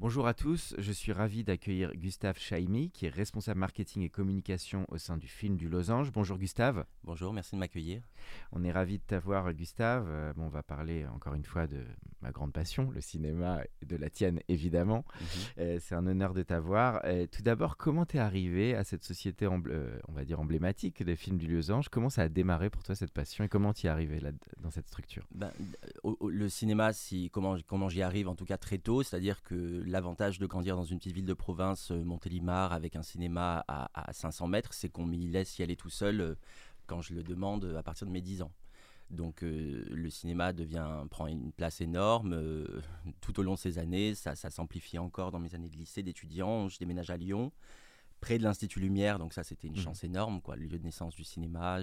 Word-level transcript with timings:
Bonjour 0.00 0.28
à 0.28 0.32
tous, 0.32 0.76
je 0.78 0.92
suis 0.92 1.10
ravi 1.10 1.42
d'accueillir 1.42 1.92
Gustave 1.96 2.38
Chaimi, 2.38 2.92
qui 2.92 3.06
est 3.06 3.08
responsable 3.08 3.58
marketing 3.58 4.02
et 4.02 4.08
communication 4.08 4.86
au 4.90 4.96
sein 4.96 5.16
du 5.16 5.26
film 5.26 5.56
du 5.56 5.68
Losange. 5.68 6.12
Bonjour 6.12 6.38
Gustave. 6.38 6.84
Bonjour, 7.02 7.32
merci 7.32 7.56
de 7.56 7.58
m'accueillir. 7.58 8.00
On 8.52 8.62
est 8.62 8.70
ravi 8.70 8.98
de 8.98 9.02
t'avoir 9.02 9.52
Gustave. 9.52 10.06
Euh, 10.08 10.32
bon, 10.34 10.44
on 10.44 10.50
va 10.50 10.62
parler 10.62 11.04
encore 11.06 11.34
une 11.34 11.44
fois 11.44 11.66
de 11.66 11.82
ma 12.22 12.30
grande 12.30 12.52
passion, 12.52 12.92
le 12.92 13.00
cinéma, 13.00 13.62
et 13.82 13.86
de 13.86 13.96
la 13.96 14.08
tienne 14.08 14.38
évidemment. 14.46 15.04
Mhm. 15.20 15.26
Euh, 15.58 15.78
c'est 15.80 15.96
un 15.96 16.06
honneur 16.06 16.32
de 16.32 16.44
t'avoir. 16.44 17.00
Euh, 17.02 17.26
tout 17.26 17.42
d'abord, 17.42 17.76
comment 17.76 18.06
t'es 18.06 18.20
arrivé 18.20 18.76
à 18.76 18.84
cette 18.84 19.02
société, 19.02 19.48
on 19.48 20.12
va 20.12 20.24
dire 20.24 20.38
emblématique 20.38 21.02
des 21.02 21.16
films 21.16 21.38
du 21.38 21.48
Losange? 21.48 21.88
Comment 21.88 22.08
ça 22.08 22.22
a 22.22 22.28
démarré 22.28 22.70
pour 22.70 22.84
toi 22.84 22.94
cette 22.94 23.12
passion 23.12 23.42
et 23.42 23.48
comment 23.48 23.72
t'y 23.72 23.88
es 23.88 23.90
arrivé 23.90 24.20
là, 24.20 24.30
dans 24.60 24.70
cette 24.70 24.86
structure? 24.86 25.26
Ben, 25.34 25.50
le 26.24 26.48
cinéma, 26.48 26.92
si, 26.92 27.30
comment, 27.30 27.56
comment 27.66 27.88
j'y 27.88 28.02
arrive, 28.02 28.28
en 28.28 28.36
tout 28.36 28.44
cas 28.44 28.58
très 28.58 28.78
tôt, 28.78 29.02
c'est-à-dire 29.02 29.42
que 29.42 29.87
l'avantage 29.88 30.38
de 30.38 30.46
grandir 30.46 30.76
dans 30.76 30.84
une 30.84 30.98
petite 30.98 31.14
ville 31.14 31.24
de 31.26 31.34
province, 31.34 31.90
euh, 31.90 32.02
Montélimar, 32.04 32.72
avec 32.72 32.96
un 32.96 33.02
cinéma 33.02 33.64
à, 33.68 33.88
à 34.08 34.12
500 34.12 34.46
mètres, 34.48 34.72
c'est 34.74 34.88
qu'on 34.88 35.04
m'y 35.06 35.28
laisse 35.28 35.58
y 35.58 35.62
aller 35.62 35.76
tout 35.76 35.90
seul 35.90 36.20
euh, 36.20 36.34
quand 36.86 37.00
je 37.02 37.14
le 37.14 37.22
demande 37.22 37.64
euh, 37.64 37.76
à 37.78 37.82
partir 37.82 38.06
de 38.06 38.12
mes 38.12 38.20
10 38.20 38.42
ans. 38.42 38.52
Donc 39.10 39.42
euh, 39.42 39.84
le 39.90 40.10
cinéma 40.10 40.52
devient, 40.52 40.86
prend 41.10 41.26
une 41.26 41.50
place 41.52 41.80
énorme 41.80 42.34
euh, 42.34 42.82
tout 43.22 43.40
au 43.40 43.42
long 43.42 43.54
de 43.54 43.58
ces 43.58 43.78
années, 43.78 44.14
ça, 44.14 44.36
ça 44.36 44.50
s'amplifie 44.50 44.98
encore 44.98 45.30
dans 45.30 45.38
mes 45.38 45.54
années 45.54 45.68
de 45.70 45.76
lycée, 45.76 46.02
d'étudiant, 46.02 46.68
je 46.68 46.78
déménage 46.78 47.08
à 47.10 47.16
Lyon, 47.16 47.50
près 48.20 48.36
de 48.38 48.42
l'Institut 48.42 48.80
Lumière, 48.80 49.18
donc 49.18 49.32
ça 49.32 49.44
c'était 49.44 49.68
une 49.68 49.76
Mhm. 49.76 49.82
chance 49.82 50.04
énorme, 50.04 50.40
quoi, 50.42 50.56
le 50.56 50.66
lieu 50.66 50.78
de 50.78 50.84
naissance 50.84 51.14
du 51.14 51.24
cinéma, 51.24 51.82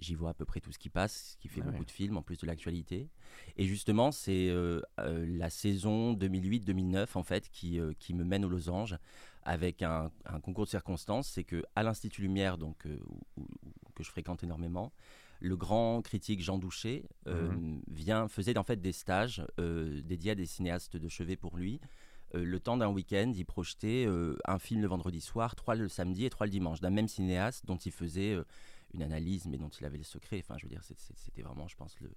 j'y 0.00 0.14
vois 0.14 0.30
à 0.30 0.34
peu 0.34 0.44
près 0.44 0.60
tout 0.60 0.72
ce 0.72 0.78
qui 0.78 0.88
passe, 0.90 1.32
ce 1.32 1.36
qui 1.38 1.48
fait 1.48 1.60
Ah 1.62 1.66
beaucoup 1.66 1.78
ouais. 1.80 1.84
de 1.84 1.90
films 1.90 2.16
en 2.16 2.22
plus 2.22 2.38
de 2.38 2.46
l'actualité. 2.46 3.08
Et 3.56 3.64
justement, 3.66 4.10
c'est 4.12 4.48
euh, 4.48 4.80
euh, 4.98 5.24
la 5.38 5.50
saison 5.50 6.14
2008-2009 6.14 7.06
en 7.14 7.22
fait 7.22 7.48
qui, 7.50 7.78
euh, 7.78 7.92
qui 7.98 8.14
me 8.14 8.24
mène 8.24 8.44
aux 8.44 8.48
losanges 8.48 8.96
avec 9.42 9.82
un, 9.82 10.10
un 10.24 10.40
concours 10.40 10.64
de 10.64 10.70
circonstances. 10.70 11.28
C'est 11.28 11.44
que 11.44 11.62
à 11.76 11.82
l'Institut 11.82 12.22
Lumière, 12.22 12.58
donc 12.58 12.84
où- 12.86 13.40
où- 13.40 13.46
où- 13.66 13.92
que 13.94 14.02
je 14.02 14.10
fréquente 14.10 14.42
énormément, 14.42 14.92
le 15.40 15.56
grand 15.56 16.02
critique 16.02 16.42
Jean 16.42 16.58
Douché 16.58 17.04
euh, 17.26 17.50
vient 17.88 18.28
faisait 18.28 18.58
en 18.58 18.64
fait 18.64 18.80
des 18.80 18.92
stages 18.92 19.42
dédiés 19.58 20.32
à 20.32 20.34
des 20.34 20.46
cinéastes 20.46 20.96
de 20.96 21.08
chevet 21.08 21.36
pour 21.36 21.56
lui. 21.56 21.80
Euh, 22.34 22.44
le 22.44 22.60
temps 22.60 22.76
d'un 22.76 22.88
week-end, 22.88 23.32
il 23.34 23.44
projetait 23.44 24.04
euh, 24.06 24.36
un 24.44 24.58
film 24.58 24.82
le 24.82 24.86
vendredi 24.86 25.20
soir, 25.20 25.56
trois 25.56 25.74
le 25.74 25.88
samedi 25.88 26.24
et 26.26 26.30
trois 26.30 26.46
le 26.46 26.52
dimanche, 26.52 26.80
d'un 26.80 26.90
même 26.90 27.08
cinéaste 27.08 27.66
dont 27.66 27.76
il 27.78 27.90
faisait 27.90 28.34
euh, 28.34 28.44
une 28.94 29.02
analyse, 29.02 29.46
mais 29.46 29.58
dont 29.58 29.68
il 29.68 29.84
avait 29.84 29.98
le 29.98 30.04
secret. 30.04 30.38
Enfin, 30.40 30.56
je 30.58 30.64
veux 30.64 30.70
dire, 30.70 30.82
c'était 30.82 31.42
vraiment, 31.42 31.68
je 31.68 31.76
pense, 31.76 31.98
le, 32.00 32.10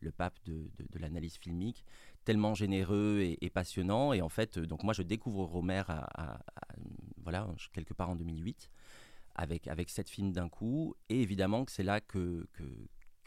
le 0.00 0.10
pape 0.12 0.34
de, 0.44 0.70
de- 0.78 0.86
de 0.90 0.98
l'analyse 0.98 1.36
filmique, 1.36 1.84
tellement 2.24 2.54
généreux 2.54 3.20
et, 3.20 3.38
et 3.44 3.50
passionnant. 3.50 4.12
Et 4.12 4.20
en 4.22 4.28
fait, 4.28 4.58
euh, 4.58 4.66
donc 4.66 4.82
moi, 4.84 4.92
je 4.94 5.02
découvre 5.02 5.44
Romer 5.44 5.82
à, 5.88 6.04
à- 6.14 6.34
à- 6.34 6.74
voilà, 7.22 7.48
quelque 7.72 7.94
part 7.94 8.10
en 8.10 8.16
2008, 8.16 8.70
avec, 9.34 9.68
avec 9.68 9.90
sept 9.90 10.08
films 10.08 10.32
d'un 10.32 10.48
coup. 10.48 10.94
Et 11.08 11.20
évidemment 11.22 11.64
que 11.64 11.72
c'est 11.72 11.82
là 11.82 12.00
que, 12.00 12.46
que, 12.52 12.64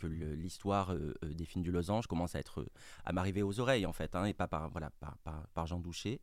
l'histoire 0.07 0.93
euh, 0.93 1.13
euh, 1.23 1.31
des 1.33 1.45
films 1.45 1.63
du 1.63 1.71
Losange 1.71 2.07
commence 2.07 2.33
à, 2.35 2.39
être, 2.39 2.65
à 3.05 3.13
m'arriver 3.13 3.43
aux 3.43 3.59
oreilles, 3.59 3.85
en 3.85 3.93
fait, 3.93 4.15
hein, 4.15 4.25
et 4.25 4.33
pas 4.33 4.47
par, 4.47 4.67
voilà, 4.71 4.89
par, 4.99 5.15
par, 5.19 5.47
par 5.49 5.67
Jean 5.67 5.79
Douché. 5.79 6.19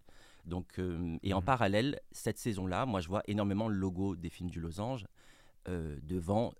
Donc, 0.46 0.80
euh, 0.80 1.16
et 1.22 1.32
en 1.32 1.38
Mhm. 1.38 1.44
parallèle, 1.44 2.00
cette 2.10 2.38
saison-là, 2.38 2.86
moi, 2.86 3.00
je 3.00 3.06
vois 3.06 3.22
énormément 3.28 3.68
le 3.68 3.76
logo 3.76 4.16
des 4.16 4.30
films 4.30 4.50
du 4.50 4.60
Losange 4.60 5.06
euh, 5.68 5.96
devant 6.02 6.54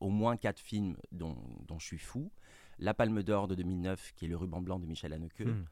au 0.00 0.10
moins 0.10 0.36
quatre 0.36 0.60
films 0.60 0.96
dont, 1.12 1.36
dont 1.66 1.78
je 1.78 1.86
suis 1.86 1.98
fou. 1.98 2.30
La 2.78 2.92
Palme 2.94 3.22
d'Or 3.22 3.48
de 3.48 3.54
2009, 3.54 4.12
qui 4.16 4.26
est 4.26 4.28
le 4.28 4.36
ruban 4.36 4.60
blanc 4.60 4.78
de 4.78 4.86
Michel 4.86 5.12
Haneke. 5.12 5.40
Hmm. 5.40 5.64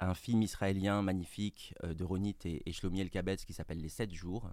Un 0.00 0.14
film 0.14 0.42
israélien 0.42 1.00
magnifique 1.02 1.74
euh, 1.84 1.94
de 1.94 2.04
Ronit 2.04 2.36
et, 2.44 2.62
et 2.68 2.72
Shlomi 2.72 3.00
Elkabetz 3.00 3.44
qui 3.44 3.52
s'appelle 3.52 3.80
Les 3.80 3.88
Sept 3.88 4.12
Jours. 4.12 4.50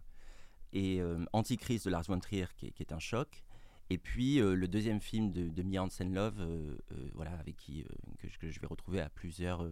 Et 0.74 1.02
euh, 1.02 1.24
Antichrist 1.34 1.86
de 1.86 1.92
Lars 1.92 2.04
von 2.04 2.20
Trier, 2.20 2.46
qui 2.56 2.68
est, 2.68 2.72
qui 2.72 2.82
est 2.84 2.92
un 2.94 3.00
choc. 3.00 3.44
Et 3.90 3.98
puis 3.98 4.40
euh, 4.40 4.56
le 4.56 4.68
deuxième 4.68 5.00
film 5.02 5.32
de, 5.32 5.50
de 5.50 5.64
Mia 5.64 5.84
Hansen-Love, 5.84 6.40
euh, 6.40 6.78
euh, 6.94 7.10
voilà, 7.14 7.32
avec 7.38 7.58
qui, 7.58 7.86
que, 8.20 8.28
je- 8.30 8.38
que 8.40 8.50
je 8.50 8.60
vais 8.60 8.68
retrouver 8.68 9.02
à 9.02 9.10
plusieurs 9.10 9.70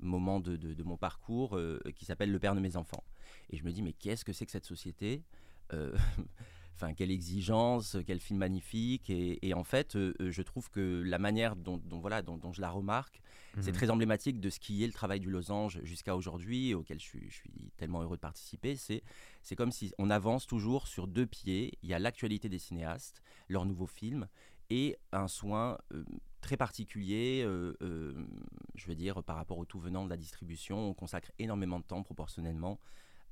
moments 0.00 0.40
de, 0.40 0.56
de- 0.56 0.74
de 0.74 0.82
mon 0.82 0.96
parcours, 0.96 1.56
euh, 1.56 1.80
qui 1.94 2.04
s'appelle 2.04 2.30
Le 2.30 2.38
Père 2.38 2.54
de 2.54 2.60
mes 2.60 2.76
enfants. 2.76 3.02
Et 3.50 3.56
je 3.56 3.64
me 3.64 3.70
dis, 3.72 3.82
mais 3.82 3.92
qu'est-ce 3.92 4.24
que 4.24 4.32
c'est 4.32 4.44
que 4.44 4.52
cette 4.52 4.66
société? 4.66 5.22
Euh, 5.72 5.96
Enfin, 6.76 6.92
quelle 6.92 7.10
exigence, 7.10 7.96
quel 8.06 8.20
film 8.20 8.38
magnifique. 8.38 9.08
Et, 9.08 9.38
et 9.46 9.54
en 9.54 9.64
fait, 9.64 9.96
euh, 9.96 10.14
euh, 10.20 10.30
je 10.30 10.42
trouve 10.42 10.70
que 10.70 11.02
la 11.04 11.18
manière 11.18 11.56
dont, 11.56 11.78
dont, 11.78 12.00
voilà, 12.00 12.20
dont, 12.20 12.36
dont 12.36 12.52
je 12.52 12.60
la 12.60 12.70
remarque, 12.70 13.22
c'est 13.62 13.70
Mhm. 13.70 13.76
très 13.76 13.90
emblématique 13.90 14.38
de 14.38 14.50
ce 14.50 14.60
qui 14.60 14.84
est 14.84 14.86
le 14.86 14.92
travail 14.92 15.18
du 15.18 15.30
Losange 15.30 15.80
jusqu'à 15.82 16.14
aujourd'hui, 16.14 16.74
auquel 16.74 17.00
je 17.00 17.04
suis, 17.04 17.30
je 17.30 17.36
suis 17.36 17.70
tellement 17.78 18.02
heureux 18.02 18.16
de 18.16 18.20
participer. 18.20 18.76
C'est, 18.76 19.02
c'est 19.42 19.56
comme 19.56 19.72
si 19.72 19.92
on 19.96 20.10
avance 20.10 20.46
toujours 20.46 20.86
sur 20.86 21.06
deux 21.06 21.26
pieds. 21.26 21.72
Il 21.82 21.88
y 21.88 21.94
a 21.94 21.98
l'actualité 21.98 22.50
des 22.50 22.58
cinéastes, 22.58 23.22
leurs 23.48 23.64
nouveaux 23.64 23.86
films, 23.86 24.28
et 24.68 24.98
un 25.12 25.28
soin 25.28 25.78
euh, 25.94 26.04
très 26.42 26.58
particulier, 26.58 27.42
euh, 27.44 27.74
euh, 27.82 28.26
je 28.74 28.86
veux 28.86 28.94
dire, 28.94 29.22
par 29.22 29.36
rapport 29.36 29.56
au 29.58 29.64
tout 29.64 29.78
venant 29.78 30.04
de 30.04 30.10
la 30.10 30.16
distribution. 30.18 30.90
On 30.90 30.92
consacre 30.94 31.32
énormément 31.38 31.78
de 31.78 31.84
temps 31.84 32.02
proportionnellement 32.02 32.78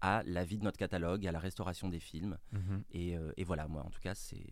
à 0.01 0.23
la 0.25 0.45
vie 0.45 0.59
de 0.59 0.65
notre 0.65 0.77
catalogue, 0.79 1.27
à 1.27 1.33
la 1.33 1.39
restauration 1.39 1.89
des 1.89 2.01
films. 2.01 2.37
Mhm. 2.53 2.85
Et, 2.93 3.17
euh, 3.17 3.33
et 3.37 3.45
voilà, 3.45 3.69
moi, 3.69 3.83
en 3.85 3.91
tout 3.91 4.01
cas, 4.01 4.15
c'est, 4.15 4.47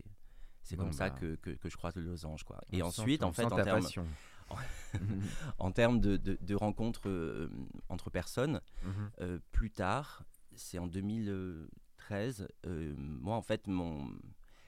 c'est 0.63 0.75
Bon, 0.75 0.83
comme 0.83 0.93
ça 0.93 1.09
bah. 1.09 1.15
que, 1.19 1.35
que, 1.35 1.51
que 1.51 1.69
je 1.69 1.77
croise 1.77 1.95
le 1.95 2.01
Losange. 2.03 2.43
Quoi. 2.43 2.59
Et 2.71 2.81
On 2.81 2.87
ensuite, 2.87 3.23
en 3.23 3.31
fait, 3.33 3.45
en 3.45 3.61
termes, 3.61 3.81
passion. 3.83 4.05
en 5.59 5.71
termes 5.71 5.99
de, 5.99 6.17
de- 6.17 6.37
de 6.41 6.55
rencontres 6.55 7.07
euh, 7.09 7.49
entre 7.89 8.09
personnes, 8.09 8.61
Mhm. 8.83 9.11
euh, 9.21 9.39
plus 9.51 9.71
tard, 9.71 10.23
c'est 10.55 10.77
en 10.79 10.87
2013, 10.87 12.47
euh, 12.65 12.93
moi 12.97 13.35
en 13.35 13.41
fait, 13.41 13.67
mon... 13.67 14.09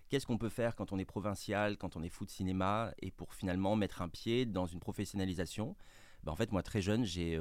qu'est-ce 0.09 0.25
qu'on 0.25 0.37
peut 0.37 0.49
faire 0.49 0.75
quand 0.75 0.91
on 0.91 0.97
est 0.97 1.05
provincial, 1.05 1.77
quand 1.77 1.95
on 1.95 2.03
est 2.03 2.09
fou 2.09 2.25
de 2.25 2.31
cinéma, 2.31 2.93
et 3.01 3.11
pour 3.11 3.33
finalement 3.33 3.75
mettre 3.75 4.01
un 4.01 4.09
pied 4.09 4.45
dans 4.45 4.65
une 4.65 4.79
professionnalisation? 4.79 5.75
Ben, 6.23 6.31
En 6.31 6.35
fait, 6.35 6.51
moi 6.51 6.63
très 6.63 6.81
jeune, 6.81 7.03
j'ai 7.05 7.39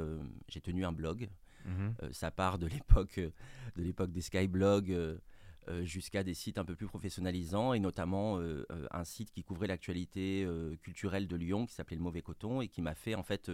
j'ai 0.49 0.61
tenu 0.61 0.85
un 0.85 0.93
blog. 0.93 1.29
Mhm. 1.65 1.95
Euh, 2.03 2.09
ça 2.13 2.31
part 2.31 2.59
de 2.59 2.67
l'époque 2.67 3.19
euh, 3.19 3.31
de 3.77 3.83
l'époque 3.83 4.13
des 4.13 4.21
skyblogs 4.21 5.19
euh, 5.69 5.83
jusqu'à 5.85 6.23
des 6.23 6.35
sites 6.35 6.59
un 6.59 6.65
peu 6.65 6.75
plus 6.75 6.87
professionnalisants 6.87 7.73
et 7.73 7.81
notamment 7.81 8.39
euh, 8.39 8.67
euh, 8.71 8.87
un 8.91 9.05
site 9.05 9.31
qui 9.31 9.43
couvrait 9.43 9.67
l'actualité 9.67 10.47
culturelle 10.83 11.27
de 11.27 11.37
Lyon 11.37 11.65
qui 11.65 11.75
s'appelait 11.75 11.97
le 11.97 12.03
Mauvais 12.03 12.21
Coton 12.21 12.61
et 12.61 12.69
qui 12.69 12.83
m'a 12.83 12.95
fait 12.95 13.15
en 13.15 13.23
fait 13.23 13.51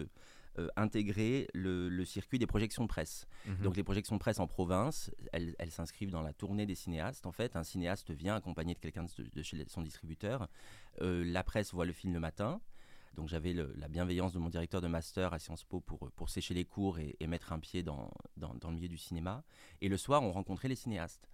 intégrer 0.77 1.47
le, 1.55 1.89
le 1.89 2.05
circuit 2.05 2.39
des 2.41 2.47
projections 2.47 2.83
de 2.83 2.89
presse. 2.89 3.29
Mhm. 3.47 3.63
Donc 3.63 3.77
les 3.77 3.85
projections 3.85 4.17
de 4.17 4.21
presse 4.21 4.41
en 4.41 4.49
province, 4.49 5.13
elles, 5.33 5.55
elles 5.59 5.71
s'inscrivent 5.71 6.11
dans 6.11 6.23
la 6.23 6.33
tournée 6.33 6.67
des 6.67 6.75
cinéastes. 6.75 7.27
En 7.27 7.33
fait, 7.33 7.55
un 7.55 7.63
cinéaste 7.63 8.11
vient 8.11 8.35
accompagné 8.35 8.75
de 8.75 8.81
quelqu'un 8.81 9.05
de, 9.05 9.31
de 9.33 9.43
chez 9.43 9.65
son 9.69 9.83
distributeur. 9.83 10.49
La 11.01 11.45
presse 11.45 11.73
voit 11.73 11.87
le 11.87 11.93
film 11.93 12.13
le 12.13 12.21
matin. 12.21 12.61
Donc 13.15 13.29
j'avais 13.29 13.53
la 13.53 13.89
bienveillance 13.89 14.33
de 14.33 14.39
mon 14.39 14.49
directeur 14.49 14.81
de 14.81 14.87
master 14.87 15.33
à 15.33 15.39
Sciences 15.39 15.65
Po 15.65 15.81
pour, 15.81 16.31
sécher 16.31 16.55
les 16.55 16.65
cours 16.65 16.99
et, 16.99 17.17
et 17.21 17.27
mettre 17.27 17.53
un 17.53 17.59
pied 17.59 17.83
dans, 17.83 18.11
le 18.37 18.71
milieu 18.71 18.89
du 18.89 18.99
cinéma. 18.99 19.43
Et 19.81 19.89
le 19.89 19.97
soir, 19.97 20.23
on 20.23 20.33
rencontrait 20.33 20.69
les 20.69 20.77
cinéastes. 20.77 21.29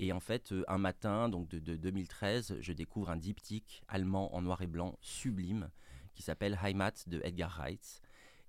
Et 0.00 0.12
en 0.12 0.20
fait, 0.20 0.52
euh, 0.52 0.64
un 0.68 0.78
matin, 0.78 1.28
donc 1.28 1.48
de, 1.48 1.58
de 1.58 1.76
2013, 1.76 2.58
je 2.60 2.72
découvre 2.72 3.10
un 3.10 3.16
diptyque 3.16 3.82
allemand 3.88 4.34
en 4.34 4.42
noir 4.42 4.62
et 4.62 4.66
blanc 4.66 4.96
sublime 5.00 5.70
qui 6.14 6.22
s'appelle 6.22 6.58
Heimat 6.62 6.92
de 7.06 7.20
Edgar 7.24 7.50
Reitz. 7.50 8.00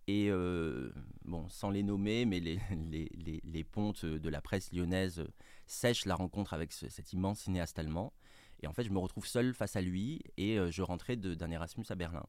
Et 0.07 0.31
euh, 0.31 0.91
bon, 1.23 1.47
sans 1.49 1.69
les 1.69 1.83
nommer, 1.83 2.25
mais 2.25 2.39
les, 2.39 3.63
pontes 3.63 4.05
de 4.05 4.29
la 4.29 4.41
presse 4.41 4.71
lyonnaise 4.71 5.23
sèchent 5.67 6.05
la 6.05 6.15
rencontre 6.15 6.53
avec 6.53 6.71
ce- 6.71 6.89
cet 6.89 7.13
immense 7.13 7.41
cinéaste 7.41 7.77
allemand. 7.77 8.13
Et 8.61 8.67
en 8.67 8.73
fait, 8.73 8.83
je 8.83 8.89
me 8.89 8.97
retrouve 8.99 9.27
seul 9.27 9.53
face 9.53 9.75
à 9.75 9.81
lui 9.81 10.21
et 10.37 10.57
euh, 10.57 10.71
je 10.71 10.81
rentrais 10.81 11.15
d'un 11.15 11.51
Erasmus 11.51 11.85
à 11.89 11.95
Berlin. 11.95 12.25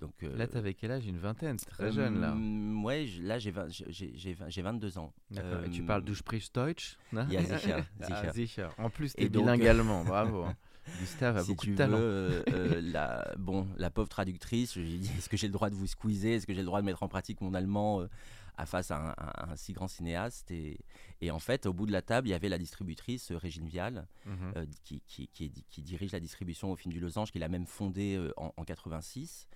Donc, 0.00 0.12
euh, 0.22 0.36
Là, 0.36 0.46
t'avais 0.46 0.74
quel 0.74 0.90
âge? 0.90 1.06
Une 1.06 1.18
vingtaine, 1.18 1.58
c'est 1.58 1.70
très 1.70 1.92
jeune 1.92 2.20
là. 2.20 2.34
euh, 2.36 2.82
Ouais, 2.82 3.06
j- 3.06 3.22
là 3.22 3.38
j'ai 3.38 3.50
vingt- 3.52 3.68
j'ai- 3.68 3.90
j'ai- 3.90 4.12
j'ai 4.16 4.34
vingt- 4.34 4.48
j'ai 4.50 4.62
22 4.62 4.98
ans. 4.98 5.12
Et 5.30 5.34
tu 5.70 5.82
Euh, 5.82 5.86
parles 5.86 6.04
du 6.04 6.14
Sprich 6.14 6.52
Deutsch 6.52 6.96
Ja, 7.12 7.42
sicher, 7.44 7.76
Ah, 8.00 8.06
sicher. 8.06 8.32
sicher. 8.32 8.68
En 8.78 8.90
plus, 8.90 9.14
t'es 9.14 9.28
donc, 9.28 9.42
bilingue 9.44 9.66
euh, 9.66 9.70
allemand, 9.70 10.04
bravo. 10.04 10.42
hein. 10.44 10.56
Gustave 11.00 11.36
a 11.38 11.42
si 11.42 11.48
beaucoup 11.48 11.64
tu 11.64 11.72
de 11.72 11.76
talent. 11.76 11.96
veux, 11.96 12.02
euh, 12.02 12.42
euh, 12.50 12.80
la, 12.92 13.34
bon, 13.38 13.66
la 13.78 13.90
pauvre 13.90 14.08
traductrice, 14.08 14.74
j'ai 14.74 14.98
dit 14.98 15.10
est-ce 15.16 15.28
que 15.28 15.36
j'ai 15.36 15.46
le 15.46 15.52
droit 15.52 15.70
de 15.70 15.74
vous 15.74 15.86
squeezer? 15.86 16.34
Est-ce 16.34 16.46
que 16.46 16.52
j'ai 16.54 16.60
le 16.60 16.66
droit 16.66 16.80
de 16.80 16.86
mettre 16.86 17.02
en 17.02 17.08
pratique 17.08 17.40
mon 17.40 17.54
allemand 17.54 18.00
euh, 18.02 18.08
à 18.56 18.66
face 18.66 18.90
à 18.90 18.98
un, 18.98 19.14
à 19.16 19.52
un 19.52 19.56
si 19.56 19.72
grand 19.72 19.88
cinéaste? 19.88 20.50
Et, 20.50 20.78
et 21.22 21.30
en 21.30 21.38
fait, 21.38 21.64
au 21.66 21.72
bout 21.72 21.86
de 21.86 21.92
la 21.92 22.02
table, 22.02 22.28
il 22.28 22.32
y 22.32 22.34
avait 22.34 22.50
la 22.50 22.58
distributrice 22.58 23.30
euh, 23.32 23.38
Régine 23.38 23.66
Vial, 23.68 24.06
Mhm. 24.26 24.52
euh, 24.56 24.66
qui, 24.84 25.00
qui, 25.06 25.28
qui, 25.28 25.44
est- 25.46 25.64
qui 25.70 25.82
dirige 25.82 26.12
la 26.12 26.20
distribution 26.20 26.70
au 26.70 26.76
film 26.76 26.92
du 26.92 27.00
Losange, 27.00 27.32
qui 27.32 27.38
l'a 27.38 27.48
même 27.48 27.66
fondée 27.66 28.16
euh, 28.16 28.32
en, 28.36 28.52
en 28.56 28.64
86. 28.64 29.48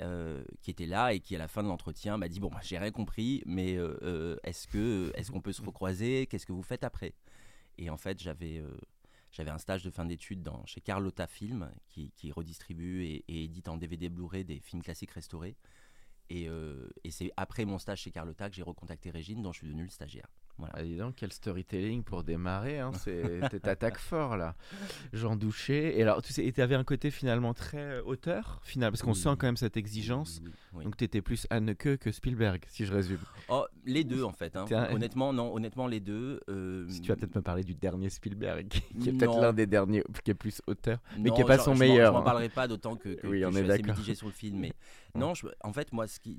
Euh, 0.00 0.44
qui 0.62 0.70
était 0.70 0.86
là 0.86 1.12
et 1.12 1.20
qui 1.20 1.34
à 1.34 1.38
la 1.38 1.48
fin 1.48 1.62
de 1.62 1.68
l'entretien 1.68 2.16
m'a 2.16 2.28
dit 2.28 2.40
bon 2.40 2.48
bah, 2.48 2.60
j'ai 2.62 2.78
rien 2.78 2.90
compris 2.90 3.42
mais 3.46 3.76
euh, 3.76 3.98
euh, 4.02 4.36
est-ce 4.44 4.68
que 4.68 5.10
est-ce 5.14 5.30
qu'on 5.30 5.40
peut 5.40 5.52
se 5.52 5.62
recroiser? 5.62 6.26
Qu'est-ce 6.26 6.46
que 6.46 6.52
vous 6.52 6.62
faites 6.62 6.84
après? 6.84 7.14
Et 7.78 7.90
en 7.90 7.96
fait 7.96 8.20
j'avais 8.20 8.62
j'avais 9.30 9.50
un 9.50 9.58
stage 9.58 9.84
de 9.84 9.90
fin 9.90 10.04
d'études 10.04 10.48
chez 10.66 10.80
Carlotta 10.80 11.26
Film 11.26 11.70
qui, 11.88 12.12
qui 12.16 12.32
redistribue 12.32 13.04
et, 13.04 13.24
et 13.28 13.44
édite 13.44 13.68
en 13.68 13.76
DVD 13.76 14.08
Blu-ray 14.08 14.44
des 14.44 14.60
films 14.60 14.82
classiques 14.82 15.10
restaurés. 15.12 15.56
Et, 16.30 16.48
et 17.04 17.10
c'est 17.10 17.30
après 17.36 17.64
mon 17.64 17.78
stage 17.78 18.02
chez 18.02 18.10
Carlotta 18.10 18.50
que 18.50 18.56
j'ai 18.56 18.62
recontacté 18.62 19.10
Régine 19.10 19.42
dont 19.42 19.52
je 19.52 19.58
suis 19.58 19.66
devenu 19.66 19.84
le 19.84 19.90
stagiaire 19.90 20.28
voilà. 20.58 20.74
Ah, 20.76 20.82
dis 20.82 20.96
donc, 20.96 21.14
quel 21.16 21.32
storytelling 21.32 22.02
pour 22.02 22.24
démarrer. 22.24 22.80
Hein. 22.80 22.90
T'attaques 23.62 23.98
fort 23.98 24.36
là. 24.36 24.54
Jean 25.12 25.36
Douché. 25.36 25.98
Et 25.98 26.02
alors, 26.02 26.20
tu 26.22 26.32
sais, 26.32 26.50
tu 26.52 26.60
avais 26.60 26.74
un 26.74 26.84
côté 26.84 27.10
finalement 27.10 27.54
très 27.54 27.78
euh, 27.78 28.02
auteur, 28.04 28.60
final, 28.64 28.90
parce 28.90 29.02
qu'on 29.02 29.12
Oui. 29.12 29.16
sent 29.18 29.30
quand 29.38 29.46
même 29.46 29.56
cette 29.56 29.76
exigence. 29.76 30.40
Oui. 30.74 30.84
Donc, 30.84 30.96
t'étais 30.96 31.22
plus 31.22 31.46
Anneke 31.50 31.96
que 31.98 32.10
Spielberg, 32.10 32.62
si 32.68 32.84
je 32.84 32.92
résume. 32.92 33.20
Oh, 33.48 33.66
les 33.84 34.04
deux 34.04 34.22
en 34.24 34.32
fait 34.32 34.54
hein. 34.56 34.66
Un- 34.70 34.94
honnêtement 34.94 35.32
non 35.32 35.54
honnêtement 35.54 35.86
les 35.86 36.00
deux 36.00 36.40
euh, 36.48 36.86
Si 36.88 37.00
tu 37.00 37.08
vas 37.08 37.16
peut-être 37.16 37.34
me 37.36 37.40
parler 37.42 37.62
du 37.64 37.74
dernier 37.74 38.10
Spielberg, 38.10 38.68
qui 39.00 39.08
est 39.08 39.12
peut-être 39.12 39.40
l'un 39.40 39.52
des 39.52 39.66
derniers, 39.66 40.02
qui 40.24 40.30
est 40.30 40.34
plus 40.34 40.60
auteur, 40.66 40.98
mais 41.18 41.30
Non, 41.30 41.34
qui 41.36 41.40
est 41.42 41.44
pas 41.44 41.58
son 41.58 41.74
je 41.74 41.80
meilleur. 41.80 42.08
Je 42.08 42.12
m'en 42.12 42.18
hein. 42.20 42.22
parlerai 42.24 42.48
pas 42.48 42.68
d'autant 42.68 42.96
que, 42.96 43.10
que- 43.10 43.26
Oui, 43.26 43.40
que 43.40 43.46
on 43.46 43.50
je 43.52 43.58
est 43.58 43.62
suis 43.62 43.70
assez 43.72 43.82
mitigé 43.82 44.14
sur 44.14 44.26
le 44.26 44.32
film. 44.32 44.58
Mais 44.58 44.72
non, 45.14 45.34
je- 45.34 45.46
en 45.62 45.72
fait, 45.72 45.92
moi, 45.92 46.06
ce 46.06 46.18
qui- 46.20 46.38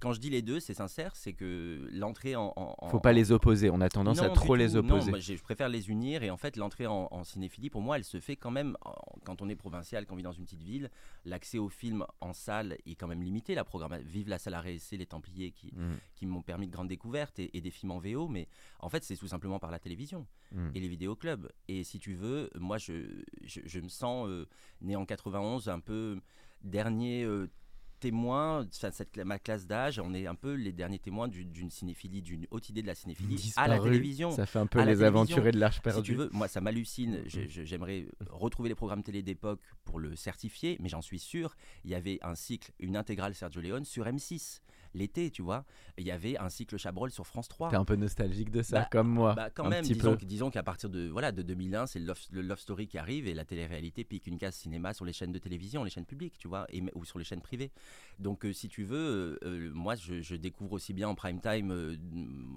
quand 0.00 0.12
je 0.12 0.20
dis 0.20 0.30
les 0.30 0.42
deux, 0.42 0.58
c'est 0.60 0.74
sincère, 0.74 1.14
c'est 1.14 1.32
que 1.32 1.88
l'entrée 1.92 2.34
en, 2.36 2.52
en- 2.56 2.88
Faut 2.88 3.00
pas 3.00 3.12
les 3.12 3.30
opposer. 3.32 3.70
On 3.70 3.80
a 3.80 3.88
tendance 3.88 4.20
à 4.20 4.28
trop 4.30 4.56
les 4.56 4.76
opposer. 4.76 5.06
Non, 5.06 5.10
moi, 5.12 5.18
je 5.20 5.34
préfère 5.34 5.68
les 5.68 5.88
unir 5.88 6.22
et 6.22 6.30
en 6.30 6.36
fait 6.36 6.56
l'entrée 6.56 6.86
en, 6.86 7.08
en 7.10 7.24
cinéphilie 7.24 7.70
pour 7.70 7.80
moi 7.80 7.96
elle 7.96 8.04
se 8.04 8.18
fait 8.20 8.36
quand 8.36 8.50
même 8.50 8.76
quand 9.24 9.40
on 9.42 9.48
est 9.48 9.54
provincial, 9.56 10.04
quand 10.06 10.14
on 10.14 10.16
vit 10.16 10.22
dans 10.22 10.32
une 10.32 10.44
petite 10.44 10.62
ville, 10.62 10.90
l'accès 11.24 11.58
au 11.58 11.68
film 11.68 12.04
en 12.20 12.32
salle 12.32 12.76
est 12.86 12.94
quand 12.96 13.06
même 13.08 13.22
limité. 13.22 13.54
La 13.54 13.64
programme, 13.64 13.96
vive 14.02 14.28
la 14.28 14.38
salle 14.38 14.54
à 14.54 14.60
réessai, 14.60 14.96
les 14.96 15.06
Templiers 15.06 15.52
qui, 15.52 15.72
Mm, 15.72 15.92
qui 16.16 16.26
m'ont 16.26 16.42
permis 16.42 16.66
de 16.66 16.72
grandes 16.72 16.88
découvertes 16.88 17.38
et, 17.38 17.56
et 17.56 17.60
des 17.60 17.70
films 17.70 17.92
en 17.92 17.98
VO, 17.98 18.28
mais 18.28 18.48
en 18.80 18.88
fait 18.88 19.04
c'est 19.04 19.16
tout 19.16 19.28
simplement 19.28 19.58
par 19.58 19.70
la 19.70 19.78
télévision 19.78 20.26
mm. 20.52 20.70
et 20.74 20.80
les 20.80 20.88
vidéoclubs. 20.88 21.48
Et 21.68 21.82
si 21.84 21.98
tu 21.98 22.14
veux, 22.14 22.50
moi, 22.58 22.78
je, 22.78 23.22
je, 23.44 23.60
je 23.64 23.80
me 23.80 23.88
sens 23.88 24.28
euh, 24.28 24.46
né 24.80 24.96
en 24.96 25.06
91, 25.06 25.68
un 25.68 25.80
peu 25.80 26.18
dernier 26.62 27.24
euh, 27.24 27.48
témoin, 28.02 28.66
enfin, 28.66 28.90
cette, 28.90 29.16
ma 29.18 29.38
classe 29.38 29.66
d'âge, 29.66 30.00
on 30.00 30.12
est 30.12 30.26
un 30.26 30.34
peu 30.34 30.54
les 30.54 30.72
derniers 30.72 30.98
témoins 30.98 31.28
du- 31.28 31.44
d'une 31.44 31.70
cinéphilie, 31.70 32.20
d'une 32.20 32.46
haute 32.50 32.68
idée 32.68 32.82
de 32.82 32.86
la 32.88 32.94
cinéphilie 32.96 33.52
à 33.56 33.68
la 33.68 33.78
télévision. 33.78 34.30
Ça 34.32 34.44
fait 34.44 34.58
un 34.58 34.66
peu 34.66 34.82
les 34.84 35.02
aventuriers 35.04 35.52
de 35.52 35.58
l'Arche 35.60 35.76
Si 35.76 35.82
perdue. 35.82 36.10
tu 36.12 36.14
veux, 36.16 36.28
moi 36.32 36.48
ça 36.48 36.60
m'hallucine. 36.60 37.18
Mm, 37.20 37.24
mm. 37.24 37.48
je- 37.48 37.62
J'aimerais 37.64 38.06
retrouver 38.28 38.68
les 38.68 38.74
programmes 38.74 39.02
télé 39.04 39.22
d'époque 39.22 39.60
pour 39.84 39.98
le 40.00 40.16
certifier, 40.16 40.76
mais 40.80 40.88
j'en 40.88 41.00
suis 41.02 41.18
sûr. 41.20 41.54
Il 41.84 41.90
y 41.90 41.94
avait 41.94 42.18
un 42.22 42.34
cycle, 42.34 42.72
une 42.80 42.96
intégrale 42.96 43.34
Sergio 43.34 43.60
Leone 43.60 43.84
sur 43.84 44.04
M6 44.06 44.60
l'été, 44.94 45.30
tu 45.30 45.42
vois. 45.42 45.64
Il 45.98 46.06
y 46.06 46.10
avait 46.10 46.36
un 46.38 46.48
cycle 46.48 46.76
Chabrol 46.76 47.10
sur 47.10 47.26
France 47.26 47.48
3. 47.48 47.70
T'es 47.70 47.76
un 47.76 47.84
peu 47.84 47.96
nostalgique 47.96 48.50
de 48.50 48.62
ça, 48.62 48.80
Bah, 48.80 48.88
comme 48.90 49.08
moi. 49.08 49.34
Bah, 49.34 49.50
quand 49.50 49.64
un 49.64 49.70
même, 49.70 49.82
petit 49.84 49.94
disons, 49.94 50.10
peu. 50.12 50.16
que- 50.18 50.24
disons 50.24 50.50
qu'à 50.50 50.62
partir 50.62 50.90
de, 50.90 51.08
voilà, 51.08 51.32
de 51.32 51.42
2001, 51.42 51.86
c'est 51.86 51.98
le 51.98 52.06
love, 52.06 52.20
le 52.30 52.42
love 52.42 52.58
story 52.58 52.86
qui 52.88 52.98
arrive 52.98 53.26
et 53.26 53.34
la 53.34 53.44
télé-réalité 53.44 54.04
pique 54.04 54.26
une 54.26 54.38
case 54.38 54.54
cinéma 54.54 54.92
sur 54.94 55.04
les 55.04 55.12
chaînes 55.12 55.32
de 55.32 55.38
télévision, 55.38 55.84
les 55.84 55.90
chaînes 55.90 56.04
publiques, 56.06 56.38
tu 56.38 56.48
vois, 56.48 56.66
et, 56.70 56.82
ou 56.94 57.04
sur 57.04 57.18
les 57.18 57.24
chaînes 57.24 57.40
privées. 57.42 57.70
Donc, 58.18 58.44
euh, 58.44 58.52
si 58.52 58.68
tu 58.68 58.84
veux, 58.84 59.38
euh, 59.42 59.48
euh, 59.48 59.70
moi, 59.74 59.94
je, 59.94 60.20
je 60.20 60.36
découvre 60.36 60.72
aussi 60.74 60.92
bien 60.92 61.08
en 61.08 61.14
prime 61.14 61.40
time, 61.40 61.70
euh, 61.70 61.96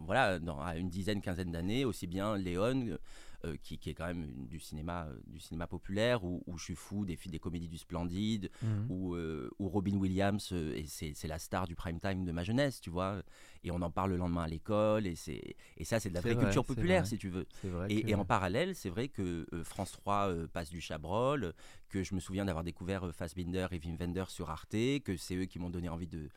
voilà, 0.06 0.40
dans, 0.40 0.60
à 0.60 0.76
une 0.78 0.90
dizaine, 0.90 1.22
quinzaine 1.22 1.52
d'années, 1.52 1.86
aussi 1.86 2.08
bien 2.08 2.38
Léon, 2.38 2.98
euh, 3.46 3.56
qui, 3.62 3.78
qui 3.78 3.90
est 3.90 3.94
quand 3.94 4.06
même 4.08 4.24
une- 4.24 4.48
du 4.48 4.60
cinéma, 4.60 5.06
euh, 5.10 5.18
du 5.28 5.40
cinéma 5.40 5.68
populaire, 5.68 6.24
où, 6.24 6.44
où 6.48 6.58
je 6.58 6.64
suis 6.64 6.76
fou 6.76 7.06
des, 7.06 7.18
des 7.28 7.40
comédies 7.40 7.68
du 7.68 7.78
Splendide, 7.78 8.50
Mhm. 8.62 8.86
où, 8.90 9.16
euh, 9.16 9.50
où 9.60 9.70
Robin 9.70 9.96
Williams, 9.98 10.52
et 10.52 10.86
c'est 10.88 11.28
la 11.28 11.40
star 11.40 11.68
du 11.68 11.76
prime 11.76 12.00
time 12.00 12.26
de 12.26 12.32
ma 12.32 12.44
jeunesse, 12.44 12.82
tu 12.82 12.90
vois, 12.90 13.22
et 13.64 13.72
on 13.72 13.82
en 13.82 13.92
parle 13.92 14.12
le 14.12 14.18
lendemain 14.18 14.44
à 14.44 14.48
l'école, 14.48 15.06
et, 15.08 15.16
c'est- 15.16 15.56
et 15.78 15.84
ça, 15.86 16.00
c'est 16.00 16.10
de 16.10 16.16
la 16.16 16.22
vraie 16.22 16.34
vrai, 16.34 16.44
culture 16.46 16.66
populaire, 16.66 17.06
si 17.08 17.18
tu 17.18 17.30
veux. 17.30 17.46
Et, 17.90 18.02
que- 18.04 18.10
et 18.10 18.16
en 18.16 18.26
parallèle, 18.26 18.76
c'est 18.76 18.90
vrai 18.90 19.08
que 19.10 19.46
France 19.64 19.92
3 19.92 20.30
euh, 20.30 20.48
passe 20.48 20.70
du 20.70 20.82
Chabrol, 20.82 21.54
que 21.90 22.04
je 22.04 22.14
me 22.16 22.20
souviens 22.20 22.46
d'avoir 22.46 22.64
découvert 22.64 23.14
Fassbinder 23.14 23.68
et 23.72 23.80
Wim 23.80 23.96
Wenders 24.00 24.30
sur 24.30 24.50
Arte, 24.50 24.72
que 25.04 25.16
c'est 25.18 25.36
eux 25.36 25.46
qui 25.46 25.60
m'ont 25.60 25.70
donné 25.70 25.88
envie 25.90 26.08
de. 26.08 26.30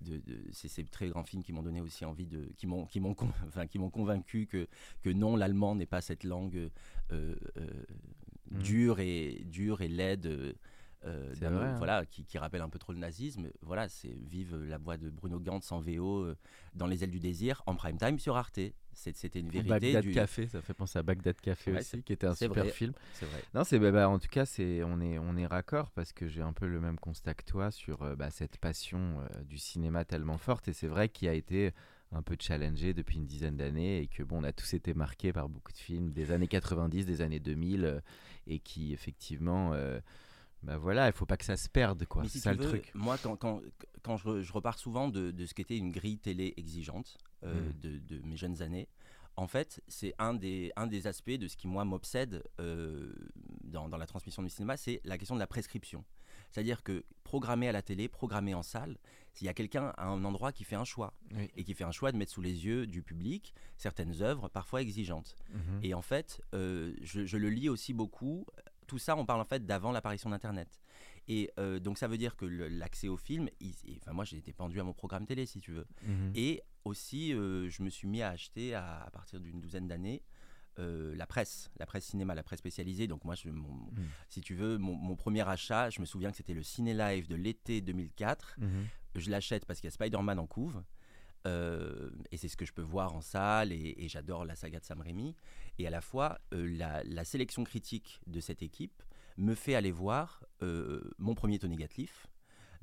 De, 0.00 0.18
de- 0.18 0.40
c'est 0.52 0.68
ces 0.68 0.84
très 0.84 1.08
grands 1.08 1.24
films 1.24 1.42
qui 1.42 1.52
m'ont 1.52 1.62
donné 1.62 1.80
aussi 1.80 2.04
envie 2.04 2.26
de. 2.26 2.44
qui 2.56 2.66
m'ont, 2.66 2.86
qui 2.86 3.00
m'ont, 3.00 3.14
enfin, 3.46 3.66
qui 3.66 3.78
m'ont 3.78 3.90
convaincu 3.90 4.46
que, 4.46 4.66
que 5.02 5.10
non, 5.10 5.36
l'allemand 5.36 5.74
n'est 5.74 5.86
pas 5.86 6.00
cette 6.00 6.24
langue 6.24 6.56
euh, 7.12 7.34
euh, 7.56 7.84
Mhm. 8.50 8.62
dure, 8.62 9.00
et, 9.00 9.42
dure 9.46 9.80
et 9.80 9.88
laide. 9.88 10.26
euh, 10.26 10.52
vrai, 11.50 11.66
hein. 11.66 11.74
voilà, 11.78 12.06
qui, 12.06 12.24
qui 12.24 12.38
rappelle 12.38 12.60
un 12.62 12.68
peu 12.68 12.78
trop 12.78 12.92
le 12.92 12.98
nazisme. 12.98 13.50
Voilà, 13.62 13.88
c'est 13.88 14.08
vive 14.26 14.56
la 14.56 14.78
voix 14.78 14.96
de 14.96 15.10
Bruno 15.10 15.38
Gantz 15.40 15.70
en 15.72 15.80
VO 15.80 16.20
euh, 16.24 16.36
dans 16.74 16.86
Les 16.86 17.04
ailes 17.04 17.10
du 17.10 17.20
désir 17.20 17.62
en 17.66 17.74
prime 17.74 17.98
time 17.98 18.18
sur 18.18 18.36
Arte. 18.36 18.60
C'était 18.94 19.40
une 19.40 19.50
vérité. 19.50 19.68
Bagdad 19.68 20.02
du... 20.04 20.12
Café, 20.12 20.46
ça 20.46 20.60
fait 20.62 20.74
penser 20.74 20.98
à 20.98 21.02
Bagdad 21.02 21.40
Café 21.40 21.72
Ouais, 21.72 21.80
aussi, 21.80 22.02
qui 22.02 22.12
était 22.12 22.26
un 22.26 22.34
super 22.34 22.64
vrai. 22.64 22.72
film. 22.72 22.92
C'est 23.14 23.26
vrai. 23.26 23.42
Non, 23.54 23.64
c'est 23.64 23.78
bah, 23.78 23.90
bah, 23.90 24.08
en 24.08 24.18
tout 24.18 24.28
cas, 24.28 24.46
c'est 24.46 24.82
on 24.84 25.00
est 25.00 25.18
on 25.18 25.36
est 25.36 25.46
raccord 25.46 25.90
parce 25.90 26.12
que 26.12 26.28
j'ai 26.28 26.42
un 26.42 26.52
peu 26.52 26.66
le 26.66 26.80
même 26.80 26.98
constat 26.98 27.34
que 27.34 27.44
toi 27.44 27.70
sur 27.70 28.02
euh, 28.02 28.16
bah, 28.16 28.30
cette 28.30 28.58
passion 28.58 29.20
euh, 29.20 29.44
du 29.44 29.58
cinéma 29.58 30.04
tellement 30.04 30.38
forte 30.38 30.68
et 30.68 30.72
c'est 30.72 30.88
vrai 30.88 31.08
qu'il 31.08 31.28
a 31.28 31.34
été 31.34 31.72
un 32.14 32.22
peu 32.22 32.36
challengé 32.38 32.94
depuis 32.94 33.16
une 33.16 33.26
dizaine 33.26 33.56
d'années 33.56 34.00
et 34.00 34.06
que 34.06 34.22
bon, 34.22 34.40
on 34.40 34.44
a 34.44 34.52
tous 34.52 34.74
été 34.74 34.94
marqués 34.94 35.32
par 35.32 35.48
beaucoup 35.48 35.72
de 35.72 35.78
films 35.78 36.12
des 36.12 36.30
années 36.30 36.48
90, 36.48 37.06
des 37.06 37.20
années 37.20 37.40
2000 37.40 37.84
euh, 37.84 38.00
et 38.46 38.58
qui 38.60 38.92
effectivement, 38.92 39.72
euh, 39.72 40.00
bah 40.62 40.78
voilà, 40.78 41.08
il 41.08 41.12
faut 41.12 41.26
pas 41.26 41.36
que 41.36 41.44
ça 41.44 41.56
se 41.56 41.68
perde 41.68 42.06
quoi. 42.06 42.22
C'est 42.28 42.38
ça 42.38 42.52
le 42.52 42.58
truc. 42.58 42.90
Moi, 42.94 43.18
quand, 43.22 43.36
quand, 43.36 43.60
quand 44.02 44.16
je, 44.16 44.42
je 44.42 44.52
repars 44.52 44.78
souvent 44.78 45.08
de, 45.08 45.30
de 45.30 45.46
ce 45.46 45.54
qu'était 45.54 45.76
une 45.76 45.90
grille 45.90 46.18
télé 46.18 46.54
exigeante 46.56 47.18
euh, 47.44 47.70
Mm. 47.70 47.80
de, 47.80 47.98
de 47.98 48.26
mes 48.26 48.36
jeunes 48.36 48.62
années, 48.62 48.88
en 49.36 49.46
fait, 49.48 49.82
c'est 49.88 50.14
un 50.18 50.32
des, 50.34 50.72
un 50.76 50.86
des 50.86 51.06
aspects 51.08 51.30
de 51.32 51.48
ce 51.48 51.56
qui, 51.56 51.66
moi, 51.66 51.84
m'obsède 51.84 52.44
euh, 52.60 53.12
dans, 53.64 53.88
dans 53.88 53.96
la 53.96 54.06
transmission 54.06 54.42
du 54.42 54.48
cinéma, 54.48 54.76
c'est 54.76 55.00
la 55.04 55.18
question 55.18 55.34
de 55.34 55.40
la 55.40 55.46
prescription. 55.48 56.04
C'est-à-dire 56.50 56.84
que 56.84 57.04
programmer 57.24 57.68
à 57.68 57.72
la 57.72 57.82
télé, 57.82 58.06
programmer 58.08 58.54
en 58.54 58.62
salle, 58.62 58.96
s'il 59.32 59.46
y 59.46 59.48
a 59.50 59.54
quelqu'un 59.54 59.92
à 59.96 60.06
un 60.06 60.24
endroit 60.24 60.52
qui 60.52 60.62
fait 60.62 60.76
un 60.76 60.84
choix, 60.84 61.12
Oui. 61.34 61.50
et 61.56 61.64
qui 61.64 61.74
fait 61.74 61.82
un 61.82 61.90
choix 61.90 62.12
de 62.12 62.16
mettre 62.16 62.30
sous 62.30 62.42
les 62.42 62.64
yeux 62.64 62.86
du 62.86 63.02
public 63.02 63.52
certaines 63.76 64.22
œuvres 64.22 64.48
parfois 64.48 64.80
exigeantes. 64.82 65.34
Mhm. 65.52 65.80
Et 65.82 65.94
en 65.94 66.02
fait, 66.02 66.40
euh, 66.54 66.94
je, 67.02 67.24
je 67.26 67.36
le 67.36 67.50
lis 67.50 67.68
aussi 67.68 67.92
beaucoup. 67.92 68.46
Tout 68.86 68.98
ça, 68.98 69.16
on 69.16 69.26
parle 69.26 69.40
en 69.40 69.44
fait 69.44 69.66
d'avant 69.66 69.90
l'apparition 69.90 70.30
d'Internet. 70.30 70.80
Et 71.26 71.50
euh, 71.58 71.80
donc 71.80 71.98
ça 71.98 72.06
veut 72.06 72.18
dire 72.18 72.36
que 72.36 72.44
l'accès 72.44 73.08
au 73.08 73.16
film, 73.16 73.48
il- 73.58 73.74
il- 73.86 73.96
enfin 73.96 74.12
moi 74.12 74.24
j'ai 74.24 74.36
été 74.36 74.52
pendu 74.52 74.78
à 74.78 74.84
mon 74.84 74.92
programme 74.92 75.26
télé 75.26 75.46
si 75.46 75.58
tu 75.58 75.72
veux. 75.72 75.86
Mhm. 76.06 76.32
Et 76.36 76.62
aussi, 76.84 77.32
euh, 77.32 77.68
je 77.70 77.82
me 77.82 77.90
suis 77.90 78.06
mis 78.08 78.22
à 78.22 78.30
acheter 78.30 78.74
à, 78.74 79.02
à 79.04 79.10
partir 79.10 79.40
d'une 79.40 79.60
douzaine 79.60 79.88
d'années 79.88 80.22
euh, 80.80 81.14
la 81.14 81.26
presse, 81.26 81.70
la 81.78 81.86
presse 81.86 82.04
cinéma, 82.06 82.34
la 82.34 82.42
presse 82.42 82.58
spécialisée. 82.58 83.06
Donc 83.06 83.24
moi, 83.24 83.34
je, 83.36 83.48
mon- 83.48 83.68
Mhm. 83.92 84.08
si 84.28 84.40
tu 84.40 84.54
veux, 84.56 84.76
mon, 84.76 84.94
mon 84.96 85.14
premier 85.14 85.48
achat, 85.48 85.88
je 85.90 86.00
me 86.00 86.04
souviens 86.04 86.30
que 86.32 86.36
c'était 86.36 86.52
le 86.54 86.64
Ciné 86.64 86.94
Live 86.94 87.28
de 87.28 87.36
l'été 87.36 87.80
2004 87.80 88.56
Mhm. 88.58 88.86
je 89.14 89.30
l'achète 89.30 89.64
parce 89.66 89.78
qu'il 89.80 89.86
y 89.86 89.92
a 89.92 89.92
Spider-Man 89.92 90.38
en 90.40 90.46
couve. 90.46 90.82
euh, 91.46 92.10
et 92.32 92.36
c'est 92.38 92.48
ce 92.48 92.56
que 92.56 92.64
je 92.64 92.72
peux 92.72 92.82
voir 92.82 93.14
en 93.14 93.20
salle 93.20 93.70
et, 93.70 93.94
et 93.98 94.08
j'adore 94.08 94.44
la 94.46 94.56
saga 94.56 94.80
de 94.80 94.84
Sam 94.84 95.00
Raimi 95.02 95.36
et 95.78 95.86
à 95.86 95.90
la 95.90 96.00
fois 96.00 96.40
euh, 96.54 96.66
la, 96.76 97.04
la 97.04 97.24
sélection 97.24 97.64
critique 97.64 98.18
de 98.26 98.40
cette 98.40 98.62
équipe 98.62 99.02
me 99.36 99.54
fait 99.54 99.74
aller 99.74 99.90
voir 99.92 100.42
mon 101.18 101.34
premier 101.34 101.58
Tony 101.58 101.76
Gatliff 101.76 102.26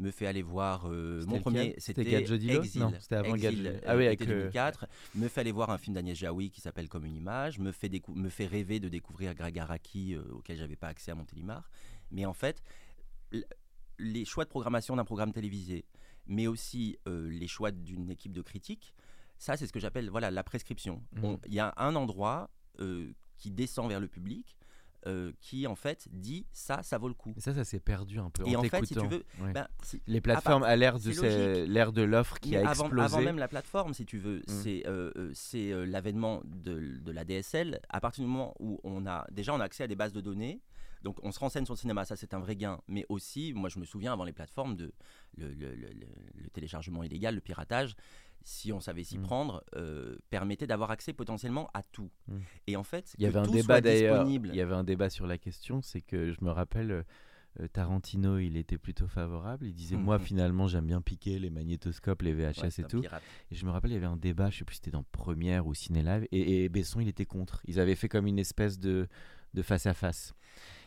me 0.02 0.12
fait 0.12 0.26
aller 0.28 0.42
voir 0.42 0.88
euh, 0.90 1.24
mon 1.28 1.36
premier 1.42 1.76
c'était 1.78 2.02
Exil. 2.58 2.82
C'était 3.00 3.16
avant 3.16 3.36
Exil, 3.36 3.68
euh, 3.68 3.80
Ah 3.86 3.96
oui, 3.96 4.08
avec 4.08 4.22
été 4.22 4.30
le- 4.32 4.40
2004 4.40 4.88
me 5.16 5.28
fait 5.28 5.42
aller 5.42 5.52
voir 5.52 5.70
un 5.70 5.78
film 5.78 5.94
d'Agnès 5.94 6.18
Jaoui 6.18 6.50
qui 6.50 6.60
s'appelle 6.60 6.90
Comme 6.90 7.06
une 7.06 7.16
image 7.16 7.60
me 7.60 7.72
fait, 7.72 7.90
me 8.10 8.30
fait 8.30 8.48
rêver 8.48 8.80
de 8.80 8.90
découvrir 8.90 9.34
Greg 9.36 9.58
Araki 9.60 10.16
euh, 10.16 10.24
auquel 10.34 10.58
j'avais 10.58 10.76
pas 10.76 10.88
accès 10.88 11.12
à 11.12 11.16
Montélimar 11.16 11.70
mais 12.12 12.26
en 12.26 12.34
fait 12.34 12.62
les 14.00 14.26
choix 14.26 14.44
de 14.44 14.50
programmation 14.50 14.96
d'un 14.96 15.06
programme 15.06 15.32
télévisé 15.32 15.86
mais 16.28 16.48
aussi 16.48 16.98
euh, 17.08 17.30
les 17.30 17.48
choix 17.48 17.72
d'une 17.72 18.10
équipe 18.10 18.32
de 18.34 18.42
critiques 18.42 18.94
ça 19.38 19.58
c'est 19.58 19.68
ce 19.68 19.74
que 19.74 19.80
j'appelle 19.80 20.10
voilà 20.10 20.32
la 20.32 20.44
prescription. 20.44 21.04
On- 21.24 21.40
il 21.48 21.54
y 21.54 21.60
a 21.60 21.74
un 21.78 21.96
endroit 21.96 22.50
euh, 22.80 23.12
qui 23.38 23.52
descend 23.52 23.88
vers 23.90 24.00
le 24.00 24.08
public 24.08 24.56
euh, 25.08 25.32
qui 25.40 25.66
en 25.68 25.76
fait 25.76 26.08
dit 26.12 26.46
ça, 26.52 26.84
ça 26.84 26.98
vaut 26.98 27.08
le 27.08 27.14
coup. 27.14 27.34
Et 27.36 27.42
ça, 27.42 27.54
ça 27.54 27.64
s'est 27.64 27.80
perdu 27.80 28.20
un 28.20 28.30
peu 28.30 28.44
Et 28.48 28.56
en 28.56 28.60
en 28.60 28.64
fait, 28.64 28.86
si 28.86 28.94
tu 28.96 29.08
veux, 29.08 29.24
Ouais. 29.42 29.52
Ben, 29.54 29.68
si- 29.84 30.02
les 30.08 30.22
plateformes 30.22 30.64
à 30.64 30.76
l'ère 30.76 30.96
de, 31.00 31.12
c'est 31.12 31.14
ces- 31.14 31.48
logique. 31.56 31.74
l'ère 31.74 31.92
de 31.92 32.02
l'offre 32.04 32.40
qui 32.40 32.52
Mais 32.52 32.58
a 32.58 32.70
avant, 32.70 32.86
explosé. 32.86 33.06
avant 33.16 33.22
même 33.22 33.38
la 33.40 33.48
plateforme, 33.48 33.94
si 33.94 34.06
tu 34.06 34.18
veux, 34.20 34.40
Mm. 34.40 34.44
c'est 34.48 34.88
euh, 34.88 35.12
euh, 35.18 35.32
c'est, 35.34 35.72
euh, 35.72 35.86
l'avènement 35.86 36.42
de, 36.46 36.98
de 37.00 37.12
la 37.12 37.26
DSL. 37.26 37.80
À 37.90 38.00
partir 38.00 38.24
du 38.24 38.30
moment 38.30 38.54
où 38.60 38.80
on 38.84 39.06
a 39.06 39.26
déjà 39.32 39.54
on 39.54 39.60
a 39.60 39.64
accès 39.64 39.84
à 39.84 39.88
des 39.88 39.96
bases 39.96 40.14
de 40.14 40.22
données, 40.22 40.62
donc 41.04 41.18
on 41.24 41.32
se 41.32 41.40
renseigne 41.40 41.66
sur 41.66 41.74
le 41.74 41.80
cinéma, 41.80 42.06
ça 42.06 42.16
c'est 42.16 42.34
un 42.36 42.40
vrai 42.40 42.56
gain. 42.56 42.80
Mais 42.88 43.06
aussi, 43.10 43.54
moi 43.54 43.70
je 43.70 43.80
me 43.80 43.86
souviens 43.86 44.14
avant 44.14 44.24
les 44.24 44.34
plateformes 44.34 44.76
de 44.76 44.94
le, 45.38 45.48
le- 45.54 45.74
le- 45.76 45.88
le- 45.94 46.08
le 46.36 46.50
téléchargement 46.52 47.02
illégal, 47.04 47.34
le 47.36 47.42
piratage, 47.42 47.96
si 48.44 48.72
on 48.74 48.80
savait 48.80 49.04
s'y 49.04 49.18
Mm. 49.18 49.22
prendre, 49.24 49.64
euh, 49.76 50.18
permettait 50.30 50.68
d'avoir 50.68 50.92
accès 50.92 51.14
potentiellement 51.14 51.70
à 51.74 51.84
tout. 51.84 52.10
Mm. 52.28 52.38
Et 52.68 52.76
en 52.76 52.84
fait, 52.84 53.14
Il 53.18 53.24
y 53.24 53.28
avait 53.28 53.40
un 53.40 53.48
débat 53.48 53.82
d'ailleurs. 53.82 54.26
Il 54.28 54.56
y 54.56 54.62
avait 54.62 54.74
un 54.76 54.84
débat 54.84 55.10
sur 55.10 55.28
la 55.28 55.38
question, 55.38 55.82
c'est 55.82 56.02
que 56.02 56.32
je 56.32 56.38
me 56.44 56.50
rappelle. 56.52 57.04
euh, 57.60 57.68
Tarantino, 57.68 58.38
il 58.40 58.56
était 58.56 58.78
plutôt 58.78 59.08
favorable. 59.08 59.66
Il 59.68 59.74
disait 59.74 59.98
Moi, 59.98 60.18
Mhm. 60.20 60.24
finalement, 60.24 60.68
j'aime 60.70 60.86
bien 60.88 61.02
piquer 61.02 61.38
les 61.38 61.50
magnétoscopes, 61.50 62.22
les 62.22 62.34
VHS 62.34 62.62
Ouais, 62.62 62.70
et 62.80 62.84
tout. 62.86 63.02
pirate. 63.02 63.22
Et 63.52 63.56
je 63.56 63.66
me 63.66 63.72
rappelle, 63.72 63.92
il 63.92 63.96
y 63.96 63.98
avait 63.98 64.06
un 64.06 64.16
débat, 64.16 64.50
je 64.50 64.60
sais 64.60 64.64
plus 64.64 64.76
si 64.76 64.78
c'était 64.80 64.92
dans 64.92 65.04
Première 65.12 65.68
ou 65.68 65.74
Ciné 65.74 66.02
Live, 66.02 66.26
et, 66.32 66.64
et 66.64 66.70
Besson, 66.70 67.02
il 67.02 67.10
était 67.10 67.26
contre. 67.26 67.62
Ils 67.66 67.80
avaient 67.82 67.96
fait 67.96 68.08
comme 68.08 68.26
une 68.26 68.40
espèce 68.40 68.80
de, 68.80 69.10
de 69.54 69.62
face 69.62 69.86
à 69.86 69.94
face. 69.94 70.34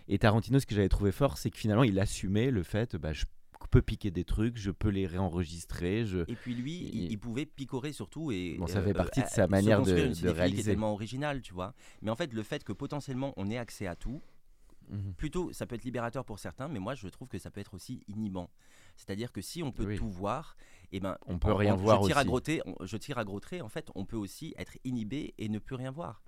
Et 0.09 0.19
Tarantino, 0.19 0.59
ce 0.59 0.65
que 0.65 0.75
j'avais 0.75 0.89
trouvé 0.89 1.13
fort, 1.13 1.37
c'est 1.37 1.51
que 1.51 1.59
finalement, 1.59 1.85
il 1.85 1.99
assumait 1.99 2.51
le 2.51 2.63
fait 2.63 2.97
bah, 2.97 3.13
je 3.13 3.25
peux 3.69 3.83
piquer 3.83 4.11
des 4.11 4.25
trucs, 4.25 4.57
je 4.57 4.71
peux 4.71 4.89
les 4.89 5.07
réenregistrer. 5.07 6.05
Je... 6.07 6.21
Et 6.31 6.37
puis 6.37 6.55
lui, 6.55 6.91
il, 6.93 7.19
pouvait 7.19 7.47
picorer 7.47 7.93
surtout 7.93 8.31
et 8.33 8.57
Bon, 8.59 8.67
ça 8.67 8.79
euh, 8.79 8.85
fait 8.85 8.95
partie 8.95 9.21
de 9.21 9.27
euh, 9.27 9.29
sa 9.31 9.47
manière 9.47 9.83
de- 9.83 9.91
une 9.91 9.97
de 10.09 10.15
cinéphilie 10.15 10.21
qui 10.21 10.27
est 10.27 10.33
réaliser. 10.33 10.71
tellement 10.73 10.93
originale, 10.93 11.41
tu 11.43 11.55
vois. 11.55 11.75
Mais 12.03 12.11
en 12.11 12.17
fait, 12.17 12.33
le 12.33 12.43
fait 12.43 12.65
que 12.65 12.73
potentiellement 12.73 13.33
on 13.37 13.51
ait 13.51 13.59
accès 13.59 13.87
à 13.87 13.97
tout, 13.97 14.21
Mhm. 14.91 15.15
plutôt, 15.15 15.51
ça 15.55 15.67
peut 15.67 15.77
être 15.77 15.85
libérateur 15.85 16.27
pour 16.27 16.39
certains, 16.39 16.69
mais 16.69 16.79
moi 16.79 16.95
je 16.95 17.09
trouve 17.09 17.27
que 17.29 17.39
ça 17.39 17.51
peut 17.51 17.61
être 17.61 17.73
aussi 17.73 18.03
inhibant. 18.07 18.51
C'est-à-dire 18.97 19.33
que 19.33 19.41
si 19.41 19.63
on 19.63 19.73
peut 19.73 19.87
Oui. 19.87 19.97
tout 19.97 20.11
voir, 20.11 20.57
et 20.93 21.01
ben 21.01 21.17
On 21.27 21.39
peut 21.39 21.53
rien 21.55 21.75
voir 21.75 22.03
je 22.03 22.09
tire 22.09 22.19
À 22.19 22.25
gros 22.25 22.41
on- 22.67 22.85
je 22.85 22.97
tire 22.99 23.17
à 23.17 23.25
gros 23.25 23.41
traits, 23.41 23.63
en 23.63 23.71
fait, 23.71 23.89
on 23.95 24.05
peut 24.05 24.19
aussi 24.19 24.55
être 24.59 24.77
inhibé 24.85 25.33
et 25.39 25.49
ne 25.49 25.59
plus 25.59 25.75
rien 25.75 25.91
voir. 25.91 26.23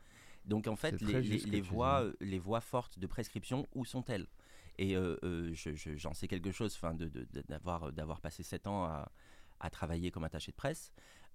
Donc 0.47 0.69
en 0.69 0.77
fait, 0.77 1.01
les, 1.03 1.21
les- 1.21 1.39
les 1.39 1.61
voies, 1.61 2.05
euh, 2.05 2.13
les 2.21 2.39
voies 2.39 2.61
fortes 2.63 2.99
de 2.99 3.07
prescription, 3.07 3.67
où 3.75 3.85
sont-elles? 3.85 4.27
Et 4.79 4.97
euh, 4.97 5.17
euh, 5.23 5.51
je- 5.55 5.75
je- 5.75 5.97
j'en 5.97 6.15
sais 6.15 6.29
quelque 6.29 6.53
chose, 6.53 6.75
enfin, 6.75 6.95
de, 6.95 7.09
de- 7.09 7.27
de- 7.33 7.43
d'avoir, 7.49 7.93
passé 8.21 8.43
sept 8.43 8.67
ans 8.67 8.85
à, 8.85 9.11
à 9.61 9.71
travailler 9.71 10.11
comme 10.11 10.25
attaché 10.25 10.53
de 10.53 10.57
presse. 10.57 10.93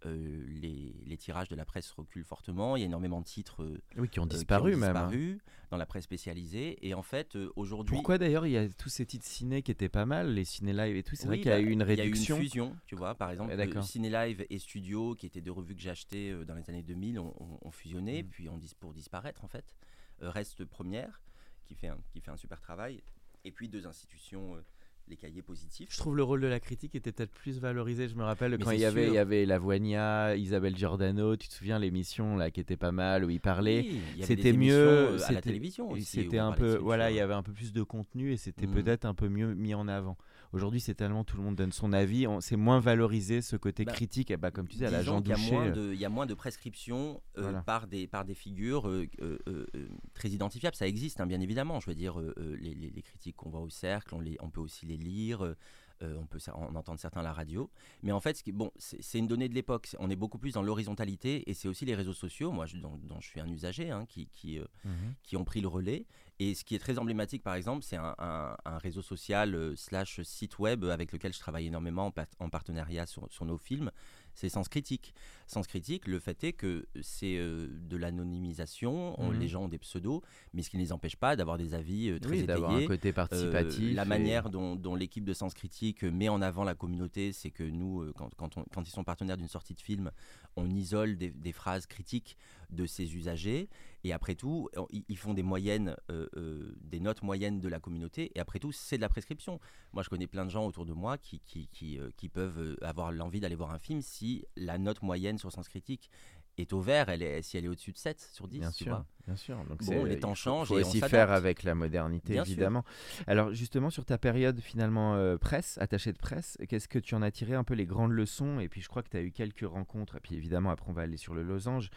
Euh, 0.08 0.44
les, 0.48 0.96
les 1.06 1.16
tirages 1.18 1.48
de 1.48 1.56
la 1.56 1.64
presse 1.64 1.92
reculent 1.92 2.24
fortement. 2.26 2.76
Il 2.76 2.80
y 2.80 2.84
a 2.84 2.88
énormément 2.88 3.20
de 3.22 3.26
titres 3.26 3.62
euh, 3.64 3.80
Oui, 3.98 4.10
qui 4.10 4.20
ont 4.20 4.24
euh, 4.26 4.28
disparu 4.28 4.72
qui 4.72 4.78
ont 4.78 4.80
même. 4.80 4.96
hein. 4.98 5.08
disparu 5.10 5.40
dans 5.70 5.78
la 5.78 5.86
presse 5.86 6.06
spécialisée. 6.06 6.84
Et 6.88 6.96
en 6.96 7.04
fait, 7.04 7.36
euh, 7.36 7.52
aujourd'hui, 7.56 7.96
Pourquoi 7.98 8.18
d'ailleurs 8.18 8.48
il 8.48 8.52
y 8.54 8.58
a 8.58 8.68
tous 8.68 8.90
ces 8.90 9.06
titres 9.06 9.26
ciné 9.26 9.62
qui 9.62 9.70
étaient 9.70 9.90
pas 9.90 10.08
mal, 10.08 10.34
les 10.34 10.44
ciné 10.44 10.74
live 10.74 10.96
et 10.96 11.04
tout 11.04 11.16
C'est 11.16 11.28
vrai 11.28 11.38
qu'il 11.38 11.50
y 11.50 11.54
a 11.54 11.58
bah, 11.58 11.62
eu 11.62 11.70
une 11.70 11.82
Il 11.82 11.88
y 11.88 11.92
a 11.92 11.94
eu 11.94 11.98
réduction. 12.00 12.38
une 12.38 12.42
fusion, 12.42 12.76
tu 12.88 12.96
vois. 12.96 13.14
Par 13.14 13.30
exemple, 13.30 13.52
euh, 13.54 13.82
Ciné 13.84 14.10
Live 14.10 14.44
et 14.50 14.58
Studio, 14.58 15.14
qui 15.14 15.28
étaient 15.28 15.42
deux 15.42 15.52
revues 15.52 15.76
que 15.76 15.82
j'ai 15.82 15.92
achetées 15.92 16.32
euh, 16.32 16.46
dans 16.46 16.56
les 16.56 16.68
années 16.72 16.82
2000, 16.84 17.20
ont, 17.20 17.72
fusionné, 17.72 18.24
Mhm. 18.24 18.30
puis 18.30 18.50
ont 18.50 18.58
dis- 18.58 18.74
pour 18.80 18.94
disparaître 18.96 19.44
en 19.44 19.48
fait. 19.48 19.76
Euh, 20.24 20.32
reste 20.32 20.66
Première, 20.66 21.22
qui 21.68 21.76
fait, 21.76 21.90
un, 21.90 21.98
qui 22.12 22.22
fait 22.22 22.32
un 22.32 22.38
super 22.38 22.60
travail, 22.60 23.04
et 23.44 23.52
puis 23.52 23.70
deux 23.70 23.88
institutions, 23.88 24.56
euh, 24.56 24.66
les 25.12 25.18
cahiers 25.18 25.42
positifs. 25.44 25.90
Je 25.92 25.98
trouve 25.98 26.16
le 26.16 26.24
rôle 26.24 26.42
de 26.42 26.48
la 26.48 26.60
critique 26.60 26.96
était 26.96 27.12
peut-être 27.12 27.32
plus 27.32 27.60
valorisé. 27.60 28.08
Je 28.08 28.16
me 28.16 28.24
rappelle 28.24 28.52
Mais 28.52 28.58
quand 28.64 28.72
il 28.72 28.80
y 28.80 28.86
avait, 28.86 29.08
il 29.08 29.14
y 29.14 29.18
avait 29.20 29.46
Lavoigna, 29.46 30.36
Isabelle 30.36 30.76
Giordano. 30.76 31.36
Tu 31.36 31.48
te 31.50 31.54
souviens 31.54 31.78
l'émission 31.78 32.36
là 32.38 32.50
qui 32.50 32.60
était 32.60 32.78
pas 32.78 32.92
mal 32.92 33.24
où 33.26 33.30
il 33.30 33.40
parlait. 33.42 33.82
Oui, 33.82 34.02
il 34.14 34.20
y 34.20 34.24
avait 34.24 34.26
c'était 34.36 34.54
mieux, 34.54 34.74
euh, 34.74 35.20
à 35.28 35.32
la 35.34 35.42
télévision. 35.42 35.94
C'était 36.00 36.40
un 36.40 36.54
peu, 36.54 36.78
voilà, 36.78 37.12
il 37.12 37.16
y 37.18 37.20
avait 37.20 37.34
un 37.34 37.44
peu 37.44 37.52
plus 37.54 37.74
de 37.74 37.84
contenu 37.84 38.32
et 38.32 38.38
c'était 38.38 38.66
Mhm. 38.68 38.74
peut-être 38.74 39.06
un 39.06 39.14
peu 39.14 39.28
mieux 39.30 39.54
mis 39.54 39.74
en 39.76 39.88
avant. 39.88 40.18
Aujourd'hui, 40.54 40.82
c'est 40.82 40.96
tellement 40.96 41.24
tout 41.24 41.38
le 41.38 41.44
monde 41.44 41.56
donne 41.56 41.72
son 41.72 41.94
avis, 41.94 42.28
c'est 42.42 42.58
moins 42.58 42.82
valorisé 42.82 43.42
ce 43.42 43.56
côté 43.56 43.86
Bah, 43.86 43.94
critique. 43.94 44.32
Et 44.32 44.38
bah, 44.38 44.52
comme 44.52 44.68
tu 44.68 44.74
disais, 44.74 44.88
à 44.88 44.92
la 44.92 45.02
Jean 45.02 45.22
euh, 45.22 45.92
il 45.94 46.00
y 46.00 46.04
a 46.04 46.10
moins 46.10 46.26
de 46.26 46.34
prescriptions 46.34 47.22
euh, 47.38 47.44
Voilà. 47.44 47.62
par, 47.62 47.88
des, 47.88 48.06
par 48.06 48.26
des 48.26 48.34
figures 48.34 48.90
euh, 48.90 49.08
euh, 49.22 49.38
euh, 49.48 49.66
euh, 49.76 49.88
très 50.14 50.30
identifiables. 50.30 50.76
Ça 50.76 50.88
existe, 50.88 51.22
hein, 51.22 51.26
bien 51.26 51.40
évidemment. 51.40 51.80
Je 51.80 51.88
veux 51.88 51.96
dire, 51.96 52.20
les, 52.38 52.74
les- 52.76 52.90
les 52.90 53.02
critiques 53.02 53.38
qu'on 53.38 53.50
voit 53.50 53.62
au 53.62 53.70
cercle, 53.70 54.14
on, 54.14 54.20
les, 54.20 54.36
on 54.42 54.50
peut 54.50 54.60
aussi 54.60 54.86
les 54.86 54.98
lire. 55.02 55.44
euh, 55.46 55.56
euh, 56.04 56.18
on 56.20 56.26
peut 56.26 56.40
en 56.52 56.74
entendre 56.76 57.00
certains 57.00 57.20
à 57.20 57.24
la 57.24 57.32
radio, 57.32 57.70
mais 58.02 58.12
en 58.12 58.20
fait, 58.20 58.36
ce 58.36 58.42
qui, 58.42 58.52
bon, 58.52 58.72
c'est 58.80 59.20
une 59.20 59.28
donnée 59.28 59.48
de 59.48 59.54
l'époque. 59.54 59.96
On 60.00 60.10
est 60.10 60.16
beaucoup 60.16 60.40
plus 60.40 60.52
dans 60.54 60.64
l'horizontalité, 60.64 61.48
et 61.48 61.54
c'est 61.54 61.68
aussi 61.68 61.86
les 61.86 61.94
réseaux 61.94 62.12
sociaux, 62.16 62.52
moi, 62.52 62.66
je- 62.66 62.78
dont, 62.78 62.98
dont 63.04 63.22
je 63.22 63.28
suis 63.28 63.40
un 63.40 63.48
usager, 63.48 63.92
hein, 63.92 64.08
qui, 64.08 64.28
qui, 64.34 64.58
euh, 64.58 64.66
mhm. 64.84 65.14
qui 65.22 65.38
ont 65.38 65.44
pris 65.46 65.62
le 65.62 65.68
relais. 65.68 66.08
Et 66.40 66.56
ce 66.56 66.64
qui 66.66 66.74
est 66.74 66.80
très 66.80 66.98
emblématique, 66.98 67.44
par 67.44 67.54
exemple, 67.54 67.84
c'est 67.84 67.98
un, 67.98 68.16
un- 68.18 68.58
un 68.66 68.78
réseau 68.80 69.04
social 69.04 69.54
euh, 69.54 69.76
slash 69.76 70.22
site 70.24 70.58
web 70.58 70.86
avec 70.86 71.12
lequel 71.12 71.34
je 71.34 71.40
travaille 71.40 71.68
énormément 71.68 72.12
en 72.40 72.50
partenariat 72.50 73.06
sur, 73.06 73.32
sur 73.32 73.46
nos 73.46 73.60
films. 73.60 73.92
C'est 74.34 74.50
Sens 74.50 74.70
Critique. 74.70 75.14
Sens 75.52 75.68
Critique, 75.68 76.08
le 76.08 76.20
fait 76.20 76.44
est 76.46 76.54
que 76.54 76.88
c'est 77.02 77.36
euh, 77.38 77.68
de 77.70 77.98
l'anonymisation. 77.98 79.20
On- 79.20 79.32
Mhm. 79.32 79.40
Les 79.40 79.48
gens 79.48 79.64
ont 79.64 79.68
des 79.68 79.78
pseudos, 79.78 80.22
mais 80.54 80.62
ce 80.64 80.70
qui 80.70 80.78
ne 80.78 80.82
les 80.82 80.92
empêche 80.92 81.16
pas 81.16 81.36
d'avoir 81.36 81.58
des 81.58 81.74
avis 81.74 82.10
euh, 82.10 82.20
très 82.20 82.32
oui, 82.32 82.44
d'avoir 82.46 82.72
un 82.74 82.86
côté 82.86 83.10
Euh, 83.10 83.14
participatif. 83.14 83.96
la 83.96 84.04
et- 84.04 84.08
manière 84.08 84.50
dont, 84.50 84.76
dont 84.76 84.96
l'équipe 84.96 85.24
de 85.26 85.34
Sens 85.34 85.54
Critique 85.54 86.04
met 86.04 86.30
en 86.30 86.42
avant 86.42 86.64
la 86.64 86.76
communauté, 86.76 87.32
c'est 87.34 87.52
que 87.52 87.64
nous, 87.64 88.12
quand, 88.16 88.34
quand 88.36 88.58
on- 88.58 88.66
quand 88.74 88.88
ils 88.88 88.92
sont 88.92 89.04
partenaires 89.04 89.38
d'une 89.38 89.48
sortie 89.48 89.74
de 89.74 89.82
film, 89.82 90.12
on 90.56 90.70
isole 90.70 91.18
des, 91.18 91.32
des 91.32 91.52
phrases 91.52 91.86
critiques 91.86 92.38
de 92.70 92.86
ses 92.86 93.16
usagers. 93.16 93.68
Et 94.04 94.14
après 94.14 94.34
tout, 94.36 94.70
ils 95.10 95.18
font 95.18 95.34
des 95.34 95.44
moyennes, 95.44 95.96
euh, 96.10 96.28
euh, 96.38 96.74
des 96.82 97.00
notes 97.00 97.22
moyennes 97.22 97.60
de 97.60 97.68
la 97.68 97.80
communauté. 97.80 98.32
Et 98.34 98.40
après 98.40 98.58
tout, 98.60 98.72
c'est 98.72 98.96
de 98.96 99.02
la 99.02 99.10
prescription. 99.10 99.60
Moi, 99.94 100.02
je 100.04 100.10
connais 100.10 100.26
plein 100.26 100.46
de 100.46 100.50
gens 100.50 100.66
autour 100.66 100.86
de 100.86 100.94
moi 100.94 101.18
qui, 101.18 101.40
qui, 101.42 101.68
qui, 101.68 102.00
euh, 102.00 102.10
qui 102.18 102.28
peuvent 102.30 102.78
avoir 102.82 103.12
l'envie 103.12 103.40
d'aller 103.42 103.56
voir 103.56 103.72
un 103.72 103.78
film 103.80 104.02
si 104.02 104.44
la 104.56 104.78
note 104.78 105.02
moyenne 105.04 105.38
sur 105.42 105.52
Sens 105.52 105.68
Critique 105.68 106.10
est 106.58 106.74
au 106.74 106.82
vert, 106.82 107.10
elle 107.10 107.24
est, 107.24 107.42
si 107.42 107.58
elle 107.58 107.66
est 107.66 107.68
au-dessus 107.70 107.92
de 107.92 107.98
7 107.98 108.20
sur 108.34 108.48
10. 108.48 108.60
Bien 108.60 108.72
tu 108.72 108.84
sûr, 108.84 108.88
vois. 108.94 109.06
bien 109.26 109.36
sûr. 109.36 109.58
Donc 109.66 109.84
Bon, 109.84 110.04
les 110.06 110.14
il 110.16 110.20
temps 110.20 110.36
changent 110.36 110.68
faut 110.68 110.78
et 110.80 110.84
on 110.84 110.88
aussi 110.88 111.00
faire 111.00 111.32
avec 111.32 111.64
la 111.64 111.76
modernité, 111.76 112.34
Bien 112.34 112.44
sûr. 112.44 112.52
évidemment. 112.54 112.84
Alors 113.28 113.54
justement, 113.54 113.90
sur 113.90 114.06
ta 114.06 114.18
période 114.18 114.60
finalement 114.60 115.16
euh, 115.16 115.38
presse, 115.38 115.78
attaché 115.80 116.12
de 116.14 116.18
presse, 116.18 116.58
qu'est-ce 116.68 116.88
que 116.88 117.00
tu 117.00 117.16
en 117.16 117.22
as 117.22 117.32
tiré 117.32 117.56
un 117.56 117.64
peu 117.64 117.74
les 117.74 117.86
grandes 117.86 118.12
leçons? 118.12 118.60
Et 118.60 118.68
puis 118.68 118.82
je 118.82 118.90
crois 118.90 119.02
que 119.02 119.10
tu 119.10 119.18
as 119.18 119.22
eu 119.22 119.32
quelques 119.32 119.66
rencontres, 119.68 120.18
et 120.18 120.20
puis 120.20 120.36
évidemment 120.36 120.70
après 120.72 120.90
on 120.90 120.94
va 120.94 121.04
aller 121.04 121.18
sur 121.18 121.34
le 121.34 121.44
losange, 121.44 121.90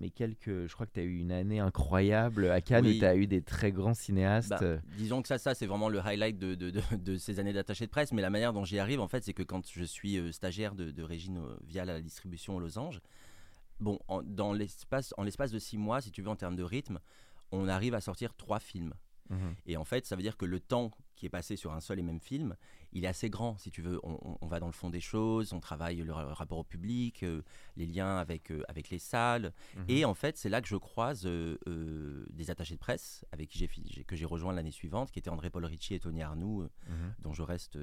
mais 0.00 0.10
quelques, 0.10 0.66
je 0.66 0.72
crois 0.74 0.86
que 0.86 0.92
tu 0.92 1.00
as 1.00 1.04
eu 1.04 1.16
une 1.18 1.32
année 1.32 1.60
incroyable 1.60 2.50
à 2.50 2.60
Cannes 2.60 2.86
Oui. 2.86 2.96
où 2.96 2.98
tu 3.00 3.04
as 3.04 3.16
eu 3.16 3.26
des 3.26 3.42
très 3.42 3.72
grands 3.72 3.94
cinéastes. 3.94 4.50
Bah, 4.50 4.60
disons 4.96 5.22
que 5.22 5.28
ça, 5.28 5.38
ça 5.38 5.54
c'est 5.54 5.66
vraiment 5.66 5.88
le 5.88 6.00
highlight 6.00 6.38
de, 6.38 6.54
de- 6.54 6.70
de- 6.70 6.82
de 6.96 7.16
ces 7.16 7.40
années 7.40 7.52
d'attaché 7.52 7.86
de 7.86 7.90
presse. 7.90 8.12
Mais 8.12 8.22
la 8.22 8.30
manière 8.30 8.52
dont 8.52 8.64
j'y 8.64 8.78
arrive, 8.78 9.00
en 9.00 9.08
fait, 9.08 9.24
c'est 9.24 9.34
que 9.34 9.42
quand 9.42 9.66
je 9.70 9.84
suis 9.84 10.18
euh, 10.18 10.32
stagiaire 10.32 10.74
de, 10.74 11.02
Régine 11.02 11.38
euh, 11.38 11.56
via 11.66 11.84
la 11.84 12.00
distribution 12.00 12.56
aux 12.56 12.60
losanges, 12.60 13.00
bon, 13.82 13.98
en, 14.08 14.22
dans 14.22 14.52
l'espace, 14.52 15.12
en 15.16 15.22
l'espace 15.24 15.50
de 15.52 15.58
six 15.58 15.76
mois, 15.78 16.00
si 16.00 16.10
tu 16.10 16.22
veux, 16.22 16.28
en 16.30 16.36
termes 16.36 16.56
de 16.56 16.62
rythme, 16.62 16.98
on 17.50 17.68
arrive 17.68 17.94
à 17.94 18.00
sortir 18.00 18.34
trois 18.34 18.60
films. 18.60 18.94
Mhm. 19.30 19.54
Et 19.66 19.76
en 19.76 19.84
fait, 19.84 20.06
ça 20.06 20.16
veut 20.16 20.22
dire 20.22 20.36
que 20.36 20.44
le 20.44 20.60
temps 20.60 20.90
qui 21.16 21.26
est 21.26 21.30
passé 21.30 21.54
sur 21.56 21.72
un 21.72 21.80
seul 21.80 21.98
et 21.98 22.02
même 22.02 22.18
film, 22.20 22.56
il 22.92 23.04
est 23.04 23.08
assez 23.08 23.30
grand, 23.30 23.56
si 23.56 23.70
tu 23.70 23.80
veux. 23.80 24.00
On, 24.02 24.18
on- 24.22 24.38
on 24.40 24.46
va 24.46 24.58
dans 24.58 24.66
le 24.66 24.72
fond 24.72 24.90
des 24.90 25.00
choses, 25.00 25.52
on 25.52 25.60
travaille 25.60 25.98
le 26.02 26.12
ra- 26.12 26.34
rapport 26.34 26.58
au 26.58 26.64
public, 26.64 27.22
euh, 27.22 27.42
les 27.76 27.86
liens 27.86 28.16
avec, 28.18 28.50
euh, 28.50 28.62
avec 28.68 28.90
les 28.90 28.98
salles. 28.98 29.52
Mhm. 29.76 29.84
Et 29.88 30.04
en 30.04 30.14
fait, 30.14 30.36
c'est 30.36 30.48
là 30.48 30.60
que 30.60 30.68
je 30.68 30.76
croise 30.76 31.24
euh, 31.26 32.26
des 32.30 32.50
attachés 32.50 32.74
de 32.74 32.80
presse 32.80 33.24
avec 33.32 33.48
qui 33.48 33.58
j'ai 33.58 34.04
que 34.04 34.16
j'ai 34.16 34.24
rejoint 34.26 34.52
l'année 34.52 34.70
suivante, 34.72 35.10
qui 35.10 35.18
étaient 35.18 35.30
André-Paul 35.30 35.64
Ricci 35.64 35.94
et 35.94 36.00
Tony 36.00 36.22
Arnoux, 36.22 36.62
Mhm. 36.88 37.14
dont 37.20 37.32
je 37.32 37.42
reste 37.42 37.78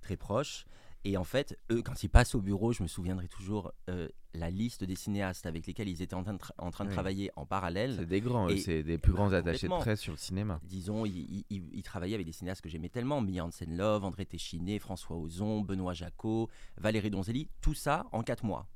très 0.00 0.16
proche. 0.16 0.64
Et 1.04 1.16
en 1.16 1.24
fait, 1.24 1.58
eux, 1.70 1.80
quand 1.82 2.02
ils 2.02 2.08
passent 2.08 2.34
au 2.34 2.40
bureau, 2.40 2.72
je 2.72 2.82
me 2.82 2.88
souviendrai 2.88 3.28
toujours 3.28 3.72
euh, 3.88 4.08
la 4.34 4.50
liste 4.50 4.82
des 4.84 4.96
cinéastes 4.96 5.46
avec 5.46 5.66
lesquels 5.66 5.88
ils 5.88 6.02
étaient 6.02 6.14
en 6.14 6.22
train 6.24 6.34
de, 6.34 6.38
tra- 6.38 6.52
en 6.58 6.70
train 6.70 6.84
de 6.84 6.90
Oui. 6.90 6.94
travailler 6.94 7.30
en 7.36 7.46
parallèle. 7.46 7.94
C'est 7.98 8.06
des 8.06 8.20
grands, 8.20 8.48
c'est 8.56 8.82
des 8.82 8.98
plus 8.98 9.12
grands 9.12 9.32
attachés 9.32 9.68
de 9.68 9.74
presse 9.78 10.00
sur 10.00 10.12
le 10.12 10.18
cinéma. 10.18 10.60
Disons, 10.64 11.06
ils 11.06 11.16
il, 11.16 11.44
il- 11.50 11.70
il 11.72 11.82
travaillaient 11.82 12.14
avec 12.16 12.26
des 12.26 12.32
cinéastes 12.32 12.60
que 12.60 12.68
j'aimais 12.68 12.88
tellement, 12.88 13.20
Mia 13.20 13.44
Hansen-Love, 13.44 14.04
André 14.04 14.26
Téchiné, 14.26 14.78
François 14.78 15.16
Ozon, 15.16 15.60
Benoît 15.62 15.94
Jacot, 15.94 16.50
Valérie 16.76 17.10
Donzelli, 17.10 17.48
tout 17.60 17.74
ça 17.74 18.04
en 18.12 18.22
quatre 18.22 18.44
mois. 18.44 18.66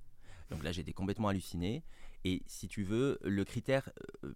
Donc 0.51 0.63
là, 0.65 0.71
j'étais 0.73 0.93
complètement 0.93 1.29
halluciné. 1.29 1.83
Et 2.25 2.43
si 2.47 2.69
tu 2.69 2.83
veux, 2.85 3.19
le 3.23 3.45
critère 3.45 3.89
euh, 4.25 4.33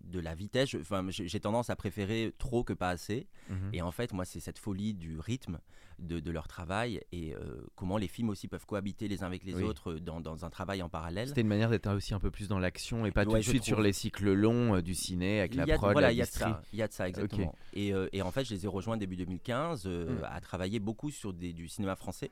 de 0.00 0.20
la 0.20 0.34
vitesse, 0.34 0.74
enfin, 0.80 1.04
j'ai 1.10 1.40
tendance 1.40 1.68
à 1.68 1.76
préférer 1.76 2.32
trop 2.38 2.62
que 2.64 2.72
pas 2.72 2.90
assez. 2.90 3.26
Mhm. 3.50 3.70
Et 3.72 3.82
en 3.82 3.90
fait, 3.90 4.12
moi, 4.12 4.24
c'est 4.24 4.40
cette 4.40 4.58
folie 4.58 4.94
du 4.94 5.18
rythme 5.18 5.58
de, 5.98 6.20
de 6.20 6.30
leur 6.30 6.46
travail 6.46 7.00
et 7.10 7.34
euh, 7.34 7.40
comment 7.74 7.96
les 7.98 8.06
films 8.06 8.28
aussi 8.28 8.48
peuvent 8.48 8.64
cohabiter 8.66 9.08
les 9.08 9.22
uns 9.22 9.26
avec 9.26 9.44
les 9.44 9.54
Oui. 9.54 9.62
autres 9.64 9.94
dans, 9.94 10.20
dans 10.20 10.44
un 10.44 10.50
travail 10.50 10.80
en 10.82 10.88
parallèle. 10.88 11.28
C'était 11.28 11.40
une 11.40 11.48
manière 11.48 11.70
d'être 11.70 11.90
aussi 11.92 12.14
un 12.14 12.20
peu 12.20 12.30
plus 12.30 12.48
dans 12.48 12.58
l'action 12.58 13.04
et 13.06 13.10
pas 13.10 13.24
tout 13.24 13.32
de 13.34 13.40
suite 13.40 13.64
sur 13.64 13.80
les 13.80 13.92
cycles 13.92 14.32
longs 14.32 14.76
euh, 14.76 14.82
du 14.82 14.94
ciné 14.94 15.40
avec 15.40 15.54
la 15.54 15.66
prod, 15.66 15.92
voilà, 15.92 16.08
la 16.08 16.12
il 16.12 16.16
y 16.18 16.22
a 16.22 16.26
de 16.26 16.30
ça, 16.30 16.62
il 16.72 16.78
y 16.78 16.82
a 16.82 16.88
de 16.88 16.92
ça 16.92 17.08
exactement. 17.08 17.54
Et, 17.72 17.92
euh, 17.92 18.08
et 18.12 18.22
en 18.22 18.30
fait, 18.30 18.44
je 18.44 18.54
les 18.54 18.64
ai 18.64 18.68
rejoints 18.68 18.96
début 18.96 19.16
2015 19.16 19.84
euh, 19.86 20.20
Mm. 20.20 20.24
à 20.24 20.40
travailler 20.40 20.78
beaucoup 20.80 21.10
sur 21.10 21.32
des, 21.32 21.52
du 21.52 21.66
cinéma 21.68 21.96
français. 21.96 22.30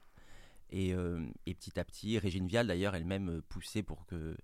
Et, 0.71 0.89
et 1.47 1.55
petit 1.55 1.79
à 1.79 1.85
petit, 1.85 2.19
Régine 2.19 2.49
Vial 2.49 2.67
d'ailleurs 2.67 2.97
elle-même 2.97 3.43
poussait 3.49 3.85
pour 3.85 4.07
que 4.07 4.37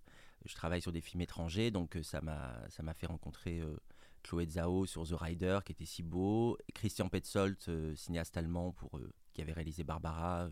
je 0.45 0.55
travaille 0.55 0.81
sur 0.83 0.93
des 0.93 1.01
films 1.01 1.21
étrangers, 1.23 1.71
donc 1.71 1.97
euh, 1.97 2.03
ça 2.03 2.21
m'a 2.21 2.57
ça 2.71 2.83
m'a 2.83 2.95
fait 2.95 3.07
rencontrer 3.07 3.61
euh, 3.61 3.77
Chloé 4.23 4.47
Zhao 4.47 4.87
sur 4.87 5.07
The 5.07 5.13
Rider, 5.19 5.59
qui 5.65 5.73
était 5.73 5.85
si 5.87 6.03
beau. 6.03 6.57
Christian 6.75 7.09
Petzold, 7.09 7.57
euh, 7.69 7.95
cinéaste 7.95 8.37
allemand 8.37 8.73
pour, 8.73 8.99
euh, 8.99 9.13
qui 9.33 9.43
avait 9.43 9.53
réalisé 9.53 9.85
Barbara, 9.85 10.49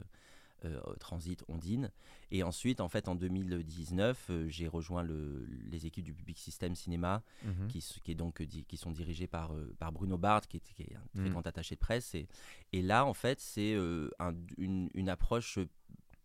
Transit, 0.98 1.44
Ondine. 1.46 1.92
Et 2.32 2.42
ensuite, 2.42 2.80
en 2.80 2.88
fait, 2.88 3.06
en 3.06 3.14
2019, 3.14 4.28
j'ai 4.48 4.66
rejoint 4.66 5.04
le, 5.04 5.46
les 5.70 5.86
équipes 5.86 6.04
du 6.04 6.12
Public 6.12 6.36
System 6.36 6.74
Cinéma, 6.74 7.22
Mhm. 7.44 7.68
qui, 7.68 7.78
est 8.08 8.14
donc, 8.16 8.44
qui 8.44 8.76
sont 8.76 8.90
dirigées 8.90 9.28
par, 9.28 9.52
Par 9.78 9.92
Bruno 9.92 10.18
Bard, 10.18 10.48
qui 10.48 10.56
est, 10.56 10.60
qui 10.74 10.82
est 10.82 10.96
un 10.96 11.06
très 11.14 11.26
Mhm. 11.28 11.30
grand 11.30 11.46
attaché 11.46 11.76
de 11.76 11.80
presse. 11.80 12.12
Et, 12.16 12.26
et 12.72 12.82
là, 12.82 13.04
en 13.06 13.14
fait, 13.14 13.38
c'est 13.40 13.76
un- 14.18 14.34
une, 14.56 14.90
une 14.94 15.08
approche 15.08 15.60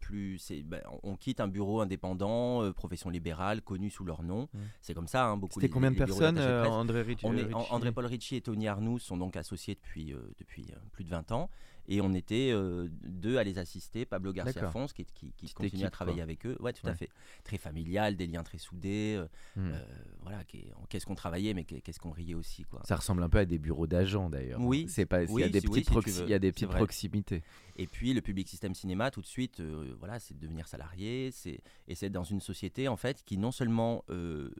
plus. 0.03 0.51
ben, 0.65 0.81
on 1.03 1.15
quitte 1.15 1.39
un 1.39 1.47
bureau 1.47 1.79
indépendant, 1.81 2.61
euh, 2.61 2.73
profession 2.73 3.09
libérale, 3.09 3.61
connu 3.61 3.89
sous 3.89 4.03
leur 4.03 4.21
nom. 4.21 4.49
Mhm. 4.53 4.61
C'est 4.81 4.93
comme 4.93 5.07
ça, 5.07 5.25
hein, 5.25 5.37
beaucoup 5.37 5.59
C'était 5.59 5.69
combien 5.69 5.91
de 5.91 5.95
les 5.95 6.05
personnes, 6.05 6.35
de 6.35 6.41
euh. 6.41 6.65
André 6.65 7.01
Ricci 7.01 7.25
On 7.25 7.35
est, 7.37 7.43
Ricci? 7.43 7.71
André 7.71 7.91
Paul 7.91 8.05
Ricci 8.05 8.35
et 8.35 8.41
Tony 8.41 8.67
Arnoux 8.67 8.99
sont 8.99 9.17
donc 9.17 9.37
associés 9.37 9.75
depuis, 9.75 10.13
euh, 10.13 10.17
depuis 10.39 10.67
plus 10.91 11.05
de 11.05 11.09
20 11.09 11.31
ans. 11.31 11.49
Et 11.87 11.99
on 12.01 12.13
était 12.13 12.49
euh, 12.51 12.87
deux 13.03 13.37
à 13.37 13.43
les 13.43 13.57
assister. 13.57 14.05
Pablo 14.05 14.31
Garcia. 14.33 14.69
Fons, 14.71 14.87
qui, 14.87 15.05
qui, 15.05 15.31
qui 15.33 15.53
continue 15.53 15.83
à 15.83 15.89
travailler 15.89 16.17
quoi. 16.17 16.23
avec 16.23 16.45
eux. 16.45 16.57
Ouais, 16.59 16.71
tout 16.73 16.87
à 16.87 16.93
fait. 16.93 17.09
Très 17.43 17.57
familial, 17.57 18.15
des 18.15 18.27
liens 18.27 18.43
très 18.43 18.57
soudés. 18.57 19.15
euh, 19.17 19.25
Hmm. 19.55 19.71
euh, 19.73 19.83
voilà, 20.21 20.43
qu'est-ce 20.89 21.05
qu'on 21.05 21.13
travaillait, 21.15 21.53
mais 21.53 21.63
qu'est-ce 21.63 21.99
qu'on 21.99 22.09
riait 22.11 22.33
aussi. 22.33 22.63
Quoi. 22.63 22.81
Ça 22.85 22.95
ressemble 22.95 23.21
un 23.21 23.29
peu 23.29 23.37
à 23.39 23.45
des 23.45 23.59
bureaux 23.59 23.85
d'agents 23.87 24.29
d'ailleurs. 24.29 24.59
Oui, 24.61 24.87
c'est 24.89 25.05
pas. 25.05 25.23
Il 25.23 25.39
y 25.39 25.43
a 25.43 25.49
des 25.49 25.59
si- 25.59 25.67
oui, 25.67 25.81
petites, 25.83 26.09
si 26.09 26.23
il 26.23 26.29
y 26.29 26.33
a 26.33 26.39
des 26.39 26.51
petites 26.51 26.69
proximités. 26.69 27.43
Et 27.75 27.85
puis 27.87 28.13
le 28.13 28.21
public 28.21 28.47
système 28.47 28.73
cinéma, 28.73 29.11
tout 29.11 29.21
de 29.21 29.25
suite, 29.27 29.59
euh, 29.59 29.93
voilà, 29.99 30.19
c'est 30.19 30.33
de 30.35 30.39
devenir 30.39 30.67
salarié, 30.67 31.29
c'est 31.31 31.59
et 31.87 31.95
c'est 31.95 32.09
dans 32.09 32.23
une 32.23 32.39
société 32.39 32.87
en 32.87 32.95
fait 32.97 33.23
qui 33.25 33.37
non 33.37 33.51
seulement 33.51 34.03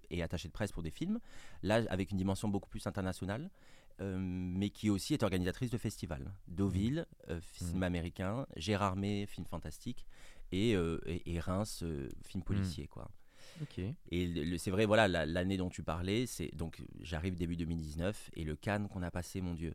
est 0.10 0.22
attachée 0.22 0.48
de 0.48 0.54
presse 0.54 0.72
pour 0.72 0.84
des 0.84 0.92
films, 0.92 1.20
là 1.64 1.84
avec 1.90 2.12
une 2.12 2.18
dimension 2.18 2.48
beaucoup 2.50 2.70
plus 2.70 2.86
internationale, 2.88 3.50
euh, 4.02 4.18
mais 4.20 4.70
qui 4.70 4.90
aussi 4.90 5.14
est 5.14 5.24
organisatrice 5.24 5.70
de 5.72 5.78
festivals. 5.78 6.32
Deauville, 6.48 7.06
euh, 7.30 7.40
cinéma 7.54 7.86
américain, 7.88 8.46
Gérard 8.56 8.96
May, 8.96 9.26
film 9.26 9.46
fantastique, 9.46 10.06
et, 10.52 10.76
euh, 10.76 11.00
et, 11.06 11.34
et 11.34 11.40
Reims, 11.40 11.82
euh, 11.84 12.10
film 12.26 12.44
policier, 12.44 12.88
quoi. 12.88 13.10
Et 14.12 14.58
c'est 14.58 14.72
vrai, 14.72 14.86
voilà, 14.86 15.08
la- 15.08 15.26
l'année 15.26 15.58
dont 15.58 15.70
tu 15.70 15.84
parlais, 15.84 16.26
c'est 16.26 16.50
donc 16.56 16.82
j'arrive 17.02 17.36
début 17.36 17.56
2019 17.56 18.32
et 18.36 18.44
le 18.44 18.56
Cannes 18.56 18.88
qu'on 18.88 19.04
a 19.04 19.12
passé, 19.12 19.42
mon 19.42 19.54
Dieu. 19.54 19.74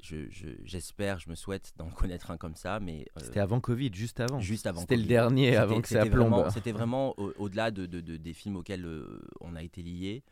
Je- 0.00 0.30
je- 0.30 0.46
J'espère, 0.62 1.18
je, 1.18 1.28
me 1.28 1.34
souhaite 1.34 1.72
d'en 1.76 1.88
connaître 2.18 2.30
un 2.30 2.36
comme 2.36 2.54
ça, 2.54 2.78
mais 2.78 3.06
C'était 3.16 3.40
avant 3.40 3.58
Covid, 3.60 3.90
juste 3.92 4.20
avant. 4.20 4.38
juste 4.38 4.66
avant. 4.68 4.80
C'était 4.82 4.96
le 4.96 5.02
dernier 5.04 5.56
avant 5.56 5.80
que 5.80 5.88
ça 5.88 6.04
plombe. 6.10 6.30
C'était 6.52 6.70
vraiment 6.70 7.18
au- 7.18 7.32
au-delà 7.38 7.72
de, 7.72 7.86
de- 7.86 8.00
de- 8.00 8.16
des 8.16 8.32
films 8.32 8.54
auxquels 8.56 8.86
on 9.40 9.56
a 9.56 9.62
été 9.64 9.82
liés. 9.82 10.22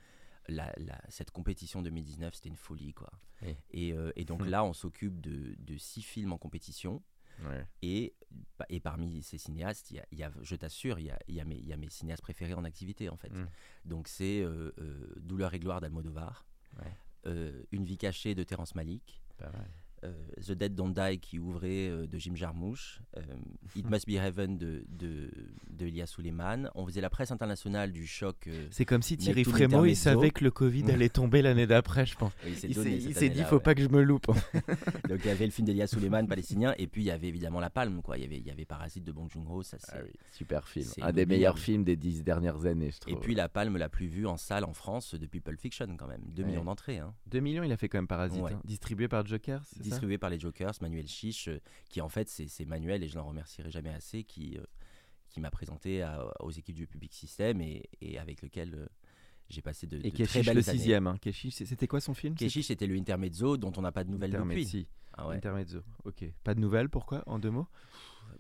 La, 0.49 0.73
la- 0.77 1.01
cette 1.09 1.31
compétition 1.31 1.83
2019, 1.83 2.35
c'était 2.35 2.49
une 2.49 2.57
folie, 2.57 2.93
quoi. 2.95 3.11
Oui. 3.43 3.57
Et, 3.71 3.93
euh, 3.93 4.13
et 4.17 4.25
donc 4.25 4.43
Hmm. 4.43 4.49
là, 4.49 4.65
on 4.65 4.73
s'occupe 4.73 5.21
de, 5.21 5.55
de 5.59 5.77
six 5.77 6.03
films 6.03 6.33
en 6.33 6.39
compétition. 6.39 7.03
Ouais. 7.45 7.67
Et, 7.83 8.15
bah, 8.59 8.65
et 8.71 8.81
parmi 8.81 9.23
ces 9.23 9.37
cinéastes, 9.39 9.91
il 9.91 9.97
y 9.97 10.01
a, 10.01 10.07
il 10.13 10.19
y 10.19 10.23
a- 10.23 10.33
je 10.41 10.57
t'assure, 10.57 10.99
il 10.99 11.07
y 11.07 11.11
a, 11.11 11.19
il 11.29 11.45
mes, 11.45 11.57
il 11.57 11.67
y 11.67 11.73
a 11.73 11.77
mes 11.77 11.91
cinéastes 11.91 12.23
préférés 12.23 12.55
en 12.55 12.65
activité, 12.65 13.09
en 13.11 13.17
fait. 13.17 13.29
Mm. 13.31 13.49
Donc 13.85 14.09
c'est 14.09 14.41
euh, 14.41 14.73
euh, 14.79 15.13
Douleur 15.21 15.53
et 15.53 15.59
gloire 15.59 15.81
d'Almodovar, 15.81 16.47
Ouais. 16.79 17.53
Une 17.73 17.85
vie 17.85 17.99
cachée 17.99 18.35
de 18.37 18.45
Terrence 18.45 18.75
Malick, 18.77 19.21
Pas 19.37 19.51
mal. 19.51 19.69
Euh, 20.05 20.13
The 20.47 20.53
Dead 20.53 20.75
Don't 20.75 20.93
Die 20.93 21.19
qui 21.19 21.39
ouvrait 21.39 21.89
euh, 21.89 22.07
de 22.07 22.19
Jim 22.19 22.35
Jarmusch, 22.35 23.01
euh, 23.17 23.23
It 23.75 23.87
Must 23.91 24.07
Be 24.07 24.13
Heaven 24.13 24.59
de, 24.59 24.85
de, 24.89 25.31
de 25.71 25.87
Elia 25.87 26.07
Suleiman. 26.07 26.69
On 26.75 26.87
faisait 26.87 27.01
la 27.01 27.11
presse 27.11 27.31
internationale 27.31 27.93
du 27.93 28.07
choc. 28.07 28.49
C'est 28.71 28.85
comme 28.85 29.03
si 29.03 29.17
Thierry 29.17 29.45
Frémaux, 29.45 29.85
il 29.87 29.97
savait 29.97 30.31
que 30.31 30.45
le 30.45 30.51
Covid 30.51 30.85
allait 30.91 31.09
tomber 31.09 31.43
l'année 31.43 31.67
d'après, 31.67 32.07
je 32.07 32.17
pense. 32.17 32.33
il 32.47 32.57
s'est 32.57 32.69
Il 32.69 32.77
il 32.77 33.13
dit, 33.13 33.19
année-là, 33.25 33.45
faut 33.47 33.61
pas 33.61 33.75
que 33.75 33.83
je 33.83 33.89
me 33.89 34.03
loupe. 34.03 34.27
Donc 35.09 35.21
il 35.25 35.27
y 35.27 35.31
avait 35.31 35.47
le 35.47 35.51
film 35.53 35.67
d'Elia 35.67 35.87
Suleiman 35.87 36.27
palestinien, 36.27 36.75
et 36.79 36.87
puis 36.87 37.03
il 37.03 37.07
y 37.07 37.11
avait 37.11 37.29
évidemment 37.29 37.61
La 37.61 37.71
Palme, 37.71 38.03
quoi. 38.03 38.17
Il 38.19 38.23
y 38.23 38.27
avait, 38.27 38.39
il 38.39 38.47
y 38.47 38.51
avait 38.51 38.65
Parasite 38.65 39.05
de 39.05 39.13
Bong 39.13 39.29
Joon-ho, 39.31 39.63
ça 39.63 39.79
c'est. 39.81 39.93
Ah 39.95 40.01
super 40.31 40.69
film. 40.69 40.87
c'est 40.87 41.03
Un 41.03 41.13
des 41.13 41.27
meilleurs 41.27 41.59
films 41.59 41.85
des 41.85 41.97
dix 41.97 42.23
dernières 42.23 42.67
années, 42.67 42.91
je 42.91 42.99
trouve. 43.01 43.15
Et 43.15 43.17
puis 43.17 43.35
La 43.35 43.49
Palme 43.49 43.77
la 43.77 43.89
plus 43.89 44.07
vue 44.07 44.27
en 44.27 44.37
salle 44.37 44.65
en 44.65 44.73
France 44.75 45.15
depuis 45.15 45.41
Pulp 45.41 45.61
Fiction, 45.61 45.87
quand 45.97 46.07
même. 46.07 46.21
2 46.29 46.43
Ouais. 46.43 46.49
millions 46.51 46.65
d'entrées. 46.65 46.99
hein. 46.99 47.15
2 47.29 47.41
millions, 47.41 47.63
il 47.65 47.73
a 47.73 47.77
fait 47.77 47.89
quand 47.89 47.99
même 47.99 48.07
Parasite. 48.07 48.43
Hein. 48.43 48.61
Distribué 48.65 49.09
par 49.09 49.25
Joker, 49.27 49.63
ça 49.89 49.95
distribué 49.97 50.19
par 50.19 50.31
les 50.31 50.39
Jokers, 50.39 50.73
Manuel 50.81 51.07
Chiche, 51.09 51.49
euh, 51.49 51.61
qui 51.89 52.01
en 52.01 52.09
fait 52.09 52.29
c'est 52.29 52.65
Manuel 52.65 53.03
et 53.03 53.09
je 53.09 53.17
l'en 53.17 53.27
remercierai 53.27 53.71
jamais 53.71 53.91
assez, 53.93 54.25
qui, 54.25 54.57
euh, 54.59 54.63
qui 55.31 55.41
m'a 55.41 55.51
présenté 55.51 56.03
à- 56.03 56.33
aux 56.41 56.51
équipes 56.51 56.77
du 56.77 56.87
Public 56.87 57.13
System 57.15 57.61
et, 57.61 57.89
et 58.01 58.19
avec 58.19 58.43
lequel 58.43 58.75
euh, 58.75 58.87
j'ai 59.49 59.63
passé 59.63 59.87
de, 59.87 59.99
Et 60.05 60.11
de 60.11 60.25
très 60.25 60.43
belles 60.43 60.57
le 60.57 60.69
années. 60.69 60.79
sixième. 60.79 61.07
Hein. 61.07 61.19
C'était 61.51 61.87
quoi 61.87 62.01
son 62.01 62.15
film 62.15 62.35
Keshish 62.35 62.67
c'était 62.67 62.87
le 62.87 62.97
intermezzo 62.97 63.57
dont 63.57 63.73
on 63.77 63.83
n'a 63.83 63.93
pas 63.93 64.03
de 64.05 64.11
nouvelles 64.11 64.31
depuis. 64.33 64.43
Intermezzi. 64.45 64.87
Ah 65.19 65.29
ouais. 65.29 65.37
Intermezzo. 65.37 65.83
Ok. 66.05 66.25
Pas 66.45 66.55
de 66.55 66.61
nouvelles, 66.61 66.89
pourquoi 66.89 67.23
En 67.27 67.39
deux 67.39 67.51
mots? 67.51 67.69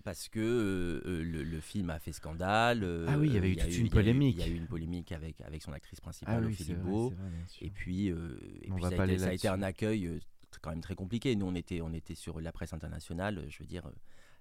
Parce 0.05 0.29
que 0.29 0.41
euh, 0.41 1.23
le, 1.25 1.43
le 1.43 1.61
film 1.61 1.91
a 1.91 1.99
fait 1.99 2.13
scandale. 2.13 2.83
euh, 2.85 3.07
Ah 3.09 3.19
oui, 3.19 3.29
il 3.29 3.35
y 3.35 3.39
avait 3.39 3.51
eu 3.51 3.57
toute 3.57 3.71
eu- 3.77 3.81
une 3.81 3.89
polémique. 3.89 4.37
Il 4.39 4.47
y 4.47 4.51
a 4.51 4.53
eu 4.53 4.57
une 4.57 4.67
polémique 4.67 5.11
avec, 5.13 5.41
avec 5.41 5.63
son 5.63 5.73
actrice 5.73 6.01
principale, 6.01 6.43
Ah 6.43 6.47
oui, 6.47 6.53
Ophélie 6.53 6.75
Beau. 6.75 7.13
Et 7.61 7.71
puis, 7.71 8.11
euh, 8.11 8.39
et 8.63 8.71
On 8.71 8.75
puis 8.75 8.83
va 8.85 8.91
ça, 8.91 8.97
pas 8.97 9.03
a 9.03 9.07
été, 9.07 9.13
aller 9.15 9.19
ça 9.23 9.29
a 9.29 9.33
été 9.33 9.49
un 9.49 9.63
accueil 9.63 10.21
quand 10.61 10.71
même 10.71 10.81
très 10.81 10.95
compliqué. 10.95 11.35
Nous, 11.37 11.47
on 11.47 11.55
était, 11.55 11.81
on 11.81 11.92
était 11.92 12.14
sur 12.14 12.40
la 12.40 12.53
presse 12.53 12.73
internationale. 12.73 13.45
Je 13.49 13.59
veux 13.59 13.66
dire, 13.66 13.87
euh, 13.87 13.92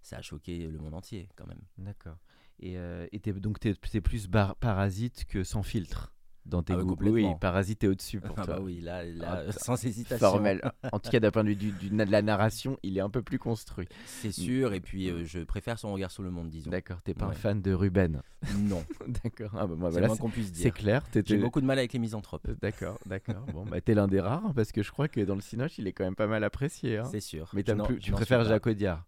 ça 0.02 0.18
a 0.18 0.22
choqué 0.22 0.68
le 0.68 0.78
monde 0.80 0.94
entier 0.94 1.30
quand 1.36 1.48
même. 1.48 1.62
D'accord. 1.78 2.18
Et, 2.60 2.78
euh, 2.78 3.08
donc 3.40 3.60
t'es 3.60 3.76
es 3.94 4.02
plus 4.02 4.28
parasite 4.60 5.26
que 5.26 5.44
sans 5.44 5.64
filtre? 5.64 6.15
Dans 6.46 6.62
tes 6.64 6.74
Ah 6.74 6.78
ouais, 6.78 6.84
goûts. 6.84 6.90
complètement. 6.96 7.14
Oui, 7.32 7.36
parasite 7.42 7.84
est 7.84 7.88
au-dessus 7.88 8.20
pour 8.20 8.36
Ah 8.40 8.46
toi. 8.46 8.56
bah 8.58 8.62
oui, 8.64 8.80
là, 8.82 9.04
là, 9.04 9.44
Ah, 9.48 9.52
sans 9.52 9.84
hésitation. 9.84 10.18
Formel. 10.30 10.62
En 10.92 11.00
tout 11.00 11.10
cas, 11.10 11.20
d'un 11.20 11.32
point 11.32 11.44
de 11.44 11.50
vue 11.50 11.56
du- 11.56 11.72
du- 11.72 11.90
de 11.90 12.12
la 12.12 12.22
narration, 12.22 12.78
il 12.84 12.98
est 12.98 13.02
un 13.02 13.10
peu 13.10 13.22
plus 13.22 13.40
construit. 13.40 13.88
C'est 14.06 14.32
sûr. 14.32 14.74
Et 14.74 14.80
puis, 14.80 15.10
euh, 15.10 15.24
je 15.26 15.40
préfère 15.40 15.80
son 15.80 15.92
regard 15.94 16.12
sur 16.12 16.24
le 16.24 16.30
monde, 16.32 16.50
disons. 16.50 16.70
D'accord, 16.70 17.02
t'es 17.02 17.14
pas 17.14 17.26
un 17.26 17.32
fan 17.34 17.62
de 17.62 17.74
Ruben. 17.74 18.22
Non, 18.60 18.84
D'accord. 19.24 19.52
Ah 19.58 19.66
bah 19.68 19.76
moi, 19.78 19.92
c'est 19.92 20.00
moins 20.02 20.10
c'est 20.16 20.22
qu'on 20.22 20.30
puisse 20.30 20.48
c'est 20.54 20.64
dire. 20.64 20.74
clair. 20.74 21.04
J'ai 21.26 21.38
beaucoup 21.38 21.62
de 21.62 21.66
mal 21.66 21.80
avec 21.80 21.94
les 21.94 22.00
misanthropes. 22.00 22.48
Euh, 22.50 22.56
D'accord, 22.62 23.00
d'accord. 23.06 23.46
Bon, 23.54 23.64
bah 23.66 23.82
t'es 23.82 23.94
l'un 23.96 24.08
des 24.08 24.20
rares 24.20 24.54
parce 24.56 24.72
que 24.72 24.84
je 24.84 24.92
crois 24.92 25.08
que 25.08 25.22
dans 25.22 25.36
le 25.36 25.42
Cinoche, 25.42 25.78
il 25.80 25.88
est 25.88 25.94
quand 25.94 26.04
même 26.04 26.16
pas 26.16 26.28
mal 26.28 26.44
apprécié. 26.44 26.98
hein. 27.00 27.06
C'est 27.12 27.20
sûr. 27.22 27.50
Mais 27.54 27.64
plus- 27.64 27.96
tu 27.98 28.04
suis 28.04 28.12
préfères. 28.12 28.44
Jacques 28.46 28.68
Audiard, 28.68 29.06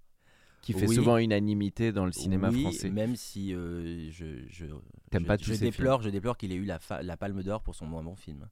qui 0.73 0.73
fait 0.73 0.88
Oui. 0.88 0.95
souvent 0.95 1.17
unanimité 1.17 1.93
dans 1.93 2.06
le 2.06 2.12
cinéma 2.12 2.49
oui, 2.49 2.62
français. 2.62 2.89
même 2.89 3.15
si 3.15 3.53
euh, 3.53 4.12
je, 4.12 4.45
je, 4.49 4.65
je- 4.65 5.17
pas 5.25 5.38
je 5.38 5.53
déplore, 5.53 6.01
je 6.01 6.10
déplore 6.10 6.38
qu'il 6.38 6.51
ait 6.51 6.56
eu 6.56 6.65
la, 6.65 6.77
la 7.01 7.15
Palme 7.15 7.41
d'Or 7.41 7.63
pour 7.63 7.73
son 7.73 7.86
moins 7.86 8.03
bon 8.03 8.15
film, 8.17 8.49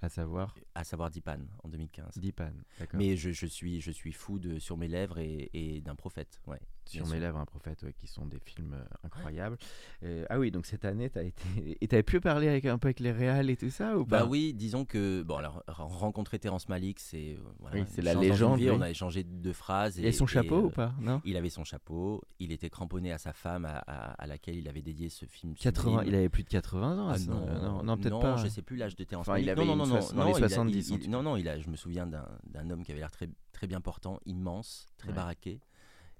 À 0.00 0.08
savoir 0.08 0.54
à 0.76 0.84
savoir 0.84 1.10
Dipan 1.10 1.40
en 1.64 1.68
2015. 1.68 2.18
Dipan. 2.18 2.52
D'accord. 2.78 2.98
Mais 2.98 3.16
je, 3.16 3.32
je 3.32 3.46
suis, 3.46 3.80
je 3.80 3.90
suis 3.90 4.12
fou 4.12 4.38
de 4.38 4.60
Sur 4.60 4.76
mes 4.76 4.86
lèvres 4.86 5.18
et, 5.18 5.50
et 5.52 5.80
d'un 5.80 5.96
prophète. 5.96 6.40
Ouais, 6.46 6.60
Sur 6.96 7.06
mes 7.08 7.20
lèvres, 7.20 7.38
un 7.38 7.44
prophète, 7.44 7.82
ouais, 7.82 7.92
qui 7.92 8.06
sont 8.06 8.26
des 8.26 8.38
films 8.38 8.74
euh, 8.74 8.84
incroyables. 9.04 9.56
Euh, 10.02 10.24
ah 10.30 10.38
oui, 10.38 10.50
donc 10.50 10.66
cette 10.66 10.84
année, 10.84 11.10
t'as 11.10 11.22
été. 11.24 11.42
Et 11.80 11.88
t'avais 11.88 12.02
pu 12.02 12.20
parler 12.20 12.48
avec, 12.48 12.64
un 12.64 12.78
peu 12.78 12.86
avec 12.88 13.00
les 13.00 13.12
réals 13.12 13.50
et 13.50 13.56
tout 13.56 13.70
ça 13.70 13.96
ou 13.98 14.04
pas? 14.06 14.20
Bah 14.20 14.26
oui, 14.26 14.54
disons 14.54 14.84
que 14.84 15.22
bon 15.22 15.36
alors 15.36 15.62
rencontrer 15.68 16.38
Terrence 16.38 16.68
Malick, 16.68 16.98
c'est 17.00 17.34
euh, 17.34 17.38
voilà, 17.60 17.76
Oui, 17.80 17.84
c'est 17.88 18.02
la 18.02 18.14
légende, 18.14 18.58
vie. 18.58 18.70
oui. 18.70 18.76
On 18.76 18.80
a 18.80 18.90
échangé 18.90 19.22
deux 19.24 19.52
phrases. 19.52 19.98
Et, 20.00 20.12
son 20.12 20.26
chapeau 20.26 20.64
ou 20.64 20.70
pas? 20.70 20.92
Non? 21.00 21.20
Il 21.24 21.36
avait 21.36 21.50
son 21.50 21.64
chapeau. 21.64 22.22
Il 22.38 22.52
était 22.52 22.70
cramponné 22.70 23.12
à 23.12 23.18
sa 23.18 23.32
femme, 23.32 23.64
à, 23.64 23.78
à- 23.86 24.12
à 24.12 24.26
laquelle 24.26 24.56
il 24.56 24.68
avait 24.68 24.82
dédié 24.82 25.08
ce 25.08 25.26
film. 25.26 25.54
80, 25.54 25.90
sublime. 25.98 26.08
il 26.08 26.14
avait 26.18 26.28
plus 26.28 26.42
de 26.44 26.48
80 26.48 26.98
ans. 26.98 27.08
Ah 27.14 27.18
non, 27.18 27.60
non, 27.60 27.82
non, 27.82 27.96
peut-être 27.96 28.18
pas. 28.20 28.36
je 28.36 28.48
sais 28.48 28.62
plus 28.62 28.76
l'âge 28.76 28.96
de 28.96 29.04
Terrence 29.04 29.28
Enfin, 29.28 29.38
il 29.38 29.48
avait 29.50 29.64
non, 29.64 29.76
non, 29.76 29.86
non, 29.86 29.94
dans 30.00 30.24
les 30.24 30.32
non, 30.32 30.36
il 30.38 30.44
a- 30.44 30.48
70, 30.48 30.88
il- 30.88 30.92
en 30.92 30.96
tout 30.96 31.02
il- 31.02 31.06
cas. 31.06 31.10
non, 31.12 31.22
non, 31.22 31.36
il 31.36 31.48
a, 31.48 31.58
je 31.60 31.68
me 31.68 31.76
souviens 31.76 32.06
d'un 32.06 32.26
d'un 32.44 32.70
homme 32.70 32.82
qui 32.82 32.90
avait 32.92 33.00
l'air 33.00 33.10
très, 33.10 33.28
très 33.52 33.66
bien 33.66 33.80
portant, 33.80 34.18
immense, 34.26 34.86
très 34.96 35.08
Ouais. 35.08 35.14
baraqué 35.14 35.60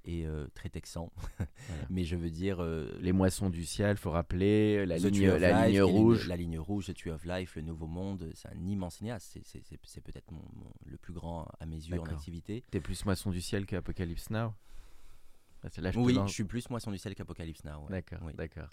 et 0.09 0.27
euh, 0.27 0.47
très 0.55 0.71
texan. 0.71 1.13
Mais 1.91 2.03
je 2.05 2.17
veux 2.17 2.31
dire. 2.31 2.63
euh, 2.63 2.91
Les 3.01 3.13
moissons 3.13 3.51
du 3.51 3.65
ciel, 3.65 3.97
faut 3.99 4.11
rappeler. 4.11 4.87
La 4.87 4.97
ligne, 5.11 5.27
la 5.39 5.69
Life, 5.69 5.83
rouge. 5.83 6.27
La 6.29 6.37
ligne 6.37 6.59
rouge, 6.59 6.87
The 6.87 6.95
Tree 6.97 7.11
of 7.11 7.25
Life, 7.25 7.57
Le 7.57 7.63
Nouveau 7.63 7.87
Monde, 7.87 8.31
c'est 8.35 8.49
un 8.49 8.67
immense 8.67 8.97
cinéaste. 8.97 9.39
C'est- 9.45 10.01
peut-être 10.01 10.33
le 10.87 10.97
plus 10.97 11.13
grand 11.13 11.47
à 11.61 11.67
mes 11.67 11.77
yeux 11.77 12.01
en 12.01 12.05
activité. 12.15 12.65
T'es 12.71 12.81
plus 12.81 13.05
moisson 13.05 13.31
du 13.31 13.41
ciel 13.43 13.67
qu'Apocalypse 13.67 14.31
Now? 14.31 14.53
Là, 15.63 15.91
je 15.91 15.99
te 15.99 15.99
Oui, 16.05 16.17
je 16.27 16.33
suis 16.33 16.45
plus 16.45 16.69
Moisson 16.71 16.91
du 16.91 16.99
ciel 16.99 17.15
qu'Apocalypse 17.15 17.65
Now. 17.65 17.81
ouais. 17.85 17.91
D'accord, 17.91 18.19
Oui, 18.23 18.33
d'accord. 18.37 18.69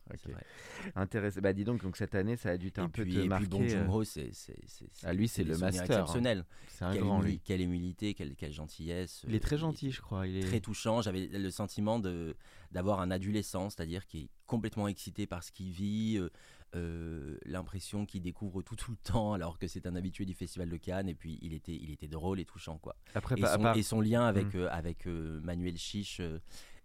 Intéressant. 0.96 1.42
Bah 1.42 1.54
dis 1.54 1.64
donc, 1.64 1.82
donc 1.82 1.98
cette 1.98 2.16
année, 2.16 2.36
ça 2.36 2.50
a 2.52 2.58
dû 2.58 2.68
Et 2.76 2.80
un 2.80 2.90
peu 2.90 3.04
puis, 3.04 3.14
te 3.14 3.18
et 3.18 3.22
puis 3.22 3.30
marquer. 3.30 3.48
Bong 3.48 3.64
euh, 3.72 4.04
c'est 4.04 4.34
c'est- 4.34 4.56
c'est- 4.68 4.90
Ah, 5.04 5.14
lui, 5.14 5.28
c'est 5.28 5.44
le 5.44 5.58
master, 5.58 5.82
hein. 5.82 5.86
exceptionnel. 5.86 6.46
C'est 6.68 6.86
un 6.86 6.94
quelle, 6.94 7.02
grand, 7.04 7.22
lui. 7.22 7.40
quelle 7.44 7.62
humilité, 7.62 8.14
quelle, 8.14 8.36
quelle 8.36 8.52
gentillesse. 8.54 9.24
Il 9.28 9.36
est 9.36 9.40
très 9.40 9.56
euh, 9.56 9.60
gentil, 9.60 9.92
je 9.92 10.02
crois. 10.02 10.28
Il 10.28 10.38
est... 10.38 10.42
très 10.48 10.60
touchant. 10.60 11.02
J'avais 11.02 11.28
le 11.28 11.50
sentiment 11.52 12.00
de 12.00 12.36
d'avoir 12.72 13.00
un 13.00 13.10
adolescent, 13.12 13.70
c'est-à-dire 13.70 14.06
qui 14.06 14.20
est 14.24 14.30
complètement 14.46 14.88
excité 14.88 15.26
par 15.28 15.44
ce 15.44 15.52
qu'il 15.52 15.72
vit, 15.72 16.18
euh, 16.18 16.30
euh, 16.76 17.38
l'impression 17.46 18.06
qu'il 18.06 18.22
découvre 18.22 18.62
tout 18.62 18.76
tout 18.76 18.92
le 18.92 18.98
temps, 18.98 19.34
alors 19.34 19.58
que 19.58 19.68
c'est 19.68 19.88
un 19.88 19.96
habitué 19.96 20.26
du 20.26 20.34
Festival 20.34 20.70
de 20.70 20.78
Cannes. 20.78 21.08
Et 21.08 21.16
puis 21.16 21.40
il 21.42 21.54
était 21.54 21.76
il 21.76 21.90
était 21.92 22.08
drôle 22.10 22.40
et 22.40 22.46
touchant 22.46 22.78
quoi. 22.78 22.96
Après, 23.14 23.36
Et 23.40 23.44
à 23.44 23.54
son, 23.56 23.62
part- 23.62 23.78
et 23.78 23.84
son 23.84 24.02
lien 24.02 24.26
avec 24.26 24.54
Mm. 24.54 24.58
euh, 24.58 24.70
avec 24.72 25.06
Manuel 25.06 25.78
Chiche 25.78 26.22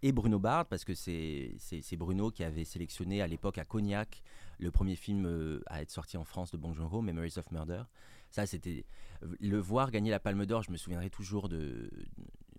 et 0.03 0.11
Bruno 0.11 0.39
Bard, 0.39 0.65
parce 0.65 0.83
que 0.83 0.93
c'est 0.93 1.97
Bruno 1.97 2.31
qui 2.31 2.43
avait 2.43 2.65
sélectionné 2.65 3.21
à 3.21 3.27
l'époque 3.27 3.57
à 3.57 3.65
Cognac 3.65 4.23
le 4.59 4.71
premier 4.71 4.95
film 4.95 5.25
euh, 5.25 5.61
à 5.67 5.81
être 5.81 5.91
sorti 5.91 6.17
en 6.17 6.23
France 6.23 6.51
de 6.51 6.57
Bong 6.57 6.73
Joon-ho, 6.73 7.01
Memories 7.01 7.33
of 7.37 7.51
Murder. 7.51 7.83
Ça, 8.29 8.45
c'était 8.45 8.85
le 9.21 9.57
voir 9.57 9.91
gagner 9.91 10.11
la 10.11 10.19
Palme 10.19 10.45
d'Or. 10.45 10.63
Je 10.63 10.71
me 10.71 10.77
souviendrai 10.77 11.09
toujours 11.09 11.49
de 11.49 11.89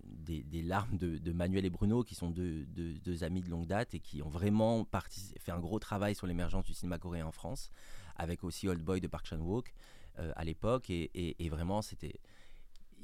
des, 0.05 0.63
larmes 0.63 0.99
de, 0.99 1.33
Manuel 1.33 1.65
et 1.65 1.71
Bruno, 1.71 2.05
qui 2.05 2.15
sont 2.15 2.31
deux, 2.31 3.25
amis 3.25 3.41
de 3.41 3.49
longue 3.49 3.67
date 3.67 3.95
et 3.95 4.01
qui 4.01 4.23
ont 4.23 4.29
vraiment 4.29 4.87
fait 5.39 5.53
un 5.53 5.59
gros 5.59 5.79
travail 5.79 6.15
sur 6.15 6.27
l'émergence 6.27 6.65
du 6.65 6.75
cinéma 6.75 6.99
coréen 6.99 7.27
en 7.27 7.33
France, 7.33 7.71
avec 8.17 8.45
aussi 8.45 8.69
Old 8.69 8.83
Boy 8.83 9.01
de 9.01 9.09
Park 9.09 9.27
Chan-wook 9.27 9.75
euh, 10.19 10.33
à 10.37 10.45
l'époque. 10.45 10.91
et, 10.91 11.49
vraiment, 11.49 11.83
c'était 11.83 12.21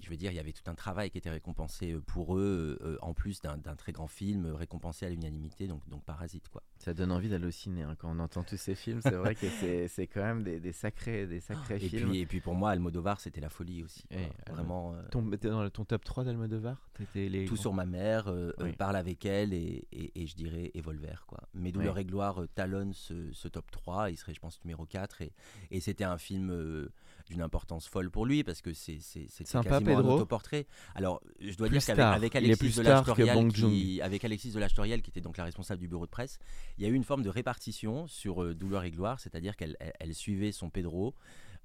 je 0.01 0.11
veux 0.11 0.17
dire, 0.17 0.31
il 0.31 0.37
y 0.37 0.41
avait 0.41 0.53
tout 0.53 0.69
un 0.71 0.75
travail 0.75 1.11
qui 1.11 1.19
était 1.19 1.31
récompensé 1.31 1.93
euh, 1.93 2.01
pour 2.01 2.37
eux, 2.37 2.79
euh, 2.83 2.97
en 3.03 3.15
plus 3.15 3.41
d'un 3.41 3.59
très 3.77 3.93
grand 3.93 4.07
film 4.07 4.47
récompensé 4.47 5.07
à 5.07 5.11
l'unanimité, 5.11 5.67
donc, 5.67 5.87
donc 5.89 6.05
Parasite. 6.05 6.49
Quoi. 6.49 6.63
Ça 6.79 6.95
donne 6.95 7.13
envie 7.13 7.29
d'aller 7.29 7.47
au 7.47 7.51
ciné 7.51 7.83
hein, 7.83 7.97
quand 7.99 8.11
on 8.11 8.19
entend 8.21 8.43
tous 8.43 8.57
ces 8.57 8.75
films. 8.75 9.01
C'est 9.03 9.15
vrai 9.15 9.35
que 9.35 9.47
c'est 9.89 10.07
quand 10.07 10.23
même 10.23 10.43
des, 10.43 10.73
sacrés, 10.73 11.27
des 11.27 11.41
sacrés 11.41 11.77
et 11.77 11.89
films. 11.89 12.11
Puis, 12.11 12.21
et 12.21 12.27
puis 12.27 12.41
pour 12.41 12.55
moi, 12.55 12.71
Almodovar, 12.71 13.21
c'était 13.21 13.41
la 13.41 13.49
folie 13.49 13.83
aussi. 13.83 14.05
vraiment. 14.49 14.95
ton, 15.11 15.23
dans 15.23 15.71
ton 15.71 15.85
top 15.85 16.05
3 16.05 16.25
d'Almodovar? 16.25 16.91
Les... 17.15 17.45
Tout 17.45 17.57
sur 17.57 17.75
ma 17.75 17.87
mère, 17.87 18.33
Parle 18.79 18.97
avec 18.97 19.25
elle 19.25 19.53
et, 19.53 19.87
et, 19.93 20.27
je 20.27 20.37
dirais 20.37 20.71
Evolver. 20.75 21.25
Quoi. 21.27 21.41
Mes 21.55 21.73
douleurs 21.73 21.99
et 21.99 22.05
gloire 22.05 22.43
talonnent 22.55 22.93
ce, 22.93 23.33
ce, 23.33 23.49
top 23.49 23.71
3. 23.71 24.11
Il 24.11 24.17
serait, 24.17 24.35
je 24.35 24.41
pense, 24.41 24.61
numéro 24.65 24.87
4. 24.87 25.23
Et, 25.23 25.33
et 25.71 25.81
c'était 25.81 26.05
un 26.05 26.19
film 26.19 26.89
d'une 27.29 27.43
importance 27.43 27.87
folle 27.87 28.11
pour 28.11 28.27
lui 28.27 28.45
parce 28.45 28.63
que 28.63 28.73
c'est 28.73 28.99
quasiment 29.39 29.63
Pedro. 29.63 30.13
un 30.13 30.15
autoportrait. 30.15 30.67
Alors, 30.95 31.21
je 31.41 31.57
dois 31.57 31.69
dire 31.69 31.85
qu'avec 31.85 32.35
Alexis 32.37 32.75
de 32.81 33.51
qui, 33.53 34.01
avec 34.03 34.25
Alexis 34.25 34.53
de 34.53 34.99
qui 34.99 35.11
était 35.11 35.21
donc 35.21 35.37
la 35.37 35.45
responsable 35.45 35.81
du 35.81 35.89
bureau 35.89 36.07
de 36.07 36.11
presse, 36.11 36.39
il 36.79 36.85
y 36.85 36.87
a 36.87 36.91
eu 36.91 36.95
une 36.95 37.05
forme 37.05 37.23
de 37.23 37.31
répartition 37.31 38.07
sur 38.07 38.43
euh, 38.43 38.55
Douleur 38.55 38.85
et 38.85 38.91
Gloire, 38.91 39.21
c'est-à-dire 39.21 39.57
qu'elle 39.57 39.77
elle, 39.79 40.15
suivait 40.15 40.53
son 40.53 40.71
Pedro. 40.71 41.15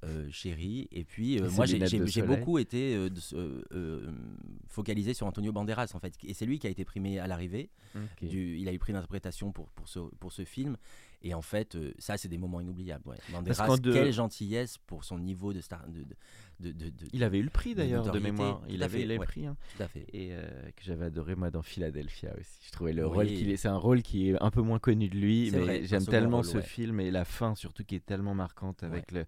Euh, 0.03 0.27
chéri. 0.31 0.87
Et 0.91 1.03
puis, 1.03 1.39
euh, 1.39 1.49
moi, 1.51 1.65
j'ai 1.65 2.21
beaucoup 2.21 2.57
été 2.57 2.95
euh, 2.95 4.11
focalisé 4.67 5.13
sur 5.13 5.27
Antonio 5.27 5.51
Banderas, 5.51 5.91
en 5.93 5.99
fait. 5.99 6.13
Et 6.23 6.33
c'est 6.33 6.45
lui 6.45 6.59
qui 6.59 6.67
a 6.67 6.69
été 6.69 6.85
primé 6.85 7.19
à 7.19 7.27
l'arrivée. 7.27 7.69
Il 8.21 8.67
a 8.67 8.73
eu 8.73 8.79
prix 8.79 8.93
d'interprétation 8.93 9.51
pour, 9.51 9.69
pour, 9.69 9.87
ce, 9.87 9.99
pour 10.19 10.31
ce 10.31 10.43
film. 10.43 10.77
Et 11.23 11.33
en 11.33 11.41
fait, 11.41 11.75
euh, 11.75 11.93
ça, 11.99 12.17
c'est 12.17 12.27
des 12.27 12.37
moments 12.37 12.59
inoubliables. 12.59 13.07
Ouais. 13.07 13.17
Banderas, 13.31 13.77
quelle 13.81 14.11
gentillesse 14.11 14.77
pour 14.77 15.05
son 15.05 15.17
niveau 15.17 15.53
de 15.53 15.61
star. 15.61 15.85
De, 15.87 16.03
de, 16.59 16.71
de, 16.71 16.91
il 17.13 17.23
avait 17.23 17.39
eu 17.39 17.43
le 17.43 17.49
prix 17.49 17.75
d'ailleurs 17.75 18.11
de, 18.11 18.19
mémoire. 18.19 18.61
Il 18.67 18.83
avait 18.83 19.03
eu 19.03 19.07
le 19.07 19.17
prix. 19.19 19.45
Hein. 19.45 19.55
Tout 19.77 19.83
à 19.83 19.87
fait. 19.87 20.05
Et 20.11 20.33
euh, 20.33 20.43
que 20.75 20.83
j'avais 20.83 21.05
adoré 21.05 21.35
moi 21.35 21.49
dans 21.49 21.61
Philadelphia 21.61 22.31
aussi. 22.37 22.59
Je 22.65 22.71
trouvais 22.71 22.93
le 22.93 23.07
rôle 23.07 23.27
qu'il 23.27 23.49
est. 23.49 23.57
C'est 23.57 23.69
un 23.69 23.77
rôle 23.77 24.01
qui 24.01 24.29
est 24.29 24.41
un 24.41 24.51
peu 24.51 24.61
moins 24.61 24.79
connu 24.79 25.07
de 25.07 25.15
lui, 25.15 25.49
mais 25.51 25.85
j'aime 25.85 26.05
tellement 26.05 26.43
ce 26.43 26.59
film 26.61 26.99
et 26.99 27.09
la 27.09 27.25
fin 27.25 27.55
surtout 27.55 27.83
qui 27.85 27.95
est 27.95 28.05
tellement 28.05 28.35
marquante 28.35 28.83
avec 28.83 29.11
le 29.11 29.25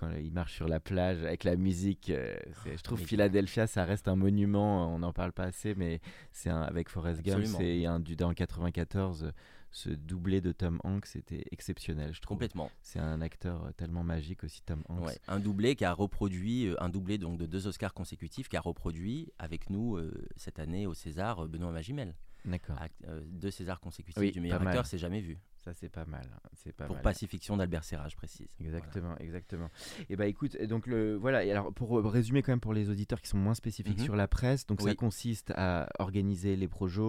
quand 0.00 0.10
il 0.12 0.32
marche 0.32 0.54
sur 0.54 0.66
la 0.66 0.80
plage 0.80 1.22
avec 1.22 1.44
la 1.44 1.56
musique. 1.56 2.10
Euh, 2.10 2.34
je 2.66 2.82
trouve 2.82 3.00
Philadelphia, 3.00 3.66
ça 3.66 3.84
reste 3.84 4.08
un 4.08 4.16
monument. 4.16 4.92
On 4.94 4.98
n'en 4.98 5.12
parle 5.12 5.32
pas 5.32 5.44
assez, 5.44 5.74
mais 5.74 6.00
c'est 6.32 6.50
avec 6.50 6.88
Forrest 6.88 7.22
Gump, 7.22 7.44
c'est 7.44 7.86
un 7.86 8.00
du 8.00 8.16
dans 8.16 8.32
94 8.32 9.32
ce 9.70 9.90
doublé 9.90 10.40
de 10.40 10.52
Tom 10.52 10.80
Hanks 10.84 11.16
était 11.16 11.44
exceptionnel, 11.52 12.12
je 12.12 12.20
trouve. 12.20 12.36
Complètement. 12.36 12.70
C'est 12.82 12.98
un 12.98 13.20
acteur 13.20 13.64
euh, 13.64 13.72
tellement 13.72 14.02
magique 14.02 14.44
aussi, 14.44 14.62
Tom 14.62 14.82
Hanks. 14.88 15.18
un 15.28 15.38
doublé 15.38 15.76
qui 15.76 15.84
a 15.84 15.92
reproduit, 15.92 16.66
euh, 16.66 16.82
un 16.82 16.88
doublé 16.88 17.18
donc 17.18 17.38
de 17.38 17.46
deux 17.46 17.66
Oscars 17.66 17.94
consécutifs, 17.94 18.48
qui 18.48 18.56
a 18.56 18.60
reproduit 18.60 19.32
avec 19.38 19.70
nous 19.70 19.96
euh, 19.96 20.28
cette 20.36 20.58
année 20.58 20.86
au 20.86 20.94
César 20.94 21.46
Benoît 21.46 21.72
Magimel. 21.72 22.14
D'accord. 22.44 22.78
deux 23.26 23.50
Césars 23.50 23.80
consécutifs 23.80 24.32
du 24.32 24.40
meilleur 24.40 24.62
acteur, 24.62 24.86
c'est 24.86 24.98
jamais 24.98 25.20
vu. 25.20 25.38
Ça, 25.64 25.74
c'est 25.74 25.90
pas 25.90 26.06
mal. 26.06 26.26
C'est 26.54 26.72
pas 26.72 26.86
pour 26.86 26.96
mal. 26.96 27.02
Pacifiction 27.02 27.56
d'Albert 27.56 27.84
Serra, 27.84 28.08
je 28.08 28.16
précise. 28.16 28.48
Exactement, 28.60 29.16
exactement. 29.18 29.70
Et 30.00 30.06
eh 30.10 30.16
bah 30.16 30.26
écoute, 30.26 30.56
donc 30.62 30.86
le 30.86 31.16
voilà. 31.16 31.44
Et 31.44 31.50
alors 31.50 31.72
pour 31.72 32.02
résumer 32.02 32.42
quand 32.42 32.52
même 32.52 32.60
pour 32.60 32.72
les 32.72 32.88
auditeurs 32.88 33.20
qui 33.20 33.28
sont 33.28 33.36
moins 33.36 33.54
spécifiques 33.54 33.98
mhm. 33.98 34.04
sur 34.04 34.16
la 34.16 34.26
presse, 34.26 34.66
donc 34.66 34.80
ça 34.80 34.94
consiste 34.94 35.52
à 35.56 35.88
organiser 35.98 36.56
les 36.56 36.68
projets, 36.68 37.00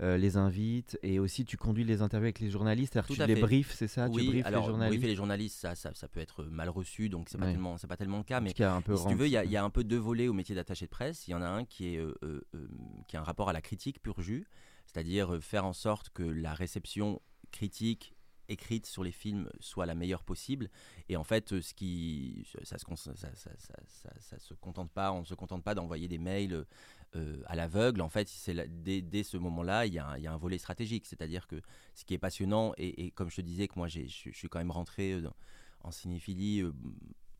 euh, 0.00 0.16
les 0.16 0.36
invites 0.36 0.98
et 1.02 1.18
aussi 1.18 1.44
tu 1.44 1.56
conduis 1.56 1.84
les 1.84 2.02
interviews 2.02 2.26
avec 2.26 2.40
les 2.40 2.50
journalistes. 2.50 2.96
Alors 2.96 3.06
tu 3.06 3.26
les 3.26 3.40
briefs, 3.40 3.72
c'est 3.72 3.88
ça? 3.88 4.08
Oui. 4.08 4.22
Tu 4.22 4.28
briefes 4.30 4.46
alors 4.46 4.62
les 4.62 4.68
journalistes? 4.68 4.98
briefer 4.98 5.08
les 5.08 5.16
journalistes, 5.16 5.58
ça, 5.60 5.74
ça, 5.74 5.92
ça, 5.94 6.08
peut 6.08 6.20
être 6.20 6.44
mal 6.44 6.68
reçu, 6.68 7.08
donc 7.08 7.28
c'est 7.28 7.38
pas 7.38 7.46
tellement, 7.46 7.76
c'est 7.78 7.86
pas 7.86 7.96
tellement 7.96 8.18
le 8.18 8.24
cas. 8.24 8.40
Mais 8.40 8.60
un 8.62 8.80
peu 8.80 8.96
si 8.96 9.06
tu 9.06 9.14
veux, 9.14 9.26
il 9.26 9.32
y, 9.32 9.56
a 9.56 9.64
un 9.64 9.70
peu 9.70 9.84
deux 9.84 9.98
volets 9.98 10.28
au 10.28 10.32
métier 10.32 10.54
d'attaché 10.54 10.86
de 10.86 10.90
presse. 10.90 11.28
Il 11.28 11.32
y 11.32 11.34
en 11.34 11.42
a 11.42 11.48
un 11.48 11.64
qui 11.64 11.94
est 11.94 11.98
euh, 11.98 12.14
euh, 12.22 12.40
qui 13.06 13.16
a 13.16 13.20
un 13.20 13.24
rapport 13.24 13.48
à 13.48 13.52
la 13.52 13.60
critique 13.60 14.00
pur 14.02 14.20
jus, 14.20 14.46
c'est-à-dire 14.86 15.38
faire 15.42 15.64
en 15.64 15.72
sorte 15.72 16.10
que 16.10 16.22
la 16.22 16.54
réception 16.54 17.20
critique 17.52 18.14
écrite 18.48 18.86
sur 18.86 19.02
les 19.02 19.12
films 19.12 19.48
soit 19.60 19.86
la 19.86 19.94
meilleure 19.94 20.22
possible. 20.22 20.70
Et 21.08 21.16
en 21.16 21.24
fait, 21.24 21.60
ce 21.60 21.74
qui, 21.74 22.46
ça, 22.62 22.78
se, 22.78 24.54
contente 24.54 24.90
pas, 24.90 25.12
on 25.12 25.20
ne 25.20 25.24
se 25.24 25.34
contente 25.34 25.64
pas 25.64 25.74
d'envoyer 25.74 26.08
des 26.08 26.18
mails 26.18 26.64
euh, 27.16 27.42
à 27.46 27.56
l'aveugle. 27.56 28.00
En 28.00 28.08
fait, 28.08 28.28
dès, 28.68 29.02
dès, 29.02 29.22
ce 29.22 29.36
moment-là, 29.36 29.86
il 29.86 29.94
y, 29.94 29.98
a 29.98 30.32
un 30.32 30.36
volet 30.36 30.58
stratégique. 30.58 31.06
C'est-à-dire 31.06 31.46
que 31.46 31.60
ce 31.94 32.04
qui 32.04 32.14
est 32.14 32.18
passionnant, 32.18 32.72
et, 32.76 33.10
comme 33.12 33.30
je 33.30 33.36
te 33.36 33.40
disais 33.40 33.68
que 33.68 33.74
moi, 33.76 33.88
je 33.88 34.06
suis 34.06 34.48
quand 34.48 34.58
même 34.58 34.70
rentré 34.70 35.12
euh, 35.12 35.28
en 35.82 35.90
cinéphilie 35.90 36.60
euh, 36.60 36.72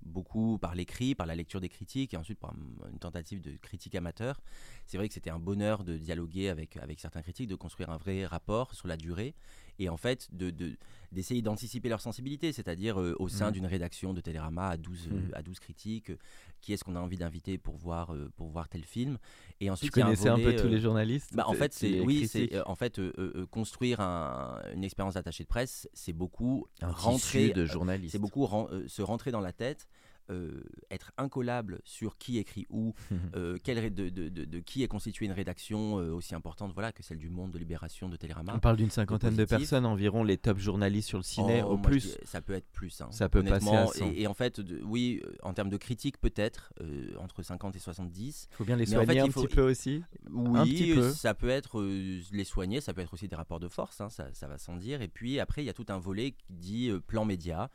beaucoup 0.05 0.59
par 0.59 0.75
l'écrit, 0.75 1.15
par 1.15 1.27
la 1.27 1.37
lecture 1.37 1.61
des 1.61 1.69
critiques 1.69 2.13
et 2.13 2.17
ensuite 2.17 2.41
par 2.41 2.55
une 2.91 2.99
tentative 2.99 3.41
de 3.41 3.57
critique 3.57 3.95
amateur. 3.95 4.41
C'est 4.87 4.97
vrai 4.97 5.07
que 5.07 5.15
c'était 5.15 5.31
un 5.31 5.39
bonheur 5.39 5.85
de 5.85 5.97
dialoguer 5.97 6.49
avec, 6.49 6.77
avec 6.77 6.99
certains 6.99 7.23
critiques, 7.23 7.49
de 7.49 7.55
construire 7.55 7.91
un 7.91 7.99
vrai 7.99 8.27
rapport 8.27 8.75
sur 8.75 8.89
la 8.89 8.97
durée 8.97 9.35
et 9.79 9.89
en 9.89 9.97
fait 9.97 10.29
de, 10.33 10.51
d'essayer 11.13 11.43
d'anticiper 11.43 11.89
leur 11.89 12.01
sensibilité, 12.01 12.53
c'est-à-dire 12.53 13.01
euh, 13.01 13.15
au 13.19 13.29
sein 13.29 13.51
mmh. 13.51 13.53
d'une 13.53 13.67
rédaction 13.67 14.15
de 14.15 14.21
Télérama 14.21 14.69
à 14.69 14.77
12, 14.77 15.09
mmh. 15.09 15.35
à 15.35 15.43
12 15.43 15.61
critiques, 15.61 16.11
euh, 16.11 16.17
qui 16.61 16.73
est-ce 16.73 16.85
qu'on 16.85 16.97
a 16.97 17.01
envie 17.01 17.17
d'inviter 17.17 17.59
pour 17.59 17.77
voir, 17.77 18.15
euh, 18.15 18.31
pour 18.37 18.49
voir 18.49 18.69
tel 18.69 18.85
film. 18.85 19.19
Et 19.61 19.71
ensuite, 19.71 19.93
tu 19.93 20.01
connaissais 20.01 20.29
un, 20.29 20.39
peu 20.39 20.57
tous 20.57 20.69
les 20.69 20.81
journalistes 20.81 21.35
bah, 21.35 21.45
En 21.47 21.55
fait, 21.55 21.73
c'est, 21.73 22.01
oui, 22.01 22.27
c'est 22.27 22.61
en 22.67 22.75
fait 22.75 23.01
construire 23.51 24.01
une 24.01 24.85
expérience 24.85 25.15
d'attaché 25.15 25.45
de 25.45 25.49
presse, 25.49 25.89
c'est 25.93 26.13
beaucoup 26.13 26.67
rentrer 26.81 27.51
de 27.51 27.65
journalistes. 27.65 28.13
C'est 28.13 28.19
beaucoup 28.19 28.49
se 28.87 29.03
rentrer 29.03 29.31
dans 29.31 29.41
la 29.41 29.53
tête 29.53 29.87
euh, 30.33 30.63
être 30.91 31.13
incollable 31.19 31.81
sur 31.85 32.17
qui 32.19 32.39
écrit 32.39 32.67
où, 32.71 32.95
euh, 33.37 33.59
quel, 33.63 33.93
de, 33.93 34.09
de, 34.09 34.29
de, 34.29 34.59
qui 34.61 34.83
est 34.83 34.89
constituée 34.89 35.27
une 35.27 35.33
rédaction 35.33 35.99
euh, 35.99 36.13
aussi 36.13 36.35
importante 36.35 36.73
voilà, 36.73 36.93
que 36.93 37.03
celle 37.03 37.19
du 37.19 37.29
Monde 37.29 37.51
de 37.51 37.59
Libération 37.59 38.09
de 38.09 38.17
Télérama. 38.17 38.53
On 38.55 38.59
parle 38.59 38.77
d'une 38.77 38.91
cinquantaine 38.91 39.37
de 39.37 39.45
personnes 39.45 39.87
environ, 39.87 40.25
les 40.25 40.39
top 40.39 40.59
journalistes 40.59 41.09
sur 41.09 41.19
le 41.19 41.25
ciné 41.25 41.63
oh, 41.63 41.73
au 41.73 41.79
plus. 41.79 42.19
ça 42.25 42.41
peut 42.41 42.55
être 42.55 42.69
plus. 42.73 43.01
Hein, 43.01 43.09
ça 43.11 43.29
peut 43.29 43.43
passer 43.43 43.69
à 43.69 43.87
Et, 44.15 44.27
en 44.27 44.35
fait, 44.35 44.61
oui, 44.85 45.23
en 45.43 45.53
termes 45.53 45.71
de 45.71 45.77
critique, 45.77 46.19
peut-être 46.19 46.73
entre 47.19 47.43
50 47.43 47.77
et 47.77 47.79
70. 47.79 48.49
Il 48.51 48.57
faut 48.57 48.65
bien 48.65 48.77
les 48.77 48.87
soigner 48.87 49.21
un 49.21 49.29
petit 49.29 49.49
peu 49.49 49.63
aussi. 49.63 50.03
Oui, 50.31 50.99
ça 51.15 51.35
peut 51.35 51.49
être 51.49 51.83
les 51.83 52.45
soigner, 52.45 52.81
ça 52.81 52.95
peut 52.95 53.01
être 53.01 53.15
aussi 53.15 53.29
des 53.29 53.37
rapports 53.37 53.61
de 53.61 53.69
force, 53.69 54.01
hein, 54.01 54.09
ça, 54.09 54.29
ça 54.33 54.49
va 54.49 54.59
sans 54.59 54.77
dire. 54.77 55.03
Et 55.03 55.09
puis 55.09 55.41
après, 55.41 55.63
il 55.63 55.67
y 55.67 55.71
a 55.71 55.75
tout 55.75 55.87
un 55.89 55.99
volet 55.99 56.33
qui 56.33 56.53
dit 56.53 56.91
plan 57.07 57.25
média 57.25 57.71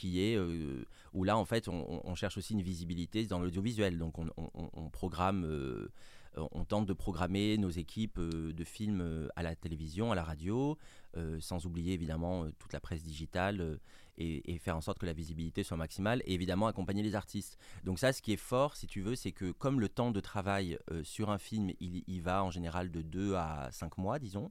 qui 0.00 0.22
est 0.22 0.36
euh, 0.36 0.86
où 1.12 1.24
là 1.24 1.36
en 1.36 1.44
fait 1.44 1.68
on, 1.68 2.14
cherche 2.14 2.38
aussi 2.38 2.54
une 2.54 2.62
visibilité 2.62 3.26
dans 3.26 3.38
l'audiovisuel. 3.38 3.98
Donc 3.98 4.14
on, 4.18 4.90
programme, 4.90 5.44
euh, 5.44 5.88
on 6.36 6.64
tente 6.64 6.86
de 6.86 6.94
programmer 6.94 7.58
nos 7.58 7.68
équipes 7.68 8.18
euh, 8.18 8.54
de 8.54 8.64
films 8.64 9.28
à 9.36 9.42
la 9.42 9.54
télévision, 9.54 10.10
à 10.10 10.14
la 10.14 10.24
radio, 10.24 10.78
sans 11.40 11.66
oublier 11.66 11.92
évidemment 11.92 12.46
toute 12.58 12.72
la 12.72 12.80
presse 12.80 13.02
digitale 13.02 13.78
et, 14.16 14.58
faire 14.58 14.76
en 14.76 14.80
sorte 14.80 14.98
que 14.98 15.06
la 15.06 15.12
visibilité 15.12 15.64
soit 15.64 15.76
maximale 15.76 16.22
et 16.24 16.34
évidemment 16.34 16.66
accompagner 16.66 17.02
les 17.02 17.14
artistes. 17.14 17.58
Donc 17.84 17.98
ça, 17.98 18.12
ce 18.12 18.22
qui 18.22 18.32
est 18.32 18.36
fort, 18.36 18.76
si 18.76 18.86
tu 18.86 19.00
veux, 19.00 19.16
c'est 19.16 19.32
que 19.32 19.50
comme 19.50 19.80
le 19.80 19.88
temps 19.88 20.12
de 20.12 20.20
travail 20.20 20.78
sur 21.02 21.30
un 21.30 21.38
film, 21.38 21.72
il, 21.80 22.04
il, 22.06 22.22
va 22.22 22.44
en 22.44 22.50
général 22.50 22.90
de 22.90 23.02
2 23.02 23.34
à 23.34 23.68
5 23.72 23.98
mois, 23.98 24.18
disons. 24.18 24.50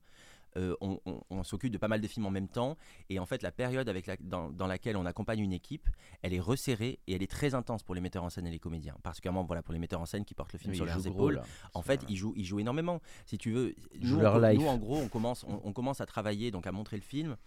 Euh, 0.58 0.76
on, 0.82 1.44
s'occupe 1.44 1.72
de 1.72 1.78
pas 1.78 1.88
mal 1.88 2.02
de 2.02 2.08
films 2.08 2.26
en 2.26 2.32
même 2.32 2.48
temps. 2.48 2.78
Et 3.10 3.20
en 3.20 3.26
fait, 3.26 3.42
la 3.44 3.52
période 3.52 3.88
avec 3.88 4.10
dans, 4.22 4.68
laquelle 4.68 4.98
on 4.98 5.06
accompagne 5.06 5.40
une 5.40 5.54
équipe, 5.54 5.88
elle 6.22 6.34
est 6.34 6.40
resserrée 6.40 7.00
et 7.08 7.14
elle 7.14 7.24
est 7.24 7.32
très 7.32 7.56
intense 7.56 7.84
pour 7.84 7.96
les 7.96 8.02
metteurs 8.02 8.24
en 8.24 8.30
scène 8.30 8.48
et 8.48 8.52
les 8.52 8.60
comédiens. 8.60 8.96
Particulièrement 9.04 9.44
voilà, 9.44 9.62
pour 9.62 9.74
les 9.74 9.80
metteurs 9.80 10.02
en 10.02 10.06
scène 10.06 10.26
qui 10.26 10.34
portent 10.34 10.54
le 10.54 10.60
film 10.60 10.74
sur 10.74 10.86
leurs 10.86 11.08
épaules. 11.08 11.42
en 11.74 11.82
fait, 11.82 12.04
ils 12.10 12.18
jouent, 12.18 12.34
ils 12.36 12.46
jouent 12.46 12.60
énormément. 12.60 13.02
Si 13.26 13.38
tu 13.38 13.52
veux, 13.52 13.76
nous, 14.02 14.18
nous, 14.18 14.68
en 14.68 14.78
gros, 14.78 14.98
on 14.98 15.08
commence, 15.08 15.46
on, 15.48 15.74
commence 15.74 16.02
à 16.02 16.06
travailler, 16.06 16.52
donc 16.52 16.68
à 16.68 16.72
montrer 16.72 16.98
le 16.98 17.04
film 17.04 17.38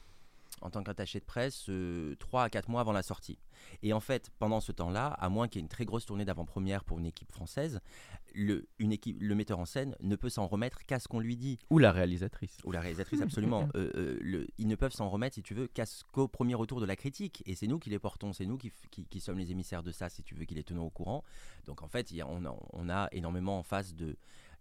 en 0.60 0.70
tant 0.70 0.82
qu'attaché 0.82 1.18
de 1.18 1.24
presse 1.24 1.66
euh, 1.68 2.14
3 2.16 2.44
à 2.44 2.50
4 2.50 2.68
mois 2.68 2.80
avant 2.80 2.92
la 2.92 3.02
sortie. 3.02 3.38
Et 3.82 3.92
en 3.92 4.00
fait, 4.00 4.30
pendant 4.38 4.60
ce 4.60 4.72
temps-là, 4.72 5.06
à 5.06 5.28
moins 5.28 5.48
qu'il 5.48 5.60
y 5.60 5.62
ait 5.62 5.64
une 5.64 5.68
très 5.68 5.84
grosse 5.84 6.06
tournée 6.06 6.24
d'avant-première 6.24 6.84
pour 6.84 6.98
une 6.98 7.06
équipe 7.06 7.32
française, 7.32 7.80
le, 8.34 8.68
une 8.78 8.92
équipe, 8.92 9.16
le 9.20 9.34
metteur 9.34 9.58
en 9.58 9.64
scène 9.64 9.96
ne 10.00 10.16
peut 10.16 10.28
s'en 10.28 10.46
remettre 10.46 10.84
qu'à 10.86 10.98
ce 10.98 11.08
qu'on 11.08 11.20
lui 11.20 11.36
dit. 11.36 11.58
Ou 11.70 11.78
la 11.78 11.92
réalisatrice. 11.92 12.58
Ou 12.64 12.72
la 12.72 12.80
réalisatrice, 12.80 13.20
absolument. 13.20 13.68
Euh, 13.74 13.90
euh, 13.94 14.18
le, 14.20 14.48
ils 14.58 14.66
ne 14.66 14.74
peuvent 14.74 14.92
s'en 14.92 15.08
remettre, 15.08 15.34
si 15.34 15.42
tu 15.42 15.54
veux, 15.54 15.70
qu'au 16.12 16.28
premier 16.28 16.54
retour 16.54 16.80
de 16.80 16.86
la 16.86 16.96
critique. 16.96 17.42
Et 17.46 17.54
c'est 17.54 17.66
nous 17.66 17.78
qui 17.78 17.90
les 17.90 17.98
portons, 17.98 18.32
c'est 18.32 18.44
nous 18.44 18.58
qui, 18.58 18.72
qui, 18.90 19.20
sommes 19.20 19.38
les 19.38 19.50
émissaires 19.50 19.82
de 19.82 19.92
ça, 19.92 20.08
si 20.08 20.22
tu 20.22 20.34
veux, 20.34 20.44
qui 20.44 20.54
les 20.54 20.64
tenons 20.64 20.84
au 20.84 20.90
courant. 20.90 21.24
Donc 21.64 21.82
en 21.82 21.88
fait, 21.88 22.12
on, 22.26 22.44
a, 22.44 22.54
on, 22.72 22.88
a, 22.90 23.08
énormément 23.12 23.58
en 23.58 23.62
face 23.62 23.94
de, 23.94 24.16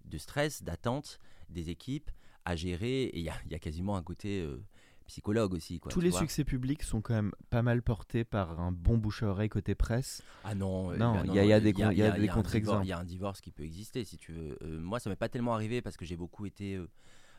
de 0.06 0.18
stress, 0.18 0.64
d'attente 0.64 1.20
des 1.50 1.70
équipes 1.70 2.10
à 2.46 2.56
gérer. 2.56 3.04
Et 3.04 3.20
il 3.20 3.26
y 3.26 3.30
a, 3.30 3.36
y 3.50 3.56
a, 3.56 3.60
quasiment 3.60 3.98
un 3.98 4.04
côté 4.04 4.48
psychologue 5.12 5.54
aussi. 5.54 5.80
Quoi, 5.80 5.92
Tous 5.92 6.00
les 6.00 6.10
vois. 6.10 6.20
succès 6.20 6.44
publics 6.46 6.84
sont 6.84 7.02
quand 7.02 7.14
même 7.14 7.32
pas 7.50 7.62
mal 7.62 7.82
portés 7.82 8.24
par 8.24 8.60
un 8.62 8.72
bon 8.72 8.98
bouche 8.98 9.24
à 9.24 9.28
oreille 9.28 9.50
côté 9.50 9.76
presse. 9.76 10.24
Ah 10.46 10.56
non, 10.56 10.92
euh, 10.92 10.98
Non, 10.98 11.16
bah 11.16 11.24
il 11.28 11.34
y 11.36 11.40
a- 11.40 11.44
il 11.44 11.48
y 11.50 11.54
a 11.54 12.12
des 12.12 12.28
contre-exemples. 12.30 12.86
Il 12.86 12.90
y 12.90 12.94
a 12.94 13.00
un 13.00 13.04
divorce 13.04 13.42
qui 13.42 13.52
peut 13.52 13.64
exister 13.64 14.04
si 14.06 14.18
tu 14.18 14.32
veux. 14.32 14.58
Euh, 14.64 14.80
moi, 14.80 15.00
ça 15.00 15.10
m'est 15.10 15.16
pas 15.18 15.30
tellement 15.30 15.54
arrivé 15.54 15.82
parce 15.82 15.98
que 15.98 16.06
j'ai 16.06 16.16
beaucoup 16.16 16.46
été. 16.46 16.76
euh, 16.76 16.88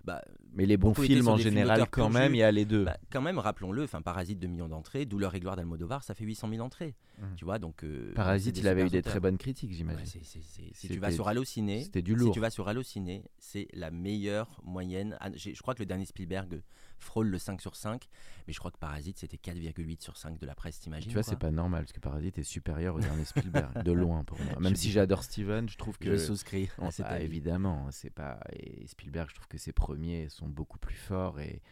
bah, 0.04 0.20
Mais 0.52 0.66
les 0.66 0.76
bons 0.76 0.94
films 0.94 1.28
en 1.28 1.36
films 1.36 1.50
général, 1.50 1.86
quand 1.88 2.10
même, 2.10 2.34
il 2.34 2.38
y 2.38 2.42
a 2.42 2.50
les 2.50 2.64
deux. 2.64 2.84
bah, 2.84 2.96
quand 3.10 3.20
même, 3.22 3.38
rappelons-le, 3.38 3.84
enfin, 3.84 4.02
Parasite 4.02 4.38
2 4.40 4.48
millions 4.48 4.68
d'entrées, 4.68 5.06
Douleur 5.06 5.32
et 5.36 5.40
gloire 5.40 5.54
d'Almodovar, 5.54 6.02
ça 6.02 6.14
fait 6.14 6.24
800 6.24 6.48
000 6.50 6.60
entrées. 6.60 6.96
Mhm. 7.20 7.36
Tu 7.36 7.44
vois, 7.44 7.60
donc. 7.60 7.84
euh, 7.84 8.12
Parasite, 8.14 8.58
il 8.58 8.66
avait 8.66 8.84
eu 8.84 8.90
des 8.90 9.00
très 9.02 9.20
bonnes 9.20 9.38
critiques, 9.38 9.72
j'imagine. 9.72 10.04
si 10.04 10.88
tu 10.88 10.98
vas 10.98 11.12
sur 11.12 11.28
Allociné, 11.28 11.84
C'était 11.84 12.02
du 12.02 12.12
si 12.12 12.18
lourd. 12.18 12.34
tu 12.34 12.40
vas 12.40 12.50
sur 12.50 12.66
Allociné, 12.68 13.22
c'est 13.38 13.68
la 13.72 13.90
meilleure 13.92 14.60
moyenne. 14.64 15.16
Ah, 15.20 15.30
je 15.36 15.60
crois 15.62 15.74
que 15.74 15.80
le 15.80 15.86
dernier 15.86 16.04
Spielberg 16.04 16.60
frôle 17.02 17.28
le 17.28 17.38
5 17.38 17.60
sur 17.60 17.76
5, 17.76 18.08
mais 18.46 18.52
je 18.52 18.58
crois 18.58 18.70
que 18.70 18.78
Parasite 18.78 19.18
c'était 19.18 19.36
4,8 19.36 20.02
sur 20.02 20.16
5 20.16 20.38
de 20.38 20.46
la 20.46 20.54
presse, 20.54 20.80
t'imagines 20.80 21.08
Tu 21.08 21.14
vois, 21.14 21.22
c'est 21.22 21.36
pas 21.36 21.50
normal 21.50 21.82
parce 21.82 21.92
que 21.92 22.00
Parasite 22.00 22.38
est 22.38 22.42
supérieur 22.42 22.94
au 22.94 23.00
dernier 23.00 23.24
Spielberg, 23.24 23.82
de 23.82 23.92
loin 23.92 24.24
pour 24.24 24.38
moi. 24.40 24.58
Même 24.60 24.74
Je 24.74 24.80
si 24.80 24.90
j'adore 24.90 25.22
Steven, 25.24 25.68
je 25.68 25.76
trouve 25.76 25.98
que. 25.98 26.10
Je 26.10 26.16
souscris 26.16 26.68
bah, 26.78 26.88
avis. 27.06 27.24
évidemment, 27.24 27.88
c'est 27.90 28.10
pas. 28.10 28.38
Et 28.52 28.86
Spielberg, 28.86 29.28
je 29.30 29.34
trouve 29.34 29.48
que 29.48 29.58
ses 29.58 29.72
premiers 29.72 30.28
sont 30.28 30.48
beaucoup 30.48 30.78
plus 30.78 30.94
forts 30.94 31.40
et, 31.40 31.62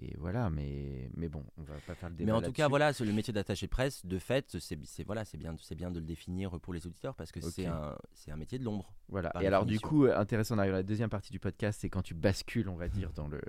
et 0.00 0.14
voilà. 0.18 0.50
Mais, 0.50 1.10
mais 1.16 1.28
bon, 1.28 1.44
on 1.58 1.62
va 1.62 1.74
pas 1.86 1.94
faire 1.94 2.08
le 2.08 2.16
débat. 2.16 2.32
Mais 2.32 2.38
en 2.38 2.42
tout 2.42 2.52
cas, 2.52 2.68
voilà, 2.68 2.92
le 2.98 3.12
métier 3.12 3.32
d'attaché 3.32 3.66
presse, 3.66 4.04
de 4.06 4.18
fait, 4.18 4.56
c'est 4.58 5.04
voilà, 5.04 5.24
c'est 5.24 5.38
bien, 5.38 5.54
c'est 5.60 5.74
bien 5.74 5.90
de 5.90 6.00
le 6.00 6.06
définir 6.06 6.58
pour 6.60 6.72
les 6.72 6.86
auditeurs 6.86 7.14
parce 7.14 7.32
que 7.32 7.40
c'est 7.40 7.66
un, 7.66 7.96
c'est 8.14 8.30
un 8.30 8.36
métier 8.36 8.58
de 8.58 8.64
l'ombre. 8.64 8.92
Voilà. 9.08 9.32
Et 9.40 9.46
alors, 9.46 9.66
du 9.66 9.80
coup, 9.80 10.06
euh, 10.06 10.18
intéressant, 10.18 10.56
on 10.56 10.58
arrive 10.58 10.74
à 10.74 10.78
la 10.78 10.82
deuxième 10.82 11.10
partie 11.10 11.32
du 11.32 11.38
podcast, 11.38 11.80
c'est 11.80 11.90
quand 11.90 12.02
tu 12.02 12.14
bascules, 12.14 12.68
on 12.68 12.76
va 12.76 12.88
dire, 12.88 13.12
dans 13.12 13.28
le. 13.28 13.40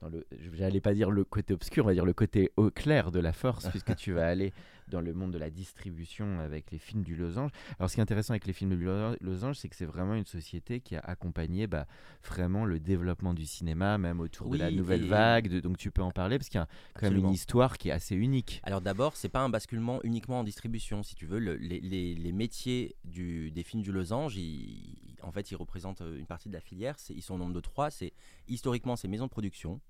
Dans 0.00 0.08
le 0.08 0.26
J'allais 0.52 0.80
pas 0.80 0.92
dire 0.94 1.10
le 1.10 1.24
côté 1.24 1.54
obscur, 1.54 1.84
on 1.84 1.88
va 1.88 1.94
dire 1.94 2.04
le 2.04 2.12
côté 2.12 2.50
au 2.56 2.70
clair 2.70 3.10
de 3.10 3.20
la 3.20 3.32
force, 3.32 3.68
puisque 3.68 3.96
tu 3.96 4.12
vas 4.12 4.26
aller 4.28 4.52
dans 4.88 5.00
le 5.00 5.14
monde 5.14 5.32
de 5.32 5.38
la 5.38 5.48
distribution 5.48 6.40
avec 6.40 6.70
les 6.70 6.78
films 6.78 7.02
du 7.04 7.16
Losange. 7.16 7.50
Alors, 7.78 7.88
ce 7.88 7.94
qui 7.94 8.00
est 8.00 8.02
intéressant 8.02 8.32
avec 8.34 8.46
les 8.46 8.52
films 8.52 8.76
du 8.76 8.84
Lo- 8.84 9.16
Losange, 9.22 9.56
c'est 9.56 9.68
que 9.70 9.76
c'est 9.76 9.86
vraiment 9.86 10.14
une 10.14 10.26
société 10.26 10.80
qui 10.80 10.94
a 10.94 11.00
accompagné 11.00 11.66
bah, 11.66 11.86
vraiment 12.28 12.66
le 12.66 12.78
développement 12.78 13.32
du 13.32 13.46
cinéma, 13.46 13.96
même 13.96 14.20
autour 14.20 14.50
de 14.50 14.58
la 14.58 14.70
nouvelle 14.70 15.04
et- 15.04 15.08
vague. 15.08 15.48
de- 15.48 15.60
donc, 15.60 15.78
tu 15.78 15.90
peux 15.90 16.02
en 16.02 16.10
parler, 16.10 16.36
parce 16.38 16.50
qu'il 16.50 16.58
y 16.58 16.62
a 16.62 16.68
quand 16.94 17.08
même 17.10 17.18
une 17.18 17.30
histoire 17.30 17.78
qui 17.78 17.88
est 17.88 17.92
assez 17.92 18.14
unique. 18.14 18.60
Alors 18.64 18.82
d'abord, 18.82 19.16
c'est 19.16 19.30
pas 19.30 19.40
un 19.40 19.48
basculement 19.48 20.00
uniquement 20.04 20.40
en 20.40 20.44
distribution, 20.44 21.02
si 21.02 21.14
tu 21.14 21.24
veux. 21.24 21.38
Le- 21.38 21.56
les, 21.56 21.80
les- 21.80 22.14
les 22.14 22.32
métiers 22.32 22.94
du, 23.04 23.50
des 23.52 23.62
films 23.62 23.82
du 23.82 23.90
Losange, 23.90 24.36
ils- 24.36 25.13
en 25.24 25.32
fait, 25.32 25.50
ils 25.50 25.56
représentent 25.56 26.02
euh, 26.02 26.18
une 26.18 26.26
partie 26.26 26.48
de 26.48 26.54
la 26.54 26.60
filière. 26.60 26.96
Ils 27.10 27.22
sont 27.22 27.34
au 27.34 27.38
nombre 27.38 27.54
de 27.54 27.60
trois. 27.60 27.90
C'est 27.90 28.12
historiquement 28.48 28.96
ces 28.96 29.08
maisons 29.08 29.24
de 29.26 29.30
production. 29.30 29.80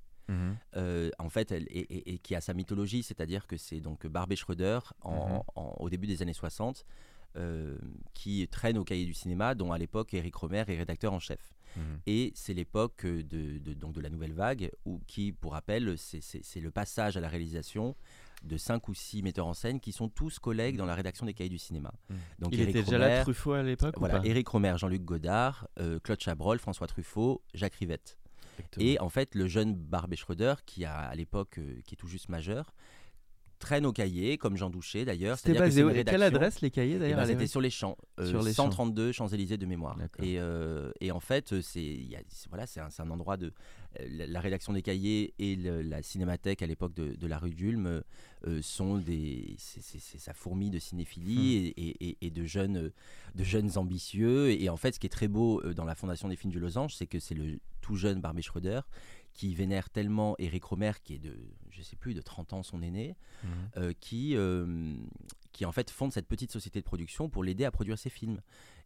euh, 0.77 1.11
en 1.19 1.29
fait, 1.29 1.53
elle, 1.53 1.65
et, 1.69 1.81
et- 1.81 2.15
et 2.15 2.19
qui 2.19 2.35
a 2.35 2.41
sa 2.41 2.55
mythologie, 2.55 3.03
c'est-à-dire 3.03 3.47
que 3.47 3.59
c'est 3.59 3.81
donc 3.81 4.07
Barbet 4.07 4.37
Schroeder 4.37 4.79
en- 5.03 5.29
Mhm. 5.35 5.43
en- 5.57 5.77
au 5.81 5.91
début 5.91 6.07
des 6.07 6.23
années 6.23 6.33
60 6.33 6.87
euh, 7.37 7.77
qui 8.15 8.47
traîne 8.49 8.79
au 8.79 8.85
cahier 8.85 9.05
du 9.05 9.13
cinéma, 9.13 9.55
dont 9.55 9.71
à 9.73 9.77
l'époque 9.77 10.15
Eric 10.15 10.35
Romer 10.37 10.65
est 10.69 10.77
rédacteur 10.79 11.13
en 11.13 11.19
chef. 11.19 11.53
Mhm. 11.77 11.83
Et 12.07 12.33
c'est 12.37 12.55
l'époque 12.55 13.05
de, 13.05 13.59
de- 13.59 13.75
donc 13.75 13.93
de 13.93 14.01
la 14.01 14.09
nouvelle 14.09 14.33
vague, 14.33 14.71
où, 14.87 15.01
qui, 15.09 15.33
pour 15.33 15.53
rappel, 15.53 15.99
c'est 15.99 16.61
le 16.61 16.71
passage 16.71 17.17
à 17.17 17.21
la 17.21 17.29
réalisation 17.29 17.95
de 18.45 18.57
cinq 18.57 18.89
ou 18.89 18.95
six 18.95 19.23
metteurs 19.23 19.47
en 19.47 19.55
scène 19.55 19.81
qui 19.81 19.93
sont 19.93 20.09
tous 20.09 20.39
collègues 20.39 20.77
dans 20.77 20.87
la 20.87 20.95
rédaction 20.95 21.27
des 21.27 21.35
cahiers 21.35 21.51
du 21.51 21.59
cinéma. 21.59 21.93
Mhm. 22.09 22.17
Donc 22.41 22.53
Il 22.53 22.61
était 22.61 22.83
déjà 22.83 22.99
là, 22.99 23.23
Truffaut, 23.23 23.53
à 23.53 23.63
l'époque 23.63 23.95
voilà, 23.99 24.21
Éric 24.25 24.49
Romer, 24.49 24.75
Jean-Luc 24.77 25.05
Godard, 25.05 25.69
euh, 25.79 25.99
Claude 26.01 26.21
Chabrol, 26.21 26.59
François 26.59 26.87
Truffaut, 26.87 27.43
Jacques 27.55 27.75
Rivette. 27.75 28.19
Exactement. 28.59 28.87
Et 28.87 29.01
en 29.01 29.09
fait, 29.09 29.35
le 29.35 29.49
jeune 29.49 29.75
Barbet 29.75 30.17
Schroeder, 30.17 30.55
qui 30.65 30.85
a 30.85 30.97
à 30.97 31.15
l'époque, 31.15 31.59
euh, 31.59 31.81
qui 31.85 31.95
est 31.95 31.97
tout 31.97 32.07
juste 32.07 32.29
majeur, 32.29 32.73
traîne 33.65 33.87
au 33.87 33.93
cahier, 33.93 34.39
comme 34.39 34.57
Jean 34.57 34.71
Douché 34.71 35.05
d'ailleurs. 35.05 35.39
C'était 35.39 35.55
que 35.55 35.59
basé 35.59 35.81
et 35.99 36.05
Quelle 36.05 36.23
adresse 36.23 36.61
les 36.61 36.71
cahiers 36.71 36.95
eh 36.97 36.99
d'ailleurs 36.99 37.17
ben, 37.17 37.25
à 37.25 37.27
C'était 37.27 37.47
sur 37.47 37.61
les 37.61 37.71
champs, 37.71 37.97
euh, 38.21 38.27
Sur 38.29 38.43
les 38.43 38.53
champs. 38.53 38.65
132 38.71 39.11
Champs-Élysées 39.13 39.57
de 39.57 39.67
mémoire. 39.67 39.99
Et, 40.23 40.39
euh, 40.39 40.93
et 41.01 41.11
en 41.11 41.21
fait, 41.21 41.53
euh, 41.53 41.61
c'est 41.63 41.99
voilà, 42.49 42.67
c'est 42.67 42.81
un, 42.81 43.11
endroit 43.11 43.37
de 43.37 43.53
la, 44.09 44.27
la 44.27 44.41
rédaction 44.41 44.73
des 44.73 44.83
cahiers 44.83 45.35
et 45.39 45.57
le- 45.57 45.83
la 45.83 46.03
cinémathèque 46.03 46.63
à 46.63 46.67
l'époque 46.67 46.95
de, 46.95 47.15
de 47.17 47.27
la 47.27 47.39
rue 47.39 47.51
d'Ulm 47.55 48.03
euh, 48.47 48.61
sont 48.63 48.99
des 48.99 49.55
c'est- 49.59 49.99
sa 50.19 50.33
fourmi 50.35 50.71
de 50.71 50.77
Hmm. 50.77 50.81
cinéphilie 50.81 51.57
et, 51.57 51.81
et- 51.89 52.09
et- 52.11 52.17
et 52.23 52.31
de 52.31 52.45
jeunes 52.45 52.91
de 53.35 53.45
jeunes 53.45 53.71
ambitieux. 53.77 54.51
Et, 54.51 54.69
en 54.69 54.77
fait, 54.77 54.95
ce 54.95 55.01
qui 55.01 55.07
est 55.07 55.11
très 55.11 55.29
beau 55.29 55.63
dans 55.73 55.85
la 55.85 55.95
fondation 55.95 56.29
des 56.29 56.37
films 56.37 56.53
du 56.53 56.61
Losange, 56.61 56.95
c'est 56.95 57.07
que 57.07 57.19
c'est 57.19 57.35
le 57.35 57.59
tout 57.81 57.97
jeune 57.97 58.21
Barbet 58.21 58.43
Schroeder 58.43 58.81
qui 59.35 59.55
vénère 59.55 59.91
tellement 59.91 60.35
Eric 60.39 60.65
Romer, 60.65 60.93
qui 61.03 61.15
est 61.15 61.19
de, 61.19 61.37
je 61.71 61.83
sais 61.83 61.97
plus, 61.97 62.15
de 62.15 62.21
30 62.23 62.53
ans, 62.55 62.63
son 62.63 62.81
aîné, 62.83 63.17
Mhm. 63.43 63.51
euh, 63.77 63.93
qui, 64.01 64.37
euh, 64.37 64.95
qui 65.53 65.65
en 65.67 65.73
fait 65.73 65.91
fonde 65.91 66.13
cette 66.13 66.27
petite 66.29 66.51
société 66.53 66.79
de 66.81 66.85
production 66.85 67.29
pour 67.29 67.43
l'aider 67.45 67.65
à 67.65 67.71
produire 67.71 67.99
ses 67.99 68.11
films. 68.11 68.41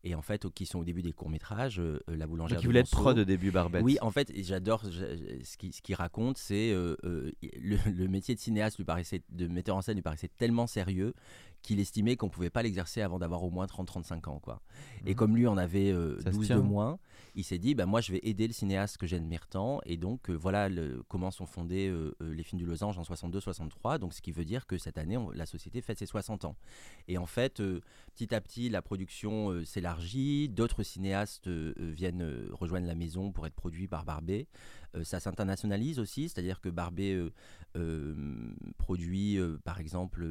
Et 0.05 0.15
en 0.15 0.23
fait, 0.23 0.49
qui 0.55 0.65
sont 0.65 0.79
au 0.79 0.85
début 0.85 1.03
des 1.03 1.13
courts-métrages, 1.13 1.81
euh, 1.81 2.01
La 2.09 2.27
boulangère 2.27 2.57
Donc 2.57 2.65
il 2.65 2.67
voulait 2.67 2.81
être 2.81 2.91
prod 2.91 3.19
au 3.19 3.25
début, 3.25 3.51
Barbette. 3.51 3.83
Oui, 3.85 3.99
en 4.01 4.11
fait, 4.11 4.33
j'adore 4.43 4.85
ce 4.85 5.57
qu'il 5.59 5.73
ce 5.75 5.83
qu'il 5.83 5.95
raconte, 5.97 6.39
c'est 6.39 6.73
le, 6.73 7.33
le 7.95 8.09
métier 8.09 8.35
de 8.35 8.41
cinéaste 8.41 8.79
lui 8.79 8.85
paraissait, 8.85 9.23
de 9.31 9.47
metteur 9.49 9.77
en 9.77 9.83
scène 9.83 9.97
lui 9.97 10.03
paraissait 10.03 10.31
tellement 10.39 10.67
sérieux 10.67 11.15
qu'il 11.63 11.81
estimait 11.81 12.17
qu'on 12.17 12.29
pouvait 12.31 12.51
pas 12.51 12.63
l'exercer 12.63 13.03
avant 13.03 13.19
d'avoir 13.19 13.43
au 13.43 13.51
moins 13.51 13.67
30-35 13.67 14.29
ans. 14.29 14.39
Quoi. 14.41 14.63
Et 15.05 15.11
Mhm. 15.11 15.15
comme 15.17 15.37
lui 15.37 15.47
en 15.47 15.57
avait 15.59 15.91
euh, 15.93 16.19
Ça 16.21 16.31
se 16.33 16.37
12 16.37 16.47
tient. 16.47 16.57
de 16.57 16.63
moins, 16.63 16.99
il 17.35 17.45
s'est 17.45 17.59
dit, 17.59 17.75
bah, 17.75 17.85
moi 17.85 18.01
je 18.01 18.13
vais 18.13 18.21
aider 18.23 18.47
le 18.47 18.53
cinéaste 18.53 18.97
que 18.97 19.07
j'admire 19.07 19.47
tant. 19.49 19.81
Et 19.85 19.97
donc 19.97 20.31
euh, 20.31 20.35
voilà 20.35 20.69
le- 20.69 21.03
comment 21.09 21.31
sont 21.31 21.47
fondés 21.47 21.89
euh, 21.89 22.15
euh, 22.23 22.33
les 22.33 22.43
films 22.43 22.61
du 22.61 22.67
Losange 22.67 22.97
en 22.99 23.03
62-63. 23.03 23.99
Donc 23.99 24.15
ce 24.15 24.23
qui 24.23 24.33
veut 24.33 24.45
dire 24.45 24.67
que 24.67 24.79
cette 24.79 24.99
année, 24.99 25.17
on- 25.17 25.31
la 25.31 25.47
société 25.47 25.81
fête 25.83 25.99
ses 25.99 26.07
60 26.07 26.45
ans. 26.45 26.57
Et 27.09 27.19
en 27.19 27.27
fait, 27.27 27.63
petit 28.15 28.35
à 28.35 28.41
petit, 28.41 28.69
la 28.71 28.81
production 28.83 29.65
s'élargit. 29.65 30.49
D'autres 30.49 30.83
cinéastes 30.83 31.49
viennent 31.49 32.49
rejoindre 32.53 32.87
la 32.87 32.95
maison 32.95 33.31
pour 33.33 33.47
être 33.47 33.55
produits 33.55 33.89
par 33.89 34.05
Barbet. 34.05 34.47
Ça 35.03 35.21
s'internationalise 35.21 35.99
aussi, 35.99 36.29
c'est-à-dire 36.29 36.61
que 36.61 36.69
Barbet 36.69 37.19
produit 38.79 39.39
par 39.65 39.81
exemple 39.81 40.27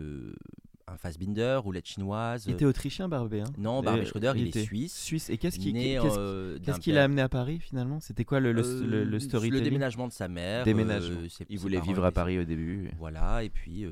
un 0.88 0.98
Fassbinder, 0.98 1.60
roulette 1.62 1.86
chinoise. 1.88 2.46
Il 2.48 2.54
était 2.54 2.66
autrichien, 2.66 3.10
Barbet. 3.10 3.42
hein 3.42 3.52
Non, 3.58 3.82
Barbet 3.82 4.04
Et- 4.04 4.06
Schroeder, 4.06 4.34
il, 4.36 4.48
est 4.48 4.60
suisse. 4.64 4.96
Suisse. 4.98 5.30
Et 5.30 5.38
qu'est-ce 5.38 5.60
qui- 5.60 5.74
qu'est-ce- 5.74 6.18
euh, 6.18 6.58
amené 7.04 7.22
à 7.22 7.30
Paris 7.30 7.60
finalement? 7.60 8.00
C'était 8.00 8.24
quoi 8.26 8.40
le, 8.40 8.52
le, 8.54 8.64
Euh, 8.64 8.86
le, 8.86 9.04
le 9.04 9.20
storytelling 9.20 9.64
Le 9.64 9.70
déménagement 9.70 10.08
de 10.08 10.14
sa 10.14 10.28
mère. 10.28 10.64
Déménagement. 10.64 11.20
euh, 11.22 11.46
Il 11.50 11.60
voulait 11.60 11.82
vivre 11.82 12.04
à 12.06 12.12
Paris 12.12 12.40
au 12.40 12.44
début. 12.46 12.90
Voilà, 12.98 13.44
et 13.44 13.50
puis, 13.50 13.84
euh, 13.86 13.92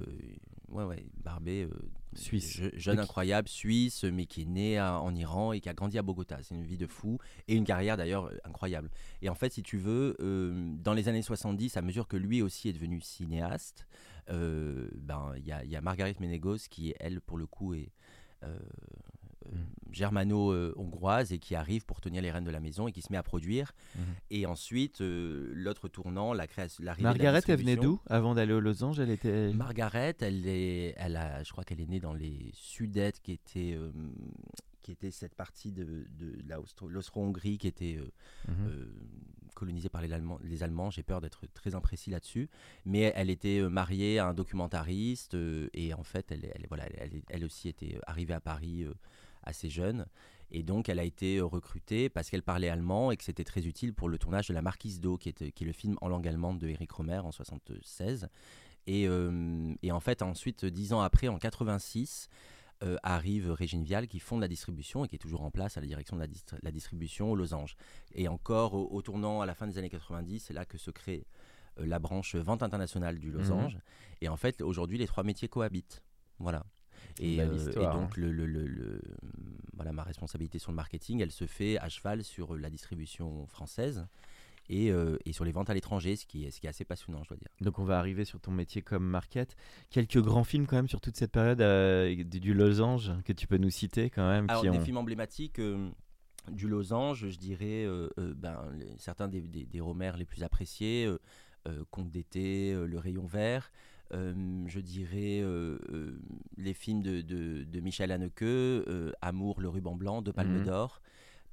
ouais, 0.70 0.84
ouais, 0.86 1.06
Barbet, 1.24 1.64
euh, 1.66 1.76
Suisse. 2.16 2.54
je- 2.62 2.80
jeune 2.80 3.00
incroyable, 3.00 3.50
suisse, 3.50 4.06
mais 4.06 4.26
qui 4.26 4.44
est 4.44 4.46
né 4.46 4.78
à- 4.78 5.00
en 5.02 5.14
Iran 5.16 5.52
et 5.52 5.60
qui 5.60 5.68
a 5.68 5.74
grandi 5.74 5.98
à 5.98 6.02
Bogota. 6.02 6.38
C'est 6.44 6.56
une 6.56 6.64
vie 6.64 6.78
de 6.78 6.88
fou 6.88 7.18
et 7.50 7.56
une 7.56 7.66
carrière 7.66 7.98
d'ailleurs 7.98 8.28
euh, 8.28 8.38
incroyable. 8.46 8.90
Et 9.22 9.28
en 9.28 9.36
fait, 9.36 9.52
si 9.52 9.64
tu 9.64 9.78
veux, 9.78 10.16
euh, 10.22 10.72
dans 10.82 10.94
les 10.94 11.10
années 11.10 11.22
70, 11.22 11.76
à 11.76 11.82
mesure 11.82 12.08
que 12.08 12.16
lui 12.16 12.42
aussi 12.42 12.70
est 12.70 12.74
devenu 12.74 13.02
cinéaste, 13.02 13.86
euh, 14.30 14.90
ben, 14.96 15.34
il 15.38 15.46
y, 15.46 15.52
a- 15.52 15.64
y 15.66 15.76
a 15.76 15.82
Margaret 15.82 16.16
Ménégos 16.20 16.58
qui, 16.70 16.94
elle, 17.00 17.22
pour 17.22 17.38
le 17.38 17.46
coup, 17.48 17.74
est. 17.74 17.92
euh, 18.44 18.58
euh, 19.48 19.52
Mm. 19.52 19.92
germano-hongroise 19.92 21.32
et 21.32 21.40
qui 21.40 21.56
arrive 21.56 21.86
pour 21.86 22.02
tenir 22.02 22.22
les 22.22 22.32
rênes 22.32 22.44
de 22.44 22.52
la 22.52 22.60
maison 22.60 22.88
et 22.88 22.92
qui 22.92 23.02
se 23.02 23.12
met 23.12 23.18
à 23.18 23.24
produire. 23.24 23.72
Mhm. 23.96 24.04
Et 24.32 24.46
ensuite, 24.46 25.02
euh, 25.02 25.52
l'autre 25.54 25.88
tournant, 25.88 26.34
la 26.34 26.48
création, 26.48 26.84
l'arrivée 26.84 27.04
de 27.14 27.18
la 27.20 27.32
Margaret, 27.32 27.42
elle 27.48 27.60
venait 27.60 27.76
d'où? 27.76 28.00
Avant 28.08 28.34
d'aller 28.36 28.54
aux 28.54 28.60
losanges, 28.60 29.00
elle 29.00 29.12
était. 29.12 29.54
Margaret, 29.54 30.16
elle 30.22 30.48
est, 30.48 30.96
elle 30.98 31.16
a, 31.16 31.44
je 31.44 31.52
crois 31.52 31.64
qu'elle 31.64 31.80
est 31.80 31.86
née 31.90 32.00
dans 32.00 32.14
les 32.14 32.50
Sudètes, 32.54 33.22
qui 33.22 33.34
était, 33.34 33.74
euh, 33.78 33.92
qui 34.82 34.92
était 34.92 35.12
cette 35.12 35.36
partie 35.36 35.72
de, 35.72 36.06
de 36.18 36.54
Austro- 36.56 36.90
l'Austro-Hongrie 36.90 37.58
qui 37.60 37.68
était 37.68 37.98
euh, 38.00 38.52
Mhm. 38.52 38.88
Euh, 39.56 39.60
colonisée 39.60 39.90
par 39.90 40.02
les 40.02 40.12
Allemands. 40.14 40.40
Les 40.44 40.64
Allemands, 40.64 40.90
j'ai 40.92 41.04
peur 41.04 41.22
d'être 41.22 41.46
très 41.54 41.76
imprécis 41.76 42.10
là-dessus, 42.12 42.50
mais 42.86 43.12
elle 43.16 43.30
était 43.30 43.60
euh, 43.60 43.70
mariée 43.70 44.20
à 44.20 44.28
un 44.28 44.34
documentariste 44.34 45.36
euh, 45.36 45.70
et 45.74 45.94
en 45.94 46.04
fait, 46.04 46.32
elle, 46.32 46.52
voilà, 46.70 46.86
elle, 46.98 47.22
elle- 47.30 47.46
aussi 47.46 47.68
était 47.70 48.00
arrivée 48.08 48.34
à 48.34 48.40
Paris 48.42 48.84
euh, 48.84 48.94
assez 49.44 49.70
jeune. 49.70 50.06
Et 50.52 50.62
donc, 50.64 50.90
elle 50.90 51.00
a 51.00 51.04
été 51.04 51.38
euh, 51.38 51.46
recrutée 51.46 52.10
parce 52.10 52.30
qu'elle 52.30 52.44
parlait 52.44 52.70
allemand 52.70 53.12
et 53.12 53.18
que 53.18 53.24
c'était 53.24 53.44
très 53.44 53.66
utile 53.66 53.94
pour 53.94 54.10
le 54.10 54.18
tournage 54.18 54.48
de 54.48 54.54
La 54.54 54.62
Marquise 54.62 55.00
d'O, 55.00 55.18
qui 55.18 55.30
est, 55.30 55.52
qui 55.52 55.64
est 55.64 55.68
le 55.68 55.74
film 55.74 55.98
en 56.02 56.08
langue 56.08 56.28
allemande 56.28 56.60
de 56.60 56.68
Eric 56.68 56.92
Romer 56.92 57.18
en 57.20 57.32
76. 57.32 58.28
Et, 58.88 59.08
euh, 59.08 59.74
et 59.82 59.92
en 59.92 60.00
fait, 60.00 60.22
ensuite, 60.22 60.66
dix 60.66 60.94
ans 60.94 61.02
après, 61.02 61.28
en 61.28 61.40
86, 61.40 62.30
euh, 62.84 62.98
arrive 63.04 63.52
Régine 63.52 63.84
Vial 63.84 64.08
qui 64.08 64.20
fonde 64.20 64.42
la 64.42 64.48
distribution 64.48 65.06
et 65.06 65.08
qui 65.08 65.16
est 65.16 65.20
toujours 65.20 65.44
en 65.44 65.52
place 65.52 65.78
à 65.78 65.82
la 65.82 65.88
direction 65.88 66.16
de 66.18 66.22
la, 66.22 66.28
distri- 66.28 66.58
la 66.62 66.72
distribution 66.72 67.32
aux 67.32 67.36
Losanges. 67.36 67.76
Et 68.14 68.28
encore 68.28 68.74
au, 68.74 68.88
au 68.92 69.02
tournant 69.02 69.42
à 69.42 69.46
la 69.46 69.54
fin 69.56 69.66
des 69.68 69.78
années 69.78 69.90
90, 69.90 70.40
c'est 70.40 70.54
là 70.54 70.66
que 70.66 70.78
se 70.78 70.92
crée 70.92 71.26
euh, 71.80 71.86
la 71.86 72.00
branche 72.00 72.36
vente 72.36 72.64
internationale 72.64 73.18
du 73.20 73.32
Losange. 73.32 73.78
Et 74.22 74.30
en 74.30 74.38
fait, 74.38 74.62
aujourd'hui, 74.62 74.98
les 74.98 75.08
trois 75.08 75.24
métiers 75.24 75.48
cohabitent. 75.48 76.04
Voilà. 76.40 76.66
Et, 77.20 77.38
euh, 77.42 77.72
et 77.72 77.86
donc, 77.94 78.18
le, 78.18 78.32
le- 78.32 79.02
voilà, 79.74 79.92
ma 79.94 80.04
responsabilité 80.04 80.60
sur 80.60 80.72
le 80.72 80.76
marketing, 80.76 81.22
elle 81.22 81.32
se 81.32 81.46
fait 81.46 81.78
à 81.80 81.88
cheval 81.90 82.24
sur 82.24 82.56
la 82.58 82.70
distribution 82.70 83.46
française. 83.48 84.06
Et, 84.70 84.92
euh, 84.92 85.18
et, 85.26 85.34
sur 85.34 85.46
les 85.46 85.52
ventes 85.52 85.70
à 85.70 85.74
l'étranger, 85.74 86.16
ce 86.16 86.26
qui, 86.26 86.46
est, 86.46 86.52
ce 86.52 86.60
qui 86.60 86.68
est 86.68 86.70
assez 86.70 86.86
passionnant, 86.86 87.24
je 87.24 87.30
dois 87.30 87.38
dire. 87.38 87.50
Donc 87.62 87.80
on 87.80 87.84
va 87.84 88.00
arriver 88.00 88.26
sur 88.26 88.40
ton 88.40 88.52
métier 88.52 88.82
comme 88.82 89.06
market. 89.06 89.56
Quelques 89.90 90.22
grands 90.22 90.44
films 90.44 90.66
quand 90.66 90.76
même 90.76 90.88
sur 90.88 91.02
toute 91.02 91.16
cette 91.16 91.32
période 91.32 91.62
euh, 91.62 92.24
du 92.24 92.54
Losange 92.54 93.12
que 93.24 93.34
tu 93.34 93.48
peux 93.48 93.58
nous 93.58 93.70
citer 93.70 94.10
quand 94.10 94.28
même. 94.28 94.50
Alors, 94.50 94.64
des 94.64 94.80
films 94.80 94.98
emblématiques 94.98 95.60
euh, 95.60 95.90
du 96.52 96.68
Losange, 96.68 97.30
je 97.30 97.38
dirais 97.38 97.88
ben, 98.18 98.58
certains 98.98 99.28
des, 99.28 99.42
des, 99.42 99.68
les 99.72 100.26
plus 100.26 100.44
appréciés, 100.44 101.10
Conte 101.90 102.12
d'été, 102.12 102.74
Le 102.74 102.98
Rayon 103.00 103.26
Vert. 103.26 103.72
je 104.12 104.80
dirais 104.80 105.44
les 106.58 106.74
films 106.76 107.02
de, 107.02 107.22
de, 107.22 107.64
de 107.64 107.80
Michel 107.80 108.12
Haneke, 108.12 108.44
Amour, 109.22 109.60
le 109.60 109.70
ruban 109.70 109.96
blanc, 109.96 110.22
de 110.22 110.32
Palme 110.32 110.60
mhm. 110.60 110.66
d'Or 110.66 111.02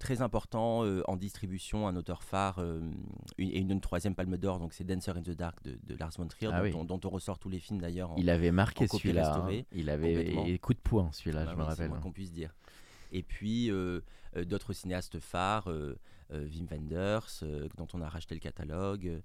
très 0.03 0.21
important 0.21 0.85
euh, 0.85 1.03
en 1.07 1.17
distribution, 1.17 1.87
un 1.87 1.95
auteur 1.95 2.25
phare 2.25 2.59
euh, 2.59 2.81
et 3.39 3.61
une, 3.61 3.81
troisième 3.81 4.17
palme 4.17 4.37
d'or, 4.37 4.59
donc 4.59 4.73
c'est 4.73 4.83
Dancer 4.85 5.13
in 5.17 5.23
the 5.23 5.31
Dark 5.31 5.63
de, 5.63 5.95
Lars 5.97 6.13
von 6.19 6.27
Trier, 6.27 6.51
ah 6.53 6.69
dont, 6.71 7.01
on 7.05 7.09
ressort 7.09 7.39
tous 7.39 7.49
les 7.49 7.61
films 7.61 7.81
d'ailleurs. 7.81 8.11
Il 8.17 8.29
avait 8.29 8.51
marqué 8.51 8.89
celui-là, 8.89 9.47
hein. 9.49 9.63
il 9.73 9.89
avait 9.89 10.59
coup 10.59 10.75
de 10.75 10.81
poing 10.81 11.11
celui-là, 11.13 11.45
bah 11.45 11.53
je 11.53 11.57
me 11.57 11.63
rappelle. 11.63 11.91
C'est 11.95 12.01
qu'on 12.01 12.11
puisse 12.11 12.33
dire. 12.33 12.53
Et 13.13 13.23
puis 13.23 13.71
euh, 13.71 14.01
d'autres 14.45 14.73
cinéastes 14.73 15.21
phares, 15.21 15.69
Wim 16.31 16.67
Wenders, 16.71 17.45
dont 17.77 17.89
on 17.95 18.01
a 18.01 18.09
racheté 18.09 18.35
le 18.35 18.41
catalogue. 18.41 19.23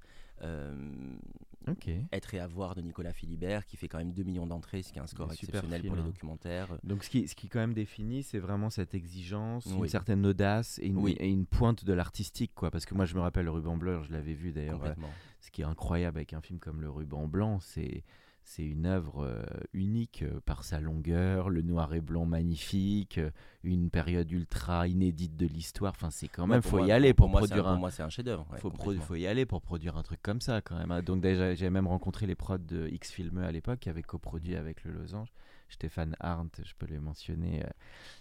Être 2.13 2.33
et 2.33 2.39
avoir 2.39 2.75
de 2.75 2.81
Nicolas 2.81 3.11
Philibert 3.11 3.65
qui 3.65 3.75
fait 3.77 3.87
quand 3.87 3.97
même 3.97 4.13
2 4.13 4.23
millions 4.23 4.47
d'entrées, 4.47 4.83
ce 4.83 4.93
qui 4.93 4.99
est 4.99 5.01
un 5.01 5.07
score 5.07 5.31
exceptionnel 5.31 5.83
pour 5.83 5.95
les 5.95 6.03
documentaires. 6.03 6.77
Donc 6.83 7.03
ce 7.03 7.09
qui, 7.09 7.27
ce 7.27 7.35
qui 7.35 7.49
quand 7.49 7.59
même 7.59 7.73
définit, 7.73 8.23
c'est 8.23 8.39
vraiment 8.39 8.69
cette 8.69 8.93
exigence, 8.93 9.65
une 9.65 9.87
certaine 9.87 10.25
audace 10.25 10.79
et 10.79 10.87
une, 10.87 11.07
et 11.07 11.29
une 11.29 11.45
pointe 11.45 11.83
de 11.83 11.93
l'artistique. 11.93 12.53
quoi. 12.55 12.71
Parce 12.71 12.85
que 12.85 12.93
moi 12.93 13.05
je 13.05 13.15
me 13.15 13.19
rappelle 13.19 13.45
le 13.45 13.51
ruban 13.51 13.77
blanc, 13.77 14.03
je 14.03 14.11
l'avais 14.11 14.33
vu 14.33 14.51
d'ailleurs. 14.51 14.83
Euh, 14.83 14.93
ce 15.39 15.51
qui 15.51 15.61
est 15.61 15.65
incroyable 15.65 16.17
avec 16.17 16.33
un 16.33 16.41
film 16.41 16.59
comme 16.59 16.81
le 16.81 16.89
ruban 16.89 17.27
blanc, 17.27 17.59
c'est 17.59 18.03
c'est 18.47 18.63
une 18.63 18.85
œuvre 18.85 19.25
euh, 19.25 19.43
unique 19.73 20.23
euh, 20.23 20.39
par 20.45 20.63
sa 20.63 20.79
longueur, 20.79 21.49
le 21.49 21.61
noir 21.61 21.93
et 21.93 21.99
blanc 21.99 22.25
magnifique, 22.25 23.17
euh, 23.17 23.29
une 23.65 23.89
période 23.89 24.31
ultra 24.31 24.87
inédite 24.87 25.35
de 25.35 25.45
l'histoire. 25.45 25.91
Enfin, 25.91 26.09
c'est 26.11 26.29
quand 26.29 26.47
même, 26.47 26.61
il 26.63 26.69
faut 26.69 26.79
y 26.79 26.93
aller 26.93 27.13
pour, 27.13 27.29
produire 27.29 27.67
un. 27.67 27.73
Pour 27.73 27.81
moi, 27.81 27.91
c'est 27.91 28.03
un 28.03 28.09
chef-d'œuvre. 28.09 28.47
Il 28.53 29.01
faut, 29.01 29.15
y 29.15 29.27
aller 29.27 29.45
pour 29.45 29.61
produire 29.61 29.97
un 29.97 30.01
truc 30.01 30.21
comme 30.21 30.39
ça, 30.39 30.61
quand 30.61 30.77
même. 30.77 30.91
Hein. 30.91 31.01
Donc 31.01 31.19
déjà, 31.19 31.55
j'ai 31.55 31.69
même 31.69 31.87
rencontré 31.87 32.25
les 32.25 32.35
prods 32.35 32.57
de 32.57 32.87
X 32.87 33.11
Filmeux 33.11 33.43
à 33.43 33.51
l'époque, 33.51 33.79
qui 33.81 33.89
avaient 33.89 34.01
coproduit 34.01 34.55
avec 34.55 34.85
le 34.85 34.93
Losange. 34.93 35.33
Stéphane 35.69 36.15
Arndt, 36.19 36.61
je 36.63 36.73
peux 36.77 36.85
les 36.85 36.99
mentionner, 36.99 37.63
euh, 37.63 37.69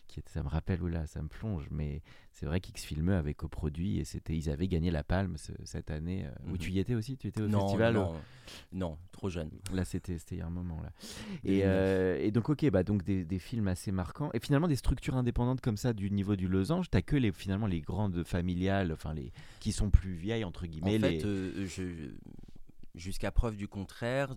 qui 0.09 0.22
ça 0.26 0.42
me 0.42 0.48
rappelle, 0.48 0.82
ou 0.82 0.88
là, 0.88 1.06
ça 1.06 1.22
me 1.22 1.28
plonge, 1.28 1.66
mais 1.70 2.02
c'est 2.32 2.46
vrai 2.46 2.61
qu'X 2.61 2.85
Filmeux 2.85 3.14
avait 3.14 3.35
coproduit 3.35 3.98
et 3.98 4.04
c'était, 4.04 4.37
ils 4.37 4.50
avaient 4.50 4.68
gagné 4.68 4.90
la 4.90 5.04
palme 5.04 5.37
cette 5.64 5.90
année. 5.90 6.26
Où 6.46 6.52
mhm. 6.52 6.59
tu 6.59 6.70
y 6.72 6.78
étais 6.78 6.94
aussi? 6.94 7.16
Tu 7.16 7.28
étais 7.28 7.42
au 7.42 7.48
festival 7.48 7.94
non, 7.94 8.14
non, 8.72 8.98
trop 9.12 9.30
jeune. 9.30 9.50
Là, 9.72 9.85
c'était 9.85 10.16
il 10.30 10.38
y 10.38 10.40
a 10.40 10.46
un 10.46 10.50
moment. 10.50 10.80
là. 10.82 10.92
Et, 11.44 11.62
euh, 11.64 12.18
et 12.20 12.30
donc, 12.30 12.48
ok, 12.48 12.68
bah, 12.70 12.82
donc 12.82 13.04
des, 13.04 13.24
des, 13.24 13.38
films 13.38 13.68
assez 13.68 13.92
marquants. 13.92 14.30
Et 14.35 14.40
finalement, 14.40 14.68
des 14.68 14.76
structures 14.76 15.16
indépendantes 15.16 15.61
comme 15.61 15.76
ça 15.76 15.92
du 15.92 16.11
niveau 16.11 16.37
du 16.37 16.48
losange, 16.48 16.90
t'as 16.90 17.02
que 17.02 17.16
les, 17.16 17.32
finalement 17.32 17.66
les 17.66 17.80
grandes 17.80 18.24
familiales, 18.24 18.92
enfin 18.92 19.14
les 19.14 19.32
qui 19.61 19.72
sont 19.72 19.90
plus 19.90 20.14
vieilles, 20.14 20.44
entre 20.44 20.66
guillemets. 20.66 20.98
En 20.98 21.00
fait, 21.00 21.24
euh, 21.24 21.66
je 21.66 21.82
jusqu'à 22.96 23.30
preuve 23.30 23.56
du 23.56 23.68
contraire, 23.68 24.35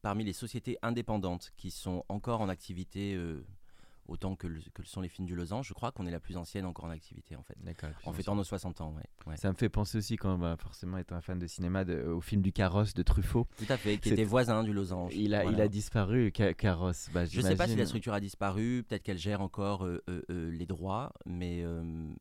parmi 0.00 0.24
les 0.24 0.32
sociétés 0.32 0.78
indépendantes 0.80 1.52
qui 1.56 1.70
sont 1.70 2.04
encore 2.08 2.40
en 2.40 2.48
activité 2.48 3.14
euh, 3.14 3.44
autant 4.10 4.36
que 4.36 4.46
le, 4.46 4.60
sont 4.84 5.00
les 5.00 5.08
films 5.08 5.26
du 5.26 5.34
Lausanne. 5.34 5.62
Je 5.62 5.72
crois 5.72 5.92
qu'on 5.92 6.06
est 6.06 6.10
la 6.10 6.20
plus 6.20 6.36
ancienne 6.36 6.66
encore 6.66 6.84
en 6.84 6.90
activité 6.90 7.36
en 7.36 7.42
fait. 7.42 7.56
En 8.04 8.12
fêtant 8.12 8.34
nos 8.34 8.44
60 8.44 8.80
ans, 8.80 8.94
ouais, 9.26 9.36
Ça 9.36 9.48
me 9.48 9.54
fait 9.54 9.68
penser 9.68 9.98
aussi 9.98 10.16
quand 10.16 10.36
bah, 10.36 10.56
forcément 10.58 10.98
étant 10.98 11.16
un 11.16 11.20
fan 11.20 11.38
de 11.38 11.46
cinéma 11.46 11.84
au 11.84 12.20
film 12.20 12.42
du 12.42 12.52
Carrosse 12.52 12.94
de 12.94 13.02
Truffaut. 13.02 13.46
Tout 13.56 13.72
à 13.72 13.76
fait, 13.76 13.98
qui 13.98 14.10
était 14.10 14.24
voisin 14.24 14.64
du 14.64 14.72
Losange. 14.72 15.14
Il 15.14 15.34
a, 15.34 15.44
il 15.44 15.60
a 15.60 15.68
disparu, 15.68 16.32
Carrosse. 16.32 17.08
Bah, 17.14 17.24
je 17.24 17.40
ne 17.40 17.46
sais 17.46 17.56
pas 17.56 17.68
si 17.68 17.76
la 17.76 17.86
structure 17.86 18.12
a 18.12 18.20
disparu, 18.20 18.84
peut-être 18.86 19.02
qu'elle 19.02 19.18
gère 19.18 19.40
encore 19.40 19.84
euh, 19.84 20.02
euh, 20.08 20.22
euh, 20.30 20.50
les 20.50 20.66
droits, 20.66 21.12
mais, 21.24 21.64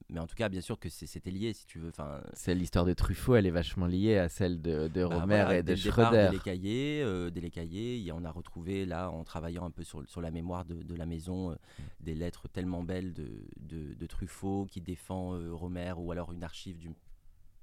mais 0.09 0.19
en 0.19 0.27
tout 0.27 0.35
cas, 0.35 0.49
bien 0.49 0.61
sûr 0.61 0.79
que 0.79 0.89
c'était 0.89 1.31
lié 1.31 1.53
si 1.53 1.65
tu 1.65 1.79
veux. 1.79 1.91
C'est 2.33 2.53
l'histoire 2.53 2.85
de 2.85 2.93
Truffaut, 2.93 3.35
elle 3.35 3.47
est 3.47 3.51
vachement 3.51 3.87
liée 3.87 4.17
à 4.17 4.29
celle 4.29 4.61
de, 4.61 4.87
de 4.87 5.05
bah, 5.05 5.19
Romer 5.19 5.57
et 5.57 5.63
de 5.63 5.75
Schroeder. 5.75 6.29
Des 6.31 6.39
cahiers, 6.39 7.31
des 7.31 7.49
cahiers, 7.49 8.11
on 8.11 8.23
a 8.23 8.31
retrouvé 8.31 8.85
là 8.85 9.09
en 9.09 9.23
travaillant 9.23 9.65
un 9.65 9.71
peu 9.71 9.83
sur, 9.83 10.07
sur 10.07 10.21
la 10.21 10.31
mémoire 10.31 10.65
de, 10.65 10.81
de 10.83 10.95
la 10.95 11.05
maison 11.05 11.55
des 11.99 12.15
lettres 12.15 12.47
tellement 12.47 12.83
belles 12.83 13.13
de, 13.13 14.05
Truffaut 14.07 14.65
qui 14.69 14.81
défend 14.81 15.35
euh, 15.35 15.53
Romer 15.53 15.93
ou 15.97 16.11
alors 16.11 16.31
une 16.31 16.43
archive 16.43 16.77
du, 16.77 16.89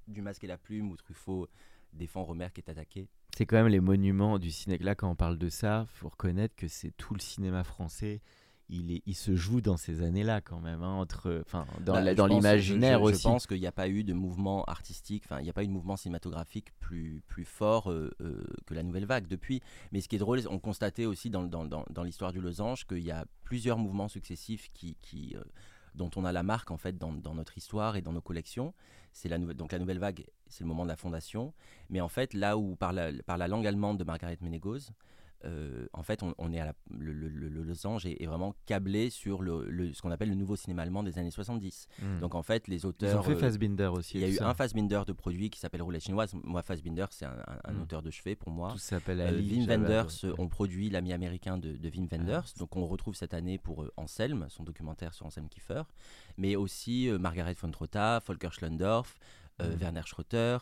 du 0.07 0.21
Masque 0.21 0.43
et 0.43 0.47
la 0.47 0.57
Plume 0.57 0.89
où 0.91 0.95
Truffaut 0.95 1.49
défend 1.93 2.23
Romer 2.23 2.47
qui 2.53 2.61
est 2.61 2.69
attaqué. 2.69 3.07
C'est 3.35 3.45
quand 3.45 3.57
même 3.57 3.67
les 3.67 3.81
monuments 3.81 4.39
du 4.39 4.49
cinéma. 4.49 4.83
Là, 4.83 4.95
quand 4.95 5.09
on 5.09 5.15
parle 5.15 5.37
de 5.37 5.49
ça, 5.49 5.85
faut 5.93 6.09
reconnaître 6.09 6.55
que 6.55 6.67
c'est 6.67 6.91
tout 6.91 7.13
le 7.13 7.19
cinéma 7.19 7.63
français 7.63 8.21
il, 8.69 8.91
est, 8.91 9.01
il 9.05 9.15
se 9.15 9.35
joue 9.35 9.61
dans 9.61 9.77
ces 9.77 10.01
années-là 10.01 10.41
quand 10.41 10.59
même, 10.59 10.83
hein, 10.83 10.93
entre, 10.93 11.41
enfin, 11.45 11.65
dans, 11.85 11.93
bah, 11.93 12.27
l'imaginaire 12.27 13.01
aussi. 13.01 13.19
Je 13.19 13.23
pense 13.23 13.47
qu'il 13.47 13.59
n'y 13.59 13.67
a 13.67 13.71
pas 13.71 13.87
eu 13.87 14.03
de 14.03 14.13
mouvement 14.13 14.63
artistique, 14.65 15.23
enfin, 15.25 15.39
il 15.39 15.43
n'y 15.43 15.49
a 15.49 15.53
pas 15.53 15.63
eu 15.63 15.67
de 15.67 15.71
mouvement 15.71 15.95
cinématographique 15.95 16.71
plus, 16.79 17.21
plus 17.27 17.45
fort 17.45 17.91
euh, 17.91 18.11
euh, 18.21 18.43
que 18.65 18.73
la 18.73 18.83
nouvelle 18.83 19.05
vague 19.05 19.27
depuis. 19.27 19.61
Mais 19.91 20.01
ce 20.01 20.07
qui 20.07 20.15
est 20.15 20.19
drôle, 20.19 20.41
on 20.49 20.59
constatait 20.59 21.05
aussi 21.05 21.29
dans, 21.29 21.43
dans, 21.43 21.65
dans, 21.65 22.03
l'histoire 22.03 22.33
du 22.33 22.41
Losange 22.41 22.85
qu'il 22.85 22.99
y 22.99 23.11
a 23.11 23.25
plusieurs 23.43 23.77
mouvements 23.77 24.09
successifs 24.09 24.69
qui, 24.73 24.97
qui 25.01 25.35
euh, 25.35 25.43
dont 25.95 26.11
on 26.15 26.25
a 26.25 26.31
la 26.31 26.43
marque 26.43 26.71
en 26.71 26.77
fait 26.77 26.97
dans, 26.97 27.11
dans 27.11 27.33
notre 27.33 27.57
histoire 27.57 27.95
et 27.95 28.01
dans 28.01 28.13
nos 28.13 28.21
collections. 28.21 28.73
C'est 29.13 29.29
la 29.29 29.37
nouvelle, 29.37 29.55
donc 29.55 29.71
la 29.71 29.79
nouvelle 29.79 29.99
vague, 29.99 30.25
c'est 30.47 30.63
le 30.63 30.67
moment 30.67 30.83
de 30.83 30.89
la 30.89 30.97
fondation. 30.97 31.53
Mais 31.89 32.01
en 32.01 32.09
fait, 32.09 32.33
là 32.33 32.57
où 32.57 32.75
par 32.75 32.93
la, 32.93 33.11
par 33.25 33.37
la 33.37 33.47
langue 33.47 33.65
allemande 33.65 33.97
de 33.97 34.03
Margaret 34.03 34.37
Ménégoz, 34.41 34.91
euh, 35.45 35.87
en 35.93 36.03
fait, 36.03 36.21
on, 36.23 36.51
est 36.51 36.59
à 36.59 36.73
le, 36.89 37.13
le, 37.13 37.63
losange 37.63 38.05
est, 38.05 38.25
vraiment 38.25 38.55
câblé 38.65 39.09
sur 39.09 39.41
le, 39.41 39.93
ce 39.93 40.01
qu'on 40.01 40.09
appelle 40.11 40.29
le 40.29 40.35
nouveau 40.35 40.55
cinéma 40.55 40.81
allemand 40.81 41.03
des 41.03 41.19
années 41.19 41.31
70. 41.31 41.87
Hmm. 42.01 42.19
Donc 42.19 42.35
en 42.35 42.43
fait, 42.43 42.67
les 42.67 42.85
auteurs. 42.85 43.15
Ils 43.15 43.19
ont 43.19 43.23
fait 43.23 43.33
euh, 43.33 43.39
Fassbinder 43.39 43.87
aussi. 43.87 44.17
Il 44.17 44.21
y 44.21 44.25
a 44.25 44.29
eu 44.29 44.39
un 44.41 44.53
Fassbinder 44.53 45.01
de 45.05 45.13
produit 45.13 45.49
qui 45.49 45.59
s'appelle 45.59 45.81
Roulette 45.81 46.03
chinoise. 46.03 46.33
Moi, 46.43 46.61
Fassbinder, 46.63 47.05
c'est 47.11 47.25
un, 47.25 47.35
hmm. 47.71 47.81
auteur 47.81 48.01
de 48.01 48.09
chevet 48.09 48.35
pour 48.35 48.51
moi. 48.51 48.71
Tout 48.71 48.79
s'appelle 48.79 49.21
euh, 49.21 49.39
Wim 49.39 49.67
Wenders 49.67 50.25
ont 50.39 50.47
produit 50.47 50.89
l'ami 50.89 51.13
américain 51.13 51.57
de, 51.57 51.73
de 51.73 51.89
Wim 51.89 52.07
Wenders. 52.11 52.43
Ah. 52.45 52.59
Donc 52.59 52.75
on 52.75 52.87
retrouve 52.87 53.15
cette 53.15 53.33
année 53.33 53.57
pour 53.57 53.85
Anselm, 53.97 54.47
son 54.49 54.63
documentaire 54.63 55.13
sur 55.13 55.25
Anselm 55.25 55.49
Kiefer, 55.49 55.83
mais 56.37 56.55
aussi 56.55 57.09
Margaret 57.19 57.55
von 57.61 57.71
Trotta, 57.71 58.19
Volker 58.25 58.49
Schlendorf. 58.51 59.15
Hmm. 59.59 59.75
Werner 59.79 60.01
Schroeter, 60.05 60.57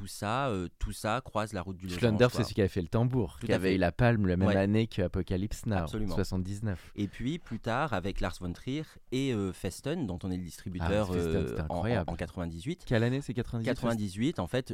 tout 0.00 0.06
ça, 0.06 0.48
euh, 0.48 0.68
tout 0.78 0.92
ça 0.92 1.20
croise 1.22 1.52
la 1.52 1.60
route 1.60 1.76
du 1.76 1.86
Schlender, 1.90 2.28
c'est 2.30 2.42
celui 2.42 2.54
qui 2.54 2.60
avait 2.62 2.68
fait 2.68 2.80
le 2.80 2.88
tambour, 2.88 3.38
qui 3.38 3.52
avait 3.52 3.74
eu 3.74 3.78
la 3.78 3.92
palme 3.92 4.26
la 4.26 4.38
même 4.38 4.48
année 4.48 4.86
que 4.86 5.02
Apocalypse 5.02 5.66
Now, 5.66 5.76
Absolument. 5.76 6.14
79. 6.14 6.92
Et 6.96 7.06
puis 7.06 7.38
plus 7.38 7.60
tard, 7.60 7.92
avec 7.92 8.20
Lars 8.20 8.36
von 8.40 8.50
Trier 8.54 8.84
et 9.12 9.34
euh, 9.34 9.52
Festen, 9.52 10.06
dont 10.06 10.18
on 10.22 10.30
est 10.30 10.38
le 10.38 10.42
distributeur 10.42 11.10
ah, 11.12 11.16
euh, 11.16 11.58
en, 11.68 11.86
en, 11.86 12.16
98. 12.16 12.84
Quelle 12.86 13.04
année 13.04 13.20
c'est 13.20 13.34
98 13.34 13.66
98, 13.66 14.38
en 14.38 14.46
fait, 14.46 14.72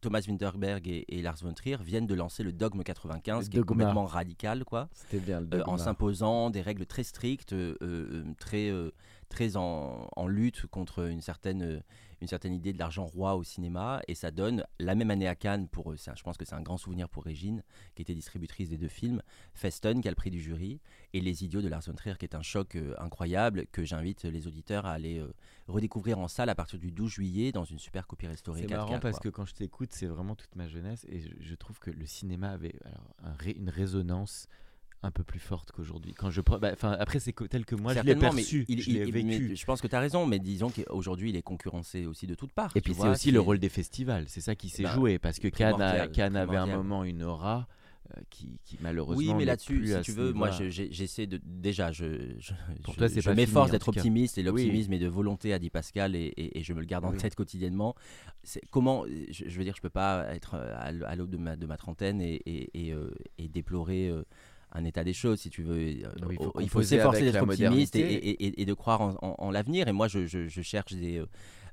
Thomas 0.00 0.22
Winterberg 0.26 0.88
et, 0.88 1.22
Lars 1.22 1.38
von 1.40 1.54
Trier 1.54 1.76
viennent 1.80 2.08
de 2.08 2.14
lancer 2.14 2.42
le 2.42 2.52
Dogme 2.52 2.82
95, 2.82 3.48
qui 3.48 3.58
est 3.58 3.62
complètement 3.62 4.06
radical, 4.06 4.64
quoi. 4.64 4.88
C'était 4.92 5.20
bien 5.20 5.40
le 5.40 5.68
En 5.68 5.78
s'imposant 5.78 6.50
des 6.50 6.62
règles 6.62 6.86
très 6.86 7.04
strictes, 7.04 7.54
très, 8.40 8.72
très 9.28 9.56
en, 9.56 10.08
en, 10.16 10.26
lutte 10.26 10.66
contre 10.66 11.06
une 11.08 11.20
certaine 11.20 11.82
une 12.22 12.28
certaine 12.28 12.54
idée 12.54 12.72
de 12.72 12.78
l'argent 12.78 13.04
roi 13.04 13.34
au 13.34 13.42
cinéma 13.42 14.00
et 14.06 14.14
ça 14.14 14.30
donne 14.30 14.64
la 14.78 14.94
même 14.94 15.10
année 15.10 15.26
à 15.26 15.34
Cannes 15.34 15.66
pour 15.66 15.92
je 15.94 16.22
pense 16.22 16.36
que 16.36 16.44
c'est 16.44 16.54
un 16.54 16.62
grand 16.62 16.76
souvenir 16.76 17.08
pour 17.08 17.24
Régine 17.24 17.64
qui 17.96 18.02
était 18.02 18.14
distributrice 18.14 18.70
des 18.70 18.78
deux 18.78 18.88
films 18.88 19.22
Festen 19.54 20.00
qui 20.00 20.06
a 20.06 20.10
le 20.12 20.14
prix 20.14 20.30
du 20.30 20.40
jury 20.40 20.80
et 21.12 21.20
Les 21.20 21.44
Idiots 21.44 21.62
de 21.62 21.68
Lars 21.68 21.82
von 21.84 21.94
Trier 21.94 22.14
qui 22.16 22.24
est 22.24 22.36
un 22.36 22.42
choc 22.42 22.76
euh, 22.76 22.94
incroyable 22.98 23.66
que 23.72 23.84
j'invite 23.84 24.22
les 24.22 24.46
auditeurs 24.46 24.86
à 24.86 24.92
aller 24.92 25.18
euh, 25.18 25.34
redécouvrir 25.66 26.20
en 26.20 26.28
salle 26.28 26.48
à 26.48 26.54
partir 26.54 26.78
du 26.78 26.92
12 26.92 27.10
juillet 27.10 27.50
dans 27.50 27.64
une 27.64 27.80
super 27.80 28.06
copie 28.06 28.28
restaurée 28.28 28.60
c'est 28.62 28.70
marrant 28.74 29.00
parce 29.00 29.18
que 29.18 29.28
quand 29.28 29.44
je 29.44 29.54
t'écoute 29.54 29.90
c'est 29.92 30.06
vraiment 30.06 30.36
toute 30.36 30.54
ma 30.54 30.68
jeunesse 30.68 31.04
et 31.08 31.20
je, 31.40 31.54
trouve 31.56 31.80
que 31.80 31.90
le 31.90 32.06
cinéma 32.06 32.50
avait 32.50 32.74
une 33.56 33.68
résonance 33.68 34.46
un 35.02 35.10
peu 35.10 35.24
plus 35.24 35.40
forte 35.40 35.72
qu'aujourd'hui. 35.72 36.14
Quand 36.14 36.30
je 36.30 36.40
bah, 36.40 36.72
après 36.98 37.18
c'est 37.18 37.34
tel 37.48 37.64
que 37.64 37.74
moi 37.74 37.94
je 37.94 38.00
l'ai 38.00 38.14
perçu, 38.16 38.64
il, 38.68 38.80
je 38.80 39.10
vécu. 39.10 39.56
je 39.56 39.64
pense 39.64 39.80
que 39.80 39.88
tu 39.88 39.96
as 39.96 40.00
raison, 40.00 40.26
mais 40.26 40.38
disons 40.38 40.70
qu'aujourd'hui 40.70 41.30
il 41.30 41.36
est 41.36 41.42
concurrencé 41.42 42.06
aussi 42.06 42.26
de 42.26 42.34
toutes 42.34 42.52
parts. 42.52 42.70
Et 42.76 42.80
puis 42.80 42.94
c'est 42.94 43.08
aussi 43.08 43.30
le 43.30 43.40
rôle 43.40 43.58
des 43.58 43.68
festivals, 43.68 44.24
c'est 44.28 44.40
ça 44.40 44.54
qui 44.54 44.68
s'est 44.68 44.84
bah, 44.84 44.94
joué 44.94 45.18
parce 45.18 45.38
que 45.38 45.48
Cannes, 45.48 46.10
Cannes 46.12 46.36
avait 46.36 46.56
un 46.56 46.66
moment 46.66 47.04
une 47.04 47.22
aura. 47.22 47.66
Euh, 48.16 48.20
qui, 48.30 48.58
qui, 48.64 48.78
malheureusement 48.80 49.16
oui 49.16 49.32
mais 49.32 49.44
là-dessus 49.44 49.86
si 49.86 50.00
tu 50.00 50.10
veux 50.10 50.32
moi 50.32 50.50
j'essaie 50.50 51.28
de 51.28 51.40
déjà 51.44 51.92
je 51.92 52.34
je, 52.40 52.52
Pour 52.82 52.96
toi, 52.96 53.06
je 53.06 53.30
m'efforce 53.30 53.70
d'être 53.70 53.88
optimiste 53.88 54.38
et 54.38 54.42
l'optimisme 54.42 54.92
est 54.92 54.98
de 54.98 55.06
volonté 55.06 55.52
a 55.52 55.60
dit 55.60 55.70
Pascal 55.70 56.16
et, 56.16 56.34
et, 56.36 56.64
je 56.64 56.72
me 56.72 56.80
le 56.80 56.84
garde 56.84 57.04
en 57.04 57.12
tête 57.12 57.36
quotidiennement 57.36 57.94
comment 58.70 59.04
je, 59.30 59.56
veux 59.56 59.62
dire 59.62 59.76
je 59.76 59.80
peux 59.80 59.88
pas 59.88 60.26
être 60.34 60.56
à 60.56 61.14
l'aube 61.14 61.30
de 61.30 61.36
ma, 61.36 61.54
de 61.54 61.64
ma 61.64 61.76
trentaine 61.76 62.20
et, 62.20 62.42
et, 62.44 62.92
euh, 62.92 63.08
déplorer 63.38 64.08
euh, 64.08 64.24
un 64.74 64.84
état 64.84 65.04
des 65.04 65.12
choses, 65.12 65.40
si 65.40 65.50
tu 65.50 65.62
veux. 65.62 65.76
Euh, 65.76 66.08
il 66.60 66.68
faut, 66.68 66.82
s'efforcer 66.82 67.22
d'être 67.22 67.42
optimiste 67.42 67.96
et, 67.96 68.60
et, 68.60 68.64
de 68.64 68.74
croire 68.74 69.16
en, 69.22 69.50
l'avenir. 69.50 69.88
Et 69.88 69.92
moi, 69.92 70.08
je, 70.08 70.26
cherche 70.48 70.94
des. 70.94 71.18
Euh, 71.18 71.26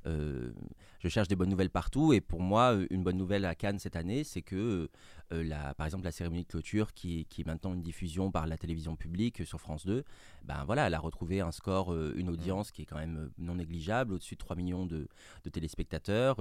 euh, 0.06 0.52
je 1.00 1.08
cherche 1.08 1.28
des 1.28 1.36
bonnes 1.36 1.50
nouvelles 1.50 1.70
partout. 1.70 2.14
Et 2.14 2.22
pour 2.22 2.42
moi, 2.42 2.78
une 2.90 3.04
bonne 3.04 3.18
nouvelle 3.18 3.46
à 3.46 3.56
Cannes 3.56 3.80
cette 3.80 3.96
année, 3.96 4.24
c'est 4.24 4.42
que 4.42 4.90
euh, 5.32 5.44
la, 5.44 5.74
par 5.76 5.86
exemple 5.86 6.06
la 6.06 6.12
cérémonie 6.12 6.44
de 6.44 6.48
clôture 6.48 6.94
qui, 6.94 7.26
qui, 7.30 7.42
est 7.42 7.46
maintenant 7.46 7.74
une 7.74 7.82
diffusion 7.82 8.32
par 8.32 8.48
la 8.48 8.58
télévision 8.58 8.96
publique 8.96 9.46
sur 9.46 9.62
France 9.62 9.86
2, 9.86 10.04
ben 10.44 10.64
voilà, 10.66 10.88
elle 10.88 10.94
a 10.94 11.00
retrouvé 11.00 11.42
un 11.42 11.52
score, 11.52 11.94
euh, 11.94 12.14
une 12.16 12.30
audience 12.30 12.72
qui 12.72 12.82
est 12.82 12.86
quand 12.86 12.98
même 12.98 13.18
euh, 13.18 13.30
non 13.38 13.56
négligeable, 13.56 14.14
au-dessus 14.14 14.36
de 14.36 14.40
3 14.40 14.56
millions 14.56 14.86
de, 14.86 15.08
de 15.44 15.50
téléspectateurs. 15.50 16.38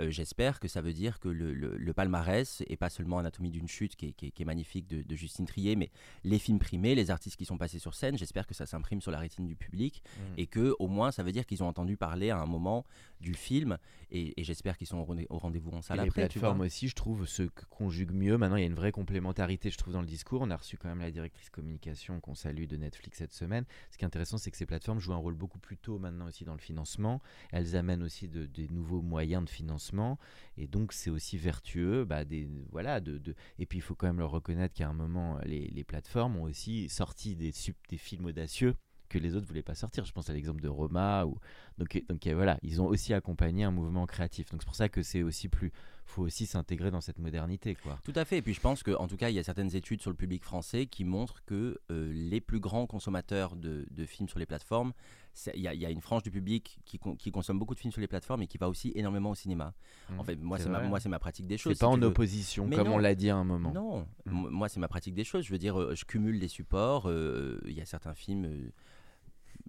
J'espère 0.00 0.60
que 0.60 0.68
ça 0.68 0.80
veut 0.80 0.92
dire 0.92 1.18
que 1.18 1.28
le, 1.28 1.52
le, 1.52 1.92
palmarès, 1.92 2.62
et 2.68 2.76
pas 2.76 2.90
seulement 2.90 3.18
Anatomie 3.18 3.50
d'une 3.50 3.68
chute 3.68 3.96
qui 3.96 4.08
est, 4.08 4.12
qui 4.12 4.42
est, 4.42 4.44
magnifique 4.44 4.86
de, 4.86 5.16
Justine 5.16 5.46
Trier, 5.46 5.74
mais 5.74 5.90
les 6.22 6.38
films 6.38 6.58
primés, 6.58 6.94
les 6.94 7.10
artistes 7.10 7.36
qui 7.36 7.44
sont 7.44 7.58
passés 7.58 7.78
sur 7.78 7.94
scène, 7.94 8.16
j'espère 8.16 8.46
que 8.46 8.54
ça 8.54 8.66
s'imprime 8.66 9.00
sur 9.00 9.10
la 9.10 9.18
rétine 9.18 9.46
du 9.46 9.56
public 9.56 10.02
mmh. 10.04 10.20
et 10.36 10.46
que 10.46 10.74
au 10.78 10.86
moins 10.86 11.10
ça 11.10 11.22
veut 11.22 11.32
dire 11.32 11.44
qu'ils 11.44 11.62
ont 11.62 11.68
entendu 11.68 11.96
parler 11.96 12.30
à 12.30 12.38
un 12.38 12.46
moment 12.46 12.84
du 13.20 13.34
film 13.34 13.78
et, 14.10 14.32
j'espère 14.38 14.78
qu'ils 14.78 14.86
sont 14.86 14.98
au 15.28 15.38
rendez-vous 15.38 15.70
en 15.72 15.82
salle 15.82 15.98
et 15.98 16.02
après. 16.02 16.22
Les 16.22 16.28
plateformes 16.28 16.62
aussi, 16.62 16.88
je 16.88 16.94
trouve, 16.94 17.26
se 17.26 17.42
conjuguent 17.68 18.14
mieux 18.14 18.27
Maintenant, 18.36 18.56
il 18.56 18.60
y 18.60 18.64
a 18.64 18.66
une 18.66 18.74
vraie 18.74 18.92
complémentarité, 18.92 19.70
je 19.70 19.78
trouve, 19.78 19.94
dans 19.94 20.00
le 20.00 20.06
discours. 20.06 20.42
On 20.42 20.50
a 20.50 20.56
reçu 20.56 20.76
quand 20.76 20.88
même 20.88 21.00
la 21.00 21.10
directrice 21.10 21.48
communication 21.50 22.20
qu'on 22.20 22.34
salue 22.34 22.66
de 22.66 22.76
Netflix 22.76 23.18
cette 23.18 23.32
semaine. 23.32 23.64
Ce 23.90 23.96
qui 23.96 24.04
est 24.04 24.06
intéressant, 24.06 24.38
c'est 24.38 24.50
que 24.50 24.56
ces 24.56 24.66
plateformes 24.66 25.00
jouent 25.00 25.14
un 25.14 25.16
rôle 25.16 25.34
beaucoup 25.34 25.58
plus 25.58 25.78
tôt 25.78 25.98
maintenant 25.98 26.26
aussi 26.26 26.44
dans 26.44 26.54
le 26.54 26.60
financement. 26.60 27.22
Elles 27.52 27.76
amènent 27.76 28.02
aussi 28.02 28.28
de, 28.28 28.46
des 28.46 28.68
nouveaux 28.68 29.02
moyens 29.02 29.44
de 29.44 29.50
financement. 29.50 30.18
Et 30.56 30.66
donc, 30.66 30.92
c'est 30.92 31.10
aussi 31.10 31.38
vertueux. 31.38 32.04
Bah, 32.04 32.24
voilà, 32.70 33.00
Et 33.58 33.66
puis, 33.66 33.78
il 33.78 33.82
faut 33.82 33.94
quand 33.94 34.06
même 34.06 34.18
leur 34.18 34.30
reconnaître 34.30 34.74
qu'à 34.74 34.88
un 34.88 34.92
moment, 34.92 35.38
les, 35.44 35.68
les, 35.68 35.84
plateformes 35.84 36.36
ont 36.36 36.42
aussi 36.42 36.88
sorti 36.88 37.36
des, 37.36 37.52
des 37.88 37.96
films 37.96 38.26
audacieux 38.26 38.74
que 39.08 39.18
les 39.18 39.34
autres 39.34 39.46
voulaient 39.46 39.62
pas 39.62 39.74
sortir. 39.74 40.04
Je 40.04 40.12
pense 40.12 40.30
à 40.30 40.34
l'exemple 40.34 40.60
de 40.60 40.68
Roma. 40.68 41.24
Ou... 41.26 41.38
Donc, 41.78 42.02
donc 42.08 42.26
voilà, 42.26 42.58
ils 42.62 42.82
ont 42.82 42.86
aussi 42.86 43.14
accompagné 43.14 43.64
un 43.64 43.70
mouvement 43.70 44.06
créatif. 44.06 44.50
Donc 44.50 44.62
c'est 44.62 44.66
pour 44.66 44.74
ça 44.74 44.88
que 44.88 45.02
c'est 45.02 45.22
aussi 45.22 45.48
plus, 45.48 45.72
faut 46.08 46.22
aussi 46.22 46.46
s'intégrer 46.46 46.90
dans 46.90 47.00
cette 47.00 47.18
modernité, 47.18 47.74
quoi. 47.74 47.98
Tout 48.02 48.12
à 48.16 48.24
fait. 48.24 48.38
Et 48.38 48.42
puis 48.42 48.54
je 48.54 48.60
pense 48.60 48.82
que, 48.82 48.90
en 48.90 49.06
tout 49.06 49.16
cas, 49.16 49.28
il 49.28 49.36
y 49.36 49.38
a 49.38 49.44
certaines 49.44 49.74
études 49.76 50.00
sur 50.00 50.10
le 50.10 50.16
public 50.16 50.42
français 50.42 50.86
qui 50.86 51.04
montrent 51.04 51.44
que 51.44 51.78
euh, 51.90 52.12
les 52.12 52.40
plus 52.40 52.60
grands 52.60 52.86
consommateurs 52.86 53.56
de, 53.56 53.86
films 54.06 54.28
sur 54.28 54.38
les 54.38 54.46
plateformes, 54.46 54.92
il 55.54 55.60
y, 55.60 55.86
a 55.86 55.90
une 55.90 56.00
frange 56.00 56.24
du 56.24 56.32
public 56.32 56.80
qui, 56.84 56.98
qui, 57.18 57.30
consomme 57.30 57.60
beaucoup 57.60 57.74
de 57.74 57.78
films 57.78 57.92
sur 57.92 58.00
les 58.00 58.08
plateformes 58.08 58.42
et 58.42 58.48
qui 58.48 58.58
va 58.58 58.68
aussi 58.68 58.90
énormément 58.96 59.30
au 59.30 59.36
cinéma. 59.36 59.72
en 60.10 60.22
mmh, 60.22 60.24
fait, 60.24 60.36
moi, 60.36 60.58
c'est 60.58 60.68
ma, 60.68 60.80
moi, 60.80 60.98
c'est 60.98 61.08
ma 61.08 61.20
pratique 61.20 61.46
des 61.46 61.58
choses. 61.58 61.74
C'est 61.74 61.80
pas 61.80 61.86
en 61.86 62.02
opposition, 62.02 62.68
comme 62.68 62.88
on 62.88 62.98
l'a 62.98 63.14
dit 63.14 63.30
à 63.30 63.36
un 63.36 63.44
moment. 63.44 63.70
Non, 63.72 64.06
mmh. 64.26 64.48
moi, 64.48 64.68
c'est 64.68 64.80
ma 64.80 64.88
pratique 64.88 65.14
des 65.14 65.24
choses. 65.24 65.44
Je 65.44 65.52
veux 65.52 65.58
dire, 65.58 65.80
euh, 65.80 65.94
je 65.94 66.04
cumule 66.04 66.40
des 66.40 66.48
supports. 66.48 67.08
Euh, 67.08 67.60
il 67.66 67.72
y 67.72 67.80
a 67.80 67.84
certains 67.84 68.14
films 68.14 68.72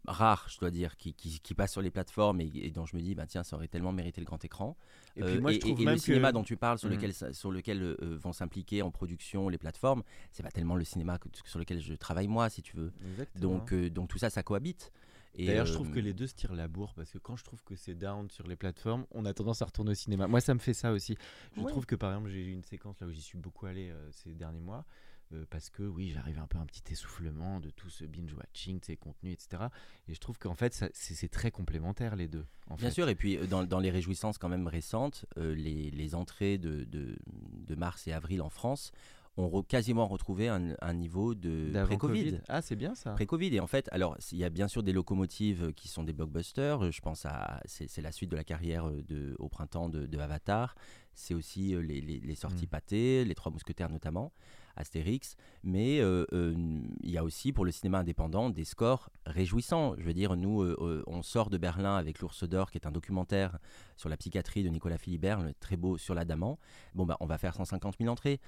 rare, 0.10 0.48
je 0.50 0.58
dois 0.60 0.72
dire, 0.72 0.98
qui, 0.98 1.14
qui, 1.14 1.54
passe 1.54 1.72
sur 1.72 1.82
les 1.82 1.92
plateformes 1.92 2.42
et, 2.42 2.72
dont 2.72 2.86
je 2.86 2.96
me 2.96 3.02
dis, 3.02 3.16
bah, 3.16 3.26
tiens, 3.28 3.44
ça 3.44 3.56
aurait 3.56 3.68
tellement 3.68 3.92
mérité 3.92 4.20
le 4.22 4.26
grand 4.26 4.44
écran. 4.44 4.76
Et, 5.16 5.24
puis 5.24 5.40
moi, 5.40 5.52
je 5.52 5.60
trouve 5.60 5.80
même 5.80 5.96
le 5.96 6.00
cinéma 6.00 6.32
dont 6.32 6.44
tu 6.44 6.58
parles, 6.58 6.80
sur 6.80 6.90
mmh. 6.90 6.94
lequel, 6.94 7.14
sur 7.34 7.52
lequel 7.52 7.82
euh, 7.82 8.18
vont 8.22 8.34
s'impliquer 8.34 8.82
en 8.82 8.92
production 8.92 9.50
les 9.50 9.58
plateformes, 9.58 10.04
c'est 10.32 10.44
pas 10.44 10.52
tellement 10.52 10.76
le 10.76 10.84
cinéma 10.84 11.20
sur 11.46 11.60
lequel 11.60 11.80
je 11.80 11.94
travaille 11.94 12.28
moi, 12.28 12.50
si 12.50 12.62
tu 12.62 12.76
veux. 12.76 12.92
Donc, 13.36 13.74
euh, 13.74 13.90
donc 13.90 14.10
tout 14.10 14.18
ça, 14.18 14.30
ça 14.30 14.44
cohabite. 14.44 14.92
D'ailleurs, 15.38 15.68
je 15.68 15.74
trouve 15.74 15.92
que 15.92 16.00
euh, 16.00 16.02
les 16.02 16.14
deux 16.14 16.28
se 16.28 16.34
tirent 16.34 16.56
la 16.56 16.68
bourre 16.68 16.94
parce 16.96 17.12
que 17.12 17.18
quand 17.18 17.38
je 17.38 17.44
trouve 17.44 17.64
que 17.64 17.76
c'est 17.76 17.94
down 17.94 18.30
sur 18.30 18.48
les 18.48 18.56
plateformes, 18.56 19.06
on 19.12 19.26
a 19.26 19.34
tendance 19.34 19.62
à 19.62 19.66
retourner 19.66 19.92
au 19.92 19.96
cinéma. 19.96 20.28
Moi, 20.28 20.42
ça 20.42 20.54
me 20.54 20.60
fait 20.60 20.74
ça 20.74 20.92
aussi. 20.92 21.18
Je 21.56 21.62
trouve 21.62 21.86
que 21.86 21.96
par 21.96 22.12
exemple, 22.12 22.30
j'ai 22.30 22.42
eu 22.42 22.52
une 22.52 22.64
séquence 22.64 23.00
là 23.00 23.08
où 23.08 23.12
j'y 23.12 23.22
suis 23.22 23.38
beaucoup 23.38 23.68
allé 23.68 23.94
ces 24.12 24.34
derniers 24.34 24.60
mois. 24.60 24.86
Euh, 25.32 25.46
parce 25.52 25.70
que 25.70 25.84
oui, 25.84 26.12
j'arrive 26.12 26.40
un 26.40 26.48
peu 26.48 26.58
à 26.58 26.62
un 26.62 26.66
petit 26.66 26.82
essoufflement 26.92 27.60
de 27.60 27.70
tout 27.70 27.90
ce 27.90 28.04
binge-watching, 28.04 28.80
ces 28.84 28.96
contenus, 28.96 29.34
etc. 29.34 29.64
Et 30.08 30.16
je 30.16 30.20
trouve 30.20 30.40
qu'en 30.40 30.56
fait, 30.56 30.90
c'est 30.94 31.30
très 31.30 31.52
complémentaire 31.52 32.16
les 32.16 32.28
deux. 32.28 32.46
Bien 32.78 32.90
sûr, 32.90 33.08
et 33.10 33.16
puis 33.16 33.38
euh, 33.38 33.46
dans, 33.46 33.64
dans, 33.64 33.80
les 33.80 33.92
réjouissances 33.92 34.40
quand 34.40 34.50
même 34.50 34.68
récentes, 34.68 35.26
euh, 35.38 35.54
les, 35.54 35.92
les, 35.92 36.16
entrées 36.16 36.58
de, 36.58 36.84
de, 36.84 37.16
de, 37.28 37.76
mars 37.76 38.08
et 38.08 38.12
avril 38.12 38.42
en 38.42 38.50
France 38.50 38.92
ont 39.38 39.62
quasiment 39.62 40.08
retrouvé 40.08 40.50
un, 40.50 40.76
un 40.82 40.94
niveau 40.94 41.36
de 41.36 41.72
pré-Covid. 41.86 42.42
Ah, 42.48 42.64
c'est 42.64 42.76
bien 42.76 42.96
ça. 42.96 43.12
Pré-Covid. 43.12 43.56
Et 43.56 43.60
en 43.60 43.68
fait, 43.68 43.88
alors, 43.92 44.18
il 44.32 44.38
y 44.40 44.44
a 44.44 44.50
bien 44.50 44.68
sûr 44.68 44.82
des 44.82 44.92
locomotives 44.92 45.74
qui 45.74 45.88
sont 45.88 46.04
des 46.04 46.12
blockbusters. 46.12 46.92
Je 46.92 47.02
pense 47.02 47.26
à. 47.26 47.62
C'est 47.66 48.02
la 48.02 48.12
suite 48.12 48.32
de 48.32 48.36
la 48.36 48.44
carrière 48.44 48.90
de, 48.90 49.36
au 49.38 49.48
printemps 49.48 49.90
de, 49.90 50.08
de 50.08 50.18
Avatar. 50.18 50.76
C'est 51.14 51.36
aussi 51.36 51.76
les, 51.82 52.02
les, 52.02 52.20
les, 52.20 52.36
sorties 52.36 52.66
mm. 52.66 52.70
pâtées, 52.70 53.26
les 53.26 53.36
Trois 53.36 53.52
Mousquetaires 53.52 53.90
notamment. 53.90 54.34
Astérix, 54.76 55.36
mais 55.64 56.00
euh, 56.00 56.26
euh, 56.34 56.54
il 57.02 57.12
y 57.12 57.18
a 57.18 57.24
aussi 57.24 57.52
pour 57.52 57.66
le 57.66 57.72
cinéma 57.72 58.00
indépendant 58.00 58.50
des 58.50 58.66
scores 58.66 59.10
réjouissants. 59.26 59.96
Je 59.98 60.04
veux 60.04 60.14
dire, 60.14 60.36
nous, 60.36 60.62
euh, 60.62 61.04
on 61.08 61.22
sort 61.22 61.50
de 61.50 61.58
Berlin 61.58 61.96
avec 61.96 62.20
L'Ours 62.20 62.44
d'Or, 62.44 62.72
qui 62.72 62.78
est 62.78 62.88
un 62.88 62.92
documentaire 62.92 63.60
sur 64.00 64.10
la 64.10 64.18
psychiatrie 64.18 64.64
de 64.64 64.70
Nicolas 64.70 64.98
Philibert, 64.98 65.44
très 65.60 65.76
beau 65.76 65.98
sur 65.98 66.16
l'Adamant. 66.16 66.58
Bon, 66.96 67.06
bah, 67.06 67.18
on 67.20 67.26
va 67.26 67.38
faire 67.38 67.54
150 67.54 67.98
000 68.00 68.10
entrées. 68.10 68.40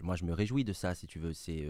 moi, 0.00 0.16
je 0.16 0.24
me 0.24 0.32
réjouis 0.32 0.64
de 0.64 0.72
ça, 0.72 0.94
si 0.94 1.06
tu 1.06 1.18
veux. 1.18 1.34
C'est 1.34 1.66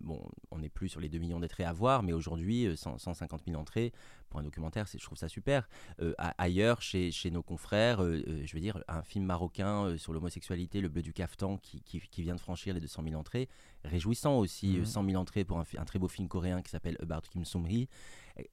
bon, 0.00 0.20
on 0.50 0.58
n'est 0.58 0.68
plus 0.68 0.88
sur 0.88 1.00
les 1.00 1.08
2 1.08 1.18
millions 1.18 1.40
d'entrées 1.40 1.64
à 1.64 1.72
voir, 1.72 2.02
mais 2.02 2.12
aujourd'hui, 2.12 2.76
150 2.76 3.42
000 3.46 3.60
entrées 3.60 3.92
pour 4.28 4.40
un 4.40 4.42
documentaire, 4.42 4.86
je 4.86 5.02
trouve 5.02 5.18
ça 5.18 5.28
super. 5.28 5.68
ailleurs, 6.16 6.82
chez, 6.82 7.10
chez, 7.10 7.30
nos 7.30 7.42
confrères, 7.42 8.02
je 8.02 8.52
veux 8.52 8.60
dire, 8.60 8.82
un 8.88 9.02
film 9.02 9.24
marocain 9.24 9.96
sur 9.98 10.12
l'homosexualité, 10.12 10.80
Le 10.80 10.88
Bleu 10.88 11.02
du 11.02 11.12
Caftan, 11.12 11.58
qui, 11.58 11.82
qui, 11.82 12.00
qui, 12.00 12.22
vient 12.22 12.34
de 12.34 12.40
franchir 12.40 12.74
les 12.74 12.80
200 12.80 13.02
000 13.04 13.20
entrées. 13.20 13.48
Réjouissant 13.84 14.38
aussi, 14.38 14.84
100 14.84 15.02
mhm. 15.02 15.10
000 15.10 15.22
entrées 15.22 15.44
pour 15.44 15.58
un, 15.58 15.64
un, 15.76 15.84
très 15.84 15.98
beau 15.98 16.08
film 16.08 16.28
coréen 16.28 16.62
qui 16.62 16.70
s'appelle 16.70 16.96
About 17.00 17.22
Kim 17.30 17.44
Hee. 17.66 17.88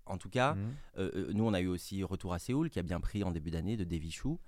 En 0.05 0.17
tout 0.17 0.29
cas, 0.29 0.55
mhm. 0.55 0.75
euh, 0.97 1.11
euh, 1.15 1.33
nous 1.33 1.45
on 1.45 1.53
a 1.53 1.61
eu 1.61 1.67
aussi 1.67 2.03
Retour 2.03 2.33
à 2.33 2.39
Séoul 2.39 2.69
qui 2.69 2.79
a 2.79 2.83
bien 2.83 2.99
pris 2.99 3.23
en 3.23 3.31
début 3.31 3.51
d'année 3.51 3.77
de 3.77 3.83
Devi 3.83 4.11
Chou. 4.11 4.39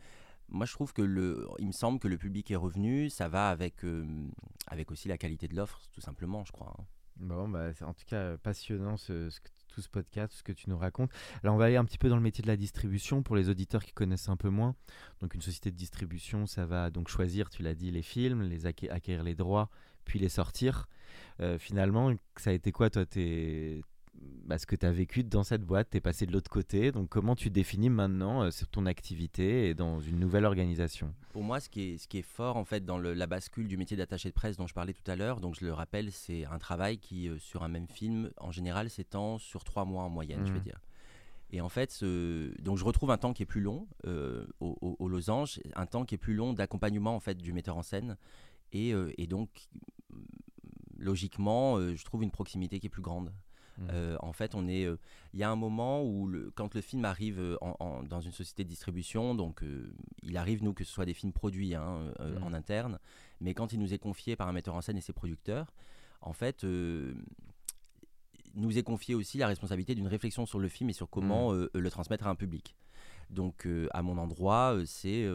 Moi 0.49 0.65
je 0.65 0.73
trouve 0.73 0.93
que 0.93 1.01
le, 1.01 1.47
il 1.59 1.67
me 1.67 1.71
semble 1.71 1.99
que 1.99 2.07
le 2.07 2.17
public 2.17 2.49
est 2.51 2.55
revenu, 2.55 3.09
ça 3.09 3.27
va 3.27 3.49
avec, 3.49 3.83
euh, 3.83 4.05
avec 4.67 4.91
aussi 4.91 5.07
la 5.07 5.17
qualité 5.17 5.47
de 5.47 5.55
l'offre 5.55 5.81
tout 5.91 6.01
simplement, 6.01 6.45
je 6.45 6.51
crois. 6.51 6.73
Hein. 6.77 6.83
Bon, 7.17 7.49
bah, 7.49 7.71
en 7.81 7.93
tout 7.93 8.05
cas 8.05 8.37
passionnant 8.37 8.95
ce, 8.95 9.29
tout 9.77 9.81
ce 9.81 9.89
podcast, 9.89 10.33
ce 10.33 10.43
que 10.43 10.51
tu 10.51 10.69
nous 10.69 10.77
racontes. 10.77 11.11
Alors, 11.43 11.55
on 11.55 11.57
va 11.57 11.65
aller 11.65 11.75
un 11.75 11.85
petit 11.85 11.97
peu 11.97 12.09
dans 12.09 12.15
le 12.15 12.21
métier 12.21 12.41
de 12.41 12.47
la 12.47 12.57
distribution 12.57 13.21
pour 13.21 13.35
les 13.35 13.49
auditeurs 13.49 13.83
qui 13.83 13.93
connaissent 13.93 14.29
un 14.29 14.37
peu 14.37 14.49
moins. 14.49 14.75
Donc, 15.21 15.35
une 15.35 15.41
société 15.41 15.71
de 15.71 15.75
distribution, 15.75 16.45
ça 16.45 16.65
va 16.65 16.89
donc 16.89 17.09
choisir, 17.09 17.49
tu 17.49 17.63
l'as 17.63 17.75
dit, 17.75 17.91
les 17.91 18.01
films, 18.01 18.41
les 18.41 18.65
acquérir 18.65 19.23
les 19.23 19.35
droits, 19.35 19.69
puis 20.03 20.19
les 20.19 20.29
sortir. 20.29 20.87
Euh, 21.41 21.59
finalement, 21.59 22.11
ça 22.37 22.49
a 22.49 22.53
été 22.53 22.71
quoi, 22.71 22.89
toi, 22.89 23.05
tes, 23.05 23.83
bah, 24.45 24.57
ce 24.57 24.65
que 24.65 24.75
tu 24.75 24.85
as 24.85 24.91
vécu 24.91 25.23
dans 25.23 25.43
cette 25.43 25.63
boîte, 25.63 25.89
tu 25.91 25.97
es 25.97 26.01
passé 26.01 26.25
de 26.25 26.31
l'autre 26.31 26.49
côté. 26.49 26.91
Donc, 26.91 27.09
comment 27.09 27.35
tu 27.35 27.49
définis 27.49 27.89
maintenant 27.89 28.43
euh, 28.43 28.51
sur 28.51 28.67
ton 28.67 28.85
activité 28.85 29.69
et 29.69 29.73
dans 29.73 29.99
une 29.99 30.19
nouvelle 30.19 30.45
organisation? 30.45 31.13
Pour 31.33 31.43
moi, 31.43 31.59
ce 31.59 31.69
qui 31.69 31.81
est, 31.81 31.97
ce 31.97 32.07
qui 32.07 32.19
est 32.19 32.23
fort 32.23 32.57
en 32.57 32.65
fait 32.65 32.85
dans 32.85 32.97
la 32.97 33.27
bascule 33.27 33.67
du 33.67 33.77
métier 33.77 33.97
d'attaché 33.97 34.29
de 34.29 34.33
presse 34.33 34.57
dont 34.57 34.67
je 34.67 34.73
parlais 34.73 34.93
tout 34.93 35.09
à 35.09 35.15
l'heure, 35.15 35.41
donc 35.41 35.55
je 35.59 35.65
le 35.65 35.73
rappelle, 35.73 36.11
c'est 36.11 36.45
un 36.45 36.59
travail 36.59 36.97
qui, 36.97 37.29
euh, 37.29 37.37
sur 37.37 37.63
un 37.63 37.67
même 37.67 37.87
film, 37.87 38.31
en 38.37 38.51
général, 38.51 38.89
s'étend 38.89 39.37
sur 39.37 39.63
trois 39.63 39.85
mois 39.85 40.03
en 40.03 40.09
moyenne, 40.09 40.45
je 40.45 40.51
veux 40.51 40.59
mmh. 40.59 40.63
dire. 40.63 40.79
Et 41.49 41.61
en 41.61 41.69
fait, 41.69 42.03
donc 42.59 42.77
je 42.77 42.83
retrouve 42.83 43.09
un 43.09 43.17
temps 43.17 43.31
qui 43.31 43.41
est 43.41 43.45
plus 43.45 43.61
long 43.61 43.87
au, 44.59 44.97
au, 44.99 45.07
losange, 45.07 45.61
un 45.77 45.85
temps 45.85 46.03
qui 46.03 46.15
est 46.15 46.17
plus 46.17 46.33
long 46.33 46.51
d'accompagnement 46.51 47.15
en 47.15 47.21
fait 47.21 47.35
du 47.37 47.53
metteur 47.53 47.77
en 47.77 47.83
scène 47.83 48.17
euh, 48.75 49.11
et, 49.17 49.27
donc, 49.27 49.49
logiquement, 50.97 51.77
euh, 51.77 51.95
je 51.95 52.03
trouve 52.03 52.23
une 52.23 52.31
proximité 52.31 52.79
qui 52.79 52.87
est 52.87 52.91
plus 52.91 53.01
grande. 53.01 53.31
Mmh. 53.77 53.87
Euh, 53.91 54.17
en 54.21 54.33
fait, 54.33 54.55
on 54.55 54.67
est, 54.67 54.87
il 55.33 55.39
y 55.39 55.43
a 55.43 55.49
un 55.49 55.55
moment 55.55 56.03
où, 56.03 56.27
le, 56.27 56.51
quand 56.51 56.73
le 56.73 56.81
film 56.81 57.05
arrive 57.05 57.57
dans 58.09 58.21
une 58.21 58.31
société 58.31 58.63
de 58.63 58.69
distribution, 58.69 59.35
donc 59.35 59.61
il 60.23 60.37
arrive 60.37 60.63
nous 60.63 60.73
que 60.73 60.83
ce 60.83 60.91
soit 60.91 61.05
des 61.05 61.13
films 61.13 61.33
produits 61.33 61.75
hein, 61.75 62.11
mmh. 62.19 62.43
en 62.43 62.53
interne, 62.53 62.99
mais 63.39 63.53
quand 63.53 63.73
il 63.73 63.79
nous 63.79 63.93
est 63.93 63.99
confié 63.99 64.35
par 64.35 64.47
un 64.47 64.53
metteur 64.53 64.75
en 64.75 64.81
scène 64.81 64.97
et 64.97 65.01
ses 65.01 65.13
producteurs, 65.13 65.73
en 66.21 66.33
fait, 66.33 66.63
nous 68.55 68.77
est 68.77 68.83
confié 68.83 69.13
aussi 69.15 69.37
la 69.37 69.47
responsabilité 69.47 69.93
d'une 69.95 70.07
réflexion 70.07 70.45
sur 70.45 70.59
le 70.59 70.67
film 70.67 70.89
et 70.89 70.93
sur 70.93 71.09
comment 71.09 71.53
mmh. 71.53 71.69
le 71.73 71.89
transmettre 71.91 72.27
à 72.27 72.29
un 72.29 72.35
public. 72.35 72.75
Donc, 73.29 73.67
à 73.91 74.01
mon 74.01 74.17
endroit, 74.17 74.77
c'est 74.85 75.27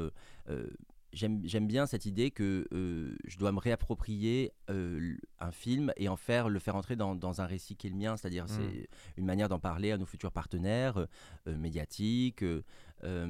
j'aime 1.13 1.67
bien 1.67 1.87
cette 1.87 2.07
idée 2.07 2.31
que 2.31 2.67
euh, 2.73 3.15
je 3.27 3.39
dois 3.39 3.53
me 3.53 3.59
réapproprier 3.59 4.53
euh, 4.71 5.17
un 5.41 5.53
film 5.53 5.93
et 5.97 6.09
en 6.09 6.17
faire 6.17 6.49
le 6.49 6.59
faire 6.59 6.77
entrer 6.77 6.97
dans, 6.97 7.15
dans 7.15 7.41
un 7.41 7.47
récit 7.47 7.77
qui 7.77 7.87
est 7.87 7.91
le 7.91 7.97
mien, 7.97 8.17
c'est-à-dire 8.17 8.47
c'est 8.49 8.63
mmh. 8.63 8.87
une 9.19 9.27
manière 9.27 9.49
d'en 9.49 9.59
parler 9.59 9.93
à 9.93 9.99
nos 9.99 10.07
futurs 10.07 10.33
partenaires 10.33 11.07
euh, 11.47 11.57
médiatiques, 11.57 12.45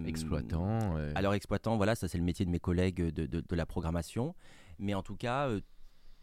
exploitants. 0.07 0.97
Alors 1.15 1.35
exploitants, 1.35 1.77
voilà, 1.77 1.95
ça 1.95 2.07
c'est 2.07 2.19
le 2.19 2.25
métier 2.25 2.45
de 2.45 2.51
mes 2.51 2.61
collègues 2.61 3.03
de, 3.03 3.27
de, 3.27 3.57
la 3.57 3.67
programmation, 3.67 4.35
mais 4.79 4.95
en 4.95 5.03
tout 5.03 5.17
cas 5.17 5.49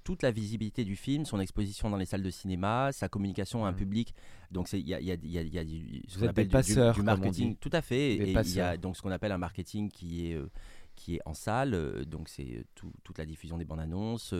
toute 0.03 0.23
la 0.23 0.31
visibilité 0.31 0.83
du 0.85 0.95
film, 0.95 1.25
son 1.25 1.39
exposition 1.39 1.89
dans 1.89 1.97
les 1.97 2.05
salles 2.05 2.23
de 2.23 2.29
cinéma, 2.29 2.91
sa 2.91 3.09
communication 3.09 3.65
à 3.65 3.69
un 3.69 3.71
mmh. 3.73 3.75
public. 3.75 4.15
Donc 4.51 4.71
il 4.71 4.87
y 4.87 4.93
a, 4.93 4.99
y, 4.99 5.11
a, 5.11 5.15
y 5.15 5.59
a, 5.59 5.63
du, 5.63 6.03
ce 6.07 6.19
qu'on 6.19 6.27
appelle 6.27 6.47
du, 6.47 6.93
du, 6.93 7.01
marketing, 7.03 7.55
tout 7.57 7.69
à 7.73 7.81
fait. 7.81 8.13
et 8.13 8.31
il 8.31 8.55
y 8.55 8.61
a 8.61 8.77
donc 8.77 8.95
ce 8.95 9.01
qu'on 9.01 9.11
appelle 9.11 9.31
un 9.31 9.37
marketing 9.37 9.89
qui 9.89 10.27
est 10.31 10.39
qui 10.99 11.15
est 11.15 11.21
en 11.25 11.33
salle. 11.33 12.05
donc 12.05 12.29
c'est 12.29 12.65
toute 12.75 13.17
la 13.17 13.25
diffusion 13.25 13.57
des 13.57 13.65
bandes 13.65 13.79
annonces, 13.79 14.33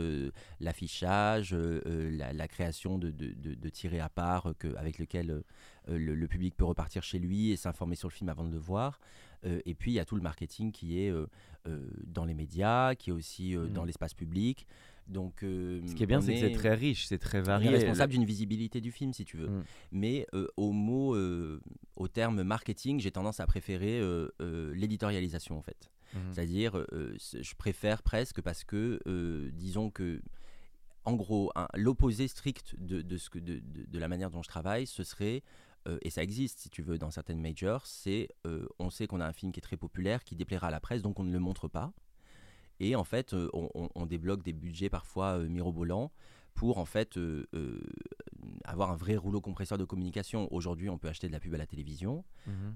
l'affichage, 0.60 1.56
la, 1.56 2.48
création 2.48 2.98
de, 2.98 3.10
de, 3.12 3.70
tirés 3.70 4.00
à 4.00 4.10
part 4.10 4.54
que, 4.60 4.76
avec 4.76 5.00
lequel 5.00 5.44
le, 5.88 6.28
public 6.28 6.56
peut 6.56 6.66
repartir 6.66 7.02
chez 7.04 7.20
lui 7.20 7.52
et 7.52 7.56
s'informer 7.56 7.96
sur 7.96 8.10
le 8.10 8.14
film 8.14 8.30
avant 8.30 8.44
de 8.44 8.52
le 8.52 8.60
voir. 8.60 9.00
et 9.44 9.74
puis 9.74 9.92
il 9.92 9.96
y 9.96 10.00
a 10.00 10.06
tout 10.06 10.16
le 10.16 10.22
marketing 10.22 10.72
qui 10.72 11.00
est 11.00 11.14
dans 12.06 12.26
les 12.26 12.34
médias, 12.34 12.96
qui 12.96 13.10
est 13.10 13.14
aussi 13.14 13.56
dans 13.56 13.84
mmh. 13.84 13.88
l'espace 13.88 14.14
public. 14.14 14.68
Donc, 15.10 15.44
euh, 15.44 15.82
Ce 15.88 15.96
qui 15.96 16.04
est 16.04 16.06
bien, 16.06 16.22
c'est 16.22 16.34
que 16.34 16.40
c'est 16.40 16.52
très 16.52 16.76
riche, 16.76 17.08
c'est 17.08 17.18
très 17.18 17.42
varié. 17.42 17.70
On 17.70 17.72
est 17.72 17.78
responsable 17.78 18.14
d'une 18.14 18.26
visibilité 18.26 18.80
du 18.80 18.92
film, 18.92 19.12
si 19.12 19.26
tu 19.26 19.38
veux. 19.38 19.50
Mm. 19.50 19.64
Mais 19.92 20.28
euh, 20.34 20.48
au 20.56 20.72
mot, 20.72 21.16
euh, 21.16 21.60
au 21.96 22.08
terme 22.08 22.44
marketing, 22.44 23.00
j'ai 23.00 23.12
tendance 23.12 23.40
à 23.40 23.48
préférer 23.48 24.02
l'éditorialisation, 24.74 25.58
en 25.58 25.62
fait. 25.62 25.90
Mm-hmm. 26.14 26.34
C'est-à-dire, 26.34 26.86
je 26.92 27.56
préfère 27.56 28.04
presque 28.04 28.42
parce 28.42 28.64
que, 28.64 29.00
disons 29.54 29.90
que, 29.90 30.22
en 31.06 31.14
gros, 31.14 31.52
l'opposé 31.76 32.28
strict 32.28 32.76
de, 32.80 33.02
de, 33.02 33.18
ce 33.18 33.30
que, 33.30 33.40
de, 33.40 33.62
de, 33.64 34.00
la 34.00 34.08
manière 34.08 34.30
dont 34.30 34.44
je 34.44 34.50
travaille, 34.50 34.88
ce 34.88 35.04
serait 35.04 35.44
et 36.02 36.10
ça 36.10 36.22
existe 36.22 36.60
si 36.60 36.70
tu 36.70 36.84
veux 36.84 36.98
dans 36.98 37.10
certaines 37.10 37.42
majors, 37.42 37.86
c'est 37.88 38.30
on 38.80 38.90
sait 38.90 39.08
qu'on 39.08 39.22
a 39.22 39.26
un 39.26 39.34
film 39.34 39.52
qui 39.52 39.60
est 39.60 39.62
très 39.62 39.78
populaire, 39.78 40.24
qui 40.24 40.36
déplaira 40.36 40.68
à 40.68 40.72
la 40.72 40.80
presse, 40.80 41.02
donc 41.02 41.20
on 41.20 41.24
ne 41.24 41.32
le 41.32 41.40
montre 41.40 41.68
pas. 41.68 41.94
Et 42.80 42.96
en 42.96 43.04
fait, 43.04 43.34
euh, 43.34 43.50
on, 43.54 44.06
débloque 44.06 44.44
des 44.44 44.54
budgets 44.54 44.90
parfois 44.90 45.38
euh, 45.38 45.50
mirobolants 45.50 46.12
pour 46.56 46.78
en 46.78 46.86
fait 46.86 47.18
euh, 47.18 47.46
avoir 48.64 48.92
un 48.92 48.96
vrai 48.96 49.16
rouleau 49.16 49.42
compresseur 49.42 49.78
de 49.78 49.86
communication. 49.86 50.52
Aujourd'hui, 50.54 50.90
on 50.90 50.98
peut 50.98 51.08
acheter 51.08 51.28
de 51.28 51.34
la 51.34 51.40
pub 51.40 51.54
à 51.54 51.58
la 51.58 51.68
télévision. 51.68 52.24
Mhm. 52.48 52.76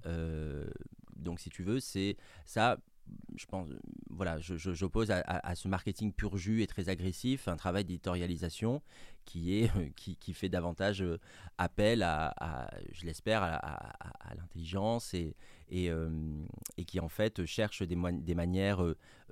donc, 1.16 1.40
si 1.40 1.50
tu 1.50 1.64
veux, 1.64 1.80
c'est 1.80 2.18
ça. 2.46 2.78
Je 3.36 3.46
pense, 3.46 3.68
voilà, 4.10 4.38
j'oppose 4.40 5.12
à, 5.12 5.20
à, 5.22 5.56
ce 5.56 5.68
marketing 5.68 6.14
pur 6.14 6.38
jus 6.38 6.62
et 6.62 6.68
très 6.68 6.90
agressif 6.90 7.48
un 7.48 7.56
travail 7.56 7.84
d'éditorialisation 7.84 8.82
qui 9.26 9.58
est 9.58 9.72
qui, 9.96 10.16
qui, 10.16 10.34
fait 10.34 10.50
davantage 10.50 11.04
appel 11.58 12.04
à, 12.04 12.70
je 12.92 13.06
l'espère, 13.06 13.44
à, 13.44 14.36
l'intelligence 14.36 15.14
et, 15.14 15.36
et, 15.70 15.90
et, 16.78 16.86
qui 16.86 17.00
en 17.00 17.10
fait 17.10 17.46
cherche 17.46 17.84
des, 17.84 17.98
des 18.12 18.36
manières 18.36 18.84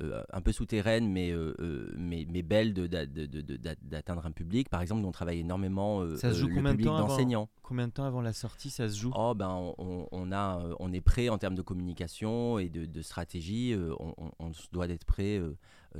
euh, 0.02 0.24
un 0.32 0.42
peu 0.42 0.52
souterraine 0.52 1.08
mais, 1.12 1.32
euh, 1.32 1.54
euh, 1.60 1.94
mais, 1.96 2.26
mais 2.30 2.42
belle 2.42 2.74
d'atteindre 2.74 4.26
un 4.26 4.32
public. 4.32 4.70
Par 4.70 4.82
exemple, 4.82 5.06
on 5.06 5.12
travaille 5.12 5.40
énormément 5.40 6.16
ça 6.16 6.32
se 6.32 6.40
joue 6.40 6.50
combien 6.54 6.74
de 6.74 6.84
temps 6.84 6.98
d'enseignants. 6.98 7.50
Combien 7.62 7.88
de 7.88 7.94
temps 7.94 8.06
avant 8.06 8.22
la 8.22 8.34
sortie 8.34 8.70
ça 8.70 8.90
se 8.90 8.98
joue? 8.98 9.12
Oh, 9.16 9.34
ben, 9.36 9.74
on, 9.78 10.08
on, 10.12 10.32
a, 10.32 10.64
on 10.80 10.92
est 10.94 11.02
prêt 11.02 11.30
en 11.30 11.38
termes 11.38 11.56
de 11.56 11.62
communication 11.62 12.58
et 12.58 12.70
de, 12.70 13.02
stratégie. 13.02 13.76
On, 14.00 14.16
on, 14.40 14.52
doit 14.72 14.88
être 14.88 15.06
prêt 15.06 15.40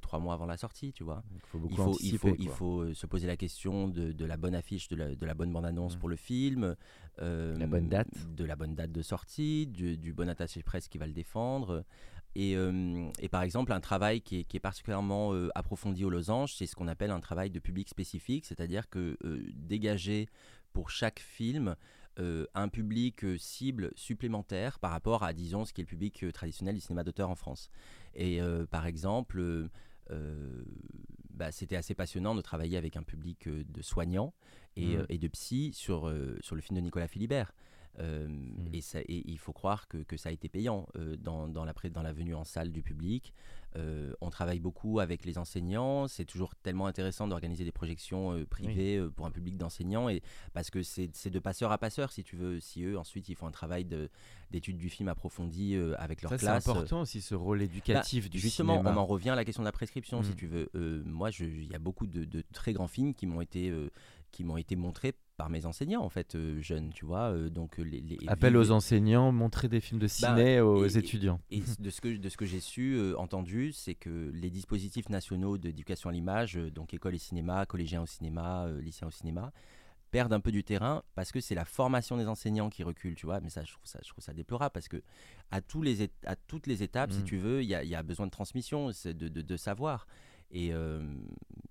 trois 0.02 0.20
mois 0.20 0.34
avant 0.34 0.46
la 0.46 0.58
sortie, 0.58 0.94
tu 0.94 1.04
vois. 1.04 1.24
il 1.34 1.42
faut, 1.76 1.98
il 2.02 2.18
faut, 2.18 2.36
il 2.40 2.50
faut, 2.50 2.94
se 2.94 3.06
poser 3.06 3.28
la 3.28 3.38
question 3.38 3.88
de, 3.88 4.26
la 4.26 4.38
bonne 4.38 4.56
affiche, 4.56 4.88
de 4.88 4.96
la, 4.96 5.16
de 5.16 5.26
la 5.26 5.34
bonne 5.34 5.52
bande-annonce 5.52 5.96
mmh. 5.96 6.00
pour 6.00 6.10
le 6.10 6.16
film. 6.16 6.76
la 7.18 7.68
bonne 7.68 7.90
date. 7.90 8.10
De 8.36 8.46
la 8.46 8.56
bonne 8.56 8.76
date 8.76 8.92
de 8.92 9.02
sortie, 9.02 9.68
du, 9.68 9.98
du 9.98 10.14
bon 10.14 10.30
attaché 10.30 10.64
presse 10.64 10.88
qui 10.88 10.98
va 10.98 11.08
le 11.08 11.14
défendre. 11.14 11.84
Euh, 12.38 13.10
et, 13.20 13.30
par 13.30 13.44
exemple, 13.44 13.74
un 13.74 13.82
travail 13.82 14.22
qui 14.22 14.40
est, 14.40 14.60
particulièrement 14.60 15.34
euh, 15.34 15.50
approfondi 15.56 16.06
aux 16.06 16.10
losanges, 16.10 16.54
c'est 16.56 16.66
ce 16.66 16.76
qu'on 16.76 16.88
appelle 16.88 17.12
un 17.12 17.20
travail 17.20 17.50
de 17.50 17.60
public 17.60 17.90
spécifique, 17.90 18.46
c'est-à-dire 18.46 18.90
que 18.90 19.18
euh, 19.24 19.44
dégager 19.54 20.28
pour 20.74 20.90
chaque 20.90 21.20
film 21.20 21.76
un 22.54 22.68
public 22.68 23.26
cible 23.40 23.92
supplémentaire 23.96 24.78
par 24.78 24.92
rapport 24.92 25.24
à, 25.24 25.34
disons, 25.34 25.66
ce 25.66 25.74
qui 25.74 25.82
est 25.82 25.86
le 25.86 25.88
public 25.88 26.24
traditionnel 26.34 26.76
du 26.76 26.82
cinéma 26.82 27.04
d'auteur 27.04 27.32
en 27.32 27.36
France. 27.36 27.72
Et 28.16 28.40
par 28.70 28.86
exemple, 28.86 29.70
bah, 31.34 31.52
c'était 31.52 31.76
assez 31.76 31.96
passionnant 31.96 32.36
de 32.36 32.42
travailler 32.42 32.78
avec 32.78 32.98
un 32.98 33.04
public 33.04 33.48
de 33.48 33.82
soignants 33.82 34.34
et, 34.76 34.98
mmh. 34.98 35.06
et 35.10 35.18
de 35.18 35.28
psy 35.30 35.72
sur, 35.74 36.14
sur 36.42 36.56
le 36.56 36.62
film 36.62 36.78
de 36.78 36.82
Nicolas 36.82 37.08
Philibert. 37.08 37.54
Euh, 38.00 38.28
mmh. 38.28 38.70
et, 38.74 38.82
ça, 38.82 39.00
et, 39.02 39.30
il 39.30 39.38
faut 39.38 39.54
croire 39.54 39.88
que, 39.88 39.98
que 39.98 40.18
ça 40.18 40.30
a 40.30 40.32
été 40.32 40.48
payant 40.48 40.88
euh, 40.96 41.18
dans, 41.18 41.48
dans, 41.48 41.66
la, 41.66 41.74
dans 41.92 42.02
la 42.02 42.14
venue 42.14 42.36
en 42.36 42.44
salle 42.44 42.72
du 42.72 42.82
public. 42.82 43.34
Euh, 43.78 44.14
on 44.20 44.30
travaille 44.30 44.60
beaucoup 44.60 45.00
avec 45.00 45.26
les 45.26 45.38
enseignants. 45.38 46.08
C'est 46.08 46.26
toujours 46.26 46.56
tellement 46.56 46.88
intéressant 46.88 47.28
d'organiser 47.28 47.64
des 47.64 47.72
projections 47.72 48.46
privées 48.50 49.02
pour 49.16 49.26
un 49.26 49.32
public 49.32 49.58
d'enseignants. 49.58 50.10
Et, 50.10 50.22
parce 50.54 50.70
que 50.70 50.84
c'est 50.84 51.30
de 51.30 51.40
passeur 51.40 51.72
à 51.72 51.78
passeur, 51.78 52.12
si 52.12 52.24
tu 52.24 52.36
veux. 52.36 52.60
Si 52.60 52.84
eux, 52.84 52.98
ensuite, 52.98 53.30
ils 53.30 53.36
font 53.36 53.48
un 53.48 53.52
travail 53.52 53.86
d'étude 54.52 54.78
du 54.78 54.90
film 54.90 55.08
approfondi 55.08 55.78
avec 55.98 56.22
leur 56.22 56.32
classe. 56.32 56.42
C'est 56.42 56.70
important 56.70 57.02
aussi 57.02 57.22
ce 57.22 57.34
rôle 57.34 57.62
éducatif 57.62 58.26
bah, 58.26 58.30
du 58.30 58.40
justement, 58.40 58.82
on 58.82 58.86
en 58.86 59.06
revient 59.06 59.30
à 59.30 59.36
la 59.36 59.46
question 59.46 59.64
de 59.64 59.68
la 59.68 59.72
prescription, 59.72 60.22
si 60.22 60.32
mmh. 60.32 60.36
tu 60.36 60.48
veux. 60.48 60.70
moi, 61.06 61.30
il 61.40 61.72
y 61.72 61.76
a 61.76 61.80
beaucoup 61.80 62.08
de, 62.08 62.26
de, 62.26 62.44
très 62.52 62.74
grands 62.74 62.90
films 62.90 63.14
qui 63.14 63.26
m'ont 63.26 63.42
été, 63.42 63.74
qui 64.32 64.44
m'ont 64.44 64.58
été 64.58 64.76
montrés 64.76 65.14
par 65.42 65.50
mes 65.50 65.66
enseignants 65.66 66.04
en 66.04 66.10
fait 66.10 66.36
euh, 66.36 66.62
jeunes 66.62 66.92
tu 66.94 67.04
vois 67.04 67.32
euh, 67.32 67.50
donc 67.50 67.80
euh, 67.80 67.82
les, 67.82 68.20
appel 68.28 68.56
aux 68.56 68.70
enseignants 68.70 69.32
montrer 69.32 69.70
des 69.70 69.80
films 69.80 70.00
de 70.00 70.06
bah, 70.06 70.36
ciné 70.36 70.62
aux 70.62 70.86
étudiants 70.86 71.40
et, 71.50 71.64
de 71.80 71.90
ce 71.90 72.00
que 72.00 72.16
de 72.16 72.30
ce 72.30 72.38
que 72.38 72.46
j'ai 72.46 72.60
su 72.60 73.16
entendu 73.18 73.72
c'est 73.72 73.96
que 73.96 74.30
les 74.36 74.52
dispositifs 74.52 75.10
nationaux 75.10 75.58
d'éducation 75.58 76.12
à 76.12 76.14
l'image 76.14 76.60
donc 76.76 76.94
école 76.94 77.16
et 77.16 77.18
cinéma 77.18 77.66
collégiens 77.66 78.04
au 78.04 78.06
cinéma 78.06 78.68
lycéens 78.82 79.08
au 79.08 79.12
cinéma 79.12 79.52
perdent 80.12 80.34
un 80.34 80.42
peu 80.42 80.52
du 80.52 80.64
terrain 80.64 81.02
parce 81.16 81.32
que 81.32 81.40
c'est 81.40 81.56
la 81.56 81.66
formation 81.66 82.18
des 82.18 82.28
enseignants 82.28 82.70
qui 82.70 82.84
recule, 82.84 83.16
tu 83.16 83.26
vois. 83.26 83.40
Mais 83.40 83.50
ça, 83.50 83.64
je 83.64 83.72
trouve 83.72 83.86
ça, 83.86 83.98
je 84.04 84.10
trouve 84.10 84.22
ça 84.22 84.34
déplorable 84.34 84.74
parce 84.74 84.90
que 84.90 85.02
à, 85.52 85.62
tous 85.62 85.82
les 85.82 86.10
à 86.26 86.36
toutes 86.36 86.68
les 86.68 86.84
étapes, 86.84 87.14
si 87.14 87.20
mmh. 87.20 87.24
tu 87.24 87.38
veux, 87.38 87.64
il 87.64 87.68
y, 87.68 87.88
y, 87.88 87.96
a 87.96 88.04
besoin 88.04 88.26
de 88.26 88.32
transmission, 88.32 88.88
de, 88.90 89.12
de, 89.14 89.42
de 89.42 89.58
savoir. 89.58 90.06
Euh, 90.56 91.02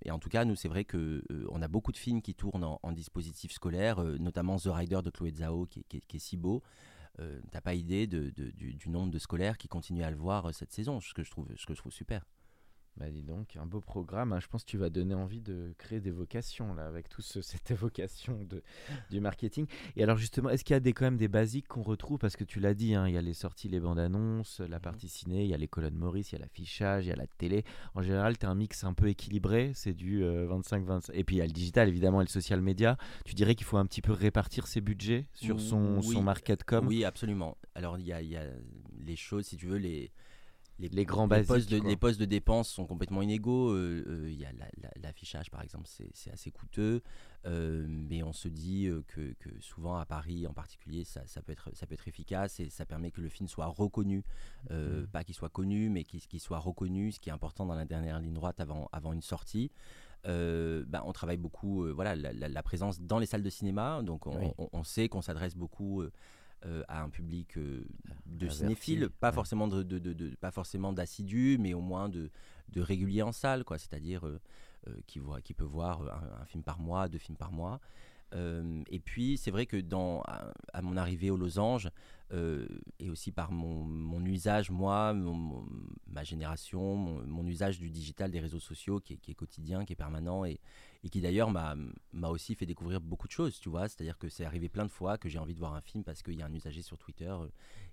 et, 0.05 0.11
en 0.11 0.19
tout 0.19 0.29
cas, 0.29 0.45
nous, 0.45 0.57
c'est 0.57 0.69
vrai 0.69 0.85
qu'on 0.85 0.99
euh, 0.99 1.63
a 1.63 1.69
beaucoup 1.69 1.93
de 1.93 1.97
films 1.97 2.23
qui 2.23 2.35
tournent 2.35 2.65
en, 2.83 2.93
dispositif 2.93 3.53
scolaire, 3.53 4.03
euh, 4.03 4.19
notamment 4.19 4.57
The 4.59 4.69
Rider 4.69 5.01
de 5.03 5.11
Chloé 5.11 5.33
Zhao, 5.33 5.67
qui, 5.67 5.85
est 5.97 6.19
si 6.19 6.37
beau. 6.37 6.63
T'as 7.51 7.61
pas 7.61 7.75
idée 7.75 8.07
du, 8.07 8.89
nombre 8.89 9.13
de 9.13 9.19
scolaires 9.19 9.59
qui 9.59 9.69
continuent 9.69 10.05
à 10.05 10.11
le 10.11 10.17
voir 10.17 10.55
cette 10.55 10.73
saison, 10.73 11.01
ce 11.01 11.13
que 11.13 11.23
je 11.23 11.31
trouve 11.31 11.93
super. 11.93 12.25
Bah 12.97 13.11
dis 13.11 13.23
donc, 13.23 13.57
un 13.57 13.67
beau 13.67 13.81
programme. 13.81 14.33
Hein. 14.33 14.41
Je 14.41 14.49
pense 14.49 14.65
que 14.65 14.71
tu 14.71 14.77
vas 14.77 14.91
donner 14.91 15.15
envie 15.15 15.41
de 15.41 15.73
créer 15.79 16.01
des 16.01 16.11
vocations 16.11 16.75
là, 16.75 16.87
avec 16.87 17.09
toute 17.09 17.25
cette 17.43 17.71
évocation 17.71 18.45
de, 18.45 18.63
du 19.11 19.21
marketing. 19.21 19.67
Et 19.97 20.03
alors 20.03 20.17
justement, 20.17 20.51
est-ce 20.51 20.65
qu'il 20.65 20.75
y 20.75 20.77
a 20.77 20.81
des, 20.81 20.93
quand 20.93 21.05
même 21.05 21.17
des 21.17 21.29
basiques 21.29 21.69
qu'on 21.69 21.83
retrouve? 21.83 22.19
Parce 22.19 22.37
que 22.37 22.45
tu 22.45 22.61
l'as 22.61 22.75
dit, 22.75 22.95
hein, 22.95 23.09
il 23.09 23.15
y 23.15 23.19
a 23.19 23.23
les 23.23 23.33
sorties, 23.33 23.69
les 23.69 23.81
bandes 23.81 23.99
annonces, 23.99 24.61
la 24.61 24.77
mhm. 24.77 24.83
partie 24.83 25.09
ciné, 25.09 25.45
il 25.45 25.49
y 25.49 25.55
a 25.55 25.57
les 25.57 25.69
colonnes 25.69 25.95
Maurice, 25.95 26.33
il 26.33 26.35
y 26.35 26.39
a 26.39 26.41
l'affichage, 26.41 27.07
il 27.07 27.09
y 27.09 27.13
a 27.13 27.17
la 27.17 27.27
télé. 27.27 27.65
En 27.95 28.03
général, 28.03 28.37
tu 28.37 28.47
as 28.47 28.51
un 28.51 28.55
mix 28.55 28.85
un 28.85 28.93
peu 28.93 29.09
équilibré, 29.09 29.73
c'est 29.75 29.95
du 29.95 30.23
25-25. 30.23 30.93
Euh, 31.11 31.15
et 31.15 31.25
puis 31.25 31.37
il 31.37 31.39
y 31.39 31.43
a 31.43 31.47
le 31.47 31.53
digital 31.53 31.89
évidemment 31.89 32.21
et 32.21 32.25
le 32.25 32.31
social 32.31 32.61
media. 32.61 32.99
Tu 33.25 33.35
dirais 33.35 33.55
qu'il 33.55 33.67
faut 33.67 33.79
un 33.79 33.87
petit 33.87 34.03
peu 34.03 34.13
répartir 34.13 34.67
ses 34.67 34.81
budgets 34.81 35.27
sur 35.33 35.61
son, 35.61 36.03
son 36.03 36.23
market 36.23 36.65
com? 36.65 36.87
Oui, 36.87 37.05
absolument. 37.05 37.57
Alors 37.75 37.99
il 37.99 38.07
y 38.07 38.13
a, 38.13 38.21
y 38.21 38.37
a 38.37 38.45
les 38.99 39.17
choses, 39.17 39.47
si 39.47 39.57
tu 39.57 39.67
veux, 39.67 39.79
les 39.79 40.13
les, 40.89 41.05
grands 41.05 41.27
les 41.27 41.43
Postes 41.43 41.71
de, 41.71 41.79
les 41.79 41.97
postes 41.97 42.21
de 42.21 42.25
dépenses 42.25 42.69
sont 42.69 42.87
complètement 42.87 43.23
inégaux. 43.23 43.71
Euh, 43.71 44.05
euh, 44.07 44.31
il 44.31 44.39
y 44.39 44.45
a 44.45 44.51
l'affichage, 45.03 45.51
par 45.51 45.63
exemple, 45.63 45.89
c'est 46.13 46.31
assez 46.33 46.51
coûteux. 46.51 47.03
Euh, 47.47 47.87
mais 47.89 48.23
on 48.23 48.33
se 48.33 48.49
dit 48.49 48.91
que, 49.09 49.35
souvent 49.61 49.97
à 49.97 50.05
Paris 50.07 50.47
en 50.47 50.53
particulier, 50.53 51.05
ça, 51.05 51.23
peut 51.45 51.53
être, 51.53 51.71
ça 51.75 51.87
peut 51.87 51.95
être 51.95 52.09
efficace 52.09 52.61
et 52.61 52.69
ça 52.69 52.85
permet 52.85 53.11
que 53.11 53.21
le 53.21 53.29
film 53.29 53.49
soit 53.49 53.67
reconnu. 53.67 54.25
Mmh. 54.71 55.07
Pas 55.13 55.25
qu'il 55.25 55.35
soit 55.35 55.49
connu, 55.49 55.89
mais 55.89 56.05
qu'il 56.05 56.41
soit 56.41 56.59
reconnu, 56.59 57.13
ce 57.13 57.21
qui 57.21 57.29
est 57.29 57.33
important 57.33 57.67
dans 57.67 57.75
la 57.75 57.85
dernière 57.85 58.19
ligne 58.21 58.35
droite 58.35 58.61
avant, 58.61 58.89
avant 58.93 59.13
une 59.13 59.23
sortie. 59.23 59.71
Bah, 60.25 61.03
on 61.05 61.13
travaille 61.13 61.39
beaucoup 61.39 61.87
voilà, 61.95 62.15
la, 62.15 62.63
présence 62.63 63.01
dans 63.01 63.19
les 63.19 63.27
salles 63.27 63.43
de 63.43 63.51
cinéma. 63.51 64.03
Donc 64.03 64.27
on 64.27 64.85
sait 64.85 65.09
qu'on 65.09 65.23
s'adresse 65.23 65.57
beaucoup 65.57 66.03
euh, 66.03 66.13
à 66.89 67.03
un 67.03 67.09
public 67.09 67.57
euh, 67.57 67.85
de 68.27 68.49
cinéphiles, 68.49 69.09
pas, 69.09 69.33
forcément 69.33 69.69
de, 69.69 69.83
de, 69.83 70.35
pas 70.37 70.51
forcément 70.51 70.93
d'assidus, 70.93 71.57
mais 71.59 71.75
au 71.75 71.81
moins 71.81 72.09
de, 72.09 72.31
de 72.69 72.81
réguliers 72.81 73.23
en 73.23 73.33
salle, 73.33 73.65
quoi. 73.65 73.79
C'est-à-dire 73.79 74.27
euh, 74.27 74.39
qui, 75.07 75.19
voit, 75.19 75.41
qui 75.41 75.55
peut 75.55 75.65
voir 75.65 76.03
un, 76.41 76.45
film 76.45 76.63
par 76.63 76.79
mois, 76.79 77.09
deux 77.09 77.19
films 77.19 77.37
par 77.37 77.53
mois. 77.53 77.81
Et 78.33 79.01
puis, 79.01 79.37
c'est 79.37 79.51
vrai 79.51 79.67
que 79.67 79.77
dans, 79.77 80.23
à, 80.73 80.83
mon 80.83 80.97
arrivée 80.97 81.31
aux 81.31 81.37
losanges, 81.37 81.91
et 82.33 83.11
aussi 83.11 83.33
par 83.33 83.51
mon, 83.51 83.85
mon 83.85 84.25
usage, 84.25 84.71
moi, 84.71 85.15
ma 86.07 86.23
génération, 86.23 86.97
mon, 86.97 87.47
usage 87.47 87.79
du 87.79 87.91
digital, 87.91 88.31
des 88.31 88.41
réseaux 88.41 88.61
sociaux 88.61 89.01
qui 89.01 89.15
est, 89.15 89.17
qui 89.17 89.33
est 89.33 89.35
quotidien, 89.35 89.85
qui 89.85 89.93
est 89.95 89.97
permanent 89.97 90.45
et, 90.45 90.61
et 91.03 91.09
qui 91.09 91.21
d'ailleurs 91.21 91.51
m'a 91.51 92.29
aussi 92.29 92.55
fait 92.55 92.67
découvrir 92.67 93.01
beaucoup 93.01 93.27
de 93.27 93.33
choses, 93.33 93.59
tu 93.59 93.69
vois. 93.69 93.89
C'est-à-dire 93.89 94.19
que 94.19 94.29
c'est 94.29 94.45
arrivé 94.45 94.69
plein 94.69 94.85
de 94.85 94.91
fois 94.91 95.19
que 95.19 95.29
j'ai 95.29 95.39
envie 95.39 95.55
de 95.55 95.59
voir 95.59 95.75
un 95.75 95.81
film 95.81 96.05
parce 96.05 96.23
qu'il 96.23 96.35
y 96.35 96.43
a 96.43 96.47
un 96.47 96.53
usager 96.53 96.83
sur 96.83 96.99
Twitter 96.99 97.31
euh, 97.31 97.49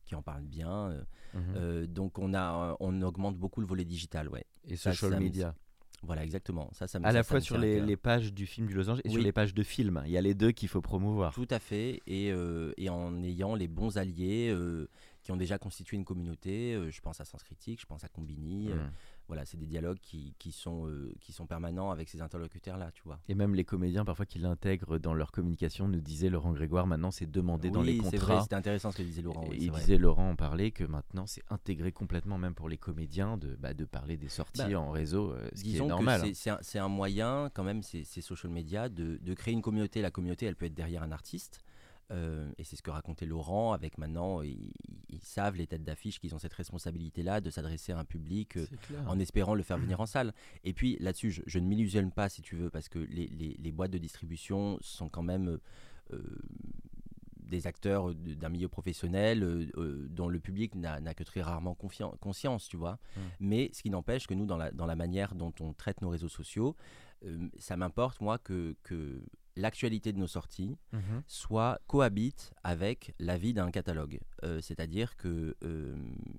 qui 0.05 0.15
en 0.15 0.21
parle 0.21 0.43
bien. 0.43 0.89
Euh, 0.89 1.03
euh, 1.35 1.88
donc 1.88 2.19
on, 2.19 2.33
a, 2.33 2.75
on 2.79 3.01
augmente 3.01 3.38
beaucoup 3.38 3.61
le 3.61 3.67
volet 3.67 3.85
digital, 3.85 4.27
ouais. 4.27 4.45
Et 4.65 4.75
social 4.75 5.19
media 5.19 5.55
Voilà, 6.04 6.24
exactement. 6.24 6.70
Ça, 6.74 6.88
ça 6.88 7.00
me- 7.00 7.06
À 7.06 7.12
la 7.12 7.24
ça 7.24 7.30
fois 7.30 7.41
sur 7.41 7.58
les, 7.58 7.98
pages 7.98 8.34
du 8.34 8.45
film 8.45 8.68
du 8.68 8.74
Losange 8.76 9.00
et 9.04 9.10
sur 9.10 9.20
les 9.20 9.32
pages 9.32 9.54
de 9.54 9.64
film. 9.64 10.04
Il 10.06 10.12
y 10.12 10.18
a 10.18 10.22
les 10.22 10.36
deux 10.36 10.52
qu'il 10.52 10.70
faut 10.70 10.82
promouvoir. 10.82 11.34
Tout 11.34 11.48
à 11.50 11.60
fait, 11.60 12.02
et, 12.06 12.32
euh, 12.32 12.72
et 12.78 12.89
en 12.89 13.24
ayant 13.24 13.56
les 13.56 13.68
bons 13.68 13.98
alliés 13.98 14.50
euh, 14.54 14.88
qui 15.24 15.32
ont 15.32 15.38
déjà 15.38 15.58
constitué 15.58 15.98
une 15.98 16.06
communauté. 16.06 16.74
euh, 16.76 16.91
je 16.91 17.02
pense 17.02 17.20
à 17.20 17.26
Sens 17.26 17.43
Critique, 17.43 17.82
je 17.82 17.86
pense 17.88 18.04
à 18.04 18.10
Combini. 18.10 18.70
euh, 18.72 18.76
Mm. 18.76 18.91
Voilà, 19.28 19.45
c'est 19.45 19.57
des 19.57 19.65
dialogues 19.65 19.99
qui, 20.01 20.34
qui 20.39 20.51
sont, 20.51 20.88
euh, 20.88 21.13
qui 21.19 21.32
sont 21.34 21.45
permanents 21.45 21.91
avec 21.91 22.09
ces 22.09 22.21
interlocuteurs-là, 22.21 22.91
tu 22.93 23.01
vois. 23.03 23.19
Et 23.28 23.36
même 23.36 23.53
les 23.55 23.65
comédiens, 23.65 24.05
parfois, 24.05 24.25
qui 24.25 24.39
l'intègrent 24.39 24.97
dans 24.99 25.13
leur 25.13 25.32
communication, 25.32 25.88
nous 25.88 25.99
disait 26.01 26.30
Laurent 26.30 26.53
Grégoire, 26.53 26.88
maintenant 26.88 27.11
c'est 27.11 27.30
demandé 27.30 27.69
dans 27.69 27.82
les 27.82 27.93
oui, 27.93 27.97
c'est 28.09 28.17
vrai, 28.17 28.28
contrats. 28.28 28.41
c'était 28.43 28.55
intéressant 28.55 28.91
ce 28.91 28.97
que 28.97 29.03
disait 29.03 29.21
Laurent. 29.21 29.45
oui, 29.49 29.57
il 29.59 29.71
vrai. 29.71 29.82
disait, 29.82 29.97
Laurent 29.97 30.30
en 30.32 30.36
parlait, 30.36 30.71
que 30.71 30.84
maintenant 30.84 31.25
c'est 31.28 31.43
intégré 31.49 31.91
complètement, 31.91 32.38
même 32.38 32.55
pour 32.55 32.69
les 32.69 32.78
comédiens, 32.78 33.38
de, 33.38 33.55
bah, 33.55 33.73
de 33.73 33.86
parler 33.86 34.17
des 34.17 34.30
sorties 34.30 34.59
Bah, 34.73 34.80
en 34.80 34.91
réseau, 34.91 35.32
euh, 35.34 35.49
ce 35.55 35.63
qui 35.63 35.78
est 35.78 35.82
normal. 35.86 36.21
c'est- 36.34 36.51
c'est 36.61 36.80
un, 36.80 36.88
moyen, 36.88 37.49
quand 37.53 37.63
même, 37.63 37.84
ces, 37.84 38.03
ces 38.03 38.21
social 38.21 38.51
media, 38.51 38.88
de, 38.89 39.17
de 39.21 39.34
créer 39.34 39.53
une 39.53 39.61
communauté. 39.61 40.01
La 40.01 40.11
communauté, 40.11 40.45
elle 40.45 40.55
peut 40.55 40.65
être 40.65 40.73
derrière 40.73 41.03
un 41.03 41.11
artiste. 41.11 41.59
Euh, 42.12 42.49
et 42.58 42.64
c'est 42.64 42.76
ce 42.76 42.82
que 42.82 42.91
racontait 42.91 43.26
Laurent, 43.26 43.74
avec 43.74 43.97
maintenant, 43.97 44.41
ils, 44.41 44.72
ils 45.10 45.20
savent, 45.22 45.55
les 45.58 45.68
têtes 45.68 45.84
d'affiche, 45.84 46.20
qu'ils 46.20 46.34
ont 46.36 46.39
cette 46.39 46.53
responsabilité-là 46.53 47.41
de 47.41 47.49
s'adresser 47.49 47.91
à 47.91 47.99
un 47.99 48.05
public 48.05 48.58
euh, 48.58 48.66
en 49.08 49.20
espérant 49.20 49.55
le 49.55 49.64
faire 49.64 49.78
venir 49.78 49.99
en 49.99 50.05
salle. 50.05 50.34
Et 50.64 50.74
puis 50.74 50.97
là-dessus, 50.99 51.32
je, 51.32 51.41
je 51.45 51.60
ne 51.60 51.68
m'illusionne 51.68 52.12
pas, 52.12 52.30
si 52.30 52.41
tu 52.41 52.55
veux, 52.55 52.70
parce 52.70 52.88
que 52.89 52.99
les, 52.99 53.28
les- 53.28 53.58
les 53.60 53.72
boîtes 53.72 53.91
de 53.91 53.97
distribution 53.97 54.78
sont 54.82 55.10
quand 55.10 55.24
même 55.24 55.60
euh, 56.14 56.20
des 57.39 57.66
acteurs 57.66 58.14
d'un 58.14 58.49
milieu 58.49 58.68
professionnel 58.68 59.41
euh, 59.43 60.08
dont 60.10 60.28
le 60.28 60.39
public 60.39 60.76
n'a 60.76 61.14
que 61.14 61.24
très 61.24 61.41
rarement 61.41 61.76
conscience, 61.76 62.68
tu 62.68 62.76
vois. 62.76 62.99
Mm. 63.16 63.20
Mais 63.39 63.70
ce 63.74 63.82
qui 63.84 63.89
n'empêche 63.89 64.28
que 64.28 64.34
nous, 64.34 64.45
dans 64.45 64.58
la, 64.58 64.72
dans 64.72 64.86
la 64.86 64.97
manière 64.97 65.34
dont 65.34 65.53
on 65.62 65.72
traite 65.72 66.01
nos 66.01 66.10
réseaux 66.10 66.28
sociaux, 66.28 66.76
ça 67.57 67.78
m'importe, 67.78 68.22
moi, 68.22 68.38
que, 68.38 68.76
que 68.84 69.22
l'actualité 69.55 70.13
de 70.13 70.20
nos 70.20 70.28
sorties 70.28 70.78
Mhm. 70.93 71.24
soit 71.26 71.80
cohabite 71.88 72.53
avec 72.63 73.15
la 73.20 73.38
vie 73.38 73.53
d'un 73.55 73.72
catalogue. 73.72 74.20
Euh, 74.43 74.61
C'est-à-dire 74.61 75.18
que 75.18 75.55
euh, 75.63 75.95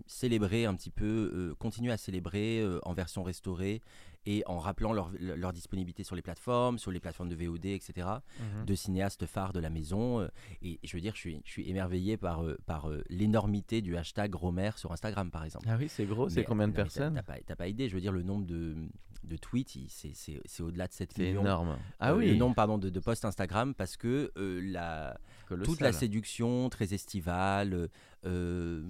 célébrer 0.06 0.66
un 0.66 0.74
petit 0.76 0.90
peu, 0.92 1.30
euh, 1.34 1.54
continuer 1.56 1.90
à 1.90 1.96
célébrer 1.96 2.60
euh, 2.60 2.78
en 2.84 2.92
version 2.92 3.24
restaurée 3.24 3.82
et 4.24 4.44
en 4.46 4.58
rappelant 4.58 4.92
leur, 4.92 5.10
leur 5.18 5.52
disponibilité 5.52 6.04
sur 6.04 6.14
les 6.14 6.22
plateformes, 6.22 6.78
sur 6.78 6.92
les 6.92 7.00
plateformes 7.00 7.28
de 7.30 7.34
VOD, 7.34 7.66
etc., 7.66 8.06
Mhm. 8.40 8.66
de 8.66 8.74
cinéastes 8.76 9.26
phares 9.26 9.52
de 9.52 9.58
la 9.60 9.70
maison. 9.70 10.20
euh, 10.20 10.28
et 10.62 10.78
je 10.84 10.96
veux 10.96 11.00
dire, 11.00 11.14
je 11.16 11.20
suis, 11.20 11.42
je 11.44 11.50
suis 11.50 11.68
émerveillé 11.68 12.16
par, 12.18 12.44
euh, 12.44 12.56
par 12.66 12.88
euh, 12.88 13.02
l'énormité 13.08 13.80
du 13.82 13.96
hashtag 13.96 14.32
Romer 14.36 14.70
sur 14.76 14.92
Instagram, 14.92 15.30
par 15.32 15.44
exemple. 15.44 15.66
Ah 15.68 15.76
oui, 15.76 15.88
c'est 15.88 16.04
gros, 16.06 16.28
c'est 16.28 16.44
combien 16.44 16.68
de 16.68 16.72
personnes? 16.74 17.14
T'as 17.14 17.22
pas, 17.22 17.40
t'as 17.44 17.56
pas 17.56 17.66
idée, 17.68 17.88
je 17.88 17.94
veux 17.94 18.00
dire, 18.00 18.12
le 18.12 18.22
nombre 18.22 18.46
de, 18.46 18.76
de 19.24 19.36
tweets, 19.36 19.78
c'est- 19.88 20.14
c'est 20.14 20.40
c'est 20.44 20.62
au-delà 20.62 20.86
de 20.88 20.92
7 20.92 21.12
C'est 21.14 21.22
millions. 21.28 21.40
énorme. 21.42 21.76
Ah 22.00 22.12
Euh, 22.12 22.16
oui, 22.16 22.30
Le 22.30 22.36
nombre, 22.36 22.54
pardon, 22.54 22.78
de, 22.78 22.88
de 22.90 23.00
posts 23.00 23.24
Instagram, 23.24 23.74
parce 23.74 23.96
que 23.96 24.30
euh, 24.36 24.60
la, 24.62 25.18
toute 25.64 25.80
la 25.80 25.92
séduction 25.92 26.68
très 26.70 26.94
estivale, 26.94 27.88
euh, 28.24 28.82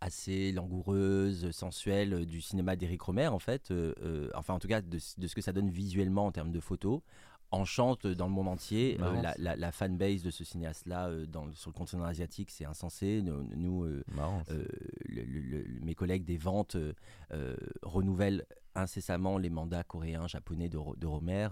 assez 0.00 0.52
langoureuse, 0.52 1.50
sensuelle 1.50 2.24
du 2.26 2.40
cinéma 2.40 2.76
d'Éric 2.76 3.02
Romer, 3.02 3.28
en 3.28 3.38
fait, 3.38 3.72
enfin 4.34 4.54
en 4.54 4.58
tout 4.58 4.68
cas 4.68 4.80
de, 4.80 4.98
de 5.18 5.26
ce 5.26 5.34
que 5.34 5.40
ça 5.42 5.52
donne 5.52 5.70
visuellement 5.70 6.26
en 6.26 6.32
termes 6.32 6.52
de 6.52 6.60
photos, 6.60 7.00
enchante 7.50 8.06
dans 8.06 8.26
le 8.26 8.32
monde 8.32 8.48
entier. 8.48 8.98
La, 8.98 9.22
ça. 9.22 9.34
la, 9.38 9.56
la 9.56 9.72
fanbase 9.72 10.22
de 10.22 10.30
ce 10.30 10.44
cinéaste-là 10.44 11.10
dans- 11.26 11.50
sur 11.52 11.70
le 11.70 11.74
continent 11.74 12.04
asiatique, 12.04 12.50
c'est 12.50 12.66
insensé. 12.66 13.22
Nous, 13.22 13.42
nous, 13.56 13.86
Marrant. 14.14 14.42
ça. 14.44 14.52
le- 14.54 15.22
le- 15.24 15.40
le- 15.40 15.80
mes 15.82 15.94
collègues 15.94 16.24
des 16.24 16.36
ventes 16.36 16.76
renouvellent 17.82 18.44
incessamment 18.82 19.38
les 19.38 19.50
mandats 19.50 19.84
coréens, 19.84 20.26
japonais 20.26 20.68
de, 20.68 20.78
de 20.96 21.06
Romer. 21.06 21.48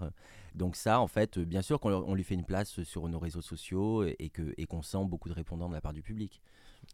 Donc 0.55 0.75
ça, 0.75 0.99
en 0.99 1.07
fait, 1.07 1.37
euh, 1.37 1.45
bien 1.45 1.61
sûr 1.61 1.79
qu'on 1.79 2.13
lui 2.15 2.23
fait 2.23 2.35
une 2.35 2.45
place 2.45 2.81
sur 2.83 3.07
nos 3.07 3.19
réseaux 3.19 3.41
sociaux 3.41 4.03
et 4.03 4.29
que- 4.29 4.53
et 4.57 4.65
qu'on 4.65 4.81
sent 4.81 5.05
beaucoup 5.05 5.29
de 5.29 5.33
répondants 5.33 5.69
de 5.69 5.73
la 5.73 5.81
part 5.81 5.93
du 5.93 6.01
public. 6.01 6.41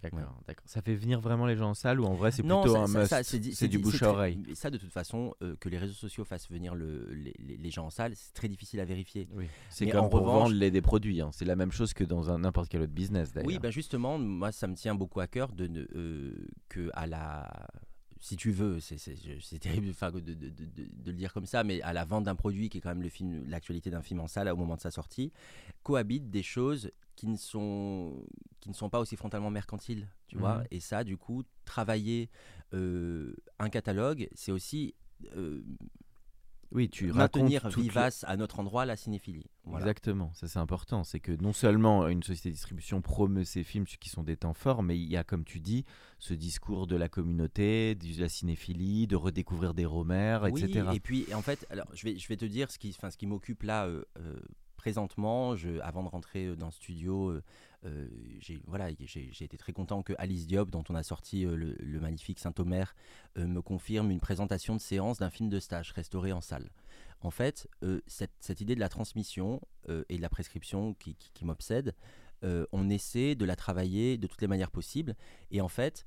D'accord, 0.01 0.41
d'accord. 0.47 0.63
Ça 0.65 0.81
fait 0.81 0.95
venir 0.95 1.19
vraiment 1.19 1.45
les 1.45 1.55
gens 1.55 1.69
en 1.69 1.73
salle 1.73 1.99
ou 1.99 2.05
en 2.05 2.13
vrai 2.15 2.31
c'est 2.31 2.41
plutôt 2.41 2.67
ça- 2.73 2.79
un 2.81 3.05
ça- 3.05 3.19
must 3.19 3.53
c'est 3.53 3.67
du 3.67 3.77
bouche 3.77 4.01
à 4.01 4.09
oreille. 4.09 4.39
Ça, 4.55 4.71
de 4.71 4.77
toute 4.77 4.91
façon, 4.91 5.35
euh, 5.43 5.55
que 5.59 5.69
les 5.69 5.77
réseaux 5.77 5.93
sociaux 5.93 6.23
fassent 6.23 6.49
venir 6.49 6.73
le- 6.73 7.09
les, 7.13 7.69
gens 7.69 7.85
en 7.85 7.89
salle, 7.89 8.13
c'est 8.15 8.33
très 8.33 8.47
difficile 8.47 8.79
à 8.79 8.85
vérifier. 8.85 9.27
Oui. 9.33 9.45
C'est 9.69 9.87
comme 9.89 10.05
en 10.05 10.09
pour 10.09 10.21
revanche- 10.21 10.43
vendre 10.49 10.55
les, 10.55 10.71
des 10.71 10.81
produits. 10.81 11.21
hein. 11.21 11.29
C'est 11.31 11.45
la 11.45 11.55
même 11.55 11.71
chose 11.71 11.93
que 11.93 12.03
dans 12.05 12.37
n'importe 12.39 12.69
quel 12.69 12.81
autre 12.81 12.93
business 12.93 13.33
d'ailleurs. 13.33 13.47
Oui, 13.47 13.59
bah 13.59 13.69
justement, 13.71 14.17
moi, 14.17 14.51
ça 14.51 14.67
me 14.67 14.73
tient 14.75 14.95
beaucoup 14.95 15.19
à 15.19 15.27
cœur 15.27 15.51
de 15.51 15.67
ne, 15.67 15.85
euh, 15.95 16.47
que 16.69 16.89
à 16.93 17.05
la, 17.05 17.67
si 18.23 18.37
tu 18.37 18.51
veux, 18.51 18.79
c'est- 18.79 18.97
terrible 19.59 19.87
de, 19.87 20.19
de- 20.21 20.33
de- 20.33 20.49
de- 20.49 20.65
de 21.03 21.11
le 21.11 21.17
dire 21.17 21.33
comme 21.33 21.45
ça, 21.45 21.65
mais 21.65 21.81
à 21.81 21.91
la 21.91 22.05
vente 22.05 22.23
d'un 22.23 22.35
produit 22.35 22.69
qui 22.69 22.77
est 22.77 22.81
quand 22.81 22.87
même 22.95 23.01
le 23.03 23.09
film, 23.09 23.43
l'actualité 23.49 23.89
d'un 23.89 24.01
film 24.01 24.21
en 24.21 24.27
salle 24.27 24.47
au 24.47 24.55
moment 24.55 24.77
de 24.77 24.79
sa 24.81 24.91
sortie, 24.91 25.33
cohabitent 25.83 26.29
des 26.29 26.41
choses 26.41 26.89
qui 27.17 27.27
ne 27.27 27.35
sont 27.35 28.25
qui 28.61 28.69
ne 28.69 28.73
sont 28.75 28.89
pas 28.89 29.01
aussi 29.01 29.17
frontalement 29.17 29.49
mercantiles, 29.51 30.07
tu 30.27 30.37
vois. 30.37 30.59
Mhm. 30.59 30.67
Et 30.71 30.79
ça, 30.79 31.03
du 31.03 31.17
coup, 31.17 31.43
travailler 31.65 32.29
euh, 32.73 33.35
un 33.59 33.67
catalogue, 33.69 34.29
c'est 34.35 34.53
aussi 34.53 34.95
euh, 35.35 35.61
Oui, 36.73 36.89
tu 36.89 37.11
maintenir 37.13 37.67
vivace 37.69 38.25
à 38.27 38.35
notre 38.35 38.59
endroit 38.59 38.85
la 38.85 38.95
cinéphilie. 38.95 39.45
Voilà. 39.63 39.85
Exactement, 39.85 40.31
ça 40.33 40.47
c'est 40.47 40.59
important. 40.59 41.03
C'est 41.03 41.19
que 41.19 41.31
non 41.31 41.53
seulement 41.53 42.07
une 42.07 42.23
société 42.23 42.49
de 42.49 42.55
distribution 42.55 43.01
promeut 43.01 43.43
ses 43.43 43.63
films 43.63 43.85
qui 43.85 44.09
sont 44.09 44.23
des 44.23 44.37
temps 44.37 44.53
forts, 44.53 44.83
mais 44.83 44.97
il 44.97 45.09
y 45.09 45.17
a, 45.17 45.23
comme 45.23 45.43
tu 45.43 45.59
dis, 45.59 45.85
ce 46.19 46.33
discours 46.33 46.87
de 46.87 46.95
la 46.95 47.09
communauté, 47.09 47.95
de 47.95 48.21
la 48.21 48.29
cinéphilie, 48.29 49.07
de 49.07 49.15
redécouvrir 49.15 49.73
des 49.73 49.85
romères, 49.85 50.47
Oui, 50.51 50.63
etc. 50.63 50.89
et 50.93 50.99
puis 50.99 51.31
en 51.33 51.41
fait, 51.41 51.65
alors 51.69 51.87
je 51.93 52.03
vais, 52.05 52.17
je 52.17 52.27
vais 52.27 52.37
te 52.37 52.45
dire 52.45 52.71
ce 52.71 52.79
qui, 52.79 52.93
ce 52.93 53.17
qui 53.17 53.27
m'occupe 53.27 53.63
là 53.63 53.85
euh, 53.85 54.03
euh, 54.17 54.35
présentement. 54.83 55.55
Je, 55.55 55.79
avant 55.79 56.03
de 56.03 56.09
rentrer 56.09 56.45
euh, 56.47 56.55
dans 56.55 56.67
le 56.67 56.71
studio, 56.71 57.29
euh, 57.29 57.43
euh, 57.85 58.07
j'ai 58.39 58.61
voilà, 58.65 58.89
j'ai 58.99 59.43
été 59.43 59.57
très 59.57 59.73
content 59.73 60.03
que 60.03 60.13
Alice 60.17 60.47
Diop, 60.47 60.69
dont 60.69 60.83
on 60.89 60.95
a 60.95 61.03
sorti 61.03 61.45
euh, 61.45 61.55
le, 61.55 61.99
magnifique 61.99 62.39
Saint-Omer, 62.39 62.95
euh, 63.37 63.47
me 63.47 63.61
confirme 63.61 64.11
une 64.11 64.19
présentation 64.19 64.75
de 64.75 64.81
séance 64.81 65.19
d'un 65.19 65.29
film 65.29 65.49
de 65.49 65.59
stage 65.59 65.91
restauré 65.91 66.31
en 66.31 66.41
salle. 66.41 66.69
En 67.21 67.31
fait, 67.31 67.69
cette, 68.05 68.59
idée 68.59 68.75
de 68.75 68.81
la 68.81 68.89
transmission 68.89 69.61
et 70.09 70.17
de 70.17 70.21
la 70.21 70.27
prescription 70.27 70.93
qui, 70.93 71.15
m'obsède, 71.45 71.95
on 72.41 72.89
essaie 72.89 73.35
de 73.35 73.45
la 73.45 73.55
travailler 73.55 74.17
de 74.17 74.27
toutes 74.27 74.41
les 74.41 74.47
manières 74.49 74.71
possibles. 74.71 75.15
Et 75.49 75.61
en 75.61 75.69
fait, 75.69 76.03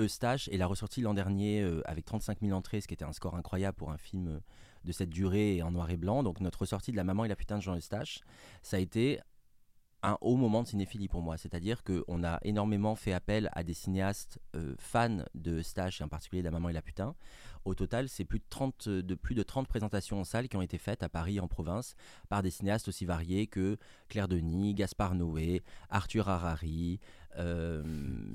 Eustache, 0.00 0.48
et 0.48 0.56
l'a 0.56 0.66
ressorti 0.66 1.00
l'an 1.00 1.14
dernier 1.14 1.62
avec 1.84 2.06
35 2.06 2.40
000 2.40 2.58
entrées, 2.58 2.80
ce 2.80 2.88
qui 2.88 2.94
était 2.94 3.04
un 3.04 3.12
score 3.12 3.36
incroyable 3.36 3.76
pour 3.76 3.92
un 3.92 3.98
film 3.98 4.40
de 4.82 4.90
cette 4.90 5.10
durée 5.10 5.62
en 5.62 5.70
noir 5.70 5.88
et 5.90 5.96
blanc. 5.96 6.24
Donc 6.24 6.40
notre 6.40 6.62
ressortie 6.62 6.90
de 6.90 6.96
La 6.96 7.04
Maman 7.04 7.24
et 7.24 7.28
la 7.28 7.36
putain 7.36 7.58
de 7.58 7.62
Jean 7.62 7.76
Eustache, 7.76 8.18
ça 8.60 8.78
a 8.78 8.80
été 8.80 9.20
un 10.02 10.16
haut 10.20 10.36
moment 10.36 10.62
de 10.62 10.68
cinéphilie 10.68 11.08
pour 11.08 11.22
moi. 11.22 11.36
C'est-à-dire 11.36 11.82
qu'on 11.82 12.24
a 12.24 12.38
énormément 12.42 12.94
fait 12.94 13.12
appel 13.12 13.50
à 13.52 13.62
des 13.62 13.74
cinéastes 13.74 14.38
euh, 14.54 14.74
fans 14.78 15.24
de 15.34 15.58
Eustache, 15.58 16.00
et 16.00 16.04
en 16.04 16.08
particulier 16.08 16.42
de 16.42 16.46
La 16.46 16.52
Maman 16.52 16.68
et 16.68 16.72
la 16.72 16.82
putain. 16.82 17.14
Au 17.68 17.74
total, 17.74 18.08
c'est 18.08 18.24
plus 18.24 18.38
de 18.38 18.44
30, 18.48 18.88
de 18.88 19.14
plus 19.14 19.34
de 19.34 19.42
30 19.42 19.68
présentations 19.68 20.18
en 20.18 20.24
salle 20.24 20.48
qui 20.48 20.56
ont 20.56 20.62
été 20.62 20.78
faites 20.78 21.02
à 21.02 21.10
Paris 21.10 21.38
en 21.38 21.48
province 21.48 21.96
par 22.30 22.42
des 22.42 22.48
cinéastes 22.50 22.88
aussi 22.88 23.04
variés 23.04 23.46
que 23.46 23.76
Claire 24.08 24.26
Denis, 24.26 24.72
Gaspard 24.72 25.14
Noé, 25.14 25.62
Arthur 25.90 26.30
Harari, 26.30 26.98
euh, 27.36 27.82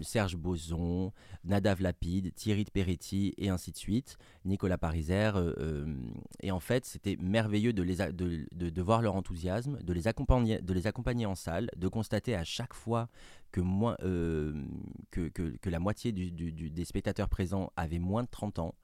Serge 0.02 0.36
Boson, 0.38 1.12
Nadav 1.46 1.82
Lapide, 1.82 2.32
Thierry 2.36 2.64
de 2.64 2.70
Peretti 2.70 3.34
et 3.40 3.50
ainsi 3.50 3.72
de 3.72 3.76
suite, 3.78 4.18
Nicolas 4.46 4.78
Pariser. 4.78 5.32
euh, 5.36 5.54
euh, 5.58 5.96
et 6.44 6.52
en 6.52 6.60
fait, 6.60 6.86
c'était 6.86 7.18
merveilleux 7.20 7.74
de, 7.74 7.82
les 7.82 7.96
de, 8.14 8.46
de- 8.52 8.82
voir 8.84 9.02
leur 9.02 9.16
enthousiasme, 9.16 9.82
de 9.82 9.94
les, 9.94 10.08
accompagner, 10.08 10.62
de 10.62 10.74
les 10.74 10.86
accompagner 10.86 11.26
en 11.26 11.34
salle, 11.36 11.72
de 11.76 11.88
constater 11.88 12.36
à 12.36 12.44
chaque 12.44 12.76
fois 12.76 13.10
que, 13.52 13.62
moins, 13.62 13.96
euh, 14.04 14.64
que, 15.10 15.28
que- 15.30 15.70
la 15.72 15.80
moitié 15.80 16.12
des 16.12 16.86
spectateurs 16.86 17.30
présents 17.30 17.72
avaient 17.76 17.98
moins 18.00 18.22
de 18.22 18.30
30 18.30 18.60
ans. 18.60 18.76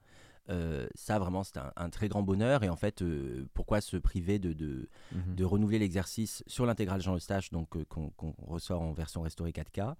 Euh, 0.48 0.88
ça, 0.94 1.18
vraiment, 1.18 1.44
c'est 1.44 1.58
un, 1.58 1.72
un 1.76 1.90
très 1.90 2.08
grand 2.08 2.22
bonheur. 2.22 2.64
Et 2.64 2.68
en 2.68 2.76
fait, 2.76 3.02
euh, 3.02 3.46
pourquoi 3.54 3.80
se 3.80 3.96
priver 3.96 4.38
de, 4.38 4.52
de, 4.52 4.88
Mhm. 5.12 5.34
de 5.36 5.44
renouveler 5.44 5.78
l'exercice 5.78 6.42
sur 6.46 6.66
l'intégrale 6.66 7.00
Jean 7.02 7.14
Eustache, 7.16 7.50
donc 7.50 7.76
euh, 7.76 7.84
qu'on 7.84 8.12
ressort 8.46 8.82
en 8.82 8.92
version 8.92 9.22
restaurée 9.22 9.52
4K. 9.52 9.94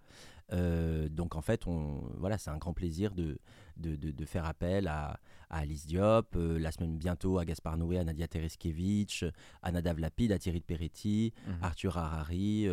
Euh, 0.53 1.09
donc 1.09 1.36
en 1.36 1.43
fait, 1.43 1.66
on, 1.68 2.03
voilà, 2.18 2.36
c'est 2.36 2.51
un 2.51 2.57
grand 2.59 2.72
plaisir 2.72 3.14
de, 3.14 3.38
de, 3.76 4.24
faire 4.24 4.45
appel 4.45 4.88
à, 4.88 5.20
à 5.49 5.59
Alice 5.59 5.86
Diop, 5.86 6.34
la 6.36 6.72
semaine 6.72 6.97
bientôt 6.99 7.38
à 7.38 7.45
Gaspard 7.45 7.76
Noé, 7.78 7.99
à 7.99 8.05
Nadia 8.05 8.26
Tereskevich, 8.26 9.24
à 9.62 9.70
Nadav 9.70 10.01
Lapide, 10.01 10.32
à 10.32 10.38
Thierry 10.38 10.59
de 10.59 10.64
Peretti, 10.64 11.32
Mhm. 11.47 11.55
Arthur 11.62 11.97
Harari, 11.99 12.66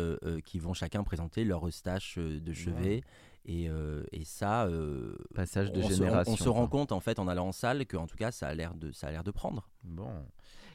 qui 0.44 0.58
vont 0.58 0.74
chacun 0.74 1.04
présenter 1.04 1.44
leur 1.44 1.66
Eustache 1.68 2.18
de 2.18 2.52
chevet. 2.52 3.02
Et, 3.50 3.68
euh, 3.68 4.04
et 4.12 4.24
ça, 4.24 4.66
euh, 4.66 5.16
Passage 5.34 5.72
de 5.72 5.80
on, 5.80 5.82
se, 5.82 5.92
on- 5.94 5.96
génération. 5.96 6.32
on 6.32 6.36
se 6.36 6.48
rend 6.50 6.68
compte 6.68 6.92
en 6.92 7.00
fait 7.00 7.18
en 7.18 7.26
allant 7.28 7.48
en 7.48 7.52
salle 7.52 7.86
que 7.86 7.96
en 7.96 8.06
tout 8.06 8.16
cas 8.16 8.30
ça 8.30 8.46
a 8.46 8.54
l'air 8.54 8.74
de, 8.74 8.92
ça 8.92 9.08
a 9.08 9.10
l'air 9.10 9.24
de 9.24 9.30
prendre. 9.30 9.68
Bon. 9.84 10.12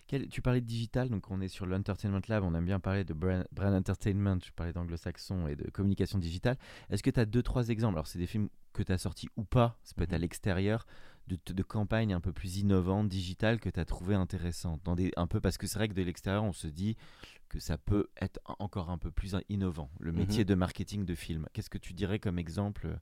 Quel- 0.07 0.27
tu 0.27 0.41
parlais 0.41 0.59
de 0.59 0.65
digital, 0.65 1.07
donc 1.09 1.29
on 1.31 1.39
est 1.39 1.47
sur 1.47 1.65
l'Entertainment 1.65 2.19
Lab, 2.27 2.43
on 2.43 2.53
aime 2.55 2.65
bien 2.65 2.79
parler 2.79 3.03
de 3.05 3.13
brand, 3.13 3.45
brand 3.51 3.73
entertainment, 3.73 4.37
je 4.43 4.51
parlais 4.51 4.73
d'anglo-saxon 4.73 5.47
et 5.47 5.55
de 5.55 5.69
communication 5.69 6.17
digitale. 6.19 6.57
Est-ce 6.89 7.03
que 7.03 7.09
tu 7.11 7.19
as 7.19 7.25
deux, 7.25 7.43
trois 7.43 7.69
exemples? 7.69 7.95
Alors, 7.97 8.07
c'est 8.07 8.19
des 8.19 8.27
films 8.27 8.49
que 8.73 8.83
tu 8.83 8.91
as 8.91 8.97
sortis 8.97 9.29
ou 9.37 9.43
pas, 9.43 9.77
ça 9.83 9.93
peut 9.95 10.03
être 10.03 10.13
à 10.13 10.17
Mhm. 10.17 10.21
l'extérieur, 10.23 10.85
de, 11.27 11.37
de 11.53 11.63
campagnes 11.63 12.13
un 12.13 12.19
peu 12.19 12.33
plus 12.33 12.57
innovantes, 12.57 13.07
digitales, 13.07 13.61
que 13.61 13.69
tu 13.69 13.79
as 13.79 13.85
trouvé 13.85 14.13
intéressantes 14.13 14.81
dans 14.83 14.93
des, 14.95 15.13
Un 15.15 15.25
peu 15.27 15.39
parce 15.39 15.57
que 15.57 15.67
c'est 15.67 15.79
vrai 15.79 15.87
que 15.87 15.93
de 15.93 16.01
l'extérieur, 16.01 16.43
on 16.43 16.51
se 16.51 16.67
dit 16.67 16.97
que 17.53 17.59
ça 17.59 17.77
peut 17.77 18.07
être 18.19 18.39
encore 18.59 18.89
un 18.89 18.97
peu 18.97 19.11
plus 19.11 19.35
innovant, 19.47 19.91
le 19.99 20.11
Mhm. 20.11 20.17
métier 20.17 20.43
de 20.43 20.55
marketing 20.55 21.05
de 21.05 21.13
film. 21.13 21.47
Qu'est-ce 21.53 21.69
que 21.69 21.77
tu 21.77 21.93
dirais 21.93 22.17
comme 22.17 22.39
exemple 22.39 22.87
euh, 22.87 22.95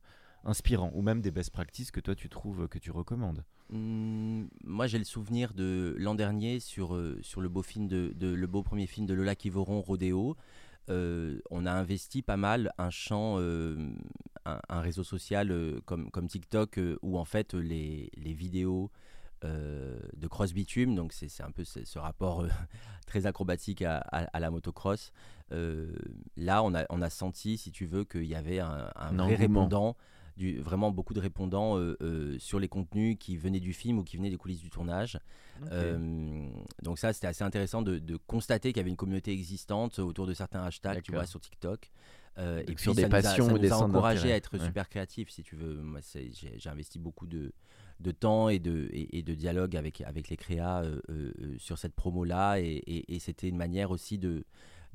inspirant 0.43 0.91
ou 0.93 1.01
même 1.01 1.21
des 1.21 1.31
best 1.31 1.51
practices 1.51 1.89
que 1.89 2.01
toi 2.01 2.15
tu 2.15 2.27
trouves 2.27 2.67
que 2.67 2.77
tu 2.77 2.91
recommandes? 2.91 3.45
Hmm, 3.69 4.47
moi, 4.65 4.87
j'ai 4.87 4.97
le 4.97 5.05
souvenir 5.05 5.53
de 5.53 5.95
l'an 5.97 6.15
dernier 6.15 6.59
sur, 6.59 6.93
euh, 6.95 7.17
sur 7.21 7.39
le 7.39 7.47
beau 7.47 7.61
film 7.63 7.87
de, 7.87 8.11
de- 8.13 8.33
le 8.33 8.47
beau 8.47 8.61
premier 8.61 8.87
film 8.87 9.05
de 9.07 9.13
Lola 9.13 9.35
Kivoron, 9.35 9.79
Rodéo. 9.79 10.35
Euh, 10.89 11.39
on 11.49 11.65
a 11.65 11.71
investi 11.71 12.21
pas 12.21 12.35
mal 12.35 12.73
un 12.77 12.89
champ, 12.89 13.35
euh, 13.39 13.77
un, 14.45 14.59
un 14.67 14.81
réseau 14.81 15.05
social 15.05 15.55
comme, 15.85 16.11
comme 16.11 16.27
TikTok 16.27 16.77
où 17.01 17.17
en 17.17 17.23
fait 17.25 17.53
les, 17.53 18.09
les 18.17 18.33
vidéos 18.33 18.91
euh, 19.43 19.99
de 20.17 20.27
cross 20.27 20.53
bitume, 20.53 20.95
donc 20.95 21.13
c'est 21.13 21.41
un 21.43 21.51
peu 21.51 21.63
ce, 21.63 21.83
ce 21.85 21.97
rapport 21.99 22.41
euh, 22.41 22.47
très 23.07 23.25
acrobatique 23.25 23.81
à, 23.81 23.97
à- 23.97 24.25
à 24.25 24.39
la 24.39 24.51
motocross. 24.51 25.11
Euh, 25.51 25.91
là, 26.37 26.63
on 26.63 26.73
a, 26.75 26.85
on 26.89 27.01
a 27.01 27.09
senti, 27.09 27.57
si 27.57 27.71
tu 27.71 27.85
veux, 27.85 28.03
qu'il 28.05 28.25
y 28.25 28.35
avait 28.35 28.59
un, 28.59 28.89
un 28.95 29.11
vrai 29.25 29.35
répondant 29.35 29.97
du, 30.37 30.59
vraiment 30.59 30.91
beaucoup 30.91 31.13
de 31.13 31.19
répondants 31.19 31.77
sur 32.39 32.59
les 32.59 32.69
contenus 32.69 33.17
qui 33.19 33.35
venaient 33.35 33.59
du 33.59 33.73
film 33.73 33.97
ou 33.99 34.03
qui 34.03 34.15
venaient 34.17 34.29
des 34.29 34.37
coulisses 34.37 34.61
du 34.61 34.69
tournage. 34.69 35.19
Donc 36.81 36.99
ça, 36.99 37.13
c'était 37.13 37.27
assez 37.27 37.43
intéressant 37.43 37.81
de, 37.81 37.99
de 37.99 38.15
constater 38.17 38.69
qu'il 38.71 38.77
y 38.77 38.81
avait 38.81 38.89
une 38.89 38.95
communauté 38.95 39.31
existante 39.31 39.99
autour 39.99 40.27
de 40.27 40.33
certains 40.33 40.63
hashtags, 40.63 41.01
tu 41.01 41.11
vois, 41.11 41.25
sur 41.25 41.39
TikTok. 41.41 41.91
Et 42.37 42.63
puis 42.75 42.83
sur 42.83 42.95
des 42.95 43.03
ça 43.03 43.07
nous 43.09 43.15
a- 43.15 43.21
passions 43.21 43.45
ça 43.45 43.51
ou 43.51 43.55
nous 43.55 43.61
des 43.61 43.71
a 43.71 43.77
encouragé 43.77 44.31
à 44.31 44.35
être 44.37 44.57
Ouais. 44.57 44.65
super 44.65 44.87
créatifs, 44.89 45.29
si 45.29 45.43
tu 45.43 45.55
veux. 45.55 45.75
Moi, 45.81 45.99
j'ai 46.13 46.69
investi 46.69 46.97
beaucoup 46.97 47.27
de, 47.27 47.51
de 48.01 48.11
temps 48.11 48.49
et 48.49 48.59
de, 48.59 49.33
dialogue 49.33 49.75
avec, 49.75 50.29
les 50.29 50.37
créas 50.37 50.83
euh, 50.83 50.99
euh, 51.09 51.31
euh, 51.41 51.55
sur 51.57 51.77
cette 51.77 51.93
promo-là. 51.93 52.59
Et, 52.59 53.17
c'était 53.19 53.49
une 53.49 53.57
manière 53.57 53.91
aussi 53.91 54.17
de, 54.17 54.43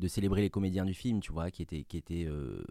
célébrer 0.08 0.42
les 0.42 0.50
comédiens 0.50 0.84
du 0.84 0.94
film, 0.94 1.20
tu 1.20 1.32
vois, 1.32 1.50
qui 1.50 1.62
étaient, 1.62 1.84
qui 1.84 1.96
étaient 1.96 2.28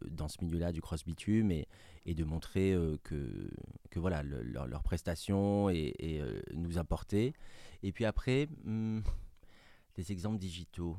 dans 0.10 0.28
ce 0.28 0.44
milieu-là 0.44 0.72
du 0.72 0.82
cross-bitume 0.82 1.52
et, 1.52 1.68
et 2.06 2.14
de 2.14 2.24
montrer 2.24 2.76
que, 3.04 3.50
que 3.90 4.00
voilà, 4.00 4.22
le- 4.22 4.44
leur- 4.44 4.68
leurs 4.68 4.84
prestations 4.84 5.70
et, 5.70 6.22
nous 6.54 6.78
apportaient. 6.78 7.34
Et 7.84 7.92
puis 7.92 8.06
après, 8.06 8.48
hmm, 8.64 9.02
des 9.96 10.12
exemples 10.12 10.38
digitaux 10.38 10.98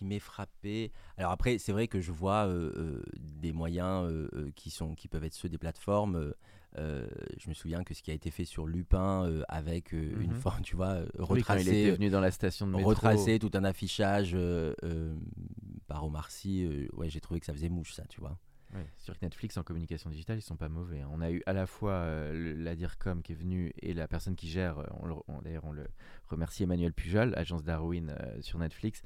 qui 0.00 0.06
m'est 0.06 0.18
frappé. 0.18 0.92
Alors 1.18 1.30
après, 1.30 1.58
c'est 1.58 1.72
vrai 1.72 1.86
que 1.86 2.00
je 2.00 2.10
vois 2.10 2.46
euh, 2.46 2.72
euh, 2.74 3.02
des 3.18 3.52
moyens 3.52 4.08
euh, 4.10 4.50
qui, 4.56 4.70
sont, 4.70 4.94
qui 4.94 5.08
peuvent 5.08 5.24
être 5.24 5.34
ceux 5.34 5.50
des 5.50 5.58
plateformes. 5.58 6.32
euh, 6.78 7.06
je 7.36 7.48
me 7.50 7.54
souviens 7.54 7.84
que 7.84 7.92
ce 7.92 8.02
qui 8.02 8.10
a 8.10 8.14
été 8.14 8.30
fait 8.30 8.46
sur 8.46 8.66
Lupin 8.66 9.26
euh, 9.26 9.42
avec 9.48 9.92
euh, 9.92 10.22
une 10.22 10.30
Mhm. 10.30 10.34
forme, 10.40 10.62
tu 10.62 10.74
vois, 10.74 10.86
euh, 10.94 11.06
Oui, 11.18 11.18
il 11.18 11.22
retracé, 11.24 11.80
était 11.82 11.90
venu 11.90 12.08
dans 12.08 12.20
la 12.20 12.30
station 12.30 12.66
de 12.66 12.72
métro. 12.72 12.88
retracer 12.88 13.38
tout 13.38 13.50
un 13.52 13.64
affichage 13.64 14.34
par 15.86 16.04
Omar 16.04 16.30
Sy, 16.30 16.88
ouais, 16.94 17.10
j'ai 17.10 17.20
trouvé 17.20 17.40
que 17.40 17.46
ça 17.46 17.52
faisait 17.52 17.68
mouche, 17.68 17.92
ça, 17.92 18.04
tu 18.08 18.20
vois. 18.20 18.38
Ouais, 18.72 18.86
sur 18.98 19.14
Netflix 19.20 19.56
en 19.56 19.64
communication 19.64 20.10
digitale, 20.10 20.38
ils 20.38 20.42
sont 20.42 20.56
pas 20.56 20.68
mauvais. 20.68 21.00
hein. 21.00 21.08
On 21.12 21.20
a 21.20 21.32
eu 21.32 21.42
à 21.44 21.52
la 21.52 21.66
fois 21.66 22.04
le- 22.30 22.52
la 22.54 22.76
DIRCOM 22.76 23.20
qui 23.20 23.32
est 23.32 23.34
venue 23.34 23.72
et 23.82 23.92
la 23.94 24.06
personne 24.06 24.36
qui 24.36 24.48
gère, 24.48 24.76
d'ailleurs 25.42 25.64
on 25.64 25.72
le 25.72 25.88
remercie 26.28 26.62
Emmanuel 26.62 26.92
Pujol, 26.92 27.34
agence 27.36 27.64
Darwin 27.64 28.14
sur 28.42 28.60
Netflix. 28.60 29.02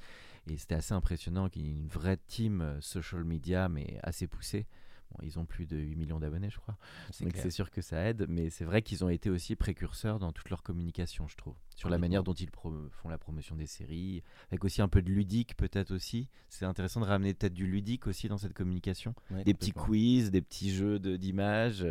Et 0.49 0.57
c'était 0.59 0.75
assez 0.75 0.93
impressionnant 0.95 1.49
qu'il 1.49 1.63
y 1.63 1.69
ait 1.69 1.73
une 1.73 1.89
vraie 1.89 2.19
team 2.27 2.61
euh, 2.61 2.81
social 2.81 3.25
media, 3.25 3.69
mais 3.69 3.99
assez 4.03 4.27
poussée. 4.27 4.67
Bon, 5.11 5.19
ils 5.23 5.39
ont 5.39 5.45
plus 5.45 5.67
de 5.67 5.77
8 5.77 5.97
millions 5.97 6.19
d'abonnés, 6.19 6.51
je 6.51 6.59
crois. 6.59 6.77
C'est 7.13 7.25
Donc 7.25 7.35
c'est 7.37 7.51
sûr 7.51 7.71
que 7.71 7.81
ça 7.83 8.03
aide, 8.03 8.27
mais 8.29 8.51
c'est 8.51 8.65
vrai 8.65 8.83
qu'ils 8.83 9.05
ont 9.05 9.09
été 9.09 9.31
aussi 9.31 9.55
précurseurs 9.55 10.19
dans 10.19 10.33
toute 10.33 10.51
leur 10.51 10.63
communication, 10.63 11.29
je 11.29 11.37
trouve. 11.37 11.55
Sur 11.77 11.89
la 11.89 11.99
manière 11.99 12.23
dont 12.25 12.33
ils 12.33 12.51
pro- 12.51 12.89
font 12.91 13.09
la 13.09 13.19
promotion 13.19 13.55
des 13.55 13.67
séries, 13.67 14.23
avec 14.51 14.65
aussi 14.65 14.83
un 14.83 14.89
peu 14.89 15.03
de 15.03 15.11
ludique 15.11 15.57
peut-être 15.57 15.93
aussi. 15.93 16.29
C'est 16.49 16.65
intéressant 16.65 17.01
de 17.01 17.05
ramener 17.07 17.33
peut-être 17.35 17.55
du 17.55 17.67
ludique 17.67 18.07
aussi 18.07 18.29
dans 18.29 18.39
cette 18.39 18.55
communication 18.55 19.15
Ouais, 19.31 19.45
des 19.45 19.55
petits 19.55 19.73
quiz, 19.73 20.31
des 20.31 20.43
petits 20.43 20.75
jeux 20.75 20.99
de- 20.99 21.17
d'images. 21.17 21.87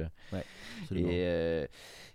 Et, 0.92 1.24
euh, 1.26 1.68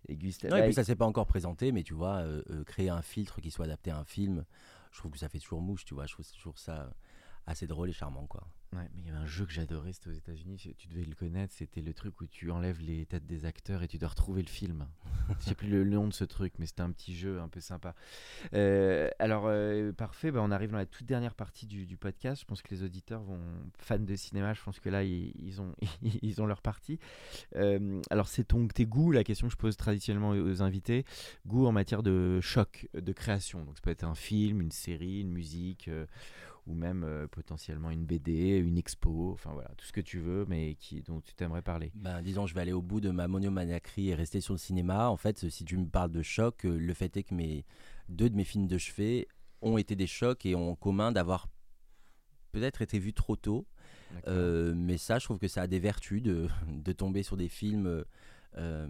et 0.09 0.16
Gustave. 0.16 0.53
Ouais, 0.53 0.61
et 0.61 0.64
puis 0.64 0.74
ça 0.74 0.84
s'est 0.84 0.97
pas 0.97 1.07
encore 1.07 1.26
présenté, 1.26 1.72
mais 1.72 1.82
tu 1.84 1.95
vois, 1.95 2.16
euh, 2.18 2.43
euh, 2.51 2.64
créer 2.64 2.89
un 2.91 3.03
filtre 3.03 3.41
qui 3.41 3.51
soit 3.51 3.64
adapté 3.66 3.91
à 3.91 3.99
un 3.99 4.05
film, 4.05 4.45
je 4.93 4.99
trouve 4.99 5.12
que 5.12 5.18
ça 5.18 5.28
fait 5.28 5.39
toujours 5.39 5.61
mouche, 5.61 5.84
tu 5.84 5.95
vois. 5.95 6.07
Je 6.07 6.14
trouve 6.14 6.26
toujours 6.26 6.59
ça 6.59 6.93
assez 7.49 7.66
drôle 7.66 7.88
et 7.88 7.92
charmant, 7.92 8.26
quoi. 8.26 8.46
Ouais, 8.76 8.86
mais 8.94 9.01
il 9.01 9.07
y 9.07 9.09
avait 9.09 9.18
un 9.18 9.26
jeu 9.26 9.46
que 9.46 9.53
j'adorais, 9.53 9.94
c'était 9.94 10.11
aux 10.11 10.12
États-Unis, 10.12 10.57
tu- 10.59 10.88
devais 10.88 11.05
le 11.05 11.14
connaître. 11.14 11.55
C'était 11.57 11.80
le 11.80 11.94
truc 11.94 12.20
où 12.20 12.26
tu 12.26 12.51
enlèves 12.51 12.80
les 12.82 13.07
têtes 13.07 13.24
des 13.24 13.46
acteurs 13.46 13.82
et 13.82 13.88
tu 13.88 13.96
dois 13.96 14.11
retrouver 14.11 14.42
le 14.42 14.49
film. 14.49 14.86
Je 15.40 15.46
sais 15.46 15.55
plus 15.55 15.68
le 15.68 15.84
nom 15.84 16.07
de 16.07 16.12
ce 16.12 16.24
truc, 16.24 16.53
mais 16.59 16.66
c'était 16.66 16.82
un 16.82 16.90
petit 16.90 17.16
jeu 17.16 17.40
un 17.40 17.49
peu 17.49 17.61
sympa. 17.61 17.94
Euh, 18.53 19.09
alors, 19.18 19.44
euh, 19.46 19.92
parfait, 19.92 20.30
bah, 20.30 20.40
on 20.42 20.51
arrive 20.51 20.70
dans 20.70 20.76
la 20.76 20.84
toute 20.84 21.07
dernière 21.07 21.34
partie 21.34 21.66
du, 21.66 21.96
podcast. 21.96 22.42
Je 22.42 22.46
pense 22.46 22.61
que 22.61 22.68
les 22.70 22.82
auditeurs 22.82 23.22
vont, 23.22 23.40
fans 23.78 23.99
de 23.99 24.16
cinéma, 24.16 24.53
je 24.53 24.62
pense 24.62 24.80
que 24.80 24.90
là, 24.90 25.03
ils, 25.03 25.61
ont, 25.62 25.74
ils 26.22 26.42
ont 26.42 26.46
leur 26.46 26.61
partie. 26.61 26.99
Euh, 27.57 28.03
alors, 28.11 28.28
c'est 28.28 28.44
ton, 28.44 28.68
tes 28.68 28.84
goûts, 28.84 29.12
la 29.12 29.24
question 29.24 29.46
que 29.46 29.53
je 29.53 29.59
pose 29.59 29.78
traditionnellement 29.78 30.30
aux 30.30 30.62
invités, 30.62 31.07
goût 31.46 31.66
en 31.66 31.72
matière 31.72 32.03
de 32.03 32.38
choc, 32.42 32.86
de 32.92 33.12
création. 33.12 33.64
Donc, 33.64 33.76
ça 33.76 33.82
peut 33.82 33.90
être 33.90 34.05
un 34.05 34.14
film, 34.14 34.61
une 34.61 34.72
série, 34.72 35.22
une 35.22 35.32
musique. 35.32 35.88
Euh, 36.69 36.73
ou 36.73 36.75
même 36.75 37.05
euh, 37.05 37.27
potentiellement 37.27 37.91
une 37.91 38.05
BD, 38.05 38.57
une 38.59 38.77
expo, 38.79 39.33
enfin 39.33 39.51
voilà, 39.53 39.71
tout 39.77 39.87
ce 39.87 39.93
que 39.93 40.01
tu 40.01 40.19
veux, 40.19 40.45
mais 40.49 40.75
qui, 40.77 41.03
dont 41.03 41.21
tu 41.21 41.35
t'aimerais 41.35 41.62
parler. 41.62 41.91
Ben, 41.95 42.23
disons, 42.23 42.47
je 42.47 42.55
vais 42.55 42.61
aller 42.61 42.73
au 42.73 42.83
bout 42.83 43.01
de 43.01 43.11
ma 43.11 43.29
monomaniaquerie 43.29 44.09
et 44.11 44.14
rester 44.14 44.41
sur 44.41 44.55
le 44.55 44.59
cinéma. 44.59 45.09
En 45.09 45.16
fait, 45.16 45.49
si 45.49 45.64
tu 45.64 45.77
me 45.77 45.87
parles 45.87 46.12
de 46.12 46.23
choc, 46.23 46.64
euh, 46.64 46.77
le 46.79 46.95
fait 46.95 47.16
est 47.16 47.23
que 47.25 47.35
mes 47.35 47.64
deux 48.09 48.31
de 48.31 48.37
mes 48.37 48.45
films 48.45 48.66
de 48.66 48.79
chevet 48.79 49.27
ont 49.62 49.77
été 49.79 49.97
des 49.97 50.07
chocs 50.07 50.45
et 50.47 50.55
ont 50.55 50.71
en 50.73 50.77
commun 50.77 51.11
d'avoir 51.12 51.49
peut-être 52.53 52.83
été 52.83 52.99
vus 52.99 53.12
trop 53.14 53.37
tôt. 53.37 53.66
Euh, 54.27 54.75
mais 54.75 54.97
ça, 54.97 55.19
je 55.19 55.25
trouve 55.25 55.39
que 55.39 55.49
ça 55.49 55.62
a 55.62 55.66
des 55.66 55.79
vertus 55.81 56.23
de, 56.23 56.49
de 56.69 56.93
tomber 56.93 57.23
sur 57.23 57.37
des 57.37 57.49
films 57.49 57.87
euh, 57.87 58.05
euh, 58.57 58.89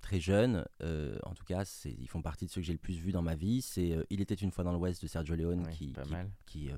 très 0.00 0.20
jeunes. 0.20 0.64
Euh, 0.82 1.18
en 1.24 1.34
tout 1.34 1.44
cas, 1.44 1.64
ils 1.84 2.08
font 2.08 2.22
partie 2.22 2.46
de 2.46 2.50
ceux 2.50 2.60
que 2.60 2.66
j'ai 2.66 2.72
le 2.72 2.78
plus 2.78 2.94
vus 2.96 3.12
dans 3.12 3.22
ma 3.22 3.34
vie. 3.34 3.60
C'est 3.60 3.92
euh, 3.92 4.04
Il 4.10 4.20
était 4.20 4.34
une 4.34 4.50
fois 4.50 4.64
dans 4.64 4.72
l'Ouest 4.72 5.02
de 5.02 5.06
Sergio 5.06 5.34
Leone 5.34 5.62
qui, 5.70 5.92
qui- 6.04 6.10
qui, 6.46 6.70
euh, 6.70 6.76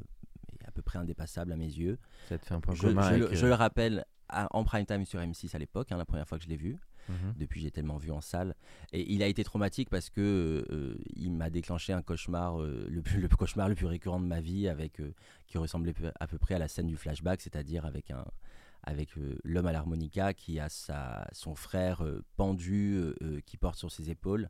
à 0.67 0.71
peu 0.73 0.83
près 0.83 0.99
indépassable 0.99 1.53
à 1.53 1.57
mes 1.57 1.65
yeux. 1.67 1.99
Ça 2.29 2.39
te 2.39 2.45
fait 2.47 2.55
un 2.55 2.61
point 2.61 2.75
Je, 2.75 2.83
commun 2.83 3.03
je 3.03 3.07
avec, 3.09 3.21
le, 3.31 3.35
je 3.37 3.45
euh, 3.45 3.49
le 3.49 3.55
rappelle 3.55 4.05
à- 4.29 4.49
en 4.57 4.65
prime 4.65 4.85
time 4.87 5.05
sur 5.05 5.21
M6 5.21 5.55
à 5.55 5.59
l'époque, 5.59 5.93
hein, 5.93 5.97
la 5.97 6.05
première 6.05 6.27
fois 6.29 6.39
que 6.39 6.45
je 6.45 6.49
l'ai 6.49 6.57
vu. 6.57 6.77
mhm. 7.09 7.35
Depuis, 7.39 7.61
j'ai 7.61 7.71
tellement 7.71 7.97
vu 7.99 8.11
en 8.11 8.21
salle. 8.21 8.55
Et 8.93 9.13
il 9.13 9.23
a 9.23 9.27
été 9.29 9.45
traumatique 9.45 9.89
parce 9.91 10.11
que 10.11 10.67
euh, 10.71 10.99
il 11.15 11.31
m'a 11.33 11.51
déclenché 11.51 11.93
un 11.93 12.03
cauchemar, 12.03 12.61
euh, 12.61 12.87
le, 12.91 13.03
plus, 13.03 13.21
le 13.21 13.29
cauchemar 13.29 13.69
le 13.69 13.75
plus 13.77 13.87
récurrent 13.87 14.19
de 14.21 14.27
ma 14.27 14.41
vie, 14.41 14.69
avec 14.69 15.01
euh, 15.01 15.15
qui 15.47 15.59
ressemblait 15.59 15.95
à 16.19 16.27
peu 16.27 16.39
près 16.39 16.55
à 16.55 16.59
la 16.59 16.67
scène 16.69 16.89
du 16.89 16.97
flashback, 16.97 17.41
c'est-à-dire 17.41 17.87
avec 17.87 18.11
un 18.11 18.25
avec 18.89 19.17
euh, 19.19 19.37
l'homme 19.43 19.67
à 19.67 19.73
l'harmonica 19.73 20.33
qui 20.33 20.61
a 20.61 20.69
sa, 20.69 21.27
son 21.33 21.57
frère 21.57 22.05
euh, 22.05 22.23
pendu 22.37 22.95
euh, 23.21 23.41
qui 23.45 23.57
porte 23.57 23.77
sur 23.77 23.91
ses 23.91 24.11
épaules. 24.11 24.49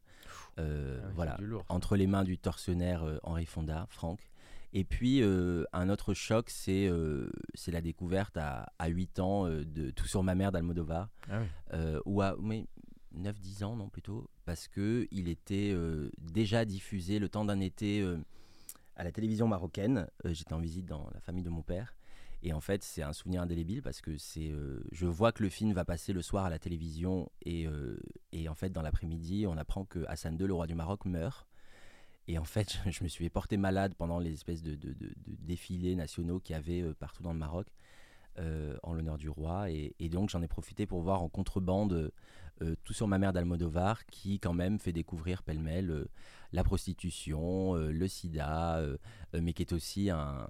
Ah 0.58 0.62
oui, 0.62 1.12
voilà, 1.14 1.36
lourd, 1.40 1.64
entre 1.70 1.96
les 1.96 2.06
mains 2.06 2.22
du 2.24 2.36
tortionnaire 2.38 3.02
Henri 3.22 3.46
Fonda, 3.46 3.86
Franck. 3.88 4.30
Et 4.78 4.84
puis, 4.84 5.22
euh, 5.22 5.64
un 5.72 5.88
autre 5.88 6.12
choc, 6.12 6.50
c'est 6.50 6.86
euh, 6.86 7.30
c'est 7.54 7.70
la 7.70 7.80
découverte 7.80 8.36
à, 8.36 8.70
à 8.78 8.88
8 8.88 9.20
ans 9.20 9.46
euh, 9.46 9.64
de 9.64 9.88
Tout 9.88 10.06
sur 10.06 10.22
ma 10.22 10.34
mère 10.34 10.52
d'Almodovar 10.52 11.08
Ah 11.30 11.40
oui. 11.40 11.78
ou 12.04 12.20
à 12.20 12.36
mais 12.38 12.66
9-10 13.16 13.64
ans, 13.64 13.74
non 13.76 13.88
plutôt, 13.88 14.28
parce 14.44 14.68
que 14.68 15.08
il 15.10 15.28
était 15.30 15.74
déjà 16.20 16.66
diffusé 16.66 17.18
le 17.18 17.30
temps 17.30 17.46
d'un 17.46 17.60
été 17.60 18.06
à 18.96 19.02
la 19.04 19.12
télévision 19.12 19.48
marocaine. 19.48 20.08
J'étais 20.26 20.52
en 20.52 20.60
visite 20.60 20.84
dans 20.84 21.08
la 21.14 21.20
famille 21.20 21.42
de 21.44 21.48
mon 21.48 21.62
père. 21.62 21.96
Et 22.42 22.52
en 22.52 22.60
fait, 22.60 22.82
c'est 22.84 23.02
un 23.02 23.14
souvenir 23.14 23.40
indélébile 23.40 23.80
parce 23.80 24.02
que 24.02 24.18
c'est, 24.18 24.52
je 24.92 25.06
vois 25.06 25.32
que 25.32 25.42
le 25.42 25.48
film 25.48 25.72
va 25.72 25.86
passer 25.86 26.12
le 26.12 26.20
soir 26.20 26.44
à 26.44 26.50
la 26.50 26.58
télévision 26.58 27.30
et, 27.40 27.66
et 28.32 28.50
en 28.50 28.54
fait, 28.54 28.68
dans 28.68 28.82
l'après-midi, 28.82 29.46
on 29.48 29.56
apprend 29.56 29.86
que 29.86 30.04
Hassan 30.08 30.36
II, 30.38 30.46
le 30.46 30.52
roi 30.52 30.66
du 30.66 30.74
Maroc, 30.74 31.06
meurt. 31.06 31.46
Et 32.28 32.38
en 32.38 32.44
fait, 32.44 32.78
je, 32.90 33.04
me 33.04 33.08
suis 33.08 33.28
porté 33.30 33.56
malade 33.56 33.94
pendant 33.94 34.18
les 34.18 34.32
espèces 34.32 34.62
de, 34.62 34.78
défilés 35.26 35.94
nationaux 35.94 36.40
qu'il 36.40 36.54
y 36.54 36.58
avait 36.58 36.82
euh, 36.82 36.94
partout 36.94 37.22
dans 37.22 37.32
le 37.32 37.38
Maroc 37.38 37.68
euh, 38.38 38.76
en 38.82 38.92
l'honneur 38.92 39.18
du 39.18 39.28
roi. 39.28 39.70
Et, 39.70 40.08
donc, 40.08 40.30
j'en 40.30 40.42
ai 40.42 40.48
profité 40.48 40.86
pour 40.86 41.00
voir 41.00 41.22
en 41.22 41.28
contrebande 41.28 42.12
euh, 42.62 42.74
tout 42.84 42.92
sur 42.92 43.06
ma 43.06 43.18
mère 43.18 43.32
d'Almodovar, 43.32 44.06
qui 44.06 44.40
quand 44.40 44.54
même 44.54 44.78
fait 44.78 44.92
découvrir 44.92 45.42
pêle-mêle 45.42 46.06
la 46.52 46.64
prostitution, 46.64 47.74
le 47.74 48.08
sida, 48.08 48.82
mais 49.34 49.52
qui 49.52 49.62
est 49.62 49.72
aussi 49.72 50.10
un, 50.10 50.48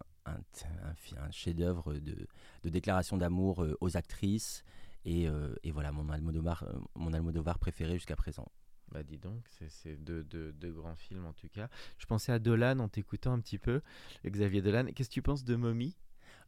chef-d'œuvre 1.30 1.94
de, 1.94 2.28
déclaration 2.64 3.16
d'amour 3.16 3.64
aux 3.80 3.96
actrices. 3.96 4.64
Et, 5.04 5.28
voilà 5.70 5.90
mon 5.92 6.08
Almodovar 6.10 7.58
préféré 7.58 7.94
jusqu'à 7.94 8.16
présent. 8.16 8.46
Bah 8.92 9.02
dis 9.02 9.18
donc, 9.18 9.44
c'est- 9.68 9.96
deux, 9.96 10.22
deux- 10.24 10.52
deux 10.52 10.72
grands 10.72 10.94
films 10.94 11.26
en 11.26 11.32
tout 11.32 11.48
cas. 11.48 11.68
Je 11.98 12.06
pensais 12.06 12.32
à 12.32 12.38
Dolan 12.38 12.78
en 12.78 12.88
t'écoutant 12.88 13.32
un 13.32 13.40
petit 13.40 13.58
peu, 13.58 13.80
Xavier 14.24 14.62
Dolan. 14.62 14.86
Qu'est-ce 14.94 15.08
que 15.08 15.14
tu 15.14 15.22
penses 15.22 15.44
de 15.44 15.56
Mommy? 15.56 15.96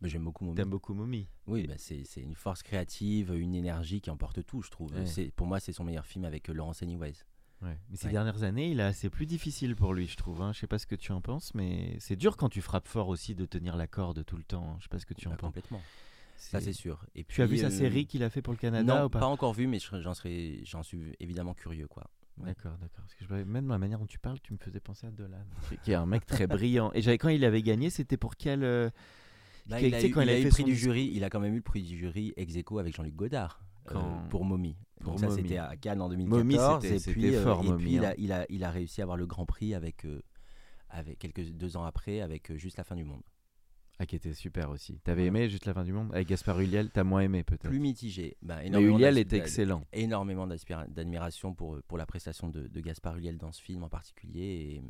Mais 0.00 0.08
J'aime 0.08 0.22
beaucoup 0.22 0.44
Momi. 0.44 0.56
T'aimes 0.56 0.70
beaucoup 0.70 0.94
Momi 0.94 1.28
Oui, 1.48 1.66
bah, 1.66 1.74
c'est 1.76 2.04
une 2.16 2.36
force 2.36 2.62
créative, 2.62 3.32
une 3.34 3.56
énergie 3.56 4.00
qui 4.00 4.10
emporte 4.10 4.46
tout, 4.46 4.62
je 4.62 4.70
trouve. 4.70 4.92
Ouais. 4.94 5.30
Pour 5.34 5.48
moi, 5.48 5.58
c'est 5.58 5.72
son 5.72 5.82
meilleur 5.82 6.06
film 6.06 6.24
avec 6.24 6.48
euh, 6.48 6.52
Laurence 6.52 6.82
Anyways. 6.84 7.14
Ouais. 7.62 7.76
Mais 7.90 7.96
ces 7.96 8.06
Ouais. 8.06 8.12
dernières 8.12 8.44
années, 8.44 8.70
il 8.70 8.80
a 8.80 8.92
c'est 8.92 9.10
plus 9.10 9.26
difficile 9.26 9.74
pour 9.74 9.92
lui, 9.92 10.06
je 10.06 10.16
trouve. 10.16 10.40
Hein. 10.40 10.52
Je 10.52 10.60
sais 10.60 10.68
pas 10.68 10.78
ce 10.78 10.86
que 10.86 10.94
tu 10.94 11.10
en 11.10 11.20
penses, 11.20 11.52
mais 11.54 11.96
c'est 11.98 12.14
dur 12.14 12.36
quand 12.36 12.48
tu 12.48 12.60
frappes 12.62 12.86
fort 12.86 13.08
aussi 13.08 13.34
de 13.34 13.44
tenir 13.46 13.76
la 13.76 13.88
corde 13.88 14.24
tout 14.24 14.36
le 14.36 14.44
temps. 14.44 14.70
hein. 14.70 14.76
Je 14.78 14.84
sais 14.84 14.88
pas 14.88 15.00
ce 15.00 15.06
que 15.06 15.14
tu 15.14 15.26
en 15.26 15.32
Bah, 15.32 15.36
penses. 15.38 15.48
complètement. 15.48 15.82
Ça, 16.36 16.60
c'est 16.60 16.72
sûr. 16.72 17.04
Et 17.16 17.24
Tu 17.24 17.42
as 17.42 17.46
vu 17.46 17.54
puis, 17.54 17.58
sa 17.62 17.66
euh, 17.66 17.70
série 17.70 18.06
qu'il 18.06 18.22
a 18.22 18.30
fait 18.30 18.42
pour 18.42 18.52
le 18.52 18.58
Canada 18.60 19.00
Non, 19.00 19.06
ou 19.06 19.08
pas, 19.08 19.18
pas 19.18 19.26
encore 19.26 19.52
vu, 19.54 19.66
mais 19.66 19.80
je- 19.80 20.00
j'en 20.00 20.14
serais, 20.14 20.60
j'en 20.62 20.84
suis 20.84 21.16
évidemment 21.18 21.52
curieux, 21.54 21.88
quoi. 21.88 22.08
Ouais. 22.40 22.46
D'accord, 22.46 22.72
d'accord. 22.80 23.04
Parce 23.04 23.14
que 23.14 23.24
je, 23.24 23.34
même 23.44 23.66
dans 23.66 23.72
la 23.74 23.78
manière 23.78 23.98
dont 23.98 24.06
tu 24.06 24.18
parles, 24.18 24.40
tu 24.40 24.52
me 24.52 24.58
faisais 24.58 24.80
penser 24.80 25.06
à 25.06 25.10
Dolan, 25.10 25.38
qui- 25.82 25.90
est 25.92 25.94
un 25.94 26.06
mec 26.06 26.26
très 26.26 26.46
brillant. 26.46 26.90
Et 26.94 27.02
j'avais 27.02 27.18
quand 27.18 27.28
il 27.28 27.44
avait 27.44 27.62
gagné, 27.62 27.90
c'était 27.90 28.16
pour 28.16 28.36
quel 28.36 28.62
euh, 28.64 28.90
Bah, 29.66 29.80
il 29.80 29.94
a, 29.94 30.02
eu, 30.04 30.10
quand 30.10 30.20
il 30.22 30.24
il 30.26 30.30
a 30.30 30.32
avait 30.32 30.40
eu 30.40 30.42
fait 30.44 30.48
le 30.48 30.50
prix 30.54 30.64
du 30.64 30.74
jury. 30.76 31.10
Il 31.14 31.24
a 31.24 31.30
quand 31.30 31.40
même 31.40 31.52
eu 31.54 31.58
le 31.58 31.62
prix 31.62 31.82
du 31.82 31.96
jury 31.98 32.32
ex 32.36 32.56
aequo 32.56 32.78
avec 32.78 32.94
Jean-Luc 32.96 33.14
Godard 33.14 33.62
euh, 33.90 33.94
pour 34.30 34.44
Mommy. 34.44 34.76
pour 35.00 35.12
Donc 35.12 35.20
ça, 35.20 35.28
Mommy. 35.28 35.42
c'était 35.42 35.58
à 35.58 35.76
Cannes 35.76 36.00
en 36.00 36.08
Mommy, 36.08 36.24
2014. 36.26 36.82
c'était- 36.82 36.94
et 36.94 36.98
c'était 36.98 37.12
puis, 37.12 37.34
euh, 37.36 37.42
fort, 37.42 37.62
et 37.62 37.68
Mommy, 37.68 37.82
puis 37.84 37.92
il, 37.94 38.04
hein. 38.04 38.08
a, 38.10 38.14
il, 38.18 38.32
a, 38.32 38.46
il 38.50 38.64
a 38.64 38.70
réussi 38.70 39.00
à 39.00 39.04
avoir 39.04 39.16
le 39.16 39.26
grand 39.26 39.46
prix 39.46 39.74
avec, 39.74 40.04
euh, 40.04 40.22
avec 40.90 41.18
quelques 41.18 41.50
deux 41.52 41.76
ans 41.76 41.84
après, 41.84 42.20
avec 42.20 42.50
euh, 42.50 42.56
Juste 42.56 42.76
la 42.78 42.84
fin 42.84 42.96
du 42.96 43.04
monde. 43.04 43.22
Ah, 44.00 44.06
qui 44.06 44.14
était 44.14 44.32
super 44.32 44.70
aussi. 44.70 45.00
T'avais 45.02 45.24
aimé 45.26 45.48
Juste 45.48 45.66
la 45.66 45.74
fin 45.74 45.82
du 45.82 45.92
monde? 45.92 46.10
Avec 46.14 46.28
Gaspard 46.28 46.60
Ulliel, 46.60 46.88
t'as 46.90 47.02
moins 47.02 47.20
aimé 47.22 47.42
peut-être. 47.42 47.68
Plus 47.68 47.80
mitigé. 47.80 48.36
Bah, 48.42 48.58
Mais 48.62 48.80
Ulliel 48.80 49.18
était 49.18 49.38
excellent. 49.38 49.84
Énormément 49.92 50.46
d'admiration 50.46 51.52
pour, 51.52 51.80
pour 51.82 51.98
la 51.98 52.06
prestation 52.06 52.48
de, 52.48 52.68
de 52.68 52.80
Gaspard 52.80 53.16
Ulliel 53.16 53.38
dans 53.38 53.50
ce 53.50 53.60
film 53.60 53.82
en 53.82 53.88
particulier. 53.88 54.74
Et, 54.74 54.78
hum, 54.78 54.88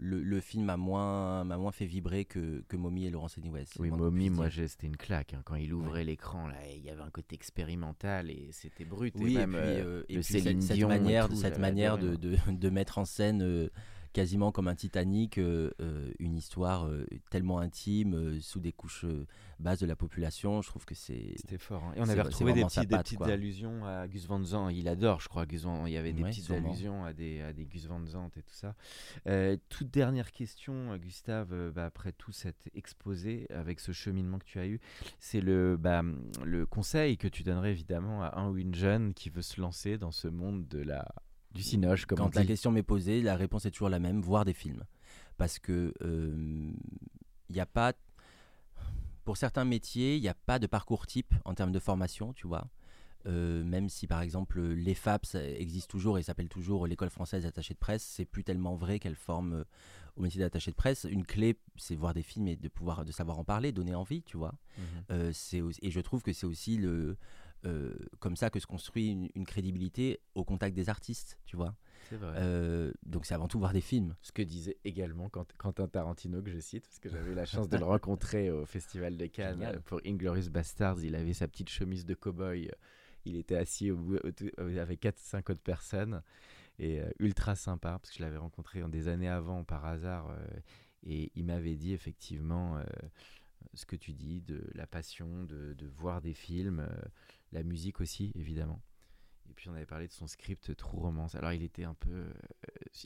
le, 0.00 0.22
le 0.22 0.40
film 0.40 0.66
m'a 0.66 0.76
moins, 0.76 1.42
moins 1.42 1.72
fait 1.72 1.84
vibrer 1.86 2.24
que, 2.24 2.62
que 2.68 2.76
Mommy 2.76 3.06
et 3.06 3.10
Laurence 3.10 3.36
Anyways. 3.38 3.64
Oui, 3.80 3.90
Mommy, 3.90 4.30
moi 4.30 4.48
c'était 4.48 4.86
une 4.86 4.96
claque. 4.96 5.34
hein. 5.34 5.42
Quand 5.44 5.56
il 5.56 5.74
ouvrait 5.74 6.04
l'écran, 6.04 6.46
là, 6.46 6.54
il 6.72 6.84
y 6.84 6.90
avait 6.90 7.02
un 7.02 7.10
côté 7.10 7.34
expérimental 7.34 8.30
et 8.30 8.50
c'était 8.52 8.84
brut. 8.84 9.12
Oui, 9.18 9.32
et 9.34 9.38
même, 9.38 9.50
puis, 9.50 9.58
euh, 9.60 9.84
euh, 9.84 10.04
et 10.08 10.14
puis 10.14 10.22
cette, 10.22 10.86
manière, 10.86 11.28
tout, 11.28 11.34
cette 11.34 11.58
manière 11.58 11.98
de, 11.98 12.10
moi. 12.10 12.16
de, 12.16 12.52
de 12.52 12.70
mettre 12.70 12.98
en 12.98 13.04
scène 13.04 13.42
euh, 13.42 13.68
quasiment 14.12 14.52
comme 14.52 14.68
un 14.68 14.74
Titanic 14.74 15.38
euh, 15.38 15.70
euh, 15.80 16.10
une 16.18 16.36
histoire 16.36 16.86
euh, 16.86 17.06
tellement 17.30 17.58
intime 17.58 18.40
sous 18.40 18.60
des 18.60 18.72
couches 18.72 19.04
basses 19.58 19.80
de 19.80 19.86
la 19.86 19.96
population. 19.96 20.62
Je 20.62 20.68
trouve 20.68 20.84
que 20.84 20.94
c'est 20.94 21.34
C'était 21.36 21.58
fort. 21.58 21.84
hein. 21.84 21.92
Et 21.96 22.00
on 22.00 22.08
avait 22.08 22.22
retrouvé 22.22 22.52
des, 22.52 22.62
des 22.62 22.86
petites 22.96 23.22
allusions 23.22 23.84
à 23.86 24.06
Gus 24.08 24.26
Van 24.26 24.42
Sant. 24.44 24.68
Il 24.68 24.88
adore, 24.88 25.20
je 25.20 25.28
crois, 25.28 25.46
Gus 25.46 25.62
Van 25.64 25.86
Il 25.86 25.92
y 25.92 25.96
avait 25.96 26.12
des 26.12 26.22
Ouais, 26.22 26.30
petites 26.30 26.44
sûrement. 26.44 26.68
allusions 26.70 27.04
à 27.04 27.12
des, 27.12 27.40
à 27.42 27.52
des 27.52 27.64
Gus 27.66 27.86
Van 27.86 28.04
Sant 28.06 28.30
et 28.36 28.42
tout 28.42 28.54
ça. 28.54 28.74
Toute 29.68 29.90
dernière 29.90 30.32
question, 30.32 30.96
Gustave, 30.96 31.72
bah, 31.72 31.86
après 31.86 32.12
tout 32.12 32.32
cet 32.32 32.68
exposé, 32.74 33.46
avec 33.50 33.80
ce 33.80 33.92
cheminement 33.92 34.38
que 34.38 34.44
tu 34.44 34.58
as 34.58 34.66
eu, 34.66 34.80
c'est 35.18 35.40
le, 35.40 35.76
bah, 35.76 36.02
le 36.44 36.66
conseil 36.66 37.16
que 37.16 37.28
tu 37.28 37.42
donnerais 37.42 37.70
évidemment 37.72 38.22
à 38.22 38.38
un 38.38 38.48
ou 38.50 38.56
une 38.58 38.74
jeune 38.74 39.14
qui 39.14 39.30
veut 39.30 39.42
se 39.42 39.60
lancer 39.60 39.98
dans 39.98 40.12
ce 40.12 40.28
monde 40.28 40.66
de 40.68 40.78
la, 40.80 41.06
du 41.58 41.64
cinoche, 41.64 42.06
comme 42.06 42.20
on 42.20 42.24
Quand 42.24 42.34
la 42.36 42.42
dit. 42.42 42.46
question 42.48 42.70
m'est 42.70 42.82
posée, 42.82 43.20
la 43.20 43.36
réponse 43.36 43.66
est 43.66 43.70
toujours 43.72 43.88
la 43.88 43.98
même 43.98 44.20
voir 44.20 44.44
des 44.44 44.52
films. 44.54 44.84
Parce 45.36 45.58
que 45.58 45.92
il 46.00 47.54
n'y 47.54 47.60
a 47.60 47.66
pas. 47.66 47.92
Pour 49.24 49.36
certains 49.36 49.64
métiers, 49.64 50.16
il 50.16 50.22
n'y 50.22 50.28
a 50.28 50.34
pas 50.34 50.58
de 50.58 50.66
parcours 50.66 51.06
type 51.06 51.34
en 51.44 51.54
termes 51.54 51.72
de 51.72 51.78
formation, 51.78 52.32
tu 52.32 52.46
vois. 52.46 52.68
Euh, 53.26 53.62
même 53.64 53.88
si 53.88 54.06
par 54.06 54.22
exemple 54.22 54.60
l'EFAPS 54.62 55.34
existe 55.34 55.90
toujours 55.90 56.18
et 56.18 56.22
s'appelle 56.22 56.48
toujours 56.48 56.86
l'école 56.86 57.10
française 57.10 57.42
d'attaché 57.42 57.74
de 57.74 57.78
presse, 57.78 58.02
c'est 58.04 58.24
plus 58.24 58.44
tellement 58.44 58.76
vrai 58.76 59.00
qu'elle 59.00 59.16
forme 59.16 59.52
euh, 59.54 59.64
au 60.16 60.22
métier 60.22 60.40
d'attaché 60.40 60.70
de 60.70 60.76
presse. 60.76 61.04
Une 61.10 61.26
clé, 61.26 61.58
c'est 61.76 61.96
voir 61.96 62.14
des 62.14 62.22
films 62.22 62.46
et 62.48 62.56
de 62.56 62.68
pouvoir 62.68 63.04
de 63.04 63.10
savoir 63.12 63.38
en 63.38 63.44
parler, 63.44 63.72
donner 63.72 63.94
envie, 63.94 64.22
tu 64.22 64.36
vois. 64.38 64.54
Euh, 65.10 65.30
c'est 65.34 65.60
aussi- 65.60 65.80
et 65.82 65.90
je 65.90 66.00
trouve 66.00 66.22
que 66.22 66.32
c'est 66.32 66.46
aussi 66.46 66.76
le, 66.78 67.16
euh, 67.64 67.94
comme 68.20 68.36
ça 68.36 68.50
que 68.50 68.60
se 68.60 68.66
construit 68.66 69.08
une, 69.08 69.28
une 69.34 69.44
crédibilité 69.44 70.20
au 70.34 70.44
contact 70.44 70.74
des 70.76 70.88
artistes, 70.88 71.38
tu 71.44 71.56
vois. 71.56 71.74
C'est 72.08 72.16
vrai. 72.16 72.34
Euh, 72.38 72.92
donc 73.04 73.26
c'est 73.26 73.34
avant 73.34 73.48
tout 73.48 73.58
voir 73.58 73.72
des 73.72 73.80
films. 73.80 74.14
Ce 74.22 74.32
que 74.32 74.42
disait 74.42 74.78
également 74.84 75.28
Quent- 75.28 75.46
Quentin 75.58 75.88
Tarantino, 75.88 76.40
que 76.42 76.50
je 76.50 76.58
cite, 76.60 76.84
parce 76.86 76.98
que 77.00 77.08
j'avais 77.08 77.32
eu 77.32 77.34
la 77.34 77.44
chance 77.44 77.68
de 77.68 77.76
le 77.76 77.84
rencontrer 77.84 78.50
au 78.50 78.64
Festival 78.64 79.16
de 79.16 79.26
Cannes 79.26 79.58
Génial. 79.58 79.76
euh, 79.76 79.80
pour 79.80 80.00
Inglorious 80.06 80.48
Bastards. 80.50 81.00
Il 81.04 81.14
avait 81.14 81.34
sa 81.34 81.48
petite 81.48 81.68
chemise 81.68 82.06
de 82.06 82.14
cow-boy. 82.14 82.70
Il 83.24 83.36
était 83.36 83.56
assis 83.56 83.90
au 83.90 83.98
au 83.98 84.78
avec 84.78 85.02
4-5 85.02 85.50
autres 85.52 85.60
personnes. 85.60 86.22
Et 86.78 87.00
euh, 87.00 87.10
ultra 87.18 87.56
sympa, 87.56 87.98
parce 87.98 88.10
que 88.10 88.18
je 88.18 88.22
l'avais 88.22 88.36
rencontré 88.38 88.82
en 88.82 88.88
des 88.88 89.08
années 89.08 89.28
avant 89.28 89.64
par 89.64 89.84
hasard. 89.84 90.34
et 91.04 91.30
il 91.34 91.44
m'avait 91.44 91.76
dit 91.76 91.92
effectivement 91.92 92.78
ce 93.74 93.84
que 93.84 93.96
tu 93.96 94.12
dis, 94.12 94.40
de 94.40 94.64
la 94.74 94.86
passion, 94.86 95.44
de, 95.44 95.74
de 95.74 95.86
voir 95.86 96.20
des 96.22 96.32
films, 96.34 96.88
la 97.52 97.62
musique 97.62 98.00
aussi, 98.00 98.32
évidemment. 98.34 98.82
Et 99.50 99.54
puis 99.54 99.68
on 99.68 99.74
avait 99.74 99.86
parlé 99.86 100.06
de 100.06 100.12
son 100.12 100.26
script 100.26 100.74
True 100.76 100.98
Romance. 100.98 101.34
Alors 101.34 101.52
il 101.52 101.62
était 101.62 101.84
un 101.84 101.94
peu, 101.94 102.10
euh, 102.10 102.32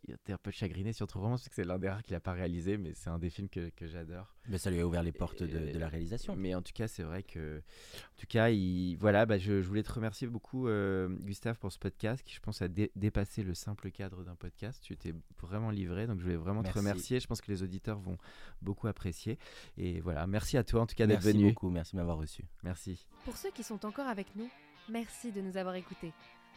il 0.05 0.15
était 0.15 0.33
un 0.33 0.39
peu 0.39 0.51
chagriné 0.51 0.93
sur 0.93 1.07
True 1.07 1.21
Romance 1.21 1.41
parce 1.43 1.49
que 1.51 1.55
c'est 1.55 1.65
l'un 1.65 1.79
des 1.79 1.89
rares 1.89 2.03
qu'il 2.03 2.15
n'a 2.15 2.21
pas 2.21 2.33
réalisé, 2.33 2.77
mais 2.77 2.93
c'est 2.95 3.11
un 3.11 3.19
des 3.19 3.31
films 3.31 3.49
que, 3.49 3.71
que 3.71 3.87
j'adore. 3.87 4.35
Mais 4.49 4.59
ça 4.59 4.71
lui 4.71 4.81
a 4.81 4.87
ouvert 4.87 5.03
les 5.03 5.13
portes 5.13 5.43
de, 5.43 5.73
de 5.73 5.79
la 5.79 5.89
réalisation. 5.89 6.35
Mais 6.37 6.55
en 6.55 6.63
tout 6.63 6.73
cas, 6.75 6.89
c'est 6.89 7.05
vrai 7.05 7.23
que, 7.23 7.59
en 7.59 8.21
tout 8.21 8.27
cas, 8.29 8.49
il, 8.51 8.97
voilà, 8.97 9.25
bah, 9.25 9.39
je, 9.39 9.63
je 9.63 9.69
voulais 9.69 9.85
te 9.85 9.93
remercier 9.93 10.27
beaucoup, 10.27 10.67
euh, 10.67 11.09
Gustave, 11.09 11.59
pour 11.59 11.71
ce 11.71 11.79
podcast 11.79 12.25
qui, 12.25 12.35
je 12.35 12.41
pense, 12.41 12.61
a 12.61 12.67
dé- 12.69 12.91
dépassé 12.97 13.45
le 13.45 13.55
simple 13.55 13.91
cadre 13.93 14.25
d'un 14.25 14.35
podcast. 14.35 14.83
Tu 14.83 14.97
t'es 14.97 15.15
vraiment 15.41 15.71
livré, 15.71 16.07
donc 16.09 16.19
je 16.19 16.25
voulais 16.25 16.37
vraiment 16.37 16.63
Merci. 16.63 16.73
te 16.75 16.79
remercier. 16.79 17.21
Je 17.21 17.27
pense 17.29 17.41
que 17.41 17.53
les 17.53 17.63
auditeurs 17.63 17.99
vont 18.01 18.19
beaucoup 18.61 18.89
apprécier. 18.89 19.39
Et 19.77 20.01
voilà, 20.01 20.27
merci 20.27 20.57
à 20.59 20.65
toi 20.65 20.81
en 20.83 20.87
tout 20.87 20.97
cas 20.97 21.07
d'être 21.07 21.23
Merci 21.25 21.39
venu. 21.39 21.49
beaucoup, 21.51 21.71
merci 21.71 21.93
de 21.93 21.99
m'avoir 21.99 22.17
reçu. 22.17 22.45
Merci. 22.65 23.07
Pour 23.25 23.37
ceux 23.37 23.51
qui 23.53 23.63
sont 23.63 23.85
encore 23.87 24.09
avec 24.09 24.35
nous, 24.35 24.49
merci 24.89 25.33
de 25.33 25.41
nous 25.41 25.57
avoir 25.57 25.75
écoutés. 25.75 26.13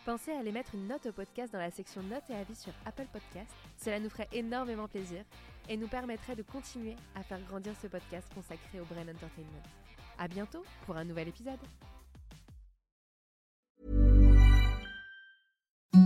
Pensez 0.05 0.31
à 0.31 0.39
aller 0.39 0.51
mettre 0.51 0.75
une 0.75 0.87
note 0.87 1.07
au 1.07 1.11
podcast 1.11 1.51
dans 1.51 1.59
la 1.59 1.71
section 1.71 2.03
notes 2.03 2.29
et 2.29 2.35
avis 2.35 2.55
sur 2.55 2.71
Apple 2.85 3.07
Podcast. 3.11 3.51
Cela 3.77 3.99
nous 3.99 4.09
ferait 4.09 4.29
énormément 4.33 4.87
plaisir 4.87 5.23
et 5.67 5.77
nous 5.77 5.87
permettrait 5.87 6.35
de 6.35 6.43
continuer 6.43 6.95
à 7.15 7.23
faire 7.23 7.39
grandir 7.49 7.73
ce 7.81 7.87
podcast 7.87 8.27
consacré 8.35 8.79
au 8.79 8.85
Brain 8.85 9.01
Entertainment. 9.01 9.63
À 10.19 10.27
bientôt 10.27 10.63
pour 10.85 10.95
un 10.95 11.03
nouvel 11.03 11.29
épisode. 11.29 11.59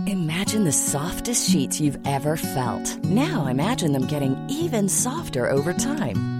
Imagine 0.06 0.64
the 0.64 0.72
softest 0.72 1.50
sheets 1.50 1.78
you've 1.80 1.98
ever 2.06 2.36
felt. 2.36 3.04
Now 3.04 3.46
imagine 3.46 3.92
them 3.92 4.06
getting 4.06 4.34
even 4.48 4.88
softer 4.88 5.48
over 5.50 5.74
time. 5.74 6.39